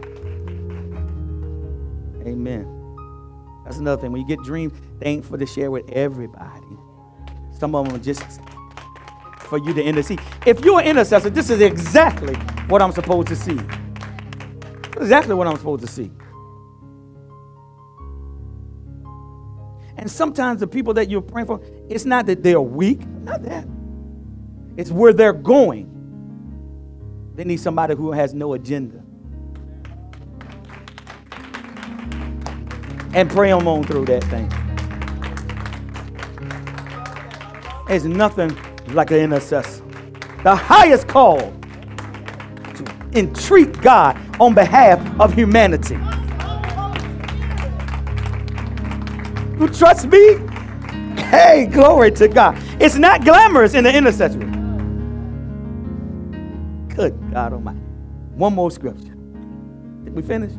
That's 3.75 3.81
another 3.81 4.01
thing. 4.01 4.13
When 4.13 4.21
you 4.21 4.27
get 4.27 4.41
dreams, 4.41 4.71
they 4.99 5.07
ain't 5.07 5.25
for 5.25 5.37
to 5.37 5.45
share 5.45 5.69
with 5.69 5.89
everybody. 5.89 6.77
Some 7.59 7.75
of 7.75 7.85
them 7.85 7.97
are 7.97 7.99
just 7.99 8.39
for 9.39 9.57
you 9.57 9.73
to 9.73 9.83
intercede. 9.83 10.21
If 10.45 10.63
you're 10.63 10.79
an 10.79 10.87
intercessor, 10.87 11.29
this 11.29 11.49
is 11.49 11.59
exactly 11.59 12.35
what 12.69 12.81
I'm 12.81 12.93
supposed 12.93 13.27
to 13.27 13.35
see. 13.35 13.59
Exactly 14.95 15.35
what 15.35 15.45
I'm 15.45 15.57
supposed 15.57 15.85
to 15.85 15.91
see. 15.91 16.09
And 19.97 20.09
sometimes 20.09 20.61
the 20.61 20.67
people 20.67 20.93
that 20.93 21.09
you're 21.09 21.21
praying 21.21 21.47
for, 21.47 21.59
it's 21.89 22.05
not 22.05 22.27
that 22.27 22.43
they're 22.43 22.61
weak, 22.61 23.05
not 23.05 23.43
that. 23.43 23.67
It's 24.77 24.89
where 24.89 25.11
they're 25.11 25.33
going. 25.33 25.91
They 27.35 27.43
need 27.43 27.59
somebody 27.59 27.93
who 27.93 28.13
has 28.13 28.33
no 28.33 28.53
agenda. 28.53 29.03
And 33.15 33.29
pray 33.29 33.49
them 33.49 33.65
on 33.65 33.85
through 33.85 34.05
that 34.05 34.23
thing. 34.25 34.49
There's 37.87 38.03
nothing 38.03 38.55
like 38.93 39.09
an 39.11 39.17
intercessor. 39.17 39.83
The 40.43 40.53
highest 40.53 41.07
call 41.07 41.39
to 41.39 43.09
entreat 43.13 43.81
God 43.81 44.19
on 44.41 44.53
behalf 44.53 44.99
of 45.19 45.33
humanity. 45.33 45.95
You 49.59 49.69
trust 49.69 50.07
me? 50.07 50.35
Hey, 51.21 51.69
glory 51.71 52.11
to 52.11 52.27
God. 52.27 52.61
It's 52.81 52.95
not 52.95 53.23
glamorous 53.23 53.75
in 53.75 53.85
the 53.85 53.95
intercessory. 53.95 54.45
Good 56.93 57.17
God 57.31 57.53
Almighty. 57.53 57.79
One 58.35 58.53
more 58.53 58.71
scripture. 58.71 59.15
Did 60.03 60.13
we 60.13 60.21
finish? 60.21 60.51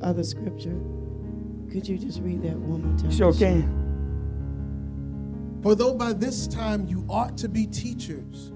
Other 0.00 0.24
scripture. 0.24 0.80
Could 1.70 1.86
you 1.88 1.98
just 1.98 2.20
read 2.20 2.42
that 2.42 2.56
one 2.56 2.82
more 2.84 2.98
time? 2.98 3.10
Sure 3.10 3.32
can. 3.32 3.82
For 5.62 5.74
though 5.74 5.94
by 5.94 6.12
this 6.12 6.46
time 6.46 6.86
you 6.86 7.04
ought 7.08 7.36
to 7.38 7.48
be 7.48 7.66
teachers, 7.66 8.52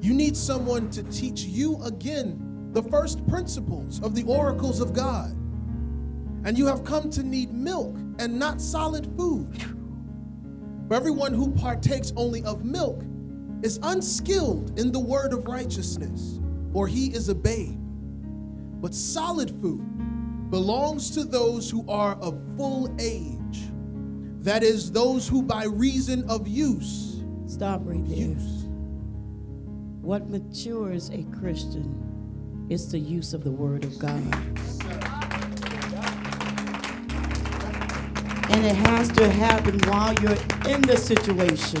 you 0.00 0.14
need 0.14 0.36
someone 0.36 0.90
to 0.90 1.02
teach 1.04 1.44
you 1.44 1.82
again 1.82 2.70
the 2.72 2.82
first 2.82 3.26
principles 3.26 4.02
of 4.02 4.14
the 4.14 4.24
oracles 4.24 4.80
of 4.80 4.92
God. 4.92 5.30
And 6.44 6.58
you 6.58 6.66
have 6.66 6.84
come 6.84 7.08
to 7.10 7.22
need 7.22 7.52
milk 7.52 7.96
and 8.18 8.38
not 8.38 8.60
solid 8.60 9.06
food. 9.16 9.56
For 10.88 10.94
everyone 10.94 11.32
who 11.32 11.50
partakes 11.52 12.12
only 12.16 12.44
of 12.44 12.64
milk 12.64 13.02
is 13.62 13.78
unskilled 13.82 14.78
in 14.78 14.92
the 14.92 15.00
word 15.00 15.32
of 15.32 15.46
righteousness, 15.46 16.38
for 16.72 16.86
he 16.86 17.06
is 17.06 17.30
a 17.30 17.34
babe. 17.34 17.78
But 18.82 18.94
solid 18.94 19.50
food 19.62 19.82
belongs 20.54 21.10
to 21.10 21.24
those 21.24 21.68
who 21.68 21.84
are 21.88 22.14
of 22.20 22.40
full 22.56 22.88
age. 23.00 23.72
That 24.38 24.62
is, 24.62 24.92
those 24.92 25.26
who 25.26 25.42
by 25.42 25.64
reason 25.64 26.22
of 26.30 26.46
use, 26.46 27.24
Stop 27.48 27.80
right 27.82 28.06
there. 28.06 28.16
use. 28.16 28.62
What 30.00 30.30
matures 30.30 31.10
a 31.10 31.24
Christian 31.40 32.66
is 32.70 32.92
the 32.92 33.00
use 33.00 33.34
of 33.34 33.42
the 33.42 33.50
Word 33.50 33.82
of 33.82 33.98
God. 33.98 34.22
And 38.52 38.64
it 38.64 38.76
has 38.76 39.08
to 39.10 39.28
happen 39.28 39.80
while 39.88 40.14
you're 40.20 40.38
in 40.72 40.82
the 40.82 40.96
situation, 40.96 41.80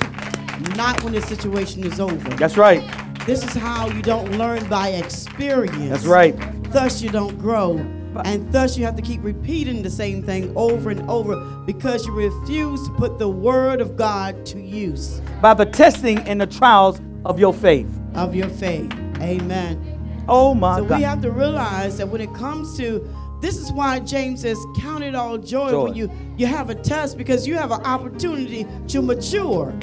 not 0.76 1.00
when 1.04 1.12
the 1.12 1.22
situation 1.22 1.84
is 1.84 2.00
over. 2.00 2.28
That's 2.30 2.56
right. 2.56 2.82
This 3.24 3.44
is 3.44 3.54
how 3.54 3.86
you 3.86 4.02
don't 4.02 4.32
learn 4.32 4.68
by 4.68 4.88
experience. 4.88 5.90
That's 5.90 6.06
right. 6.06 6.34
Thus, 6.72 7.00
you 7.02 7.10
don't 7.10 7.38
grow. 7.38 7.78
And 8.24 8.50
thus, 8.52 8.76
you 8.78 8.84
have 8.84 8.96
to 8.96 9.02
keep 9.02 9.22
repeating 9.24 9.82
the 9.82 9.90
same 9.90 10.22
thing 10.22 10.52
over 10.56 10.90
and 10.90 11.08
over 11.10 11.36
because 11.66 12.06
you 12.06 12.12
refuse 12.12 12.86
to 12.86 12.94
put 12.94 13.18
the 13.18 13.28
Word 13.28 13.80
of 13.80 13.96
God 13.96 14.44
to 14.46 14.60
use 14.60 15.20
By 15.42 15.54
the 15.54 15.66
testing 15.66 16.18
and 16.20 16.40
the 16.40 16.46
trials 16.46 17.00
of 17.24 17.38
your 17.38 17.52
faith. 17.54 17.88
of 18.14 18.34
your 18.34 18.48
faith. 18.48 18.92
Amen. 19.20 20.24
Oh 20.28 20.54
my 20.54 20.76
So 20.76 20.82
God. 20.84 20.88
So 20.90 20.96
we 20.96 21.02
have 21.02 21.22
to 21.22 21.30
realize 21.30 21.98
that 21.98 22.08
when 22.08 22.20
it 22.20 22.32
comes 22.34 22.76
to 22.78 23.06
this 23.40 23.58
is 23.58 23.70
why 23.72 23.98
James 24.00 24.40
says, 24.40 24.56
Count 24.78 25.04
it 25.04 25.14
all 25.14 25.36
joy, 25.36 25.70
Joy. 25.70 25.84
when 25.84 25.94
you, 25.94 26.10
you 26.38 26.46
have 26.46 26.70
a 26.70 26.74
test 26.74 27.18
because 27.18 27.46
you 27.46 27.56
have 27.56 27.72
an 27.72 27.82
opportunity 27.84 28.66
to 28.88 29.02
mature. 29.02 29.74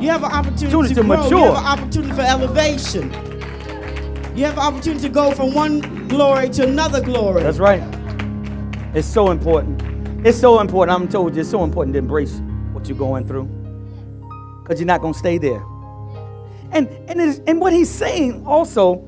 You 0.00 0.08
have 0.10 0.22
an 0.22 0.30
opportunity 0.32 0.66
Opportunity 0.66 0.94
to, 0.94 1.00
to 1.02 1.06
grow. 1.06 1.28
You 1.28 1.36
have 1.38 1.54
an 1.56 1.64
opportunity 1.64 2.12
for 2.14 2.20
elevation. 2.22 3.10
You 4.40 4.46
have 4.46 4.58
opportunity 4.58 5.02
to 5.02 5.10
go 5.10 5.32
from 5.32 5.52
one 5.52 6.08
glory 6.08 6.48
to 6.48 6.66
another 6.66 7.02
glory. 7.02 7.42
That's 7.42 7.58
right. 7.58 7.82
It's 8.94 9.06
so 9.06 9.32
important. 9.32 10.26
It's 10.26 10.40
so 10.40 10.60
important. 10.60 10.98
I'm 10.98 11.08
told 11.08 11.34
you 11.34 11.42
it's 11.42 11.50
so 11.50 11.62
important 11.62 11.92
to 11.92 11.98
embrace 11.98 12.40
what 12.72 12.88
you're 12.88 12.96
going 12.96 13.26
through. 13.26 13.44
Because 14.62 14.80
you're 14.80 14.86
not 14.86 15.02
going 15.02 15.12
to 15.12 15.18
stay 15.18 15.36
there. 15.36 15.62
And 16.72 16.88
and 17.10 17.20
and 17.46 17.60
what 17.60 17.74
he's 17.74 17.90
saying 17.90 18.46
also, 18.46 19.06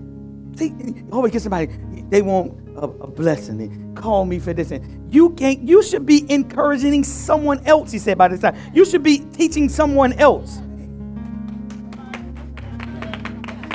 see, 0.55 0.75
oh, 1.11 1.17
always 1.17 1.33
get 1.33 1.41
somebody, 1.41 1.73
they 2.11 2.21
want 2.21 2.53
a, 2.77 2.83
a 2.83 3.07
blessing. 3.07 3.57
They 3.57 3.99
call 3.99 4.27
me 4.27 4.39
for 4.39 4.53
this. 4.53 4.71
And 4.71 5.15
you 5.15 5.31
can't, 5.31 5.63
you 5.63 5.83
should 5.83 6.05
be 6.05 6.31
encouraging 6.31 7.05
someone 7.05 7.65
else, 7.67 7.91
he 7.91 7.99
said 7.99 8.19
by 8.19 8.29
this 8.29 8.41
time. 8.41 8.55
You 8.75 8.85
should 8.85 9.03
be 9.03 9.21
teaching 9.33 9.71
someone 9.71 10.13
else. 10.13 10.59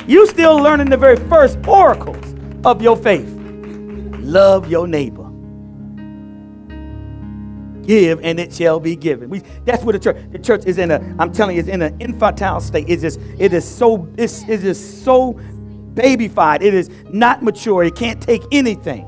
You 0.08 0.26
still 0.26 0.56
learning 0.56 0.88
the 0.88 0.96
very 0.96 1.16
first 1.28 1.58
oracles 1.66 2.34
of 2.64 2.80
your 2.80 2.96
faith. 2.96 3.28
Love 4.20 4.70
your 4.70 4.88
neighbor. 4.88 5.24
Give 7.86 8.18
and 8.22 8.40
it 8.40 8.54
shall 8.54 8.80
be 8.80 8.96
given. 8.96 9.28
We, 9.28 9.40
that's 9.66 9.84
what 9.84 9.92
the 9.92 9.98
church. 9.98 10.16
The 10.30 10.38
church 10.38 10.64
is 10.64 10.78
in 10.78 10.90
a. 10.90 11.16
I'm 11.18 11.30
telling 11.30 11.56
you, 11.56 11.60
it's 11.60 11.68
in 11.68 11.82
an 11.82 11.94
infantile 12.00 12.62
state. 12.62 12.88
It's 12.88 13.02
just. 13.02 13.20
It 13.38 13.52
is 13.52 13.68
so. 13.68 14.08
It's, 14.16 14.48
it 14.48 14.64
is 14.64 15.02
so 15.04 15.34
babyfied. 15.92 16.62
It 16.62 16.72
is 16.72 16.88
not 17.10 17.42
mature. 17.42 17.84
It 17.84 17.94
can't 17.94 18.22
take 18.22 18.42
anything. 18.50 19.06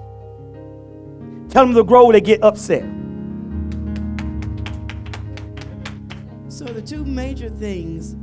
Tell 1.49 1.65
them 1.65 1.75
to 1.77 1.83
grow. 1.83 2.13
They 2.13 2.21
get 2.21 2.43
upset. 2.43 2.83
So 6.49 6.67
the 6.67 6.83
two 6.85 7.07
major 7.07 7.49
things 7.49 8.17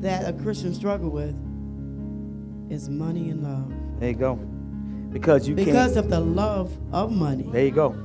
that 0.00 0.26
a 0.26 0.32
Christian 0.32 0.72
struggle 0.72 1.10
with 1.10 1.36
is 2.70 2.88
money 2.88 3.30
and 3.30 3.42
love. 3.42 3.72
There 4.00 4.10
you 4.10 4.16
go. 4.16 4.36
Because 5.12 5.48
you 5.48 5.54
Because 5.54 5.94
can't. 5.94 6.04
of 6.06 6.10
the 6.10 6.20
love 6.20 6.76
of 6.92 7.12
money. 7.12 7.48
There 7.52 7.64
you 7.64 7.70
go. 7.70 7.96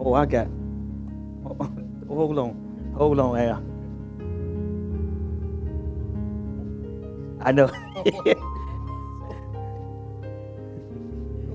Oh, 0.00 0.14
I 0.14 0.26
got. 0.26 0.46
Hold 2.08 2.38
on. 2.38 2.92
Hold 2.96 3.20
on, 3.20 3.38
Al. 3.38 3.64
I 7.40 7.52
know. 7.52 7.70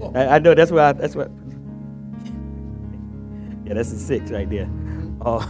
I, 0.16 0.28
I 0.28 0.40
know. 0.40 0.54
That's 0.56 0.72
what. 0.72 0.82
I, 0.84 0.94
that's 0.94 1.16
what. 1.16 1.32
Yeah, 3.66 3.74
that's 3.76 3.92
a 3.92 3.98
six 4.00 4.32
right 4.32 4.50
there. 4.50 4.70
Oh. 5.22 5.42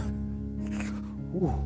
Ooh. 1.36 1.65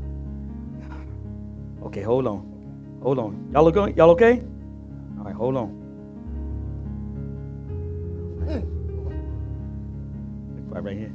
Okay, 1.90 2.02
hold 2.02 2.28
on. 2.28 3.00
Hold 3.02 3.18
on. 3.18 3.50
Y'all 3.52 3.66
okay? 3.66 3.92
Y'all 3.96 4.10
okay? 4.10 4.44
All 5.18 5.24
right, 5.24 5.34
hold 5.34 5.56
on. 5.56 5.76
Right, 10.68 10.84
right 10.84 10.96
here. 10.96 11.12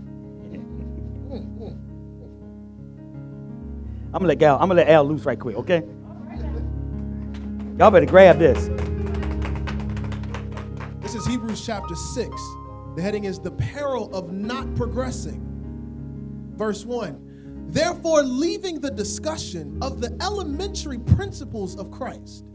I'm 4.13 4.19
gonna 4.19 4.27
let 4.27 4.43
Al. 4.43 4.55
I'm 4.55 4.67
gonna 4.67 4.81
let 4.81 4.89
Al 4.89 5.05
loose 5.05 5.23
right 5.23 5.39
quick, 5.39 5.55
okay? 5.55 5.81
Y'all 7.79 7.89
better 7.89 8.05
grab 8.05 8.37
this. 8.37 8.67
This 10.99 11.15
is 11.15 11.25
Hebrews 11.25 11.65
chapter 11.65 11.95
6. 11.95 12.29
The 12.97 13.01
heading 13.01 13.23
is 13.23 13.39
The 13.39 13.51
Peril 13.51 14.13
of 14.13 14.33
Not 14.33 14.75
Progressing. 14.75 15.41
Verse 16.57 16.83
1. 16.85 17.24
Therefore, 17.75 18.23
leaving 18.23 18.79
the 18.79 18.89
discussion 18.89 19.77
of 19.81 19.99
the 19.99 20.17
elementary 20.21 20.97
principles 20.97 21.75
of 21.75 21.91
Christ, 21.91 22.45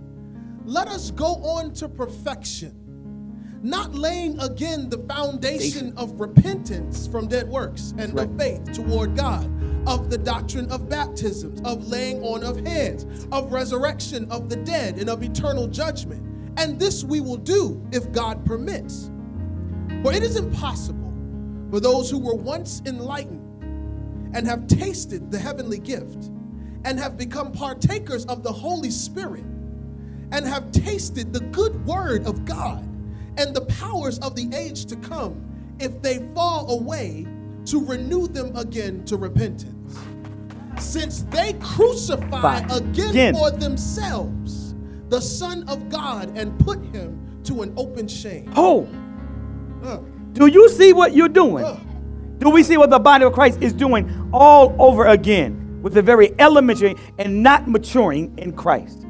let 0.65 0.89
us 0.89 1.11
go 1.11 1.35
on 1.45 1.75
to 1.75 1.91
perfection, 1.91 3.61
not 3.63 3.95
laying 3.95 4.41
again 4.41 4.89
the 4.89 4.97
foundation 4.97 5.93
of 5.99 6.19
repentance 6.19 7.07
from 7.07 7.29
dead 7.29 7.47
works 7.51 7.93
and 7.99 8.17
That's 8.17 8.31
of 8.31 8.39
faith 8.39 8.73
toward 8.73 9.15
God, 9.15 9.45
of 9.87 10.09
the 10.09 10.17
doctrine 10.17 10.73
of 10.73 10.89
baptisms, 10.89 11.61
of 11.67 11.87
laying 11.87 12.23
on 12.23 12.43
of 12.43 12.67
hands, 12.67 13.27
of 13.31 13.53
resurrection 13.53 14.27
of 14.31 14.49
the 14.49 14.57
dead, 14.57 14.97
and 14.97 15.11
of 15.11 15.23
eternal 15.23 15.67
judgment. 15.67 16.27
And 16.57 16.81
this 16.81 17.05
we 17.05 17.21
will 17.21 17.37
do 17.37 17.87
if 17.93 18.11
God 18.11 18.47
permits. 18.47 19.11
For 20.03 20.15
it 20.15 20.23
is 20.23 20.37
impossible 20.37 21.13
for 21.71 21.79
those 21.79 22.11
who 22.11 22.19
were 22.19 22.37
once 22.37 22.81
enlightened 22.87 23.40
and 24.35 24.47
have 24.47 24.66
tasted 24.66 25.31
the 25.31 25.39
heavenly 25.39 25.78
gift 25.78 26.31
and 26.85 26.98
have 26.98 27.16
become 27.16 27.52
partakers 27.52 28.24
of 28.27 28.43
the 28.43 28.52
Holy 28.52 28.90
Spirit 28.90 29.44
and 30.32 30.47
have 30.47 30.70
tasted 30.73 31.32
the 31.32 31.40
good 31.40 31.85
word 31.86 32.27
of 32.27 32.44
God 32.44 32.82
and 33.36 33.55
the 33.55 33.62
powers 33.62 34.19
of 34.20 34.35
the 34.36 34.48
age 34.55 34.85
to 34.86 34.97
come, 34.97 35.44
if 35.78 36.01
they 36.02 36.19
fall 36.35 36.70
away, 36.78 37.27
to 37.66 37.85
renew 37.85 38.27
them 38.28 38.55
again 38.57 39.05
to 39.07 39.16
repentance. 39.16 39.98
Since 40.78 41.23
they 41.24 41.55
crucify 41.61 42.59
again, 42.70 43.11
Again. 43.11 43.35
for 43.35 43.51
themselves 43.51 44.74
the 45.09 45.20
Son 45.20 45.65
of 45.69 45.89
God 45.89 46.36
and 46.36 46.59
put 46.61 46.78
him 46.94 47.40
to 47.44 47.62
an 47.62 47.73
open 47.77 48.07
shame. 48.09 48.51
Oh, 48.57 48.86
Uh, 49.82 49.98
do 50.32 50.47
you 50.47 50.69
see 50.69 50.93
what 50.93 51.15
you're 51.15 51.28
doing? 51.28 51.65
uh. 51.65 51.78
Do 52.41 52.49
we 52.49 52.62
see 52.62 52.79
what 52.79 52.89
the 52.89 52.99
body 52.99 53.25
of 53.25 53.35
Christ 53.35 53.61
is 53.61 53.75
doing 53.75 54.31
all 54.33 54.75
over 54.79 55.07
again 55.07 55.83
with 55.83 55.93
the 55.93 56.01
very 56.01 56.33
elementary 56.39 56.97
and 57.19 57.43
not 57.43 57.69
maturing 57.69 58.37
in 58.39 58.53
Christ? 58.55 59.07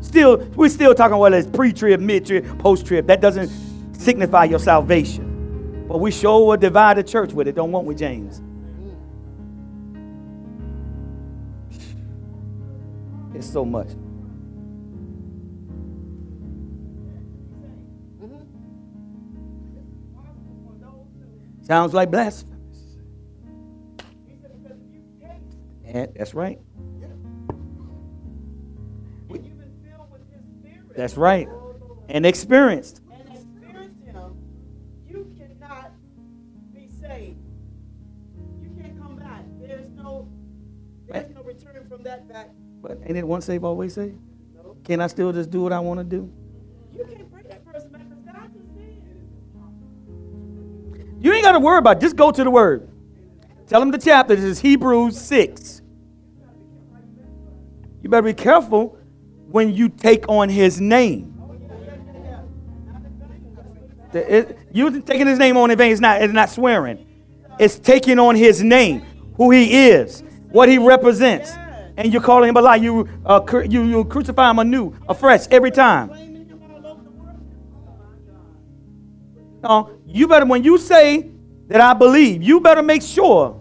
Still, 0.00 0.38
we're 0.56 0.68
still 0.68 0.92
talking 0.92 1.16
whether 1.16 1.38
it's 1.38 1.48
pre-trib, 1.48 2.00
mid-trib, 2.00 2.58
post-trib. 2.58 3.06
That 3.06 3.20
doesn't 3.20 3.48
signify 3.92 4.44
your 4.44 4.58
salvation. 4.58 5.86
But 5.88 5.98
we 5.98 6.10
sure 6.10 6.44
will 6.44 6.56
divide 6.56 6.96
the 6.96 7.04
church 7.04 7.32
with 7.32 7.46
it, 7.46 7.54
don't 7.54 7.70
want 7.70 7.86
we, 7.86 7.94
James? 7.94 8.42
It's 13.34 13.48
so 13.48 13.64
much. 13.64 13.88
Sounds 21.64 21.94
like 21.94 22.10
blasphemy. 22.10 22.52
And 25.84 26.12
that's 26.14 26.34
right. 26.34 26.58
That's 30.96 31.16
right. 31.16 31.48
And 32.08 32.24
experienced. 32.24 33.00
and 33.10 33.28
experience 33.28 33.98
him, 34.04 34.36
you 35.08 35.34
cannot 35.36 35.90
be 36.72 36.88
saved. 37.00 37.38
You 38.62 38.70
can't 38.80 39.00
come 39.00 39.16
back. 39.16 39.42
There's 39.58 39.88
no 39.90 40.28
there's 41.08 41.34
no 41.34 41.42
return 41.42 41.86
from 41.88 42.02
that 42.04 42.28
back. 42.28 42.50
But 42.80 43.00
ain't 43.06 43.16
it 43.16 43.26
once 43.26 43.46
saved, 43.46 43.64
always 43.64 43.94
saved? 43.94 44.18
No. 44.54 44.76
Can 44.84 45.00
I 45.00 45.06
still 45.08 45.32
just 45.32 45.50
do 45.50 45.62
what 45.62 45.72
I 45.72 45.80
want 45.80 45.98
to 45.98 46.04
do? 46.04 46.32
You 51.24 51.32
ain't 51.32 51.42
got 51.42 51.52
to 51.52 51.58
worry 51.58 51.78
about 51.78 51.96
it. 51.96 52.00
Just 52.02 52.16
go 52.16 52.30
to 52.30 52.44
the 52.44 52.50
word. 52.50 52.86
Tell 53.66 53.80
them 53.80 53.90
the 53.90 53.96
chapter. 53.96 54.36
This 54.36 54.44
is 54.44 54.60
Hebrews 54.60 55.18
6. 55.18 55.80
You 58.02 58.10
better 58.10 58.26
be 58.26 58.34
careful 58.34 58.98
when 59.48 59.72
you 59.72 59.88
take 59.88 60.28
on 60.28 60.50
his 60.50 60.82
name. 60.82 61.30
You 64.70 65.00
taking 65.00 65.26
his 65.26 65.38
name 65.38 65.56
on 65.56 65.70
in 65.70 65.78
vain 65.78 65.92
is 65.92 66.00
not, 66.00 66.20
it's 66.20 66.34
not 66.34 66.50
swearing. 66.50 67.06
It's 67.58 67.78
taking 67.78 68.18
on 68.18 68.36
his 68.36 68.62
name, 68.62 69.00
who 69.38 69.50
he 69.50 69.88
is, 69.88 70.22
what 70.50 70.68
he 70.68 70.76
represents. 70.76 71.52
And 71.96 72.12
you're 72.12 72.20
calling 72.20 72.50
him 72.50 72.56
a 72.58 72.60
lie. 72.60 72.76
You, 72.76 73.08
uh, 73.24 73.40
you, 73.66 73.84
you 73.84 74.04
crucify 74.04 74.50
him 74.50 74.58
anew, 74.58 74.94
afresh, 75.08 75.46
every 75.50 75.70
time. 75.70 76.33
No, 79.64 79.98
you 80.06 80.28
better, 80.28 80.44
when 80.44 80.62
you 80.62 80.76
say 80.76 81.30
that 81.68 81.80
I 81.80 81.94
believe, 81.94 82.42
you 82.42 82.60
better 82.60 82.82
make 82.82 83.00
sure 83.00 83.58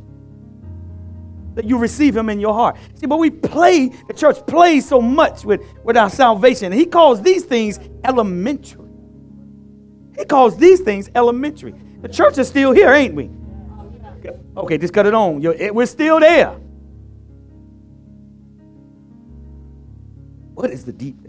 that 1.56 1.64
you 1.64 1.78
receive 1.78 2.18
him 2.18 2.30
in 2.30 2.42
your 2.42 2.54
heart. 2.54 2.76
See, 2.96 3.06
but 3.06 3.20
we 3.20 3.30
play, 3.30 3.88
the 4.08 4.14
church 4.14 4.46
plays 4.46 4.86
so 4.86 5.00
much 5.00 5.46
with, 5.46 5.62
with 5.86 5.96
our 5.96 6.10
salvation. 6.10 6.74
He 6.74 6.86
calls 6.86 7.22
these 7.22 7.46
things 7.46 7.80
elementary. 8.04 8.86
He 10.18 10.26
calls 10.26 10.58
these 10.58 10.82
things 10.82 11.10
elementary. 11.16 11.74
The 12.02 12.10
church 12.10 12.38
is 12.38 12.50
still 12.50 12.74
here, 12.74 12.92
ain't 12.92 13.14
we? 13.14 13.30
Okay, 14.58 14.78
just 14.78 14.94
cut 14.94 15.06
it 15.06 15.14
on. 15.14 15.42
We're 15.42 15.86
still 15.86 16.20
there. 16.20 16.50
What 20.54 20.70
is 20.70 20.84
the 20.84 20.92
deep 20.92 21.23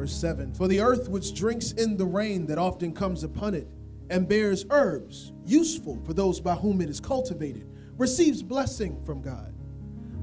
Verse 0.00 0.16
7 0.16 0.54
For 0.54 0.66
the 0.66 0.80
earth 0.80 1.10
which 1.10 1.34
drinks 1.34 1.72
in 1.72 1.98
the 1.98 2.06
rain 2.06 2.46
that 2.46 2.56
often 2.56 2.94
comes 2.94 3.22
upon 3.22 3.52
it, 3.52 3.68
and 4.08 4.26
bears 4.26 4.64
herbs, 4.70 5.34
useful 5.44 6.00
for 6.06 6.14
those 6.14 6.40
by 6.40 6.54
whom 6.54 6.80
it 6.80 6.88
is 6.88 7.00
cultivated, 7.00 7.66
receives 7.98 8.42
blessing 8.42 8.98
from 9.04 9.20
God. 9.20 9.52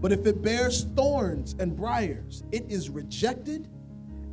But 0.01 0.11
if 0.11 0.25
it 0.25 0.41
bears 0.41 0.85
thorns 0.95 1.55
and 1.59 1.75
briars, 1.77 2.43
it 2.51 2.65
is 2.71 2.89
rejected 2.89 3.67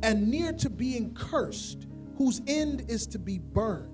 and 0.01 0.31
near 0.31 0.51
to 0.53 0.67
being 0.67 1.13
cursed, 1.13 1.85
whose 2.17 2.41
end 2.47 2.89
is 2.89 3.05
to 3.05 3.19
be 3.19 3.37
burned. 3.37 3.93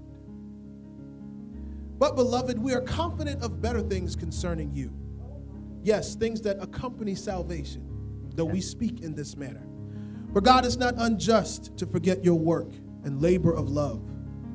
But, 1.99 2.15
beloved, 2.15 2.59
we 2.59 2.73
are 2.73 2.81
confident 2.81 3.43
of 3.43 3.61
better 3.61 3.81
things 3.81 4.15
concerning 4.15 4.71
you. 4.71 4.93
Yes, 5.83 6.15
things 6.15 6.39
that 6.43 6.63
accompany 6.63 7.13
salvation, 7.13 7.85
though 8.35 8.45
we 8.45 8.61
speak 8.61 9.01
in 9.01 9.13
this 9.13 9.35
manner. 9.35 9.67
For 10.33 10.41
God 10.41 10.65
is 10.65 10.77
not 10.77 10.93
unjust 10.97 11.77
to 11.77 11.85
forget 11.85 12.23
your 12.23 12.35
work 12.39 12.69
and 13.03 13.21
labor 13.21 13.53
of 13.53 13.69
love, 13.69 14.01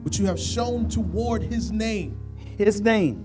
which 0.02 0.18
you 0.18 0.26
have 0.26 0.40
shown 0.40 0.88
toward 0.88 1.42
his 1.42 1.70
name, 1.70 2.18
His 2.56 2.80
name. 2.80 3.22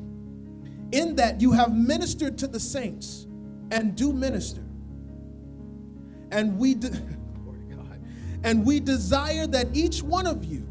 in 0.92 1.16
that 1.16 1.40
you 1.40 1.52
have 1.54 1.74
ministered 1.74 2.38
to 2.40 2.48
the 2.48 2.60
saints 2.60 3.28
and 3.72 3.96
do 3.96 4.12
minister. 4.12 4.64
And 6.32 6.58
we 6.58 6.76
de- 6.76 6.90
Glory 7.44 7.60
God. 7.70 8.02
and 8.44 8.66
we 8.66 8.80
desire 8.80 9.48
that 9.48 9.68
each 9.74 10.02
one 10.04 10.28
of 10.28 10.44
you 10.44 10.68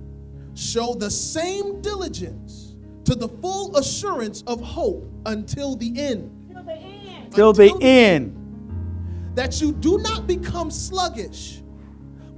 show 0.55 0.95
the 0.95 1.11
same 1.11 1.81
diligence 1.81 2.77
to 3.05 3.15
the 3.15 3.29
full 3.29 3.75
assurance 3.77 4.43
of 4.47 4.61
hope 4.61 5.11
until 5.27 5.77
the 5.77 5.99
end. 5.99 6.31
Till 6.53 6.63
the 6.63 6.73
end. 6.73 7.33
Till 7.33 7.53
the 7.55 7.63
Until 7.65 7.79
the 7.79 7.85
end. 7.87 9.33
that 9.35 9.61
you 9.63 9.73
do 9.73 9.99
not 9.99 10.27
become 10.27 10.71
sluggish, 10.71 11.60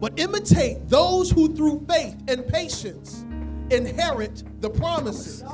but 0.02 0.18
imitate 0.18 0.88
those 0.88 1.30
who 1.30 1.54
through 1.54 1.86
faith 1.88 2.16
and 2.26 2.44
patience 2.48 3.24
inherit 3.70 4.42
the 4.60 4.68
promises. 4.68 5.44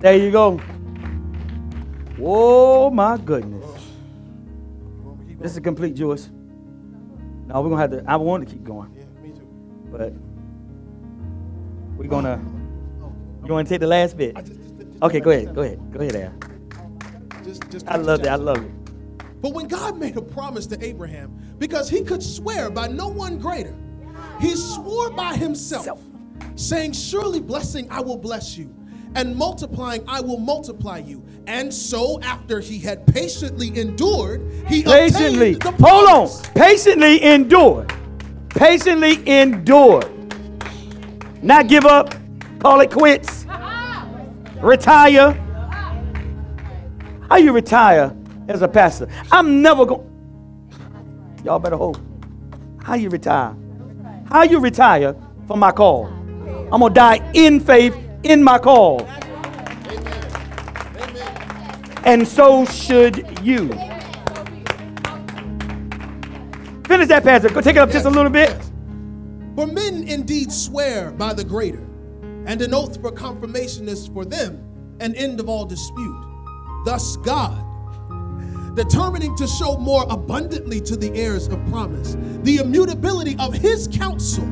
There 0.00 0.14
you 0.14 0.30
go. 0.30 0.60
Oh 2.20 2.90
my 2.90 3.16
goodness. 3.16 3.64
This 5.40 5.54
is 5.54 5.60
complete, 5.60 5.94
Jewish. 5.94 6.24
No, 7.46 7.62
we're 7.62 7.70
gonna 7.70 7.80
have 7.80 7.90
to. 7.92 8.04
I 8.06 8.16
want 8.16 8.46
to 8.46 8.54
keep 8.54 8.64
going, 8.64 8.94
Yeah, 8.94 9.04
me 9.22 9.30
too. 9.32 9.48
but 9.90 10.12
we're 11.96 12.06
gonna. 12.06 12.38
You 13.46 13.54
want 13.54 13.66
to 13.66 13.72
take 13.72 13.80
the 13.80 13.86
last 13.86 14.18
bit? 14.18 14.36
Just- 14.36 14.48
just- 14.48 14.76
just- 14.76 15.02
Okay, 15.02 15.20
go 15.20 15.30
ahead. 15.30 15.54
Go 15.54 15.62
ahead. 15.62 15.80
Go 15.90 16.00
ahead, 16.00 16.16
Al. 16.16 17.42
Just, 17.44 17.70
just 17.70 17.88
I 17.88 17.96
love 17.96 18.20
that. 18.20 18.32
I 18.32 18.36
love 18.36 18.62
it. 18.62 18.70
But 19.40 19.54
when 19.54 19.68
God 19.68 19.98
made 19.98 20.18
a 20.18 20.22
promise 20.22 20.66
to 20.66 20.84
Abraham, 20.84 21.43
because 21.58 21.88
he 21.88 22.02
could 22.02 22.22
swear 22.22 22.70
by 22.70 22.88
no 22.88 23.08
one 23.08 23.38
greater, 23.38 23.74
he 24.40 24.54
swore 24.56 25.10
by 25.10 25.34
himself, 25.36 26.00
saying, 26.56 26.92
Surely 26.92 27.40
blessing 27.40 27.86
I 27.90 28.00
will 28.00 28.16
bless 28.16 28.56
you, 28.58 28.74
and 29.14 29.34
multiplying 29.36 30.04
I 30.08 30.20
will 30.20 30.38
multiply 30.38 30.98
you. 30.98 31.24
And 31.46 31.72
so, 31.72 32.20
after 32.22 32.58
he 32.60 32.78
had 32.78 33.06
patiently 33.06 33.78
endured, 33.78 34.50
he 34.66 34.82
Patiently. 34.82 35.54
obtained 35.54 35.78
the 35.78 35.84
Hold 35.86 36.08
on. 36.08 36.42
Patiently 36.54 37.22
endured, 37.22 37.92
Patiently 38.50 39.26
endure. 39.28 40.02
Not 41.42 41.68
give 41.68 41.84
up. 41.84 42.14
Call 42.60 42.80
it 42.80 42.90
quits. 42.90 43.44
Retire. 44.62 45.32
How 47.28 47.36
you 47.36 47.52
retire 47.52 48.16
as 48.48 48.62
a 48.62 48.68
pastor? 48.68 49.08
I'm 49.30 49.60
never 49.60 49.84
going. 49.84 50.10
Y'all 51.44 51.58
better 51.58 51.76
hold. 51.76 52.00
How 52.82 52.94
you 52.94 53.10
retire? 53.10 53.54
How 54.30 54.44
you 54.44 54.60
retire 54.60 55.14
from 55.46 55.60
my 55.60 55.72
call? 55.72 56.06
I'm 56.72 56.80
gonna 56.80 56.94
die 56.94 57.30
in 57.34 57.60
faith 57.60 57.94
in 58.22 58.42
my 58.42 58.58
call. 58.58 59.06
And 62.04 62.26
so 62.26 62.64
should 62.64 63.16
you. 63.42 63.68
Finish 66.86 67.08
that 67.08 67.22
pastor. 67.22 67.50
Go 67.50 67.60
take 67.60 67.76
it 67.76 67.80
up 67.80 67.90
just 67.90 68.06
a 68.06 68.10
little 68.10 68.30
bit. 68.30 68.56
For 69.54 69.66
men 69.66 70.08
indeed 70.08 70.50
swear 70.50 71.10
by 71.12 71.34
the 71.34 71.44
greater, 71.44 71.86
and 72.46 72.60
an 72.62 72.72
oath 72.72 73.00
for 73.02 73.12
confirmation 73.12 73.88
is 73.88 74.08
for 74.08 74.24
them 74.24 74.62
an 75.00 75.14
end 75.14 75.40
of 75.40 75.48
all 75.48 75.66
dispute. 75.66 76.24
Thus, 76.84 77.16
God, 77.18 77.62
determining 78.74 79.36
to 79.36 79.46
show 79.46 79.76
more 79.76 80.04
abundantly 80.10 80.80
to 80.80 80.96
the 80.96 81.14
heirs 81.14 81.46
of 81.48 81.64
promise 81.66 82.16
the 82.42 82.56
immutability 82.58 83.36
of 83.38 83.54
his 83.54 83.88
counsel, 83.88 84.44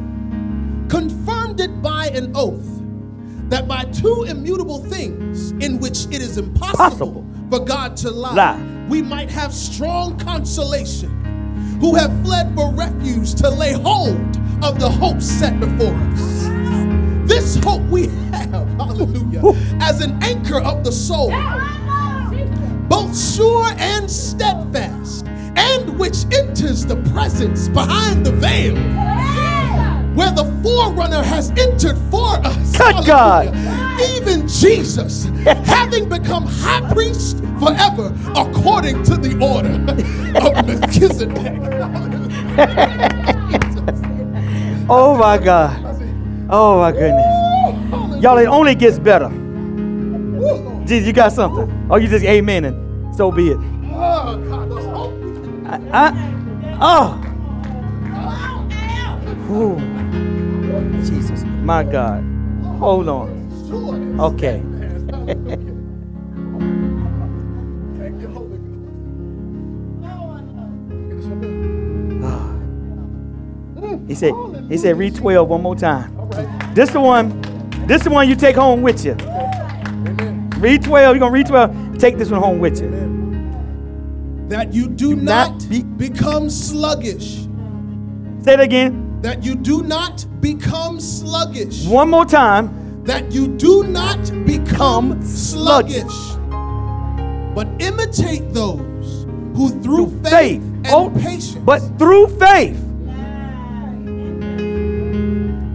confirmed 0.88 1.60
it 1.60 1.82
by 1.82 2.06
an 2.08 2.32
oath 2.34 2.66
that 3.50 3.68
by 3.68 3.84
two 3.84 4.24
immutable 4.28 4.78
things 4.84 5.50
in 5.62 5.78
which 5.78 6.06
it 6.06 6.22
is 6.22 6.38
impossible 6.38 6.76
Possible. 6.76 7.26
for 7.50 7.60
God 7.64 7.96
to 7.98 8.10
lie, 8.10 8.34
Lie. 8.34 8.86
we 8.88 9.02
might 9.02 9.30
have 9.30 9.52
strong 9.52 10.18
consolation 10.18 11.10
who 11.80 11.94
have 11.94 12.10
fled 12.24 12.54
for 12.54 12.72
refuge 12.72 13.34
to 13.34 13.50
lay 13.50 13.72
hold 13.72 14.16
of 14.62 14.78
the 14.78 14.88
hope 14.88 15.20
set 15.20 15.58
before 15.60 15.94
us. 15.94 16.48
This 17.28 17.56
hope 17.56 17.82
we 17.90 18.06
have, 18.32 18.68
hallelujah, 18.78 19.42
as 19.80 20.00
an 20.00 20.22
anchor 20.22 20.60
of 20.60 20.84
the 20.84 20.92
soul, 20.92 21.30
both 22.92 23.18
sure 23.18 23.70
and 23.78 24.10
steadfast, 24.10 25.26
and 25.56 25.98
which 25.98 26.26
enters 26.30 26.84
the 26.84 26.96
presence 27.14 27.70
behind 27.70 28.26
the 28.26 28.32
veil, 28.32 28.74
where 30.14 30.30
the 30.30 30.44
forerunner 30.62 31.22
has 31.22 31.50
entered 31.52 31.96
for 32.10 32.34
us. 32.44 32.76
Good 32.76 33.06
God. 33.06 33.46
Even 33.98 34.46
Jesus, 34.46 35.24
having 35.64 36.06
become 36.10 36.44
high 36.46 36.86
priest 36.92 37.38
forever, 37.58 38.14
according 38.36 39.02
to 39.04 39.16
the 39.16 39.38
order 39.40 39.72
of 40.38 40.66
Melchizedek. 40.66 41.62
Oh 44.88 45.16
my 45.16 45.38
God. 45.38 45.78
Oh 46.50 46.78
my 46.80 46.92
goodness. 46.92 48.22
Y'all, 48.22 48.36
it 48.36 48.46
only 48.46 48.74
gets 48.74 48.98
better. 48.98 49.30
Jesus, 50.84 51.06
you 51.06 51.12
got 51.14 51.32
something. 51.32 51.86
Oh, 51.88 51.96
you 51.96 52.08
just 52.08 52.24
amen. 52.24 52.81
So 53.14 53.30
be 53.30 53.50
it. 53.50 53.58
Oh, 53.94 54.36
God, 54.48 54.68
oh. 56.80 57.18
Jesus, 61.04 61.44
my 61.44 61.84
God. 61.84 62.24
Hold 62.78 63.08
on. 63.08 64.20
Okay. 64.20 64.62
He 74.08 74.16
said, 74.16 74.34
he 74.68 74.76
said, 74.76 74.98
read 74.98 75.14
12 75.14 75.48
one 75.48 75.62
more 75.62 75.74
time. 75.74 76.14
This 76.74 76.90
the 76.90 77.00
one, 77.00 77.40
this 77.86 78.04
the 78.04 78.10
one 78.10 78.28
you 78.28 78.36
take 78.36 78.56
home 78.56 78.82
with 78.82 79.06
you. 79.06 79.16
Amen. 80.62 80.72
Read 80.72 80.82
12, 80.82 81.16
you're 81.16 81.20
gonna 81.20 81.32
read 81.32 81.46
12, 81.46 81.98
take 81.98 82.18
this 82.18 82.30
one 82.30 82.40
home 82.40 82.58
with 82.58 82.80
you. 82.80 82.90
That 84.48 84.72
you 84.72 84.88
do 84.88 85.16
not 85.16 85.50
not, 85.52 85.68
be- 85.68 85.82
become 85.82 86.50
sluggish. 86.50 87.46
Say 88.42 88.54
it 88.54 88.60
again, 88.60 89.20
That 89.22 89.44
you 89.44 89.54
do 89.54 89.82
not 89.82 90.24
become 90.40 91.00
sluggish. 91.00 91.86
one 91.86 92.10
more 92.10 92.24
time. 92.24 92.70
That 93.04 93.32
you 93.32 93.48
do 93.48 93.82
not 93.84 94.18
become 94.46 95.20
sluggish. 95.22 96.02
sluggish. 96.02 96.36
But 97.54 97.68
imitate 97.80 98.52
those 98.54 99.26
who 99.56 99.68
through, 99.82 100.06
Through 100.06 100.20
faith, 100.22 100.30
faith. 100.30 100.62
and 100.62 100.86
Oh, 100.88 101.10
patience. 101.10 101.54
But 101.64 101.80
through 101.98 102.28
faith, 102.38 102.78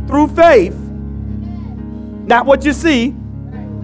through 0.07 0.27
faith, 0.29 0.75
not 2.27 2.45
what 2.45 2.63
you 2.65 2.73
see, 2.73 3.13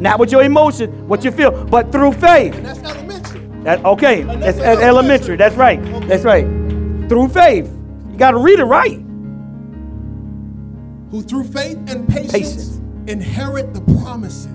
not 0.04 0.20
with 0.20 0.32
your 0.32 0.44
emotion, 0.44 1.08
what 1.08 1.24
you 1.24 1.32
feel, 1.32 1.52
but 1.66 1.92
through 1.92 2.12
faith. 2.14 2.54
and 2.56 2.66
that's 2.66 2.80
elementary. 2.84 3.40
That, 3.64 3.86
okay, 3.86 4.24
that's, 4.24 4.40
that's 4.40 4.58
that's 4.58 4.82
elementary. 4.82 5.38
That's 5.38 5.56
right. 5.56 5.80
Okay. 5.80 6.08
That's 6.08 6.24
right. 6.24 6.44
Through 7.10 7.30
faith, 7.30 7.72
you 8.12 8.18
got 8.18 8.32
to 8.32 8.38
read 8.38 8.60
it 8.60 8.66
right. 8.66 9.00
Who 11.12 11.22
through 11.22 11.46
faith 11.46 11.78
and 11.88 12.08
patience, 12.08 12.32
Patience. 12.34 12.82
inherit 13.08 13.74
the 13.74 13.82
promises. 14.02 14.50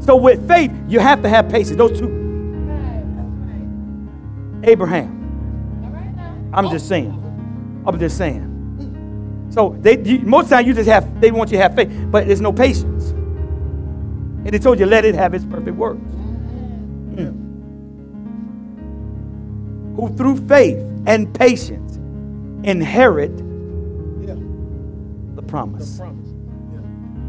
So 0.00 0.16
with 0.16 0.48
faith, 0.48 0.72
you 0.88 1.00
have 1.00 1.22
to 1.22 1.28
have 1.28 1.48
patience. 1.50 1.76
Those 1.76 1.98
two. 1.98 2.08
Abraham. 4.64 5.18
I'm 6.54 6.70
just 6.70 6.88
saying. 6.88 7.10
I'm 7.86 7.98
just 7.98 8.16
saying. 8.16 8.48
So 9.50 9.76
they 9.80 10.02
you, 10.02 10.20
most 10.20 10.48
times 10.48 10.66
you 10.66 10.72
just 10.72 10.88
have 10.88 11.20
they 11.20 11.30
want 11.30 11.50
you 11.50 11.58
to 11.58 11.62
have 11.62 11.74
faith, 11.74 11.90
but 12.10 12.26
there's 12.26 12.40
no 12.40 12.52
patience. 12.52 13.12
And 14.44 14.52
he 14.52 14.58
told 14.58 14.80
you 14.80 14.86
let 14.86 15.04
it 15.04 15.14
have 15.14 15.34
its 15.34 15.44
perfect 15.44 15.76
work. 15.76 15.96
Mm. 17.16 17.38
Who 19.96 20.08
through 20.16 20.36
faith 20.48 20.78
and 21.06 21.32
patience 21.34 21.96
inherit 22.64 23.30
Yeah. 24.20 24.34
the 25.34 25.42
promise. 25.42 25.98
Promise. 25.98 26.28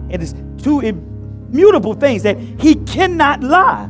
It 0.10 0.22
is 0.22 0.34
two 0.58 0.80
immutable 0.80 1.94
things 1.94 2.24
that 2.24 2.38
he 2.38 2.76
cannot 2.76 3.42
lie. 3.44 3.90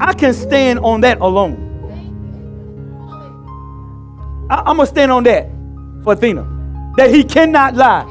I 0.00 0.12
can 0.14 0.32
stand 0.34 0.80
on 0.80 1.02
that 1.02 1.20
alone. 1.20 1.68
I, 4.50 4.70
am 4.70 4.76
gonna 4.76 4.86
stand 4.86 5.12
on 5.12 5.22
that 5.24 5.48
for 6.02 6.12
Athena. 6.14 6.46
That 6.96 7.10
he 7.10 7.24
cannot 7.24 7.74
lie. 7.74 8.04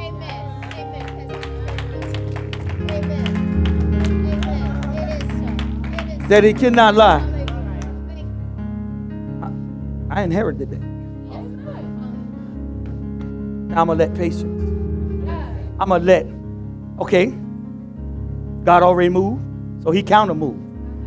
That 6.31 6.45
he 6.45 6.53
cannot 6.53 6.95
lie. 6.95 7.19
I 10.09 10.21
inherited 10.21 10.69
that. 10.69 10.79
Now 13.67 13.81
I'm 13.81 13.87
gonna 13.87 13.95
let 13.95 14.15
patience. 14.15 14.61
I'm 15.77 15.89
gonna 15.89 16.01
let, 16.05 16.25
okay, 17.01 17.33
God 18.63 18.81
already 18.81 19.09
moved, 19.09 19.43
so 19.83 19.91
he 19.91 20.01
counter 20.01 20.33
moved. 20.33 20.61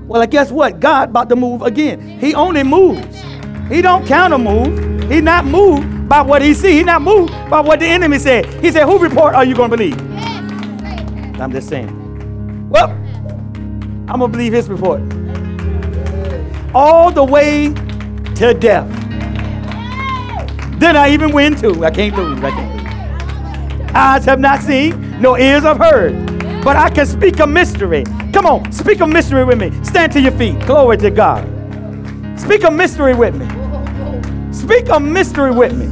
Well, 0.06 0.20
I 0.20 0.26
guess 0.26 0.50
what? 0.50 0.78
God 0.78 1.08
about 1.08 1.30
to 1.30 1.36
move 1.36 1.62
again. 1.62 2.02
He 2.20 2.34
only 2.34 2.62
moves. 2.62 3.22
He 3.70 3.80
don't 3.80 4.06
counter 4.06 4.36
move. 4.36 5.10
He 5.10 5.22
not 5.22 5.46
moved 5.46 6.06
by 6.06 6.20
what 6.20 6.42
he 6.42 6.52
see. 6.52 6.72
He 6.72 6.82
not 6.82 7.00
moved 7.00 7.32
by 7.48 7.60
what 7.60 7.80
the 7.80 7.86
enemy 7.86 8.18
said. 8.18 8.44
He 8.62 8.70
said, 8.70 8.84
who 8.84 8.98
report 8.98 9.34
are 9.34 9.46
you 9.46 9.54
gonna 9.54 9.74
believe? 9.74 9.98
I'm 11.40 11.50
just 11.50 11.70
saying. 11.70 12.68
Well, 12.68 12.94
I'm 14.06 14.20
gonna 14.20 14.28
believe 14.28 14.52
his 14.52 14.68
report. 14.68 15.00
All 16.74 17.10
the 17.10 17.24
way 17.24 17.68
to 18.36 18.52
death. 18.52 18.88
Then 20.78 20.96
I 20.96 21.10
even 21.10 21.32
win 21.32 21.56
too. 21.56 21.84
I 21.84 21.90
can't 21.90 22.14
lose. 22.14 22.42
I 22.42 22.50
can't. 22.50 23.96
Eyes 23.96 24.24
have 24.26 24.40
not 24.40 24.60
seen, 24.60 25.20
no 25.20 25.38
ears 25.38 25.62
have 25.62 25.78
heard. 25.78 26.12
But 26.62 26.76
I 26.76 26.90
can 26.90 27.06
speak 27.06 27.38
a 27.40 27.46
mystery. 27.46 28.04
Come 28.32 28.44
on, 28.46 28.72
speak 28.72 29.00
a 29.00 29.06
mystery 29.06 29.44
with 29.44 29.58
me. 29.58 29.70
Stand 29.84 30.12
to 30.12 30.20
your 30.20 30.32
feet. 30.32 30.58
Glory 30.66 30.96
to 30.98 31.10
God. 31.10 31.48
Speak 32.38 32.64
a 32.64 32.70
mystery 32.70 33.14
with 33.14 33.34
me. 33.36 33.46
Speak 34.52 34.88
a 34.90 35.00
mystery 35.00 35.52
with 35.52 35.74
me. 35.74 35.86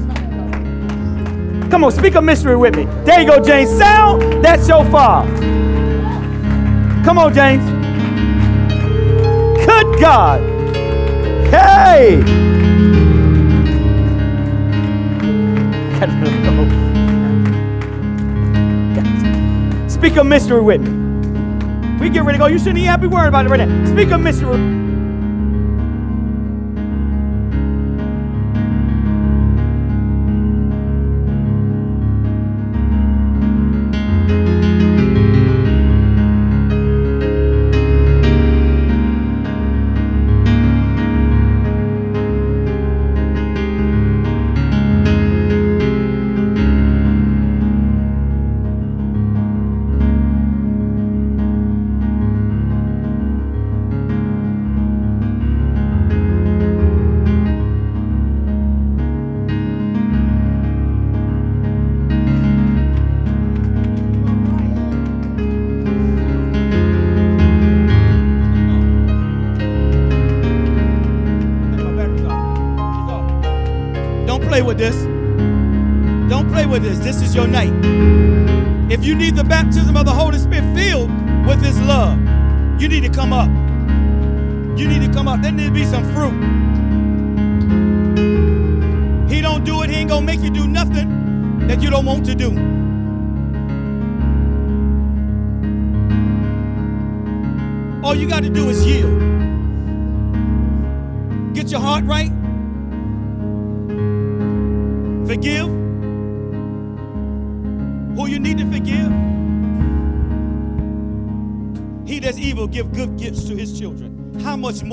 Come 1.71 1.85
on, 1.85 1.93
speak 1.93 2.17
a 2.17 2.23
mystery 2.23 2.57
with 2.57 2.77
me. 2.77 2.85
There 3.05 3.21
you 3.21 3.27
go, 3.27 3.43
James. 3.43 3.71
Sound 3.71 4.45
that 4.45 4.61
shofar. 4.67 5.27
Come 7.05 7.19
on, 7.19 7.33
James. 7.33 7.82
God. 10.01 10.41
Hey. 11.49 12.23
Speak 19.89 20.17
of 20.17 20.27
mystery 20.27 20.61
with 20.61 20.81
me. 20.81 20.91
We 22.01 22.11
get 22.11 22.25
ready 22.25 22.39
to 22.39 22.45
go. 22.45 22.47
You 22.47 22.59
shouldn't 22.59 22.79
even 22.79 23.01
be 23.01 23.07
worried 23.07 23.29
about 23.29 23.47
it 23.47 23.51
right 23.51 23.67
now. 23.67 23.85
Speak 23.87 24.11
of 24.11 24.21
mystery. 24.21 24.82
Come 83.13 83.33
up. 83.33 83.49
You 84.79 84.89
need 84.89 85.03
to 85.07 85.13
come 85.13 85.29
up. 85.29 85.43
There 85.43 85.53
need 85.53 85.67
to 85.67 85.73
be 85.73 85.85
some 85.85 86.05
fruit. 86.15 86.33
He 89.29 89.41
don't 89.41 89.65
do 89.65 89.83
it. 89.83 89.91
He 89.91 89.97
ain't 89.97 90.11
gonna 90.11 90.27
make 90.27 90.41
you 90.41 90.51
do 90.51 90.67
nothing 90.67 91.67
that 91.69 91.83
you 91.83 91.91
don't 91.91 92.07
want 92.07 92.27
to 92.27 92.35
do. 92.35 92.51
All 98.03 98.15
you 98.15 98.29
got 98.29 98.43
to 98.43 98.51
do 98.51 98.69
is 98.69 98.85
yield. 98.87 99.22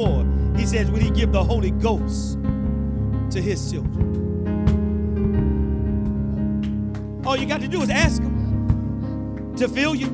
More, 0.06 0.26
he 0.56 0.66
says, 0.66 0.90
will 0.90 1.00
he 1.00 1.12
give 1.12 1.32
the 1.32 1.44
Holy 1.44 1.72
Ghost 1.72 2.40
to 3.32 3.42
his 3.42 3.72
children? 3.72 4.08
All 7.26 7.38
you 7.38 7.46
got 7.46 7.62
to 7.62 7.68
do 7.68 7.82
is 7.82 7.90
ask 7.90 8.22
him 8.22 9.54
to 9.58 9.68
fill 9.68 9.94
you. 9.94 10.08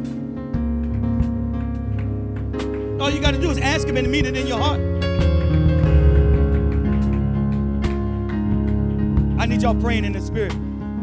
All 2.99 3.11
you 3.11 3.19
got 3.19 3.35
to 3.35 3.39
do 3.39 3.51
is 3.51 3.59
ask 3.59 3.87
Him 3.87 3.97
and 3.97 4.09
mean 4.09 4.25
it 4.25 4.35
in 4.35 4.47
your 4.47 4.57
heart. 4.57 4.79
I 9.39 9.45
need 9.45 9.61
y'all 9.61 9.75
praying 9.75 10.05
in 10.05 10.13
the 10.13 10.21
spirit. 10.21 10.53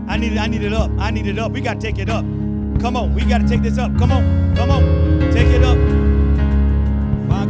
I 0.08 0.16
need 0.16 0.32
it, 0.32 0.38
I 0.38 0.48
need 0.48 0.64
it 0.64 0.72
up. 0.72 0.90
I 0.98 1.12
need 1.12 1.28
it 1.28 1.38
up. 1.38 1.52
We 1.52 1.60
got 1.60 1.74
to 1.74 1.80
take 1.80 1.98
it 1.98 2.10
up. 2.10 2.24
Come 2.80 2.96
on. 2.96 3.14
We 3.14 3.24
got 3.24 3.42
to 3.42 3.46
take 3.46 3.62
this 3.62 3.78
up. 3.78 3.96
Come 3.98 4.10
on. 4.10 4.56
Come 4.56 4.70
on. 4.70 5.20
Take 5.30 5.46
it 5.46 5.62
up. 5.62 6.01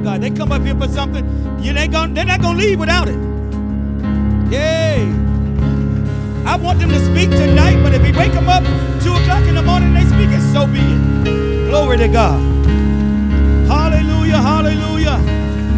God. 0.02 0.20
They 0.20 0.30
come 0.30 0.52
up 0.52 0.62
here 0.62 0.74
for 0.74 0.88
something. 0.88 1.24
You 1.62 1.72
ain't 1.72 1.92
gonna, 1.92 2.12
they're 2.12 2.24
not 2.24 2.40
going 2.40 2.58
to 2.58 2.64
leave 2.64 2.78
without 2.78 3.08
it. 3.08 3.18
Yay. 4.50 5.08
I 6.44 6.56
want 6.56 6.80
them 6.80 6.90
to 6.90 6.98
speak 7.06 7.30
tonight, 7.30 7.80
but 7.82 7.94
if 7.94 8.02
we 8.02 8.12
wake 8.12 8.32
them 8.32 8.48
up 8.48 8.64
2 9.02 9.14
o'clock 9.14 9.44
in 9.44 9.54
the 9.54 9.62
morning 9.62 9.94
they 9.94 10.02
speak 10.04 10.30
it, 10.30 10.42
so 10.52 10.66
be 10.66 10.80
it. 10.80 11.68
Glory 11.70 11.98
to 11.98 12.08
God. 12.08 12.40
Hallelujah, 13.68 14.36
hallelujah, 14.36 15.16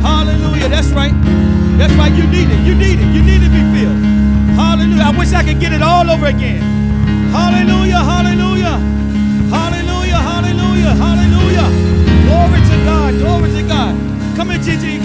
hallelujah. 0.00 0.68
That's 0.68 0.88
right. 0.88 1.12
That's 1.78 1.92
right. 1.94 2.12
You 2.12 2.26
need 2.26 2.48
it. 2.50 2.66
You 2.66 2.74
need 2.74 2.98
it. 2.98 3.14
You 3.14 3.22
need 3.22 3.42
to 3.42 3.50
be 3.50 3.62
filled. 3.76 4.00
Hallelujah. 4.56 5.02
I 5.02 5.10
wish 5.16 5.32
I 5.32 5.44
could 5.44 5.60
get 5.60 5.72
it 5.72 5.82
all 5.82 6.08
over 6.10 6.26
again. 6.26 6.62
Hallelujah, 7.30 7.98
hallelujah, 7.98 8.78
hallelujah, 9.50 10.16
hallelujah, 10.16 10.94
hallelujah. 10.94 11.66
Glory 12.26 12.60
to 12.60 12.84
God. 12.84 13.14
Glory 13.18 13.50
to 13.52 13.62
God. 13.68 14.03
Come 14.36 14.50
here, 14.50 14.58
Gigi. 14.58 14.98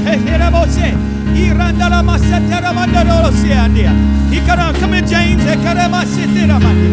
Irandala 1.35 2.01
masetera 2.03 2.73
mandaro 2.73 3.31
siandia. 3.31 3.93
Ikara, 4.31 4.73
come 4.79 5.01
James. 5.05 5.43
Ekarema 5.45 6.03
sitera 6.05 6.59
mandi. 6.59 6.87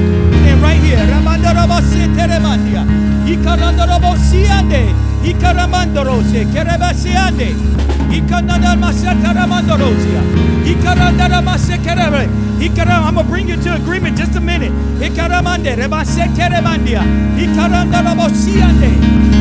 And 0.48 0.62
right 0.62 0.80
here, 0.82 0.98
Ramandaro 0.98 1.66
masetera 1.66 2.38
mandia. 2.40 2.84
Ikarandaro 3.26 3.98
bosiande. 3.98 4.94
Ikaramandaro 5.24 6.22
se 6.30 6.44
kereba 6.44 6.92
siande. 6.94 7.54
Ikanandar 8.12 8.76
masetera 8.78 9.46
mandorosia. 9.46 10.22
Ikarandara 10.64 11.42
masekerebe. 11.42 12.28
Ikara, 12.60 13.06
I'm 13.08 13.14
gonna 13.14 13.28
bring 13.28 13.48
you 13.48 13.56
to 13.56 13.74
agreement 13.74 14.16
just 14.16 14.36
a 14.36 14.40
minute. 14.40 14.72
Ikaramande 15.00 15.76
reba 15.76 16.04
setere 16.04 16.60
mandia. 16.62 17.02
Ikarandara 17.38 18.14
bosiande. 18.14 18.90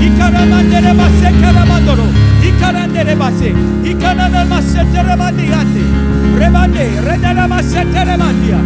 Ikaramande 0.02 0.82
reba 0.82 1.08
sekera 1.20 1.66
mandoro. 2.96 2.96
Ikarande 2.96 3.04
reba 3.04 3.32
se. 3.32 3.54
Ikarandara 3.90 4.46
masetere 4.46 5.16
mandiate. 5.16 5.84
Rebande, 6.38 7.02
redala 7.04 7.48
masetere 7.48 8.18
mandia. 8.18 8.60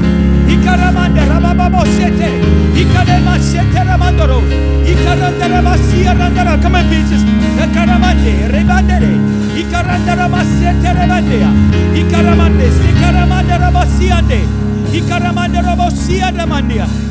Ikaramande 0.48 1.22
rabababo 1.28 1.86
sete. 1.86 2.30
Ikarema 2.76 3.40
setere 3.40 3.98
mandoro. 3.98 4.42
Ikarandara 4.86 5.62
masia 5.62 6.14
randara. 6.14 6.58
Come 6.62 6.76
on, 6.76 6.90
beaches. 6.90 7.24
Ikaramande, 7.58 8.48
rebandere. 8.52 9.12
Ikarandara 9.58 10.28
masetere 10.30 11.06
mandia. 11.08 11.50
Ikaramande, 11.96 12.70
sikaramande 12.72 13.58
rabasiande. 13.58 13.58
Ikaramande 13.58 13.58
rabosiande 13.58 14.40
mandia. 14.40 14.59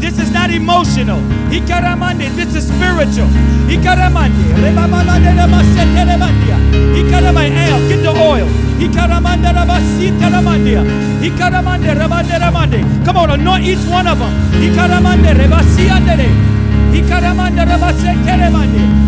This 0.01 0.19
is 0.19 0.31
not 0.33 0.51
emotional. 0.51 1.21
This 2.37 2.55
is 2.55 2.65
spiritual. 2.69 3.29
Al, 7.53 7.81
eh, 7.83 7.89
get 7.89 8.03
the 8.03 8.15
oil. 8.33 8.47
Come 13.05 13.17
on, 13.21 13.31
anoint 13.31 13.65
each 13.65 13.85
one 13.91 14.07
of 14.07 14.19
them. 14.19 14.33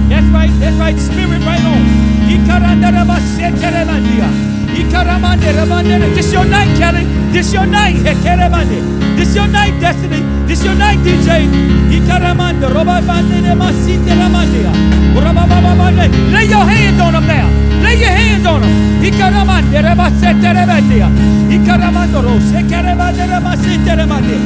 That's 0.09 0.27
right, 0.35 0.53
that's 0.61 0.77
right, 0.79 0.99
spirit 0.99 1.43
right 1.47 1.65
on. 1.65 1.83
This 6.15 6.33
your 6.33 6.45
night, 6.45 6.69
Kelly. 6.79 7.05
This 7.33 7.53
your 7.53 7.67
night. 7.67 7.97
This 9.17 9.35
your 9.35 9.47
night, 9.49 9.79
Destiny. 9.81 10.21
This 10.47 10.65
your 10.65 10.75
night, 10.75 10.99
DJ. 10.99 11.49
Lay 16.33 16.47
your 16.47 16.65
hands 16.65 17.01
on 17.01 17.13
them 17.13 17.27
now. 17.27 17.49
Lay 17.83 17.97
your 17.97 18.11
hands 18.11 18.47
on 18.47 18.61
them. 18.63 18.71
Ikaramande 19.05 19.81
rabasete 19.83 20.53
remandia. 20.53 21.09
Ikaramando 21.51 22.23
rose 22.23 22.63
kerebande 22.69 23.27
ramasite 23.27 23.97
remande. 23.97 24.37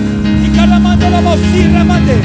Ikaramando 0.47 1.07
rabosi 1.11 1.63
remande. 1.75 2.17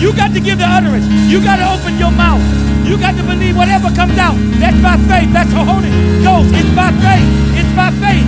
You 0.00 0.12
got 0.14 0.32
to 0.34 0.40
give 0.40 0.58
the 0.58 0.64
utterance. 0.64 1.06
You 1.26 1.42
got 1.42 1.56
to 1.56 1.66
open 1.66 1.98
your 1.98 2.10
mouth. 2.10 2.40
You 2.86 2.96
got 2.96 3.16
to 3.16 3.22
believe 3.22 3.56
whatever 3.56 3.90
comes 3.90 4.16
out. 4.18 4.36
That's 4.62 4.78
by 4.78 4.96
faith. 5.10 5.32
That's 5.32 5.50
the 5.50 5.64
Holy 5.64 5.90
Ghost. 6.22 6.54
It's 6.54 6.70
by 6.78 6.94
faith. 7.02 7.26
It's 7.58 7.72
by 7.74 7.90
faith. 7.98 8.26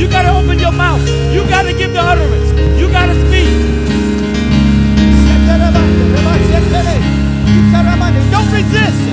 You 0.00 0.08
got 0.10 0.22
to 0.22 0.34
open 0.34 0.58
your 0.58 0.72
mouth. 0.72 1.06
You 1.32 1.46
got 1.48 1.62
to 1.62 1.72
give 1.72 1.92
the 1.92 2.02
utterance. 2.02 2.50
You 2.80 2.90
got 2.90 3.06
to 3.06 3.14
speak. 3.28 3.85
Don't 7.76 8.48
resist. 8.52 9.04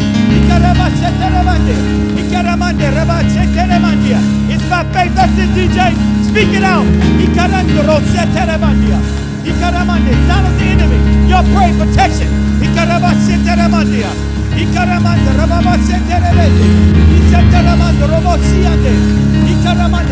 It's 4.50 4.64
by 4.70 4.84
faith. 4.94 5.14
That's 5.16 5.38
it, 5.38 5.50
DJ. 5.56 5.80
Speak 6.28 6.54
it 6.54 6.64
out. 6.64 6.86
Silence 10.28 10.58
the 10.60 10.66
enemy. 10.66 10.98
Your 11.28 11.44
pray 11.52 11.72
protection. 11.78 12.30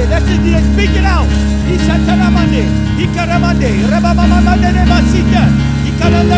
That's 0.09 0.27
it, 0.27 0.39
DJ. 0.43 0.59
Speak 0.73 0.95
it 0.95 1.05
out. 1.05 1.27
Isataramande. 1.71 2.63
Ikaramande. 2.99 3.69
Rababamamande. 3.91 4.69
Ikaranda 5.87 6.37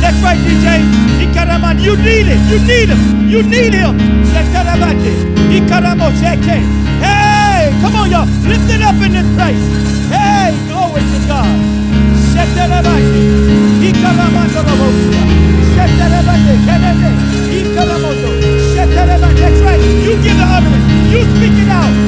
That's 0.00 0.18
right, 0.22 0.38
DJ. 0.38 0.66
You 1.84 1.96
need 1.96 2.26
it. 2.28 2.40
You 2.50 2.58
need 2.66 2.88
him. 2.88 3.28
You 3.28 3.42
need 3.42 3.74
him. 3.74 3.94
Hey, 7.02 7.72
come 7.82 7.94
on, 7.96 8.10
y'all. 8.10 8.26
Lift 8.46 8.70
it 8.70 8.82
up 8.82 8.96
in 9.02 9.12
this 9.12 9.28
place. 9.34 9.62
Hey, 10.10 10.54
glory 10.68 11.02
to 11.02 11.18
God. 11.26 11.50
Ikaramoto. 17.58 18.30
That's 19.40 19.60
right. 19.66 19.80
You 20.04 20.12
give 20.22 20.36
the 20.36 20.46
utterance. 20.46 20.86
You 21.12 21.20
speak 21.36 21.54
it 21.62 21.68
out. 21.68 22.07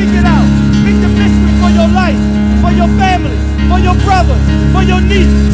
Speak 0.00 0.16
it 0.16 0.24
out. 0.24 0.48
Speak 0.80 0.96
the 1.02 1.08
mystery 1.12 1.52
for 1.60 1.68
your 1.68 1.88
life, 1.88 2.16
for 2.64 2.72
your 2.72 2.88
family, 2.96 3.36
for 3.68 3.78
your 3.78 3.94
brothers, 4.00 4.40
for 4.72 4.82
your. 4.82 5.00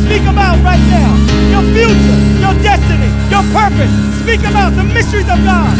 Speak 0.07 0.23
them 0.23 0.39
out 0.39 0.63
right 0.63 0.79
now. 0.87 1.19
Your 1.51 1.65
future, 1.75 2.19
your 2.39 2.55
destiny, 2.63 3.11
your 3.29 3.43
purpose. 3.51 3.91
Speak 4.23 4.41
about 4.47 4.71
the 4.77 4.85
mysteries 4.85 5.29
of 5.29 5.43
God. 5.43 5.75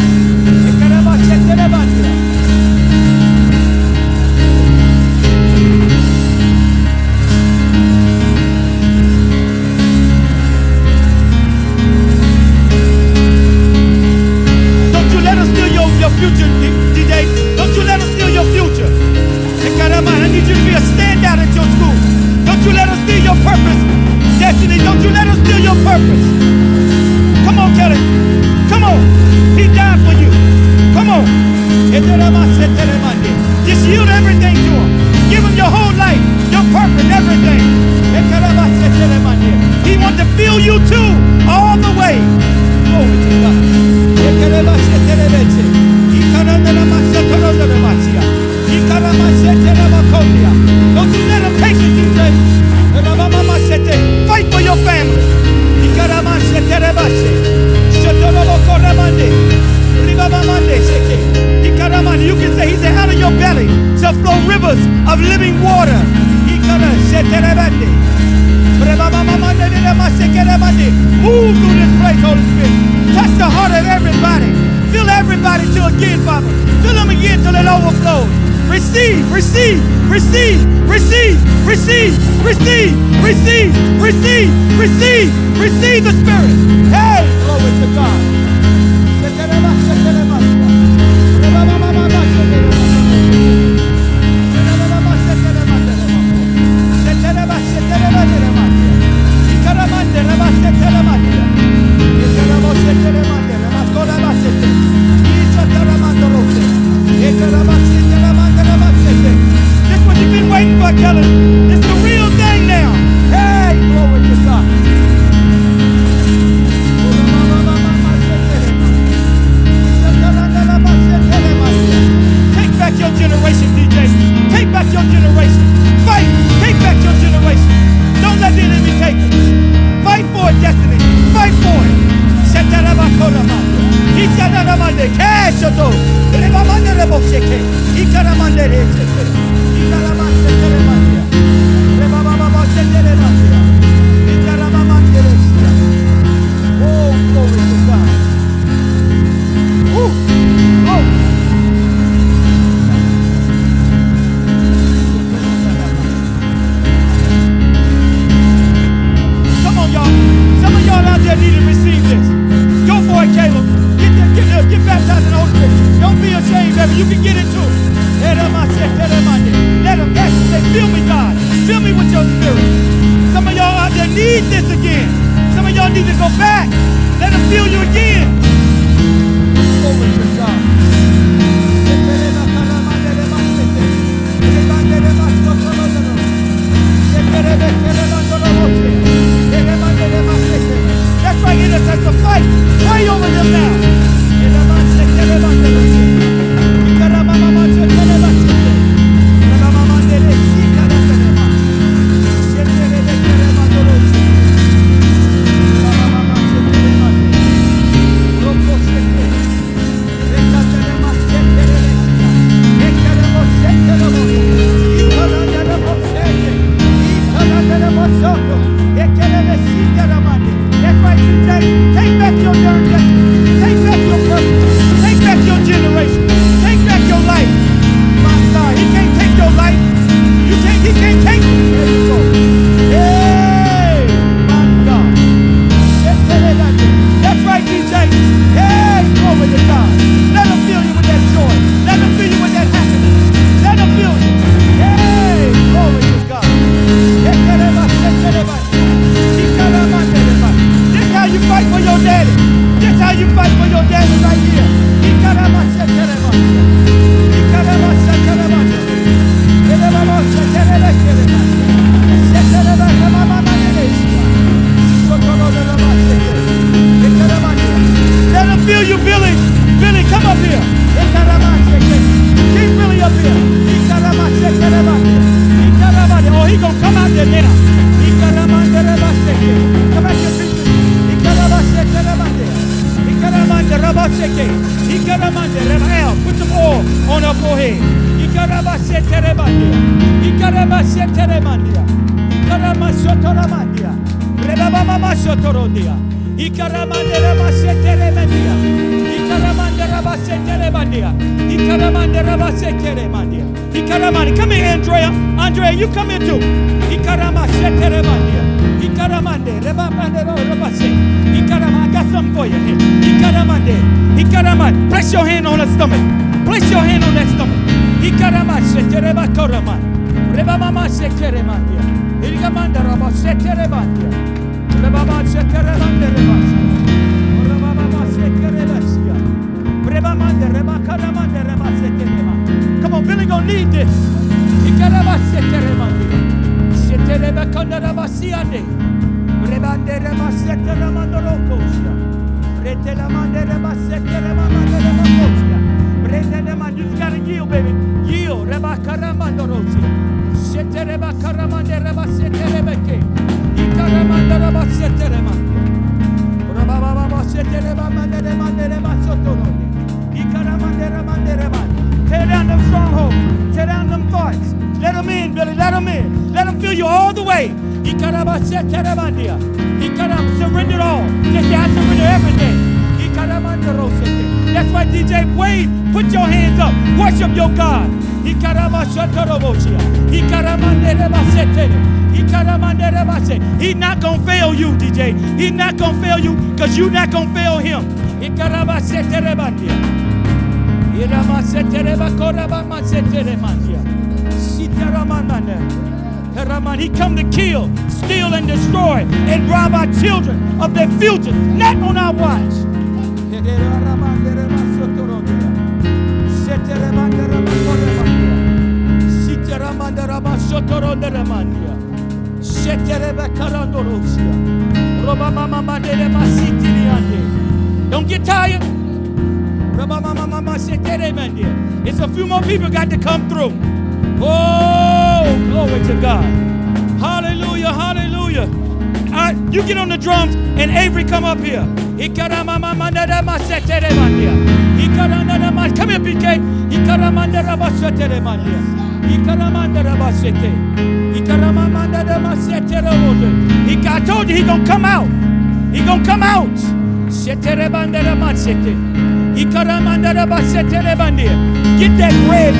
Get 451.79 451.95
that 451.97 452.13
red. 452.29 452.53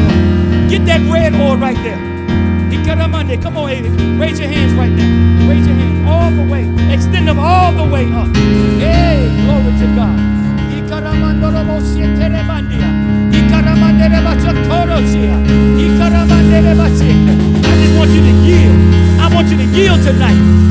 Get 0.69 0.85
that 0.85 1.01
red 1.11 1.34
oil 1.34 1.57
right 1.57 1.75
there. 1.84 1.97
Come 3.41 3.57
on, 3.57 3.69
Aiden. 3.69 4.19
Raise 4.19 4.39
your 4.39 4.49
hands 4.49 4.73
right 4.73 4.91
now. 4.91 5.49
Raise 5.49 5.65
your 5.65 5.75
hands 5.75 6.07
all 6.07 6.29
the 6.31 6.43
way. 6.51 6.63
Extend 6.93 7.27
them 7.27 7.39
all 7.39 7.71
the 7.73 7.84
way 7.84 8.05
up. 8.11 8.27
Hey, 8.77 9.29
glory 9.45 9.73
to 9.79 9.88
God. 9.95 10.19
I 17.65 17.73
just 17.81 17.97
want 17.97 18.11
you 18.11 18.21
to 18.21 18.34
yield. 18.45 18.77
I 19.19 19.34
want 19.34 19.47
you 19.49 19.57
to 19.57 19.65
yield 19.65 20.03
tonight. 20.03 20.66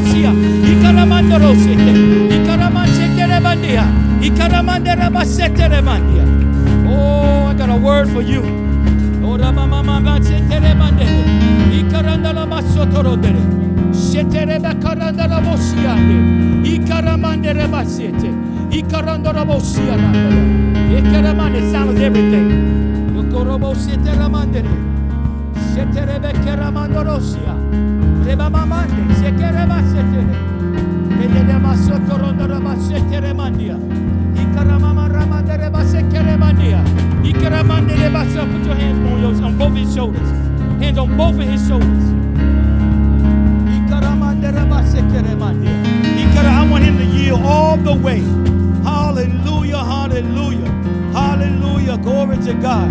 Hekerebosia. 0.00 0.32
Ikaramandorosiete. 0.72 1.92
Ikaramanseteremandia. 2.36 3.84
Ikaramanderebaseteremandia. 4.22 6.24
Oh, 6.88 7.46
I 7.46 7.54
got 7.54 7.70
a 7.70 7.76
word 7.76 8.08
for 8.08 8.22
you. 8.22 8.42
Ora 9.24 9.52
mama 9.52 9.82
mama 9.82 10.18
setere 10.22 10.74
mandere. 10.74 11.24
Ikaranda 11.72 12.32
la 12.32 12.46
masotorodere. 12.46 13.40
Setere 13.92 14.58
ba 14.60 14.74
karanda 14.74 15.26
la 15.28 15.40
bosiande. 15.40 16.14
Ikaramandere 16.64 17.68
basete. 17.68 18.30
Ikaranda 18.70 19.32
la 19.32 19.44
bosiaranda. 19.44 20.18
Ikaramande 20.98 21.70
sounds 21.70 22.00
everything. 22.00 22.50
Yokorobo 23.14 23.74
setere 23.74 24.28
mandere. 24.28 24.68
Setere 25.74 26.18
be 26.20 26.32
Put 38.46 38.64
your 38.64 38.74
hands 38.74 39.40
on, 39.40 39.58
both 39.58 39.76
his 39.76 39.94
shoulders. 39.94 40.28
Hands 40.80 40.98
on 40.98 41.16
both 41.16 41.34
of 41.34 41.46
his 41.46 41.66
shoulders. 41.66 42.10
I 46.60 46.68
want 46.70 46.84
him 46.84 46.98
to 46.98 47.04
yield 47.04 47.42
all 47.42 47.76
the 47.76 47.94
way. 47.94 48.20
Hallelujah, 48.82 49.78
hallelujah, 49.78 50.70
hallelujah. 51.12 51.98
Glory 51.98 52.36
to 52.38 52.54
God. 52.54 52.90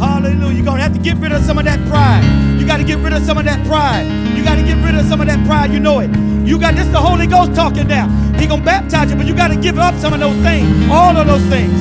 Hallelujah. 0.00 0.54
You're 0.54 0.64
going 0.64 0.78
to 0.78 0.82
have 0.82 0.92
to 0.94 0.98
get 0.98 1.16
rid 1.18 1.32
of 1.32 1.42
some 1.44 1.58
of 1.58 1.64
that 1.64 1.78
pride. 1.88 2.49
You 2.70 2.76
got 2.76 2.82
to 2.86 2.94
get 2.94 3.02
rid 3.02 3.12
of 3.12 3.24
some 3.24 3.36
of 3.36 3.44
that 3.46 3.66
pride. 3.66 4.06
You 4.38 4.44
got 4.44 4.54
to 4.54 4.62
get 4.62 4.76
rid 4.84 4.94
of 4.94 5.04
some 5.06 5.20
of 5.20 5.26
that 5.26 5.44
pride. 5.44 5.72
You 5.72 5.80
know 5.80 5.98
it. 5.98 6.08
You 6.46 6.56
got 6.56 6.76
this 6.76 6.86
the 6.86 7.00
Holy 7.00 7.26
Ghost 7.26 7.52
talking 7.52 7.88
now. 7.88 8.06
He 8.38 8.46
to 8.46 8.56
baptize 8.58 9.10
you, 9.10 9.16
but 9.16 9.26
you 9.26 9.34
got 9.34 9.48
to 9.48 9.56
give 9.56 9.76
up 9.76 9.96
some 9.96 10.12
of 10.12 10.20
those 10.20 10.40
things. 10.44 10.70
All 10.88 11.16
of 11.16 11.26
those 11.26 11.42
things. 11.50 11.74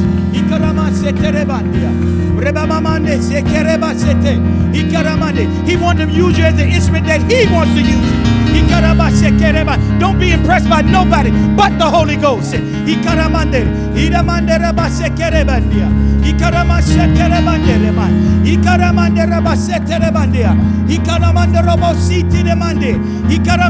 He 5.70 5.78
wants 5.78 6.02
to 6.02 6.10
use 6.10 6.36
you 6.36 6.44
as 6.44 6.56
the 6.58 6.66
instrument 6.66 7.06
that 7.06 7.22
he 7.30 7.46
wants 7.54 7.76
to 7.76 7.82
use. 7.86 8.39
Don't 10.00 10.20
be 10.20 10.32
impressed 10.32 10.70
by 10.70 10.82
nobody 10.82 11.32
but 11.56 11.78
the 11.78 11.86
Holy 11.86 12.16
Ghost. 12.16 12.56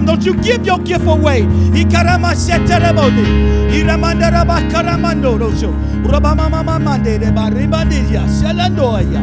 Don't 0.05 0.25
you 0.25 0.33
give 0.35 0.65
your 0.65 0.79
gift 0.79 1.05
away. 1.07 1.45
Ribandiria. 7.49 8.21
Shalandoya. 8.41 9.21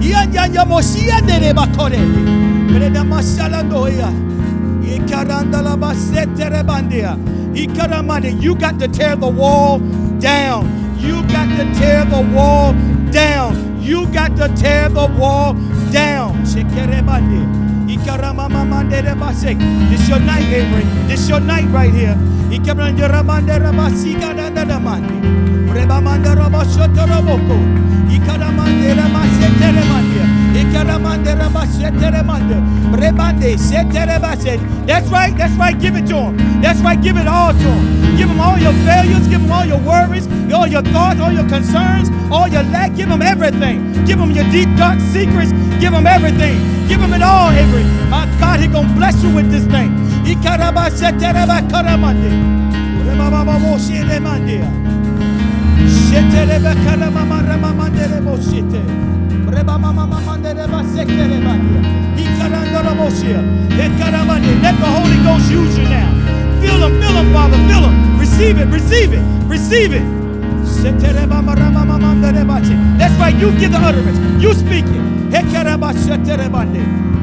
Iyanyanya 0.00 0.64
mosia 0.64 1.20
de 1.26 1.38
reba 1.38 1.66
korele. 1.66 2.68
Breda 2.68 3.04
masalandoya. 3.04 4.31
Ikaramande. 7.54 8.30
You 8.40 8.54
got 8.54 8.78
to 8.78 8.88
tear 8.88 9.16
the 9.16 9.28
wall 9.28 9.78
down. 10.18 10.66
You 10.98 11.22
got 11.28 11.48
to 11.56 11.64
tear 11.78 12.04
the 12.04 12.20
wall 12.34 12.74
down. 13.10 13.82
You 13.82 14.06
got 14.12 14.36
to 14.36 14.48
tear 14.54 14.88
the 14.88 15.06
wall 15.18 15.54
down. 15.92 16.42
This 16.44 16.54
your 20.08 20.20
night, 20.20 20.46
Avery. 20.52 20.84
This 21.08 21.28
your 21.28 21.40
night 21.40 21.68
right 21.72 21.92
here. 21.92 22.16
Ikaranderabanderabasikadandadamande. 22.50 25.12
Rebamanderabashotoroboko. 25.72 27.56
That's 34.86 35.08
right, 35.08 35.36
that's 35.36 35.54
right. 35.54 35.78
Give 35.78 35.96
it 35.96 36.06
to 36.08 36.16
him. 36.16 36.36
That's 36.60 36.80
right, 36.80 37.00
give 37.00 37.16
it 37.16 37.26
all 37.26 37.52
to 37.52 37.58
him. 37.58 38.16
Give 38.16 38.28
him 38.28 38.40
all 38.40 38.58
your 38.58 38.72
failures, 38.84 39.26
give 39.28 39.40
him 39.40 39.50
all 39.50 39.64
your 39.64 39.78
worries, 39.78 40.26
all 40.52 40.66
your 40.66 40.82
thoughts, 40.82 41.20
all 41.20 41.32
your 41.32 41.48
concerns, 41.48 42.10
all 42.30 42.46
your 42.48 42.62
lack. 42.64 42.94
Give 42.94 43.08
him 43.08 43.22
everything. 43.22 44.04
Give 44.04 44.18
him 44.18 44.30
your 44.30 44.44
deep, 44.50 44.68
dark 44.76 45.00
secrets. 45.00 45.52
Give 45.80 45.92
him 45.92 46.06
everything. 46.06 46.56
Give 46.88 47.00
him 47.00 47.12
it 47.14 47.22
all, 47.22 47.50
Avery. 47.50 47.84
My 48.10 48.26
God, 48.38 48.60
he 48.60 48.68
gonna 48.68 48.92
bless 48.94 49.22
you 49.22 49.34
with 49.34 49.50
this 49.50 49.64
thing. 49.66 49.90
Ikarabaseterebakaramande. 59.52 60.52
Rebabababoshiremandia. 60.52 60.62
Sheterebekaramamaramamandelemoshite. 60.92 61.12
Rebamamamamandelemasekeremandia. 61.42 61.80
Ikarandoroboshia. 62.16 63.40
Ekaramande. 63.84 64.50
Let 64.62 64.76
the 64.80 64.86
Holy 64.86 65.18
Ghost 65.24 65.50
use 65.50 65.78
you 65.78 65.88
now. 65.88 66.10
Feel 66.60 66.80
him, 66.82 66.92
feel 67.00 67.16
him, 67.16 67.32
Father, 67.32 67.58
feel 67.68 67.82
him. 67.82 67.94
Receive 68.18 68.58
it, 68.58 68.68
receive 68.68 69.12
it, 69.12 69.22
receive 69.48 69.92
it. 69.92 70.02
That's 72.98 73.14
right, 73.18 73.36
you 73.36 73.50
give 73.58 73.72
the 73.72 73.78
utterance. 73.78 74.18
You 74.42 74.54
speak 74.54 74.84
it. 74.86 75.02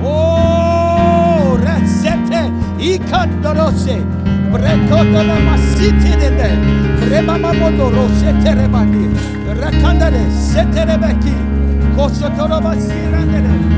Oh, 0.04 1.58
resete. 1.62 2.52
Ikandorose. 2.80 4.04
Brekotala 4.52 5.40
masiti 5.46 6.12
dende. 6.20 6.50
Rebamamoto 7.10 7.90
rosete 7.90 8.54
rebandi. 8.56 9.10
Rakandale 9.60 10.24
seterebeki. 10.32 11.34
Kosotoro 12.00 12.62
basirandele. 12.62 13.50
Don't 13.50 13.64
you 13.64 13.69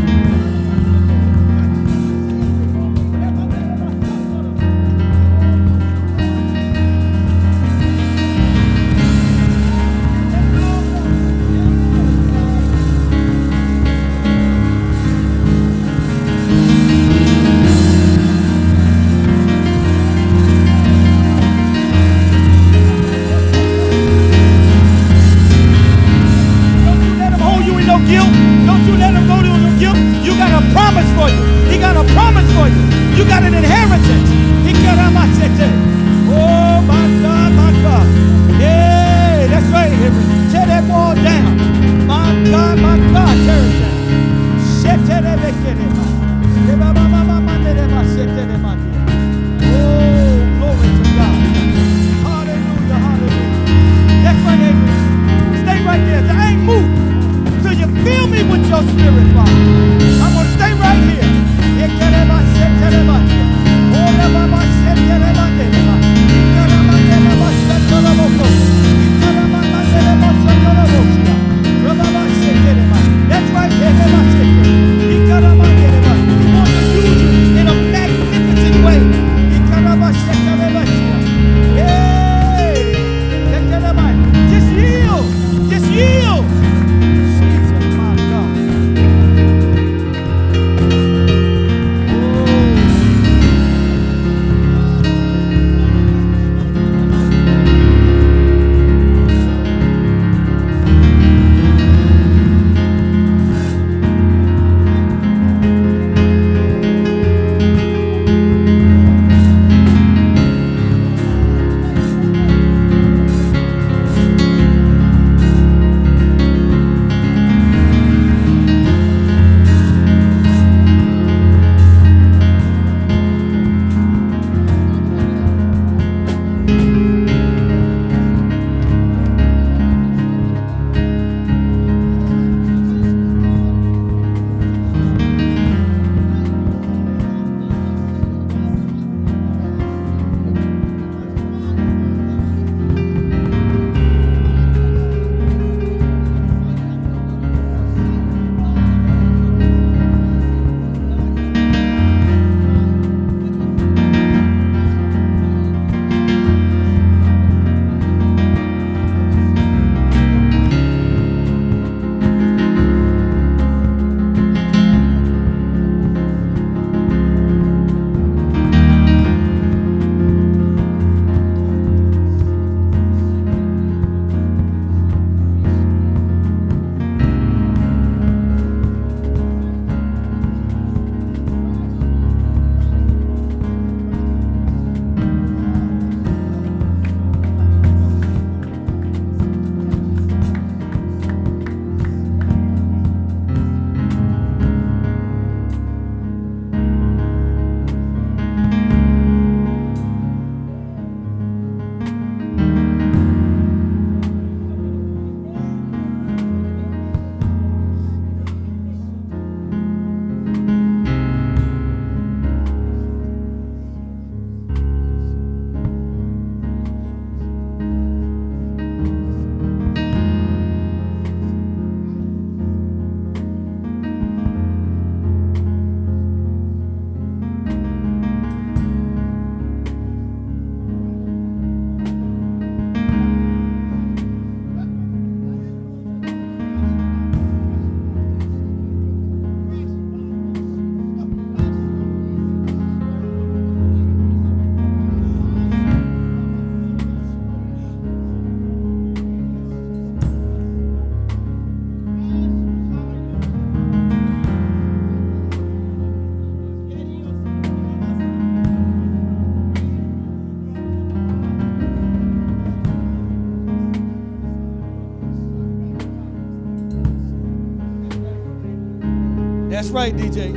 right, 269.92 270.16
DJ. 270.16 270.54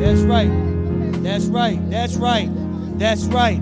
That's 0.00 0.20
right. 0.22 0.50
That's 1.22 1.46
right. 1.46 1.90
That's 1.90 2.16
right. 2.16 2.48
That's 2.98 3.24
right. 3.24 3.60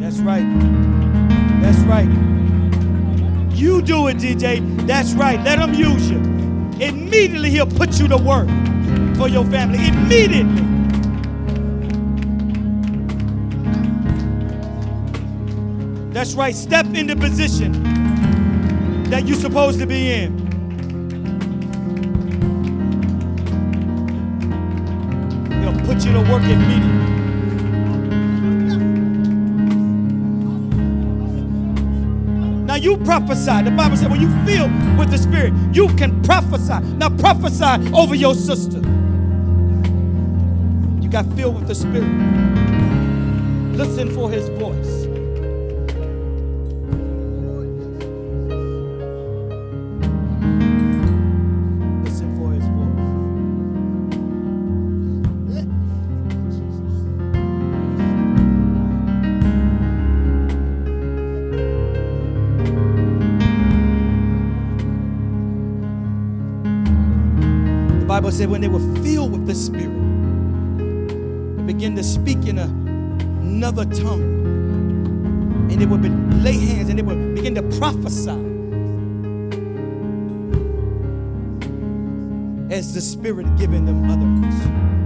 That's 0.00 0.18
right. 0.20 0.46
That's 1.60 1.78
right. 1.80 2.08
You 3.54 3.82
do 3.82 4.06
it, 4.08 4.18
DJ. 4.18 4.86
That's 4.86 5.12
right. 5.14 5.40
Let 5.42 5.58
him 5.58 5.74
use 5.74 6.10
you. 6.10 6.18
Immediately 6.80 7.50
he'll 7.50 7.66
put 7.66 7.98
you 7.98 8.06
to 8.08 8.16
work 8.16 8.48
for 9.16 9.28
your 9.28 9.44
family. 9.46 9.88
Immediately. 9.88 10.67
That's 16.18 16.34
right. 16.34 16.52
Step 16.52 16.86
in 16.96 17.06
the 17.06 17.14
position 17.14 17.70
that 19.04 19.28
you're 19.28 19.38
supposed 19.38 19.78
to 19.78 19.86
be 19.86 20.10
in. 20.10 20.36
He'll 25.62 25.78
put 25.86 26.04
you 26.04 26.10
to 26.10 26.20
work 26.28 26.42
immediately. 26.42 27.04
Now 32.64 32.74
you 32.74 32.96
prophesy. 32.96 33.62
The 33.62 33.70
Bible 33.70 33.96
said 33.96 34.10
when 34.10 34.20
you 34.20 34.28
feel 34.44 34.66
with 34.98 35.12
the 35.12 35.18
Spirit, 35.18 35.52
you 35.72 35.86
can 35.94 36.20
prophesy. 36.24 36.80
Now 36.96 37.10
prophesy 37.10 37.92
over 37.94 38.16
your 38.16 38.34
sister. 38.34 38.78
You 41.00 41.08
got 41.08 41.32
filled 41.36 41.54
with 41.60 41.68
the 41.68 41.76
Spirit. 41.76 42.10
Listen 43.76 44.12
for 44.12 44.28
his 44.28 44.48
voice. 44.48 45.07
Bible 68.28 68.36
said 68.36 68.50
when 68.50 68.60
they 68.60 68.68
were 68.68 69.02
filled 69.02 69.32
with 69.32 69.46
the 69.46 69.54
Spirit, 69.54 69.88
they 71.56 71.62
began 71.62 71.96
to 71.96 72.04
speak 72.04 72.46
in 72.46 72.58
a, 72.58 72.64
another 72.64 73.86
tongue. 73.86 74.20
And 75.70 75.80
they 75.80 75.86
would 75.86 76.02
be, 76.02 76.10
lay 76.10 76.58
hands 76.58 76.90
and 76.90 76.98
they 76.98 77.02
would 77.02 77.34
begin 77.34 77.54
to 77.54 77.62
prophesy 77.78 78.32
as 82.70 82.92
the 82.92 83.00
Spirit 83.00 83.46
giving 83.56 83.86
them 83.86 84.10
utterance. 84.10 84.97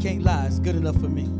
can't 0.00 0.22
lie. 0.22 0.46
It's 0.46 0.60
good 0.60 0.76
enough 0.76 0.96
for 1.00 1.08
me. 1.08 1.37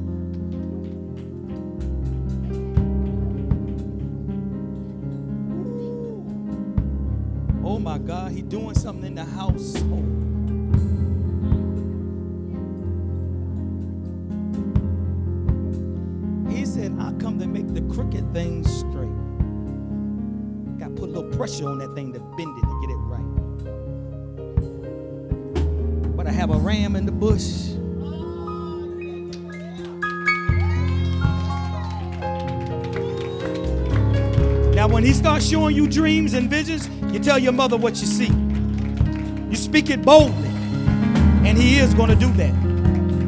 God 35.39 35.45
showing 35.45 35.77
you 35.77 35.87
dreams 35.87 36.35
and 36.35 36.51
visions, 36.51 36.89
you 37.13 37.21
tell 37.21 37.39
your 37.39 37.53
mother 37.53 37.77
what 37.77 38.01
you 38.01 38.07
see. 38.09 38.27
You 38.27 39.55
speak 39.55 39.89
it 39.89 40.03
boldly, 40.03 40.49
and 40.49 41.57
He 41.57 41.79
is 41.79 41.95
going 41.95 42.09
to 42.09 42.17
do 42.17 42.33
that. 42.33 42.53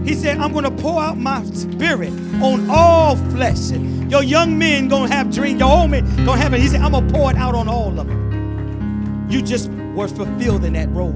He 0.04 0.14
said, 0.14 0.38
I'm 0.38 0.52
going 0.52 0.64
to 0.64 0.72
pour 0.72 1.00
out 1.00 1.18
my 1.18 1.44
spirit 1.44 2.12
on 2.42 2.68
all 2.68 3.14
flesh. 3.14 3.70
Your 4.10 4.24
young 4.24 4.58
men 4.58 4.88
going 4.88 5.08
to 5.08 5.14
have 5.14 5.30
dreams. 5.30 5.60
Your 5.60 5.70
old 5.70 5.92
men 5.92 6.04
going 6.24 6.36
to 6.36 6.36
have 6.36 6.52
it. 6.52 6.60
He 6.60 6.66
said, 6.66 6.80
I'm 6.80 6.90
going 6.90 7.06
to 7.06 7.14
pour 7.14 7.30
it 7.30 7.36
out 7.36 7.54
on 7.54 7.68
all 7.68 7.96
of 8.00 8.08
them. 8.08 9.28
You 9.30 9.40
just 9.40 9.70
were 9.94 10.08
fulfilled 10.08 10.64
in 10.64 10.72
that 10.72 10.90
role 10.90 11.12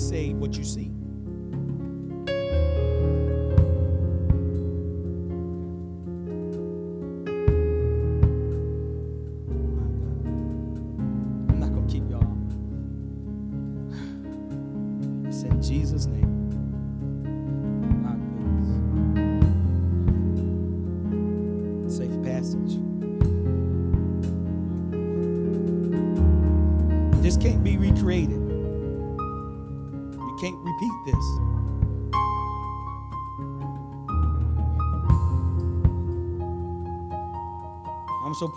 say 0.00 0.29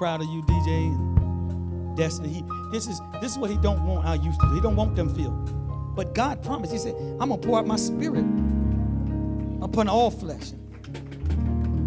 proud 0.03 0.19
of 0.19 0.27
you, 0.27 0.41
DJ 0.41 0.88
and 0.88 1.95
Destiny. 1.95 2.27
He, 2.27 2.43
this 2.73 2.88
is 2.88 2.99
this 3.22 3.32
is 3.32 3.38
what 3.38 3.49
he 3.49 3.56
don't 3.56 3.85
want 3.85 4.06
our 4.06 4.17
youth 4.17 4.38
to 4.38 4.48
do. 4.48 4.56
He 4.56 4.59
don't 4.59 4.75
want 4.75 4.98
them 4.98 5.07
feel. 5.15 5.32
But 5.95 6.14
God 6.14 6.43
promised. 6.43 6.73
He 6.73 6.77
said, 6.77 6.93
"I'm 7.22 7.30
gonna 7.30 7.38
pour 7.38 7.57
out 7.57 7.65
my 7.65 7.77
spirit 7.77 8.25
upon 9.61 9.88
all 9.88 10.11
flesh, 10.11 10.51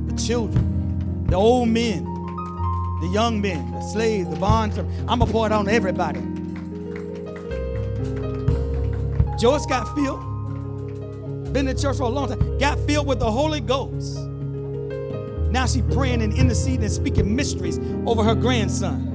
the 0.06 0.14
children, 0.16 1.26
the 1.26 1.36
old 1.36 1.68
men, 1.68 2.04
the 3.02 3.10
young 3.12 3.42
men, 3.42 3.70
the 3.72 3.82
slaves, 3.82 4.30
the 4.30 4.36
bonds. 4.36 4.78
I'm 4.78 5.18
gonna 5.18 5.26
pour 5.26 5.44
it 5.44 5.52
on 5.52 5.68
everybody." 5.68 6.20
Joyce 9.38 9.66
got 9.66 9.94
filled. 9.94 10.22
Been 11.52 11.68
in 11.68 11.76
church 11.76 11.98
for 11.98 12.04
a 12.04 12.08
long 12.08 12.28
time. 12.28 12.56
Got 12.56 12.78
filled 12.86 13.06
with 13.06 13.18
the 13.18 13.30
Holy 13.30 13.60
Ghost. 13.60 14.15
Now 15.56 15.64
she 15.64 15.80
praying 15.80 16.20
and 16.20 16.34
interceding 16.34 16.82
and 16.82 16.92
speaking 16.92 17.34
mysteries 17.34 17.80
over 18.04 18.22
her 18.22 18.34
grandson. 18.34 19.08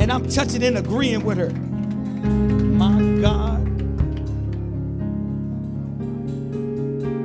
And 0.00 0.10
I'm 0.10 0.26
touching 0.26 0.62
and 0.62 0.78
agreeing 0.78 1.22
with 1.22 1.36
her. 1.36 1.50
My 1.50 2.98
God. 3.20 3.62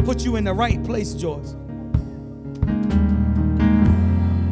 Put 0.04 0.26
you 0.26 0.36
in 0.36 0.44
the 0.44 0.54
right 0.54 0.84
place, 0.84 1.14
George. 1.14 1.48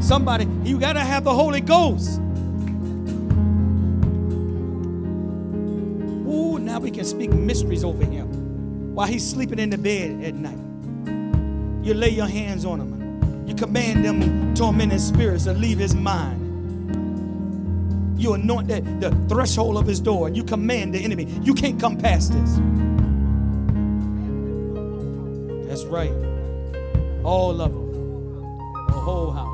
Somebody, 0.02 0.48
you 0.64 0.80
got 0.80 0.94
to 0.94 1.02
have 1.02 1.26
the 1.26 1.34
Holy 1.34 1.60
Ghost. 1.60 2.20
Ooh, 6.26 6.58
now 6.58 6.80
we 6.80 6.90
can 6.90 7.04
speak 7.04 7.34
mysteries 7.34 7.84
over 7.84 8.06
him 8.06 8.96
while 8.96 9.08
he's 9.08 9.30
sleeping 9.30 9.60
in 9.60 9.72
the 9.72 9.78
bed 9.78 10.24
at 10.24 10.36
night. 10.36 10.75
You 11.86 11.94
lay 11.94 12.10
your 12.10 12.26
hands 12.26 12.66
on 12.66 12.82
him. 12.82 13.48
You 13.48 13.54
command 13.54 14.04
them 14.04 14.56
tormented 14.56 15.00
spirits 15.00 15.44
to 15.44 15.54
leave 15.54 15.78
his 15.78 15.94
mind. 15.94 16.42
You 18.20 18.34
anoint 18.34 18.68
the, 18.70 18.82
the 18.82 19.12
threshold 19.30 19.78
of 19.78 19.86
his 19.86 20.00
door 20.00 20.26
and 20.26 20.36
you 20.36 20.44
command 20.44 20.96
the 20.96 21.00
enemy. 21.00 21.26
You 21.44 21.54
can't 21.54 21.80
come 21.80 21.96
past 21.96 22.34
this. 22.34 22.56
That's 25.68 25.84
right. 25.84 26.10
All 27.24 27.62
of 27.62 27.72
them. 27.72 27.92
The 28.88 28.94
whole 28.94 29.30
house. 29.30 29.52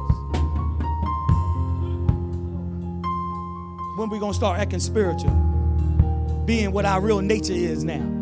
When 3.97 4.09
we 4.09 4.19
gonna 4.19 4.33
start 4.33 4.57
acting 4.57 4.79
spiritual? 4.79 5.31
Being 6.45 6.71
what 6.71 6.85
our 6.85 7.01
real 7.01 7.19
nature 7.19 7.51
is 7.51 7.83
now. 7.83 8.20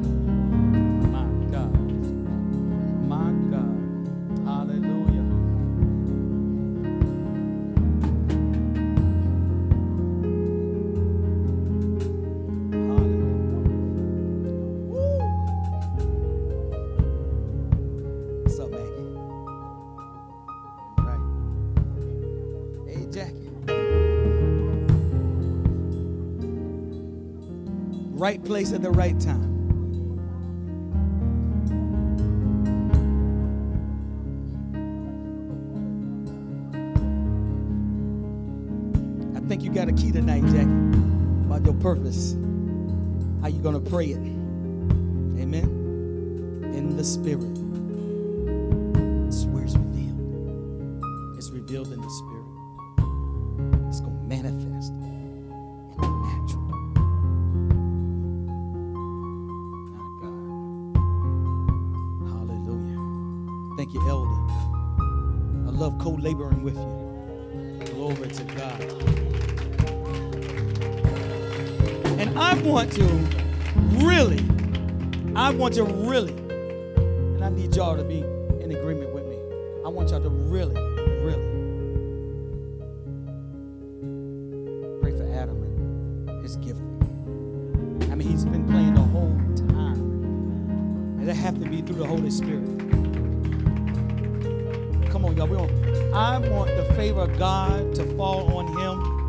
Place 28.60 28.74
at 28.74 28.82
the 28.82 28.92
right 28.92 29.18
time. 29.22 29.49
Want 75.70 75.88
to 75.88 75.94
really, 76.10 76.34
and 76.34 77.46
I 77.46 77.50
need 77.50 77.76
y'all 77.76 77.96
to 77.96 78.04
be 78.04 78.22
in 78.60 78.72
agreement 78.72 79.14
with 79.14 79.28
me. 79.28 79.38
I 79.86 79.88
want 79.88 80.10
y'all 80.10 80.20
to 80.20 80.28
really, 80.28 80.74
really 81.22 81.46
pray 85.00 85.12
for 85.12 85.32
Adam 85.32 85.62
and 85.62 86.42
his 86.42 86.56
gifting. 86.56 88.08
I 88.12 88.16
mean, 88.16 88.30
he's 88.30 88.46
been 88.46 88.68
playing 88.68 88.96
the 88.96 89.02
whole 89.02 89.38
time. 89.56 91.20
And 91.20 91.30
it 91.30 91.36
have 91.36 91.60
to 91.60 91.70
be 91.70 91.84
through 91.84 91.98
the 91.98 92.08
Holy 92.08 92.32
Spirit. 92.32 92.66
Come 95.12 95.24
on, 95.24 95.38
y'all. 95.38 95.46
We 95.46 95.58
want, 95.58 95.72
I 96.16 96.40
want 96.50 96.76
the 96.78 96.86
favor 96.96 97.22
of 97.22 97.38
God 97.38 97.94
to 97.94 98.04
fall 98.18 98.58
on 98.58 98.66
him. 98.76 99.20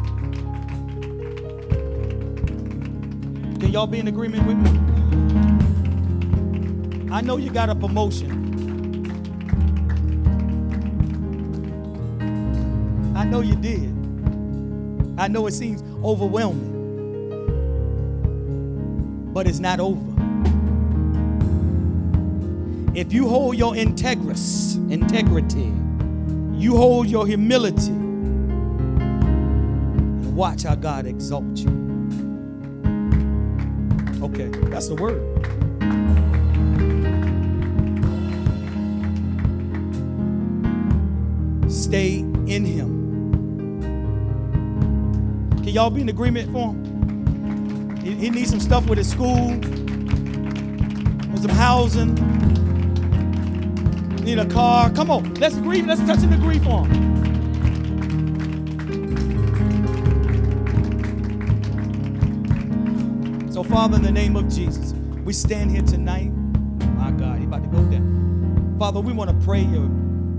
Can 3.60 3.70
y'all 3.72 3.86
be 3.86 3.98
in 3.98 4.08
agreement 4.08 4.46
with 4.46 4.56
me? 4.56 4.79
I 7.20 7.22
know 7.22 7.36
you 7.36 7.50
got 7.50 7.68
a 7.68 7.74
promotion. 7.74 8.30
I 13.14 13.24
know 13.24 13.42
you 13.42 13.56
did. 13.56 13.90
I 15.18 15.28
know 15.28 15.46
it 15.46 15.52
seems 15.52 15.82
overwhelming. 16.02 16.78
But 19.34 19.46
it's 19.46 19.58
not 19.58 19.80
over. 19.80 20.00
If 22.94 23.12
you 23.12 23.28
hold 23.28 23.58
your 23.58 23.74
integris, 23.74 24.76
integrity, 24.90 25.74
you 26.58 26.74
hold 26.74 27.08
your 27.08 27.26
humility, 27.26 27.90
and 27.90 29.04
watch 30.34 30.62
how 30.62 30.74
God 30.74 31.04
exalts 31.04 31.60
you. 31.60 31.68
Okay, 34.22 34.48
that's 34.70 34.88
the 34.88 34.94
word. 34.94 35.39
Stay 41.90 42.18
in 42.20 42.64
Him. 42.64 43.00
Can 45.56 45.68
y'all 45.70 45.90
be 45.90 46.02
in 46.02 46.08
agreement 46.08 46.52
for 46.52 46.72
him? 46.72 47.96
He, 47.96 48.14
he 48.14 48.30
needs 48.30 48.48
some 48.50 48.60
stuff 48.60 48.86
with 48.86 48.96
his 48.96 49.10
school, 49.10 49.48
with 51.32 51.42
some 51.42 51.50
housing. 51.50 52.14
Need 54.24 54.38
a 54.38 54.46
car. 54.46 54.90
Come 54.90 55.10
on, 55.10 55.34
let's 55.34 55.56
agree. 55.56 55.82
Let's 55.82 56.00
touch 56.02 56.20
and 56.22 56.32
agree 56.32 56.60
for 56.60 56.86
him. 56.86 57.10
So, 63.52 63.64
Father, 63.64 63.96
in 63.96 64.02
the 64.02 64.12
name 64.12 64.36
of 64.36 64.48
Jesus, 64.48 64.92
we 65.24 65.32
stand 65.32 65.72
here 65.72 65.82
tonight. 65.82 66.30
My 66.94 67.10
God, 67.10 67.40
he 67.40 67.46
about 67.46 67.64
to 67.64 67.68
go 67.68 67.82
there. 67.86 68.02
Father, 68.78 69.00
we 69.00 69.12
want 69.12 69.28
to 69.30 69.36
pray 69.44 69.62
your 69.62 69.90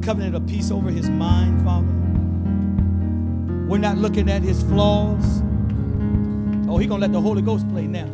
covenant 0.01 0.35
of 0.35 0.47
peace 0.47 0.71
over 0.71 0.89
his 0.89 1.09
mind, 1.09 1.63
Father. 1.63 1.87
We're 3.67 3.77
not 3.77 3.97
looking 3.97 4.29
at 4.29 4.41
his 4.41 4.61
flaws. 4.63 5.41
Oh, 6.67 6.77
he 6.77 6.87
gonna 6.87 7.01
let 7.01 7.11
the 7.11 7.21
Holy 7.21 7.41
Ghost 7.41 7.67
play 7.69 7.87
now. 7.87 8.07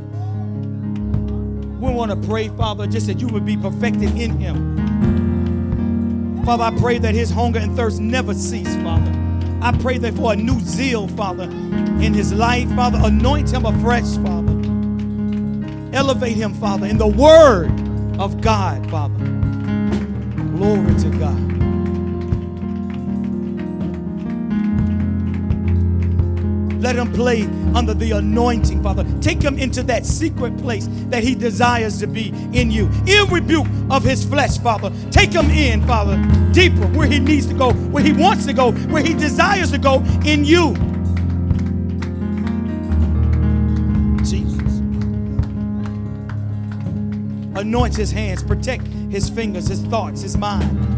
We 1.80 1.93
want 1.93 2.11
to 2.11 2.27
pray, 2.27 2.49
Father, 2.49 2.88
just 2.88 3.07
that 3.07 3.19
you 3.19 3.27
would 3.27 3.45
be 3.45 3.56
perfected 3.56 4.17
in 4.17 4.38
him. 4.38 4.75
Father, 6.43 6.64
I 6.64 6.72
pray 6.80 6.98
that 6.98 7.14
his 7.14 7.30
hunger 7.30 7.59
and 7.59 7.75
thirst 7.75 7.99
never 7.99 8.33
cease, 8.33 8.75
Father. 8.77 9.14
I 9.61 9.72
pray 9.77 9.98
that 9.99 10.14
for 10.16 10.33
a 10.33 10.35
new 10.35 10.59
zeal, 10.59 11.07
Father, 11.09 11.43
in 11.43 12.14
his 12.14 12.33
life, 12.33 12.69
Father, 12.75 12.99
anoint 13.03 13.51
him 13.51 13.66
afresh, 13.66 14.16
Father. 14.17 14.53
Elevate 15.95 16.35
him, 16.35 16.53
Father, 16.53 16.85
in 16.85 16.98
the 16.98 17.07
word 17.07 17.72
of 18.19 18.41
God, 18.41 18.90
Father. 18.90 19.25
Glory 20.56 20.95
to 20.99 21.09
God. 21.19 21.57
Let 26.88 26.95
him 26.95 27.11
play 27.11 27.43
under 27.75 27.93
the 27.93 28.11
anointing, 28.11 28.82
Father. 28.82 29.06
Take 29.19 29.41
him 29.41 29.59
into 29.59 29.83
that 29.83 30.06
secret 30.06 30.57
place 30.57 30.88
that 31.09 31.22
he 31.22 31.35
desires 31.35 31.99
to 31.99 32.07
be 32.07 32.30
in 32.53 32.72
you. 32.72 32.90
In 33.06 33.30
rebuke 33.30 33.67
of 33.90 34.06
his 34.06 34.24
flesh, 34.24 34.57
Father. 34.57 34.90
Take 35.11 35.33
him 35.33 35.49
in, 35.49 35.85
Father, 35.85 36.16
deeper 36.53 36.88
where 36.95 37.06
he 37.06 37.19
needs 37.19 37.45
to 37.48 37.53
go, 37.53 37.74
where 37.74 38.06
he 38.06 38.14
wants 38.14 38.45
to 38.45 38.53
go, 38.53 38.72
where 38.72 39.03
he 39.03 39.14
desires 39.14 39.72
to 39.72 39.77
go 39.77 40.01
in 40.25 40.45
you. 40.45 40.75
Jesus. 44.19 44.80
Anoint 47.59 47.98
his 47.98 48.11
hands, 48.11 48.43
protect 48.43 48.88
his 49.09 49.30
fingers, 49.30 49.67
his 49.67 49.82
thoughts, 49.82 50.22
his 50.22 50.38
mind. 50.38 50.97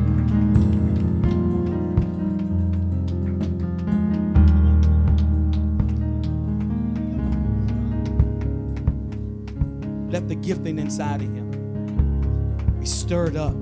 Inside 11.00 11.22
of 11.22 11.34
him 11.34 12.78
be 12.78 12.86
stirred 12.86 13.38
up. 13.38 13.56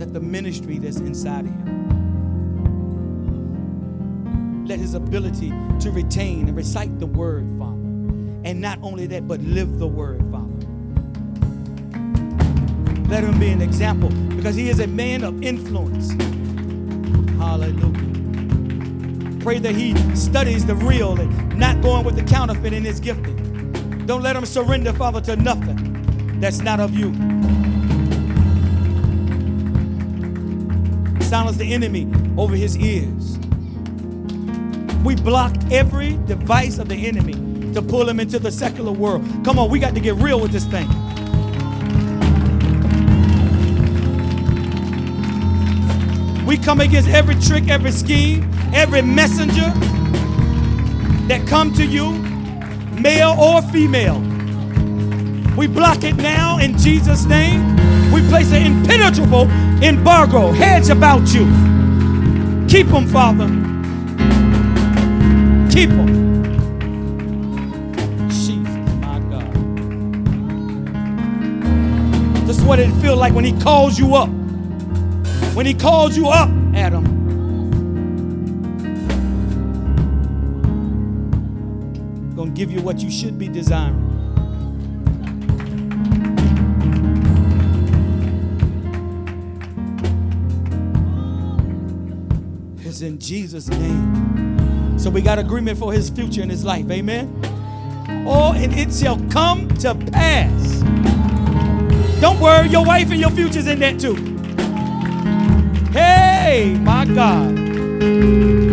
Let 0.00 0.12
the 0.12 0.18
ministry 0.18 0.78
that's 0.78 0.96
inside 0.96 1.44
of 1.44 1.52
him. 1.52 1.76
Let 4.66 4.80
his 4.80 4.94
ability 4.94 5.50
to 5.78 5.92
retain 5.92 6.48
and 6.48 6.56
recite 6.56 6.98
the 6.98 7.06
word, 7.06 7.46
Father. 7.56 7.76
And 8.42 8.60
not 8.60 8.80
only 8.82 9.06
that, 9.06 9.28
but 9.28 9.40
live 9.42 9.78
the 9.78 9.86
word, 9.86 10.24
Father. 10.32 10.66
Let 13.08 13.22
him 13.22 13.38
be 13.38 13.50
an 13.50 13.62
example 13.62 14.08
because 14.34 14.56
he 14.56 14.68
is 14.68 14.80
a 14.80 14.88
man 14.88 15.22
of 15.22 15.40
influence. 15.40 16.10
Hallelujah. 17.38 18.08
Pray 19.38 19.60
that 19.60 19.76
he 19.76 19.94
studies 20.16 20.66
the 20.66 20.74
real 20.74 21.20
and 21.20 21.49
not 21.60 21.82
going 21.82 22.04
with 22.04 22.16
the 22.16 22.22
counterfeit 22.22 22.72
in 22.72 22.82
his 22.82 22.98
gifting. 22.98 24.06
Don't 24.06 24.22
let 24.22 24.34
him 24.34 24.46
surrender, 24.46 24.94
Father, 24.94 25.20
to 25.20 25.36
nothing 25.36 26.40
that's 26.40 26.60
not 26.60 26.80
of 26.80 26.94
you. 26.94 27.12
Silence 31.22 31.58
the 31.58 31.72
enemy 31.72 32.10
over 32.38 32.56
his 32.56 32.78
ears. 32.78 33.38
We 35.04 35.14
block 35.16 35.54
every 35.70 36.16
device 36.26 36.78
of 36.78 36.88
the 36.88 37.06
enemy 37.06 37.34
to 37.74 37.82
pull 37.82 38.08
him 38.08 38.18
into 38.20 38.38
the 38.38 38.50
secular 38.50 38.92
world. 38.92 39.22
Come 39.44 39.58
on, 39.58 39.70
we 39.70 39.78
got 39.78 39.94
to 39.94 40.00
get 40.00 40.14
real 40.14 40.40
with 40.40 40.52
this 40.52 40.64
thing. 40.64 40.88
We 46.46 46.56
come 46.56 46.80
against 46.80 47.10
every 47.10 47.34
trick, 47.34 47.68
every 47.68 47.92
scheme, 47.92 48.50
every 48.72 49.02
messenger 49.02 49.72
that 51.30 51.46
come 51.46 51.72
to 51.72 51.86
you, 51.86 52.10
male 53.00 53.36
or 53.38 53.62
female. 53.70 54.18
We 55.56 55.68
block 55.68 56.02
it 56.02 56.16
now 56.16 56.58
in 56.58 56.76
Jesus' 56.76 57.24
name. 57.24 57.76
We 58.12 58.20
place 58.28 58.50
an 58.50 58.66
impenetrable 58.66 59.48
embargo, 59.80 60.50
hedge 60.50 60.88
about 60.88 61.32
you. 61.32 61.44
Keep 62.66 62.88
them, 62.88 63.06
Father. 63.06 63.46
Keep 65.70 65.90
them. 65.90 66.42
Jesus, 68.28 68.66
my 68.98 69.20
God. 69.30 69.54
This 72.48 72.58
is 72.58 72.64
what 72.64 72.80
it 72.80 72.90
feels 73.00 73.20
like 73.20 73.34
when 73.34 73.44
He 73.44 73.52
calls 73.60 74.00
you 74.00 74.16
up. 74.16 74.30
When 75.54 75.64
He 75.64 75.74
calls 75.74 76.16
you 76.16 76.26
up, 76.26 76.50
Adam. 76.74 77.19
Give 82.60 82.70
you 82.70 82.82
what 82.82 82.98
you 82.98 83.10
should 83.10 83.38
be 83.38 83.48
desiring. 83.48 83.96
It's 92.80 93.00
in 93.00 93.18
Jesus' 93.18 93.68
name. 93.68 94.98
So 94.98 95.08
we 95.08 95.22
got 95.22 95.38
agreement 95.38 95.78
for 95.78 95.90
his 95.90 96.10
future 96.10 96.42
in 96.42 96.50
his 96.50 96.62
life. 96.62 96.90
Amen. 96.90 97.34
Oh, 98.28 98.52
and 98.54 98.74
it 98.74 98.92
shall 98.92 99.18
come 99.30 99.66
to 99.76 99.94
pass. 99.94 100.80
Don't 102.20 102.38
worry, 102.40 102.68
your 102.68 102.84
wife 102.84 103.10
and 103.10 103.18
your 103.18 103.30
future's 103.30 103.68
in 103.68 103.78
that 103.78 103.98
too. 103.98 104.16
Hey, 105.92 106.76
my 106.78 107.06
God. 107.06 108.69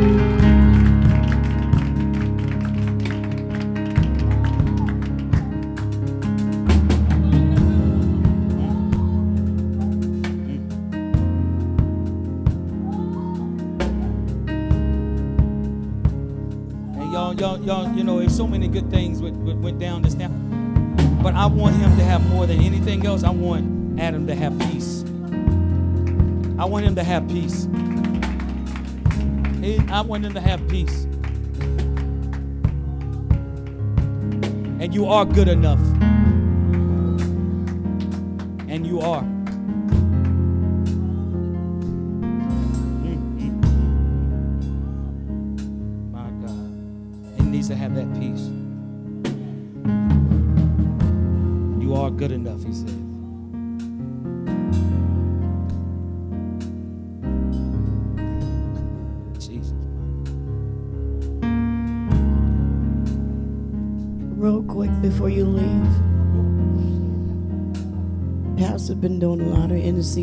Have 27.08 27.28
peace. 27.30 27.68
He- 29.62 29.80
I 29.90 30.02
want 30.02 30.26
him 30.26 30.34
to 30.34 30.42
have 30.42 30.68
peace. 30.68 31.08
And 34.80 34.94
you 34.94 35.08
are 35.08 35.26
good 35.26 35.48
enough. 35.48 35.97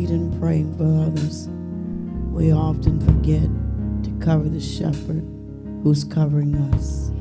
And 0.03 0.37
praying 0.41 0.77
for 0.77 0.83
others. 1.05 1.47
We 2.33 2.51
often 2.51 2.99
forget 2.99 3.47
to 4.03 4.25
cover 4.25 4.49
the 4.49 4.59
shepherd 4.59 5.23
who's 5.83 6.03
covering 6.03 6.55
us. 6.73 7.11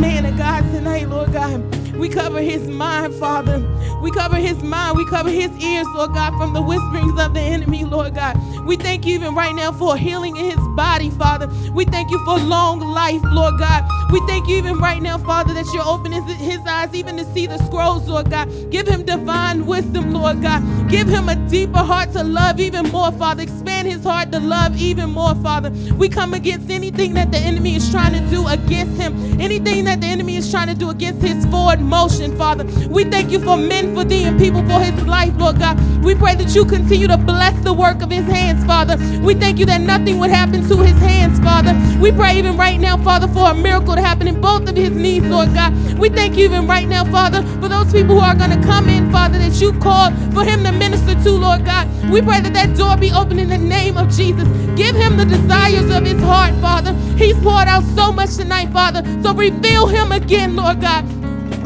Man 0.00 0.26
of 0.26 0.36
God 0.36 0.60
tonight, 0.72 1.08
Lord 1.08 1.32
God. 1.32 1.62
We 1.96 2.08
cover 2.08 2.40
his 2.40 2.68
mind, 2.68 3.14
Father. 3.14 3.60
We 4.02 4.10
cover 4.10 4.36
his 4.36 4.62
mind. 4.62 4.96
We 4.96 5.06
cover 5.06 5.30
his 5.30 5.50
ears, 5.58 5.86
Lord 5.94 6.12
God, 6.12 6.36
from 6.36 6.52
the 6.52 6.60
whisperings 6.60 7.18
of 7.20 7.34
the 7.34 7.40
enemy, 7.40 7.84
Lord 7.84 8.14
God. 8.14 8.36
We 8.66 8.76
thank 8.76 9.06
you 9.06 9.14
even 9.14 9.34
right 9.34 9.54
now 9.54 9.72
for 9.72 9.96
healing 9.96 10.36
in 10.36 10.46
his 10.46 10.68
body, 10.74 11.10
Father. 11.10 11.48
We 11.72 11.84
thank 11.84 12.10
you 12.10 12.18
for 12.24 12.38
long 12.38 12.80
life, 12.80 13.22
Lord 13.24 13.58
God. 13.58 13.88
We 14.10 14.20
thank 14.26 14.48
you 14.48 14.56
even 14.56 14.78
right 14.78 15.00
now, 15.00 15.18
Father, 15.18 15.54
that 15.54 15.66
you're 15.72 15.86
opening 15.86 16.22
his, 16.24 16.60
eyes 16.66 16.94
even 16.94 17.16
to 17.18 17.24
see 17.32 17.46
the 17.46 17.58
scrolls, 17.66 18.08
Lord 18.08 18.30
God. 18.30 18.48
Give 18.70 18.86
him 18.86 19.04
divine 19.04 19.66
wisdom, 19.66 20.12
Lord 20.12 20.40
God. 20.40 20.62
Give 20.88 21.06
him 21.06 21.28
a 21.28 21.36
deeper 21.48 21.78
heart 21.78 22.12
to 22.12 22.24
love 22.24 22.58
even 22.58 22.88
more, 22.90 23.12
Father. 23.12 23.42
Expand 23.42 23.88
his 23.88 24.02
heart 24.02 24.32
to 24.32 24.40
love 24.40 24.76
even 24.80 25.10
more, 25.10 25.34
Father. 25.36 25.70
We 25.96 26.08
come 26.08 26.32
against 26.32 26.70
anything 26.94 27.14
that 27.14 27.32
the 27.32 27.38
enemy 27.38 27.74
is 27.74 27.90
trying 27.90 28.12
to 28.12 28.20
do 28.30 28.46
against 28.46 29.00
him, 29.00 29.40
anything 29.40 29.84
that 29.84 30.00
the 30.00 30.06
enemy 30.06 30.36
is 30.36 30.48
trying 30.48 30.68
to 30.68 30.76
do 30.76 30.90
against 30.90 31.22
his 31.22 31.44
forward 31.46 31.80
motion, 31.80 32.36
Father. 32.38 32.64
We 32.88 33.02
thank 33.02 33.32
you 33.32 33.40
for 33.40 33.56
men 33.56 33.96
for 33.96 34.04
thee 34.04 34.22
and 34.22 34.38
people 34.38 34.62
for 34.62 34.78
his 34.78 35.04
life, 35.04 35.32
Lord 35.36 35.58
God. 35.58 35.76
We 36.04 36.14
pray 36.14 36.34
that 36.34 36.54
you 36.54 36.66
continue 36.66 37.08
to 37.08 37.16
bless 37.16 37.58
the 37.64 37.72
work 37.72 38.02
of 38.02 38.10
his 38.10 38.26
hands, 38.26 38.62
Father. 38.66 38.98
We 39.22 39.34
thank 39.34 39.58
you 39.58 39.64
that 39.66 39.80
nothing 39.80 40.18
would 40.18 40.28
happen 40.30 40.68
to 40.68 40.76
his 40.82 40.98
hands, 40.98 41.40
Father. 41.40 41.74
We 41.98 42.12
pray 42.12 42.36
even 42.36 42.58
right 42.58 42.78
now, 42.78 42.98
Father, 42.98 43.26
for 43.26 43.50
a 43.50 43.54
miracle 43.54 43.94
to 43.94 44.02
happen 44.02 44.28
in 44.28 44.38
both 44.38 44.68
of 44.68 44.76
his 44.76 44.90
knees, 44.90 45.22
Lord 45.22 45.54
God. 45.54 45.72
We 45.98 46.10
thank 46.10 46.36
you 46.36 46.44
even 46.44 46.66
right 46.66 46.86
now, 46.86 47.04
Father, 47.06 47.42
for 47.58 47.68
those 47.68 47.90
people 47.90 48.16
who 48.16 48.20
are 48.20 48.34
going 48.34 48.50
to 48.50 48.62
come 48.66 48.88
in, 48.90 49.10
Father, 49.10 49.38
that 49.38 49.58
you 49.62 49.72
called 49.80 50.12
for 50.34 50.44
him 50.44 50.62
to 50.64 50.72
minister 50.72 51.14
to, 51.24 51.30
Lord 51.30 51.64
God. 51.64 51.88
We 52.10 52.20
pray 52.20 52.40
that 52.42 52.52
that 52.52 52.76
door 52.76 52.98
be 52.98 53.10
open 53.10 53.38
in 53.38 53.48
the 53.48 53.58
name 53.58 53.96
of 53.96 54.10
Jesus. 54.10 54.46
Give 54.76 54.94
him 54.94 55.16
the 55.16 55.24
desires 55.24 55.90
of 55.90 56.04
his 56.04 56.20
heart, 56.20 56.54
Father. 56.60 56.92
He's 57.16 57.36
poured 57.38 57.68
out 57.68 57.82
so 57.94 58.12
much 58.12 58.36
tonight, 58.36 58.70
Father. 58.72 59.02
So 59.22 59.32
reveal 59.32 59.86
him 59.86 60.12
again, 60.12 60.54
Lord 60.54 60.82
God. 60.82 61.06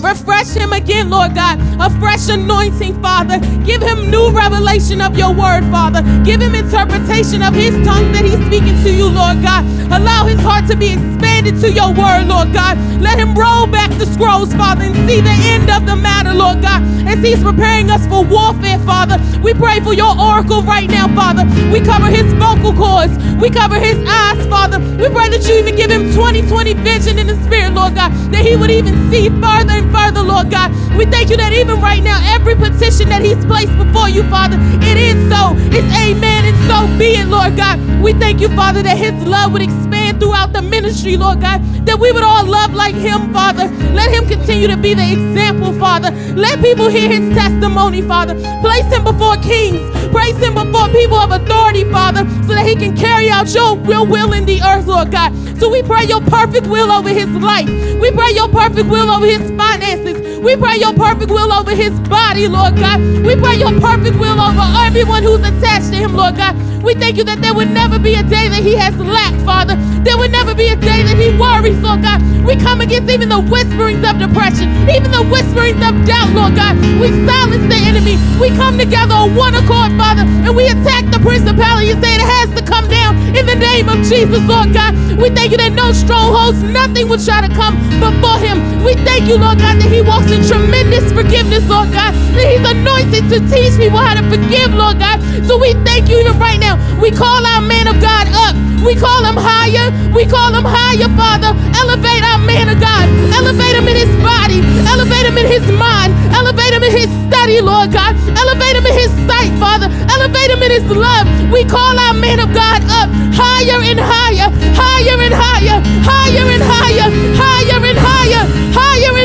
Refresh 0.02 0.54
him 0.54 0.72
again, 0.72 1.10
Lord 1.10 1.34
God. 1.34 1.60
A 1.80 1.90
fresh 2.00 2.28
anointing, 2.28 3.00
Father. 3.02 3.38
Give 3.64 3.82
him 3.82 4.10
new 4.10 4.30
revelation 4.30 5.00
of 5.00 5.18
your 5.18 5.34
word, 5.34 5.62
Father. 5.70 6.02
Give 6.24 6.40
him 6.40 6.54
interpretation 6.54 7.42
of 7.42 7.54
his 7.54 7.74
tongue 7.86 8.12
that 8.12 8.24
he's 8.24 8.40
speaking 8.46 8.76
to 8.84 8.92
you, 8.92 9.08
Lord 9.08 9.42
God. 9.42 9.64
Allow 9.92 10.26
his 10.26 10.40
heart 10.40 10.66
to 10.68 10.76
be 10.76 10.88
expanded 10.92 11.60
to 11.60 11.72
your 11.72 11.88
word, 11.94 12.26
Lord 12.28 12.52
God. 12.52 12.78
Let 13.00 13.18
him 13.18 13.34
roll 13.34 13.66
back 13.66 13.90
the 13.98 14.06
scrolls, 14.06 14.54
Father, 14.54 14.84
and 14.84 14.94
see 15.08 15.20
the 15.20 15.36
end 15.52 15.70
of 15.70 15.86
the 15.86 15.96
matter, 15.96 16.34
Lord 16.34 16.62
God. 16.62 16.82
As 17.08 17.18
he's 17.24 17.42
preparing 17.42 17.90
us 17.90 18.06
for 18.08 18.24
warfare, 18.24 18.78
Father, 18.80 19.18
we 19.42 19.54
pray 19.54 19.80
for 19.80 19.94
your 19.94 20.18
oracle 20.18 20.62
right 20.62 20.88
now, 20.90 21.08
Father. 21.14 21.44
We 21.72 21.80
cover 21.80 22.06
his 22.06 22.32
vocal 22.34 22.72
cords. 22.74 23.12
We 23.40 23.50
cover 23.50 23.76
his 23.78 23.98
eyes, 24.08 24.46
Father. 24.48 24.78
We 24.98 25.08
pray 25.10 25.28
that 25.30 25.46
you 25.48 25.56
even 25.58 25.76
give 25.76 25.90
him 25.90 26.12
2020 26.12 26.74
vision 26.74 27.18
in 27.18 27.26
the 27.26 27.36
spirit, 27.44 27.72
Lord 27.74 27.94
God, 27.94 28.12
that 28.32 28.44
he 28.44 28.56
would 28.56 28.70
even 28.70 28.94
see 29.10 29.28
further 29.28 29.72
and 29.80 29.87
further, 29.92 30.22
Lord 30.22 30.50
God. 30.50 30.72
We 30.96 31.04
thank 31.06 31.30
you 31.30 31.36
that 31.36 31.52
even 31.52 31.80
right 31.80 32.02
now, 32.02 32.20
every 32.34 32.54
petition 32.54 33.08
that 33.08 33.22
he's 33.22 33.44
placed 33.46 33.76
before 33.76 34.08
you, 34.08 34.22
Father, 34.30 34.56
it 34.82 34.96
is 34.96 35.16
so. 35.28 35.54
It's 35.74 35.90
amen, 35.96 36.44
and 36.46 36.58
so 36.68 36.86
be 36.98 37.16
it, 37.16 37.28
Lord 37.28 37.56
God. 37.56 37.78
We 38.02 38.12
thank 38.12 38.40
you, 38.40 38.48
Father, 38.48 38.82
that 38.82 38.96
his 38.96 39.14
love 39.26 39.52
would 39.52 39.62
expand 39.62 39.97
throughout 40.18 40.52
the 40.52 40.62
ministry, 40.62 41.16
Lord 41.16 41.40
God, 41.40 41.62
that 41.86 41.98
we 41.98 42.12
would 42.12 42.22
all 42.22 42.44
love 42.46 42.74
like 42.74 42.94
him, 42.94 43.32
Father. 43.32 43.68
Let 43.92 44.10
him 44.12 44.28
continue 44.28 44.68
to 44.68 44.76
be 44.76 44.94
the 44.94 45.12
example, 45.12 45.72
Father. 45.78 46.10
Let 46.34 46.60
people 46.60 46.88
hear 46.88 47.08
his 47.08 47.34
testimony, 47.34 48.02
Father. 48.02 48.34
Place 48.60 48.86
him 48.92 49.04
before 49.04 49.36
kings. 49.36 49.80
Place 50.10 50.36
him 50.38 50.54
before 50.54 50.88
people 50.88 51.18
of 51.18 51.30
authority, 51.30 51.84
Father, 51.84 52.28
so 52.46 52.54
that 52.54 52.66
he 52.66 52.74
can 52.74 52.96
carry 52.96 53.30
out 53.30 53.52
your 53.54 53.76
will, 53.76 54.06
will 54.06 54.32
in 54.32 54.44
the 54.44 54.62
earth, 54.62 54.86
Lord 54.86 55.10
God. 55.10 55.32
So 55.58 55.68
we 55.68 55.82
pray 55.82 56.04
your 56.04 56.20
perfect 56.22 56.66
will 56.66 56.90
over 56.90 57.08
his 57.08 57.28
life. 57.28 57.68
We 58.00 58.10
pray 58.12 58.30
your 58.32 58.48
perfect 58.48 58.88
will 58.88 59.10
over 59.10 59.26
his 59.26 59.50
finances. 59.58 59.97
We 60.42 60.56
pray 60.56 60.76
your 60.76 60.94
perfect 60.94 61.30
will 61.30 61.52
over 61.52 61.74
his 61.74 61.98
body, 62.08 62.46
Lord 62.48 62.76
God. 62.76 63.00
We 63.26 63.34
pray 63.36 63.56
your 63.56 63.72
perfect 63.80 64.18
will 64.18 64.40
over 64.40 64.62
everyone 64.86 65.22
who's 65.22 65.40
attached 65.40 65.90
to 65.90 65.96
him, 65.96 66.14
Lord 66.14 66.36
God. 66.36 66.56
We 66.82 66.94
thank 66.94 67.16
you 67.16 67.24
that 67.24 67.42
there 67.42 67.52
would 67.54 67.70
never 67.70 67.98
be 67.98 68.14
a 68.14 68.22
day 68.22 68.48
that 68.48 68.62
he 68.62 68.74
has 68.76 68.96
lacked, 68.98 69.42
Father. 69.42 69.74
There 70.06 70.16
would 70.16 70.30
never 70.30 70.54
be 70.54 70.68
a 70.68 70.76
day 70.76 71.02
that 71.02 71.18
he 71.18 71.34
worries, 71.36 71.78
Lord 71.82 72.02
God. 72.02 72.22
We 72.46 72.54
come 72.56 72.80
against 72.80 73.10
even 73.10 73.28
the 73.28 73.40
whisperings 73.40 74.06
of 74.06 74.18
depression, 74.22 74.70
even 74.88 75.10
the 75.10 75.26
whisperings 75.26 75.82
of 75.82 75.92
doubt, 76.06 76.30
Lord 76.32 76.54
God. 76.54 76.78
We 77.02 77.10
silence 77.26 77.66
the 77.66 77.80
enemy. 77.82 78.16
We 78.40 78.54
come 78.54 78.78
together 78.78 79.14
on 79.14 79.34
one 79.34 79.54
accord, 79.58 79.92
Father, 79.98 80.22
and 80.22 80.54
we 80.54 80.70
attack 80.70 81.10
the 81.10 81.18
principality 81.18 81.90
and 81.90 81.98
say 82.02 82.14
it 82.14 82.22
has 82.22 82.48
to 82.54 82.62
down 82.88 83.16
in 83.36 83.46
the 83.46 83.54
name 83.54 83.88
of 83.88 83.98
Jesus, 84.04 84.42
Lord 84.44 84.72
God. 84.72 84.94
We 85.18 85.30
thank 85.30 85.52
you 85.52 85.58
that 85.58 85.72
no 85.72 85.92
strongholds, 85.92 86.62
nothing 86.62 87.08
will 87.08 87.22
try 87.22 87.40
to 87.40 87.52
come 87.52 87.76
before 88.00 88.38
him. 88.38 88.82
We 88.82 88.94
thank 89.06 89.28
you, 89.28 89.36
Lord 89.36 89.58
God, 89.58 89.80
that 89.80 89.90
he 89.90 90.00
walks 90.00 90.30
in 90.30 90.44
tremendous 90.44 91.10
forgiveness, 91.12 91.66
Lord 91.68 91.92
God. 91.92 92.14
That 92.34 92.46
he's 92.48 92.64
anointed 92.64 93.28
to 93.30 93.38
teach 93.50 93.76
people 93.76 93.98
how 93.98 94.14
to 94.14 94.24
forgive, 94.30 94.74
Lord 94.74 94.98
God. 94.98 95.20
So 95.46 95.58
we 95.58 95.74
thank 95.84 96.08
you 96.08 96.18
even 96.20 96.38
right 96.38 96.58
now. 96.58 96.76
We 97.00 97.10
call 97.10 97.44
our 97.44 97.60
man 97.60 97.86
of 97.88 98.00
God 98.00 98.26
up. 98.32 98.67
We 98.84 98.94
call 98.94 99.24
him 99.24 99.36
higher. 99.36 99.90
We 100.14 100.24
call 100.26 100.54
him 100.54 100.64
higher, 100.64 101.08
Father. 101.18 101.52
Elevate 101.74 102.24
our 102.24 102.38
man 102.38 102.68
of 102.68 102.78
God. 102.80 103.06
Elevate 103.34 103.76
him 103.76 103.88
in 103.88 103.96
his 103.96 104.12
body. 104.22 104.60
Elevate 104.86 105.26
him 105.26 105.36
in 105.38 105.46
his 105.46 105.66
mind. 105.74 106.14
Elevate 106.32 106.72
him 106.72 106.82
in 106.82 106.92
his 106.92 107.10
study, 107.26 107.60
Lord 107.60 107.92
God. 107.92 108.14
Elevate 108.38 108.76
him 108.76 108.86
in 108.86 108.94
his 108.94 109.12
sight, 109.26 109.52
Father. 109.58 109.90
Elevate 110.10 110.50
him 110.50 110.62
in 110.62 110.70
his 110.70 110.86
love. 110.90 111.26
We 111.50 111.64
call 111.64 111.98
our 111.98 112.14
man 112.14 112.40
of 112.40 112.54
God 112.54 112.82
up 112.88 113.08
higher 113.38 113.80
and 113.82 114.00
higher, 114.00 114.50
higher 114.74 115.18
and 115.22 115.34
higher, 115.34 115.78
higher 116.02 116.46
and 116.50 116.62
higher, 116.62 117.08
higher 117.38 117.84
and 117.84 117.98
higher, 117.98 118.17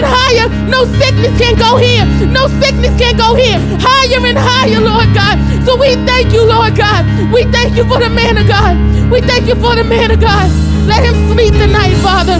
and 0.03 0.11
higher. 0.11 0.48
No 0.67 0.85
sickness 0.99 1.33
can 1.40 1.56
go 1.56 1.77
here. 1.77 2.06
No 2.27 2.48
sickness 2.59 2.93
can 2.99 3.15
go 3.17 3.35
here. 3.35 3.59
Higher 3.80 4.25
and 4.25 4.38
higher, 4.38 4.80
Lord 4.80 5.14
God. 5.14 5.40
So 5.65 5.77
we 5.77 5.95
thank 6.06 6.33
you, 6.33 6.43
Lord 6.43 6.75
God. 6.75 7.06
We 7.32 7.43
thank 7.51 7.75
you 7.75 7.85
for 7.85 7.99
the 7.99 8.09
man 8.09 8.38
of 8.38 8.48
God. 8.48 8.75
We 9.11 9.22
thank 9.22 9.48
you 9.48 9.56
for 9.56 9.75
the 9.75 9.83
man 9.83 10.11
of 10.11 10.19
God. 10.19 10.51
Let 10.85 11.03
him 11.03 11.15
sleep 11.32 11.53
tonight, 11.53 11.95
Father. 12.03 12.40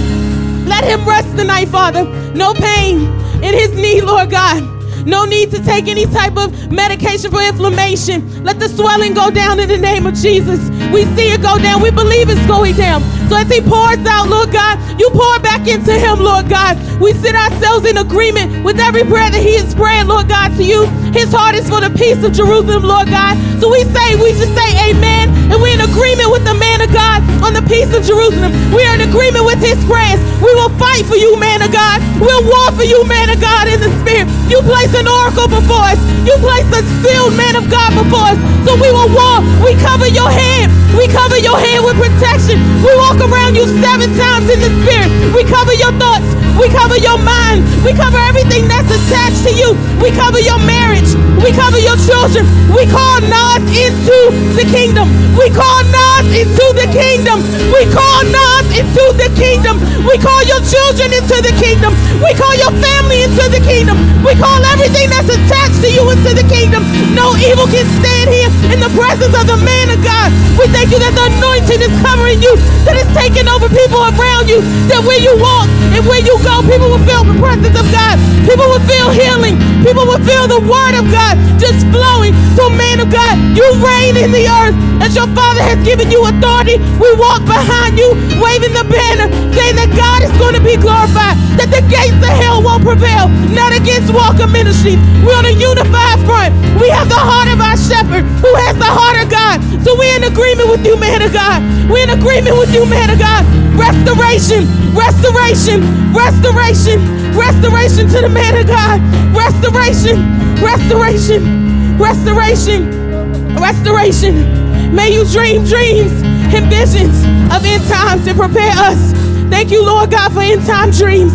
Let 0.68 0.84
him 0.84 1.08
rest 1.08 1.36
tonight, 1.38 1.70
Father. 1.70 2.04
No 2.36 2.54
pain 2.54 3.08
in 3.44 3.54
his 3.54 3.74
knee, 3.76 4.02
Lord 4.02 4.30
God. 4.32 4.62
No 5.06 5.26
need 5.26 5.52
to 5.52 5.64
take 5.64 5.88
any 5.88 6.06
type 6.06 6.38
of 6.38 6.72
medication 6.72 7.32
for 7.32 7.42
inflammation. 7.42 8.44
Let 8.44 8.60
the 8.60 8.70
swelling 8.70 9.14
go 9.14 9.30
down 9.30 9.60
in 9.60 9.68
the 9.68 9.78
name 9.78 10.06
of 10.06 10.14
Jesus. 10.14 10.60
We 10.92 11.06
see 11.16 11.30
it 11.32 11.42
go 11.42 11.58
down. 11.58 11.82
We 11.82 11.92
believe 11.92 12.30
it's 12.30 12.46
going 12.48 12.76
down. 12.76 13.02
So 13.30 13.38
as 13.38 13.50
he 13.50 13.62
pours 13.62 14.06
out, 14.06 14.30
Lord 14.30 14.52
God, 14.52 14.80
you 15.00 15.10
pour 15.10 15.40
back 15.40 15.68
into 15.68 15.94
him, 15.98 16.20
Lord 16.20 16.50
God. 16.50 16.78
We 17.02 17.14
sit 17.14 17.36
ourselves 17.36 17.86
in 17.86 17.98
agreement 17.98 18.64
with 18.64 18.80
every 18.80 19.04
prayer 19.04 19.30
that 19.30 19.42
he 19.42 19.56
is 19.56 19.74
praying, 19.76 20.08
Lord 20.08 20.30
God, 20.30 20.56
to 20.58 20.64
you. 20.64 20.86
His 21.14 21.30
heart 21.32 21.54
is 21.54 21.70
for 21.70 21.80
the 21.80 21.94
peace 21.94 22.18
of 22.26 22.34
Jerusalem, 22.34 22.82
Lord 22.84 23.08
God. 23.08 23.38
So 23.62 23.70
we 23.70 23.86
say, 23.94 24.18
we 24.18 24.34
just 24.34 24.50
say 24.58 24.70
amen. 24.90 25.30
And 25.54 25.62
we're 25.62 25.78
in 25.78 25.86
agreement 25.86 26.34
with 26.34 26.42
the 26.42 26.58
man 26.58 26.82
of 26.82 26.90
God 26.90 27.22
on 27.46 27.54
the 27.54 27.62
peace 27.70 27.94
of 27.94 28.02
Jerusalem. 28.02 28.50
We 28.74 28.82
are 28.82 28.98
in 28.98 29.06
agreement 29.06 29.46
with 29.46 29.62
his 29.62 29.78
prayers. 29.86 30.18
We 30.42 30.50
will 30.58 30.74
fight 30.82 31.06
for 31.06 31.16
you, 31.16 31.38
man 31.38 31.62
of 31.62 31.70
God. 31.70 32.02
We'll 32.18 32.42
war 32.42 32.74
for 32.74 32.82
you, 32.82 33.06
man 33.06 33.30
of 33.30 33.38
God, 33.38 33.70
in 33.70 33.78
the 33.78 33.94
spirit. 34.02 34.26
You 34.50 34.66
place 34.66 34.90
an 34.98 35.06
oracle 35.06 35.46
before 35.46 35.86
us. 35.94 36.02
You 36.26 36.34
place 36.42 36.66
a 36.74 36.82
sealed 37.06 37.38
man 37.38 37.54
of 37.56 37.70
God 37.70 37.94
before 37.94 38.34
us. 38.34 38.40
So 38.66 38.74
we 38.74 38.90
will 38.90 39.12
war. 39.14 39.46
We 39.62 39.78
cover 39.78 40.10
your 40.10 40.34
head. 40.34 40.74
We 40.98 41.06
cover 41.10 41.38
your 41.38 41.58
head 41.62 41.86
with 41.86 41.98
protection. 42.02 42.58
We 42.82 42.90
walk 42.98 43.22
around 43.22 43.54
you 43.54 43.70
seven 43.86 44.10
times 44.18 44.50
in 44.50 44.58
the 44.60 44.72
spirit. 44.82 45.10
We 45.36 45.46
cover 45.46 45.74
your 45.78 45.94
thoughts. 46.02 46.26
We 46.58 46.70
cover 46.70 46.98
your 46.98 47.18
mind. 47.18 47.66
We 47.84 47.94
cover 47.94 48.18
everything 48.18 48.68
that's 48.68 48.90
attached 48.90 49.44
to 49.46 49.52
you. 49.54 49.74
We 50.02 50.10
cover 50.14 50.40
your 50.40 50.60
marriage. 50.66 51.03
We 51.44 51.52
cover 51.52 51.80
your 51.80 52.00
children. 52.00 52.48
We 52.72 52.88
call 52.88 53.20
Nas 53.20 53.64
into 53.76 54.18
the 54.56 54.64
kingdom. 54.64 55.12
We 55.36 55.52
call 55.52 55.84
Nas 55.92 56.28
into 56.32 56.66
the 56.78 56.88
kingdom. 56.90 57.44
We 57.76 57.84
call 57.92 58.24
Nas 58.24 58.66
into 58.72 59.04
the 59.20 59.28
kingdom. 59.36 59.82
We 60.08 60.16
call 60.16 60.40
your 60.48 60.64
children 60.64 61.12
into 61.12 61.44
the 61.44 61.52
kingdom. 61.60 61.92
We 62.24 62.32
call 62.36 62.56
your 62.56 62.72
family 62.80 63.28
into 63.28 63.44
the 63.52 63.60
kingdom. 63.60 64.00
We 64.24 64.36
call 64.40 64.64
everything 64.72 65.12
that's 65.12 65.28
attached 65.28 65.84
to 65.84 65.90
you 65.92 66.08
into 66.08 66.32
the 66.32 66.48
kingdom. 66.48 66.88
No 67.12 67.36
evil 67.44 67.68
can 67.68 67.84
stand 68.00 68.32
here 68.32 68.52
in 68.72 68.80
the 68.80 68.92
presence 68.96 69.36
of 69.36 69.44
the 69.44 69.60
man 69.60 69.92
of 69.92 70.00
God. 70.00 70.32
We 70.56 70.72
thank 70.72 70.96
you 70.96 71.00
that 71.04 71.12
the 71.12 71.28
anointing 71.28 71.82
is 71.84 71.94
covering 72.00 72.40
you, 72.40 72.56
that 72.88 72.96
it's 72.96 73.12
taking 73.12 73.52
over 73.52 73.68
people 73.68 74.00
around 74.00 74.48
you, 74.48 74.64
that 74.88 75.04
where 75.04 75.20
you 75.20 75.36
walk 75.42 75.68
and 75.92 76.06
where 76.08 76.24
you 76.24 76.40
go, 76.40 76.64
people 76.64 76.88
will 76.88 77.04
feel 77.04 77.28
the 77.28 77.36
presence 77.36 77.76
of 77.76 77.86
God. 77.92 78.16
People 78.48 78.70
will 78.70 78.86
feel 78.88 79.10
healing. 79.12 79.60
People 79.84 80.08
will 80.08 80.22
feel 80.24 80.48
the 80.48 80.62
word 80.64 80.93
of 80.96 81.10
God 81.12 81.38
just 81.60 81.86
flowing. 81.90 82.34
So, 82.58 82.70
man 82.70 83.00
of 83.00 83.10
God, 83.10 83.36
you 83.56 83.66
reign 83.82 84.18
in 84.18 84.32
the 84.32 84.46
earth 84.48 84.76
as 85.02 85.16
your 85.16 85.28
Father 85.34 85.62
has 85.64 85.80
given 85.86 86.12
you 86.12 86.26
authority. 86.26 86.78
We 87.00 87.10
walk 87.16 87.46
behind 87.46 87.98
you, 87.98 88.14
waving 88.40 88.74
the 88.74 88.86
banner, 88.86 89.28
saying 89.54 89.76
that 89.78 89.90
God 89.96 90.24
is 90.24 90.32
going 90.38 90.56
to 90.56 90.64
be 90.64 90.76
glorified, 90.78 91.38
that 91.60 91.70
the 91.70 91.84
gates 91.88 92.20
of 92.20 92.34
hell 92.36 92.62
won't 92.64 92.84
prevail, 92.84 93.30
not 93.52 93.72
against 93.74 94.14
Walker 94.14 94.48
Ministries. 94.48 95.00
We're 95.24 95.38
on 95.38 95.46
a 95.48 95.56
unified 95.56 96.20
front. 96.28 96.52
We 96.80 96.90
have 96.90 97.08
the 97.10 97.20
heart 97.20 97.50
of 97.50 97.60
our 97.62 97.78
shepherd 97.78 98.26
who 98.44 98.52
has 98.68 98.76
the 98.78 98.90
heart 98.90 99.18
of 99.22 99.28
God. 99.32 99.62
So 99.84 99.96
we're 99.96 100.16
in 100.16 100.26
agreement 100.26 100.70
with 100.70 100.86
you, 100.86 100.96
man 101.00 101.22
of 101.22 101.34
God. 101.34 101.64
We're 101.90 102.04
in 102.04 102.14
agreement 102.14 102.58
with 102.58 102.74
you, 102.74 102.86
man 102.86 103.10
of 103.10 103.20
God. 103.20 103.44
Restoration, 103.74 104.68
restoration, 104.94 105.82
restoration, 106.14 107.02
restoration 107.36 108.08
to 108.10 108.22
the 108.22 108.30
man 108.30 108.58
of 108.58 108.68
God. 108.68 109.02
Restoration, 109.36 110.18
restoration, 110.62 111.98
restoration, 111.98 113.56
restoration. 113.56 114.96
May 114.96 115.14
you 115.14 115.26
dream 115.26 115.66
dreams 115.66 116.12
and 116.54 116.70
visions 116.70 117.18
of 117.52 117.66
end 117.66 117.84
times 117.88 118.28
and 118.28 118.38
prepare 118.38 118.72
us. 118.78 119.14
Thank 119.50 119.72
you, 119.72 119.86
Lord 119.86 120.12
God, 120.12 120.34
for 120.34 120.42
end 120.42 120.66
time 120.66 120.92
dreams. 120.92 121.34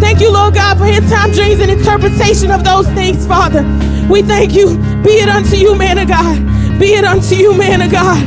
Thank 0.00 0.20
you, 0.20 0.32
Lord 0.32 0.54
God, 0.54 0.78
for 0.78 0.84
end 0.84 1.08
time 1.08 1.32
dreams 1.32 1.60
and 1.60 1.70
interpretation 1.70 2.50
of 2.50 2.64
those 2.64 2.86
things, 2.90 3.26
Father. 3.26 3.62
We 4.08 4.22
thank 4.22 4.52
you. 4.52 4.76
Be 5.02 5.20
it 5.20 5.28
unto 5.28 5.56
you, 5.56 5.74
man 5.74 5.98
of 5.98 6.08
God. 6.08 6.38
Be 6.78 6.94
it 6.94 7.04
unto 7.04 7.34
you, 7.34 7.56
man 7.56 7.82
of 7.82 7.90
God. 7.90 8.18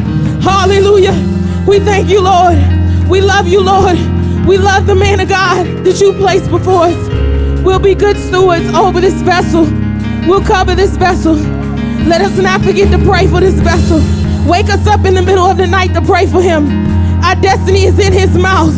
Hallelujah. 0.43 1.14
We 1.67 1.80
thank 1.80 2.09
you, 2.09 2.22
Lord. 2.22 2.58
We 3.08 3.22
love 3.22 3.48
you, 3.48 3.61
Lord. 3.61 3.98
We 4.47 4.57
love 4.57 4.87
the 4.87 4.95
man 4.95 5.19
of 5.19 5.29
God 5.29 5.65
that 5.85 6.01
you 6.01 6.13
placed 6.13 6.49
before 6.49 6.85
us. 6.85 7.61
We'll 7.63 7.79
be 7.79 7.93
good 7.93 8.17
stewards 8.17 8.67
over 8.73 8.99
this 8.99 9.21
vessel. 9.21 9.63
We'll 10.27 10.43
cover 10.43 10.73
this 10.73 10.97
vessel. 10.97 11.35
Let 12.05 12.21
us 12.21 12.37
not 12.37 12.61
forget 12.61 12.89
to 12.91 12.97
pray 13.05 13.27
for 13.27 13.39
this 13.39 13.59
vessel. 13.59 14.01
Wake 14.49 14.69
us 14.69 14.87
up 14.87 15.05
in 15.05 15.13
the 15.13 15.21
middle 15.21 15.45
of 15.45 15.57
the 15.57 15.67
night 15.67 15.93
to 15.93 16.01
pray 16.01 16.25
for 16.25 16.41
him. 16.41 16.65
Our 17.23 17.35
destiny 17.35 17.85
is 17.85 17.99
in 17.99 18.11
his 18.11 18.35
mouth. 18.35 18.73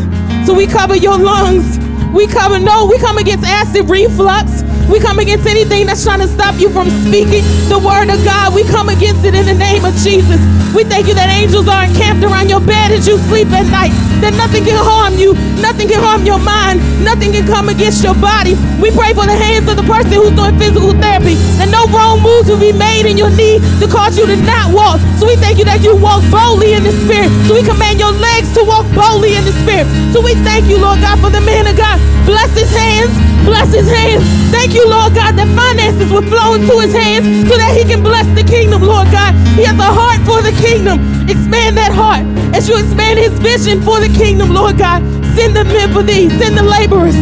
So 0.46 0.54
we 0.54 0.68
cover 0.68 0.98
your 0.98 1.18
lungs. 1.18 1.80
We 2.14 2.28
cover, 2.28 2.60
no, 2.60 2.86
we 2.86 3.00
come 3.00 3.18
against 3.18 3.46
acid 3.46 3.90
reflux. 3.90 4.62
We 4.92 5.00
come 5.00 5.20
against 5.20 5.48
anything 5.48 5.86
that's 5.86 6.04
trying 6.04 6.20
to 6.20 6.28
stop 6.28 6.60
you 6.60 6.70
from 6.70 6.90
speaking 7.08 7.44
the 7.70 7.80
word 7.80 8.10
of 8.10 8.24
God. 8.26 8.54
We 8.54 8.64
come 8.66 8.90
against 8.90 9.24
it 9.24 9.34
in 9.34 9.46
the 9.46 9.54
name 9.54 9.86
of 9.86 9.96
Jesus. 9.96 10.40
We 10.76 10.84
thank 10.84 11.08
you 11.08 11.14
that 11.16 11.30
angels 11.30 11.70
are 11.70 11.86
encamped 11.86 12.24
around 12.24 12.50
your 12.50 12.60
bed 12.60 12.92
as 12.92 13.08
you 13.08 13.18
sleep 13.18 13.48
at 13.52 13.66
night. 13.72 14.13
That 14.24 14.40
nothing 14.40 14.64
can 14.64 14.80
harm 14.80 15.20
you, 15.20 15.36
nothing 15.60 15.92
can 15.92 16.00
harm 16.00 16.24
your 16.24 16.40
mind, 16.40 16.80
nothing 17.04 17.36
can 17.36 17.44
come 17.44 17.68
against 17.68 18.00
your 18.00 18.16
body. 18.16 18.56
We 18.80 18.88
pray 18.88 19.12
for 19.12 19.28
the 19.28 19.36
hands 19.36 19.68
of 19.68 19.76
the 19.76 19.84
person 19.84 20.16
who's 20.16 20.32
doing 20.32 20.56
physical 20.56 20.96
therapy. 20.96 21.36
That 21.60 21.68
no 21.68 21.84
wrong 21.92 22.24
moves 22.24 22.48
will 22.48 22.56
be 22.56 22.72
made 22.72 23.04
in 23.04 23.20
your 23.20 23.28
knee 23.36 23.60
to 23.84 23.86
cause 23.92 24.16
you 24.16 24.24
to 24.24 24.40
not 24.48 24.72
walk. 24.72 25.04
So 25.20 25.28
we 25.28 25.36
thank 25.36 25.60
you 25.60 25.68
that 25.68 25.84
you 25.84 25.92
walk 26.00 26.24
boldly 26.32 26.72
in 26.72 26.88
the 26.88 26.96
spirit. 27.04 27.36
So 27.52 27.60
we 27.60 27.68
command 27.68 28.00
your 28.00 28.16
legs 28.16 28.48
to 28.56 28.64
walk 28.64 28.88
boldly 28.96 29.36
in 29.36 29.44
the 29.44 29.52
spirit. 29.68 29.92
So 30.16 30.24
we 30.24 30.40
thank 30.48 30.72
you, 30.72 30.80
Lord 30.80 31.04
God, 31.04 31.20
for 31.20 31.28
the 31.28 31.44
man 31.44 31.68
of 31.68 31.76
God. 31.76 32.00
Bless 32.24 32.48
his 32.56 32.72
hands. 32.72 33.12
Bless 33.44 33.76
his 33.76 33.92
hands. 33.92 34.24
Thank 34.56 34.72
you, 34.72 34.88
Lord 34.88 35.12
God, 35.12 35.36
that 35.36 35.52
finances 35.52 36.08
will 36.08 36.24
flow 36.24 36.56
into 36.56 36.80
his 36.80 36.96
hands 36.96 37.28
so 37.52 37.60
that 37.60 37.76
he 37.76 37.84
can 37.84 38.00
bless 38.00 38.24
the 38.40 38.44
kingdom, 38.48 38.88
Lord 38.88 39.12
God. 39.12 39.36
He 39.60 39.68
has 39.68 39.76
a 39.76 39.92
heart 39.92 40.24
for 40.24 40.40
the 40.40 40.56
kingdom. 40.64 41.04
Expand 41.28 41.76
that 41.76 41.92
heart 41.92 42.24
as 42.56 42.70
you 42.70 42.78
expand 42.78 43.18
his 43.18 43.34
vision 43.40 43.82
for 43.82 44.00
the 44.00 44.08
kingdom, 44.14 44.54
Lord 44.54 44.78
God. 44.78 45.02
Send 45.36 45.56
the 45.56 45.64
men 45.64 45.92
for 45.92 46.04
thee. 46.04 46.30
Send 46.40 46.58
the 46.58 46.64
laborers. 46.64 47.16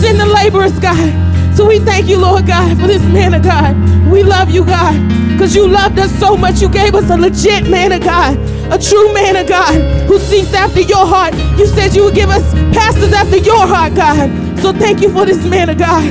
Send 0.00 0.20
the 0.20 0.26
laborers, 0.26 0.78
God. 0.78 1.26
So 1.56 1.66
we 1.66 1.78
thank 1.78 2.06
you, 2.06 2.18
Lord 2.18 2.46
God, 2.46 2.78
for 2.78 2.86
this 2.86 3.02
man 3.02 3.32
of 3.32 3.42
God. 3.42 3.74
We 4.10 4.22
love 4.22 4.50
you, 4.50 4.64
God, 4.64 4.94
because 5.32 5.56
you 5.56 5.66
loved 5.66 5.98
us 5.98 6.12
so 6.20 6.36
much. 6.36 6.60
You 6.60 6.68
gave 6.68 6.94
us 6.94 7.10
a 7.10 7.16
legit 7.16 7.68
man 7.68 7.92
of 7.92 8.02
God, 8.02 8.36
a 8.70 8.78
true 8.78 9.12
man 9.14 9.36
of 9.36 9.48
God 9.48 9.74
who 10.06 10.18
seeks 10.18 10.52
after 10.52 10.82
your 10.82 11.06
heart. 11.06 11.34
You 11.58 11.66
said 11.66 11.94
you 11.94 12.04
would 12.04 12.14
give 12.14 12.28
us 12.28 12.52
pastors 12.74 13.12
after 13.12 13.38
your 13.38 13.66
heart, 13.66 13.94
God. 13.94 14.28
So 14.60 14.72
thank 14.72 15.00
you 15.00 15.10
for 15.10 15.24
this 15.24 15.44
man 15.46 15.70
of 15.70 15.78
God. 15.78 16.04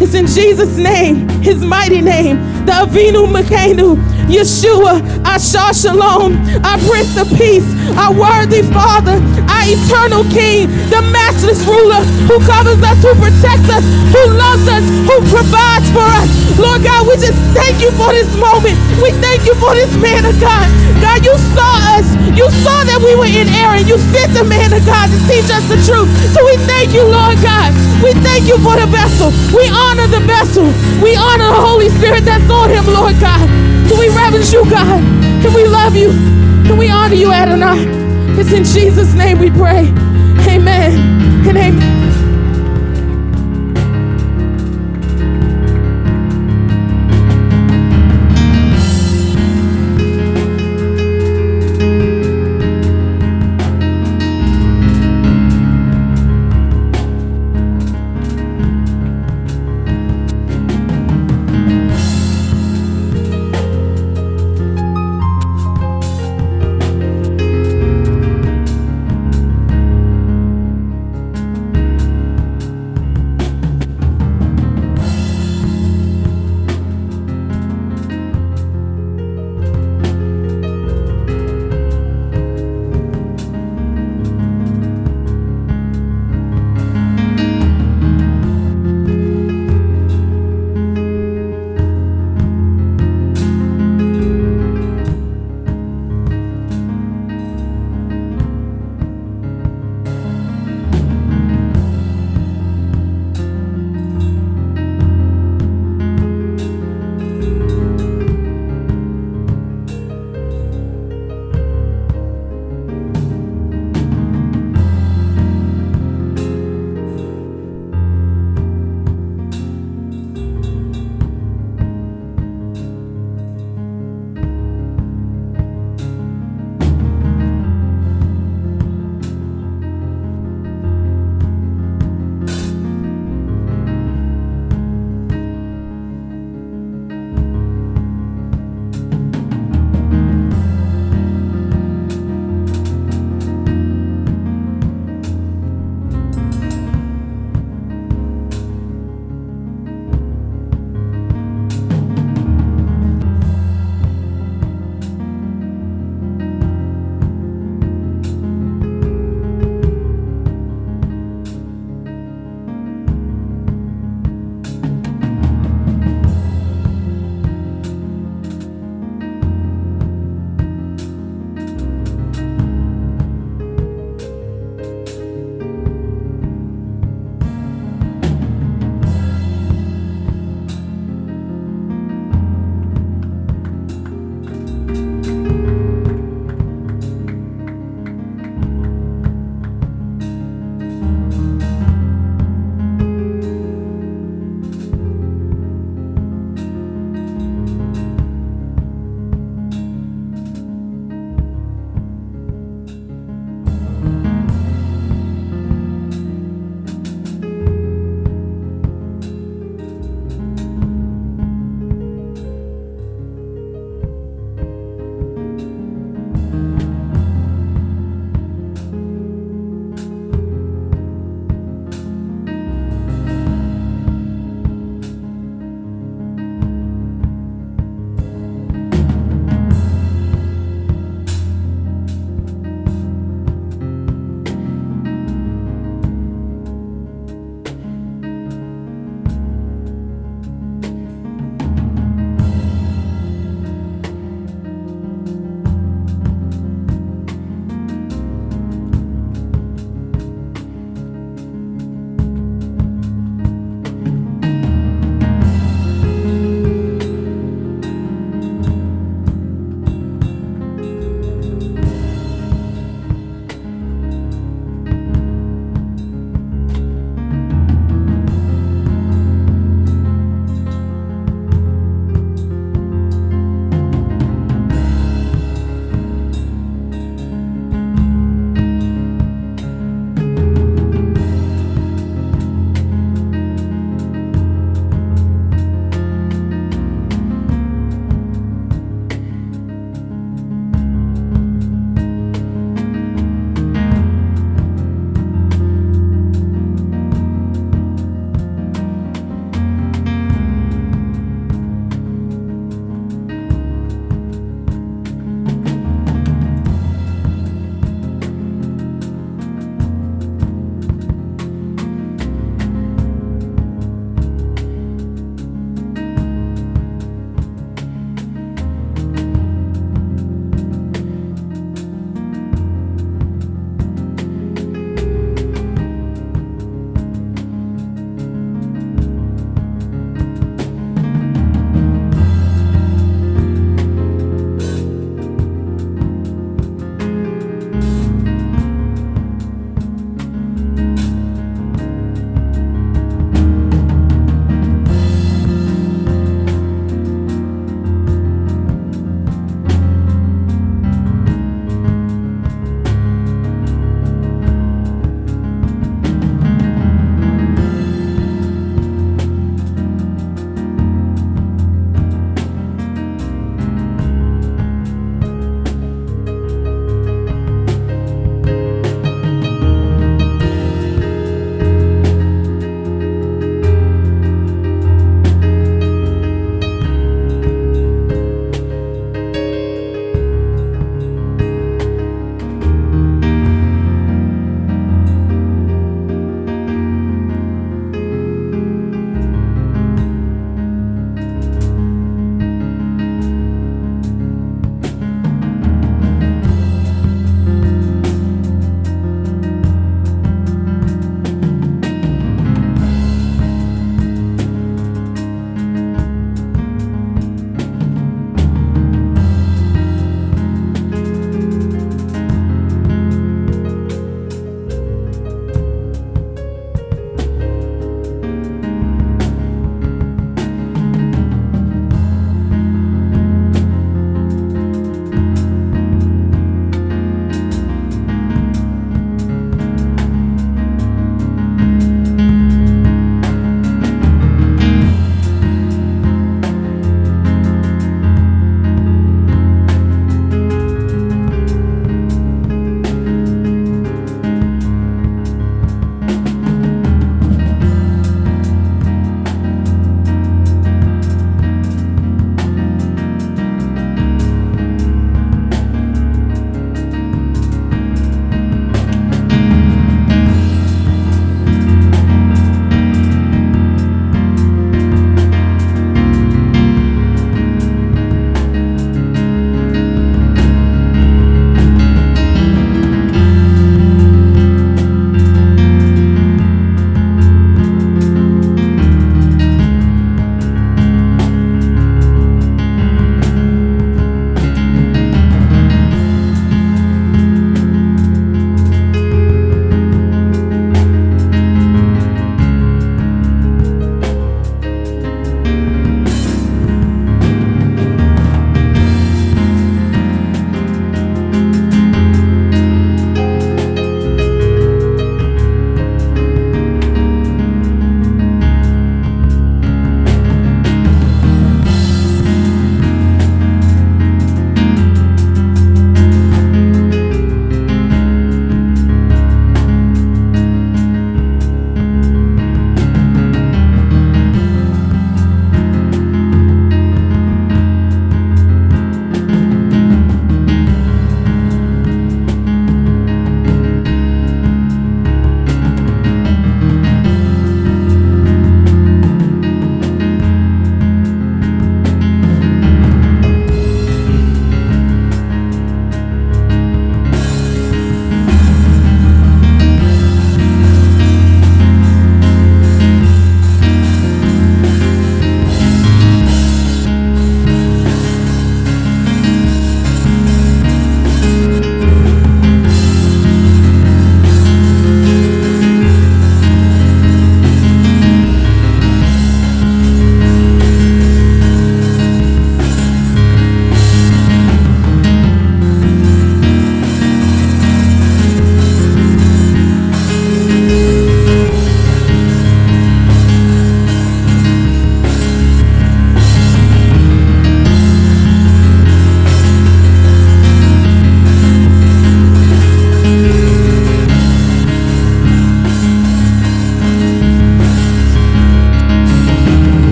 It's 0.00 0.14
in 0.14 0.26
Jesus' 0.26 0.76
name, 0.76 1.28
his 1.42 1.64
mighty 1.64 2.00
name, 2.00 2.38
the 2.66 2.72
Avinu 2.72 3.28
Malkeinu, 3.28 3.96
Yeshua, 4.28 5.00
our 5.24 5.38
Shalom, 5.74 6.36
our 6.64 6.78
Prince 6.88 7.16
of 7.20 7.28
Peace, 7.36 7.66
our 7.96 8.12
worthy 8.12 8.62
Father, 8.72 9.20
our 9.48 9.64
eternal 9.68 10.24
King, 10.32 10.68
the 10.88 11.00
matchless 11.12 11.60
ruler 11.68 12.00
who 12.24 12.40
covers 12.48 12.80
us, 12.82 12.96
who 13.04 13.12
protects 13.20 13.68
us, 13.68 13.84
who 14.12 14.22
loves 14.32 14.66
us, 14.68 14.84
who 15.04 15.16
provides 15.28 15.88
for 15.92 16.04
us. 16.04 16.28
Lord 16.58 16.82
God, 16.82 17.06
we 17.06 17.14
just 17.20 17.36
thank 17.52 17.82
you 17.82 17.90
for 17.98 18.12
this 18.12 18.30
moment. 18.38 18.78
We 19.02 19.10
thank 19.20 19.44
you 19.44 19.54
for 19.60 19.74
this 19.74 19.90
man 20.00 20.24
of 20.24 20.38
God. 20.40 20.70
God, 21.02 21.20
you 21.26 21.36
saw 21.52 21.98
us. 21.98 22.06
You 22.32 22.48
saw 22.64 22.82
that 22.88 22.98
we 23.02 23.14
were 23.18 23.28
in 23.28 23.50
error. 23.50 23.76
You 23.82 23.98
sent 24.14 24.32
the 24.32 24.44
man 24.46 24.72
of 24.72 24.82
God 24.86 25.10
to 25.10 25.18
teach 25.28 25.46
us 25.50 25.62
the 25.68 25.76
truth. 25.84 26.08
So 26.32 26.40
we 26.46 26.56
thank 26.64 26.94
you, 26.94 27.04
Lord 27.04 27.36
God. 27.42 27.74
We 28.00 28.14
thank 28.22 28.46
you 28.46 28.56
for 28.62 28.78
the 28.78 28.86
vessel. 28.86 29.34
We 29.52 29.66
honor 29.68 30.06
the 30.06 30.22
vessel. 30.24 30.66
We 31.02 31.18
honor 31.18 31.50
the 31.50 31.60
Holy 31.60 31.83
Spirit 32.04 32.24
that's 32.26 32.50
on 32.50 32.68
him, 32.68 32.84
Lord 32.84 33.18
God. 33.18 33.48
So 33.88 33.98
we 33.98 34.10
reverence 34.10 34.52
you, 34.52 34.62
God. 34.68 35.02
And 35.42 35.54
we 35.54 35.66
love 35.66 35.96
you. 35.96 36.10
And 36.10 36.78
we 36.78 36.90
honor 36.90 37.14
you, 37.14 37.32
Adonai. 37.32 37.86
It's 38.38 38.52
in 38.52 38.62
Jesus' 38.62 39.14
name 39.14 39.38
we 39.38 39.48
pray. 39.48 39.86
Amen 40.46 41.48
and 41.48 41.56
amen. 41.56 42.03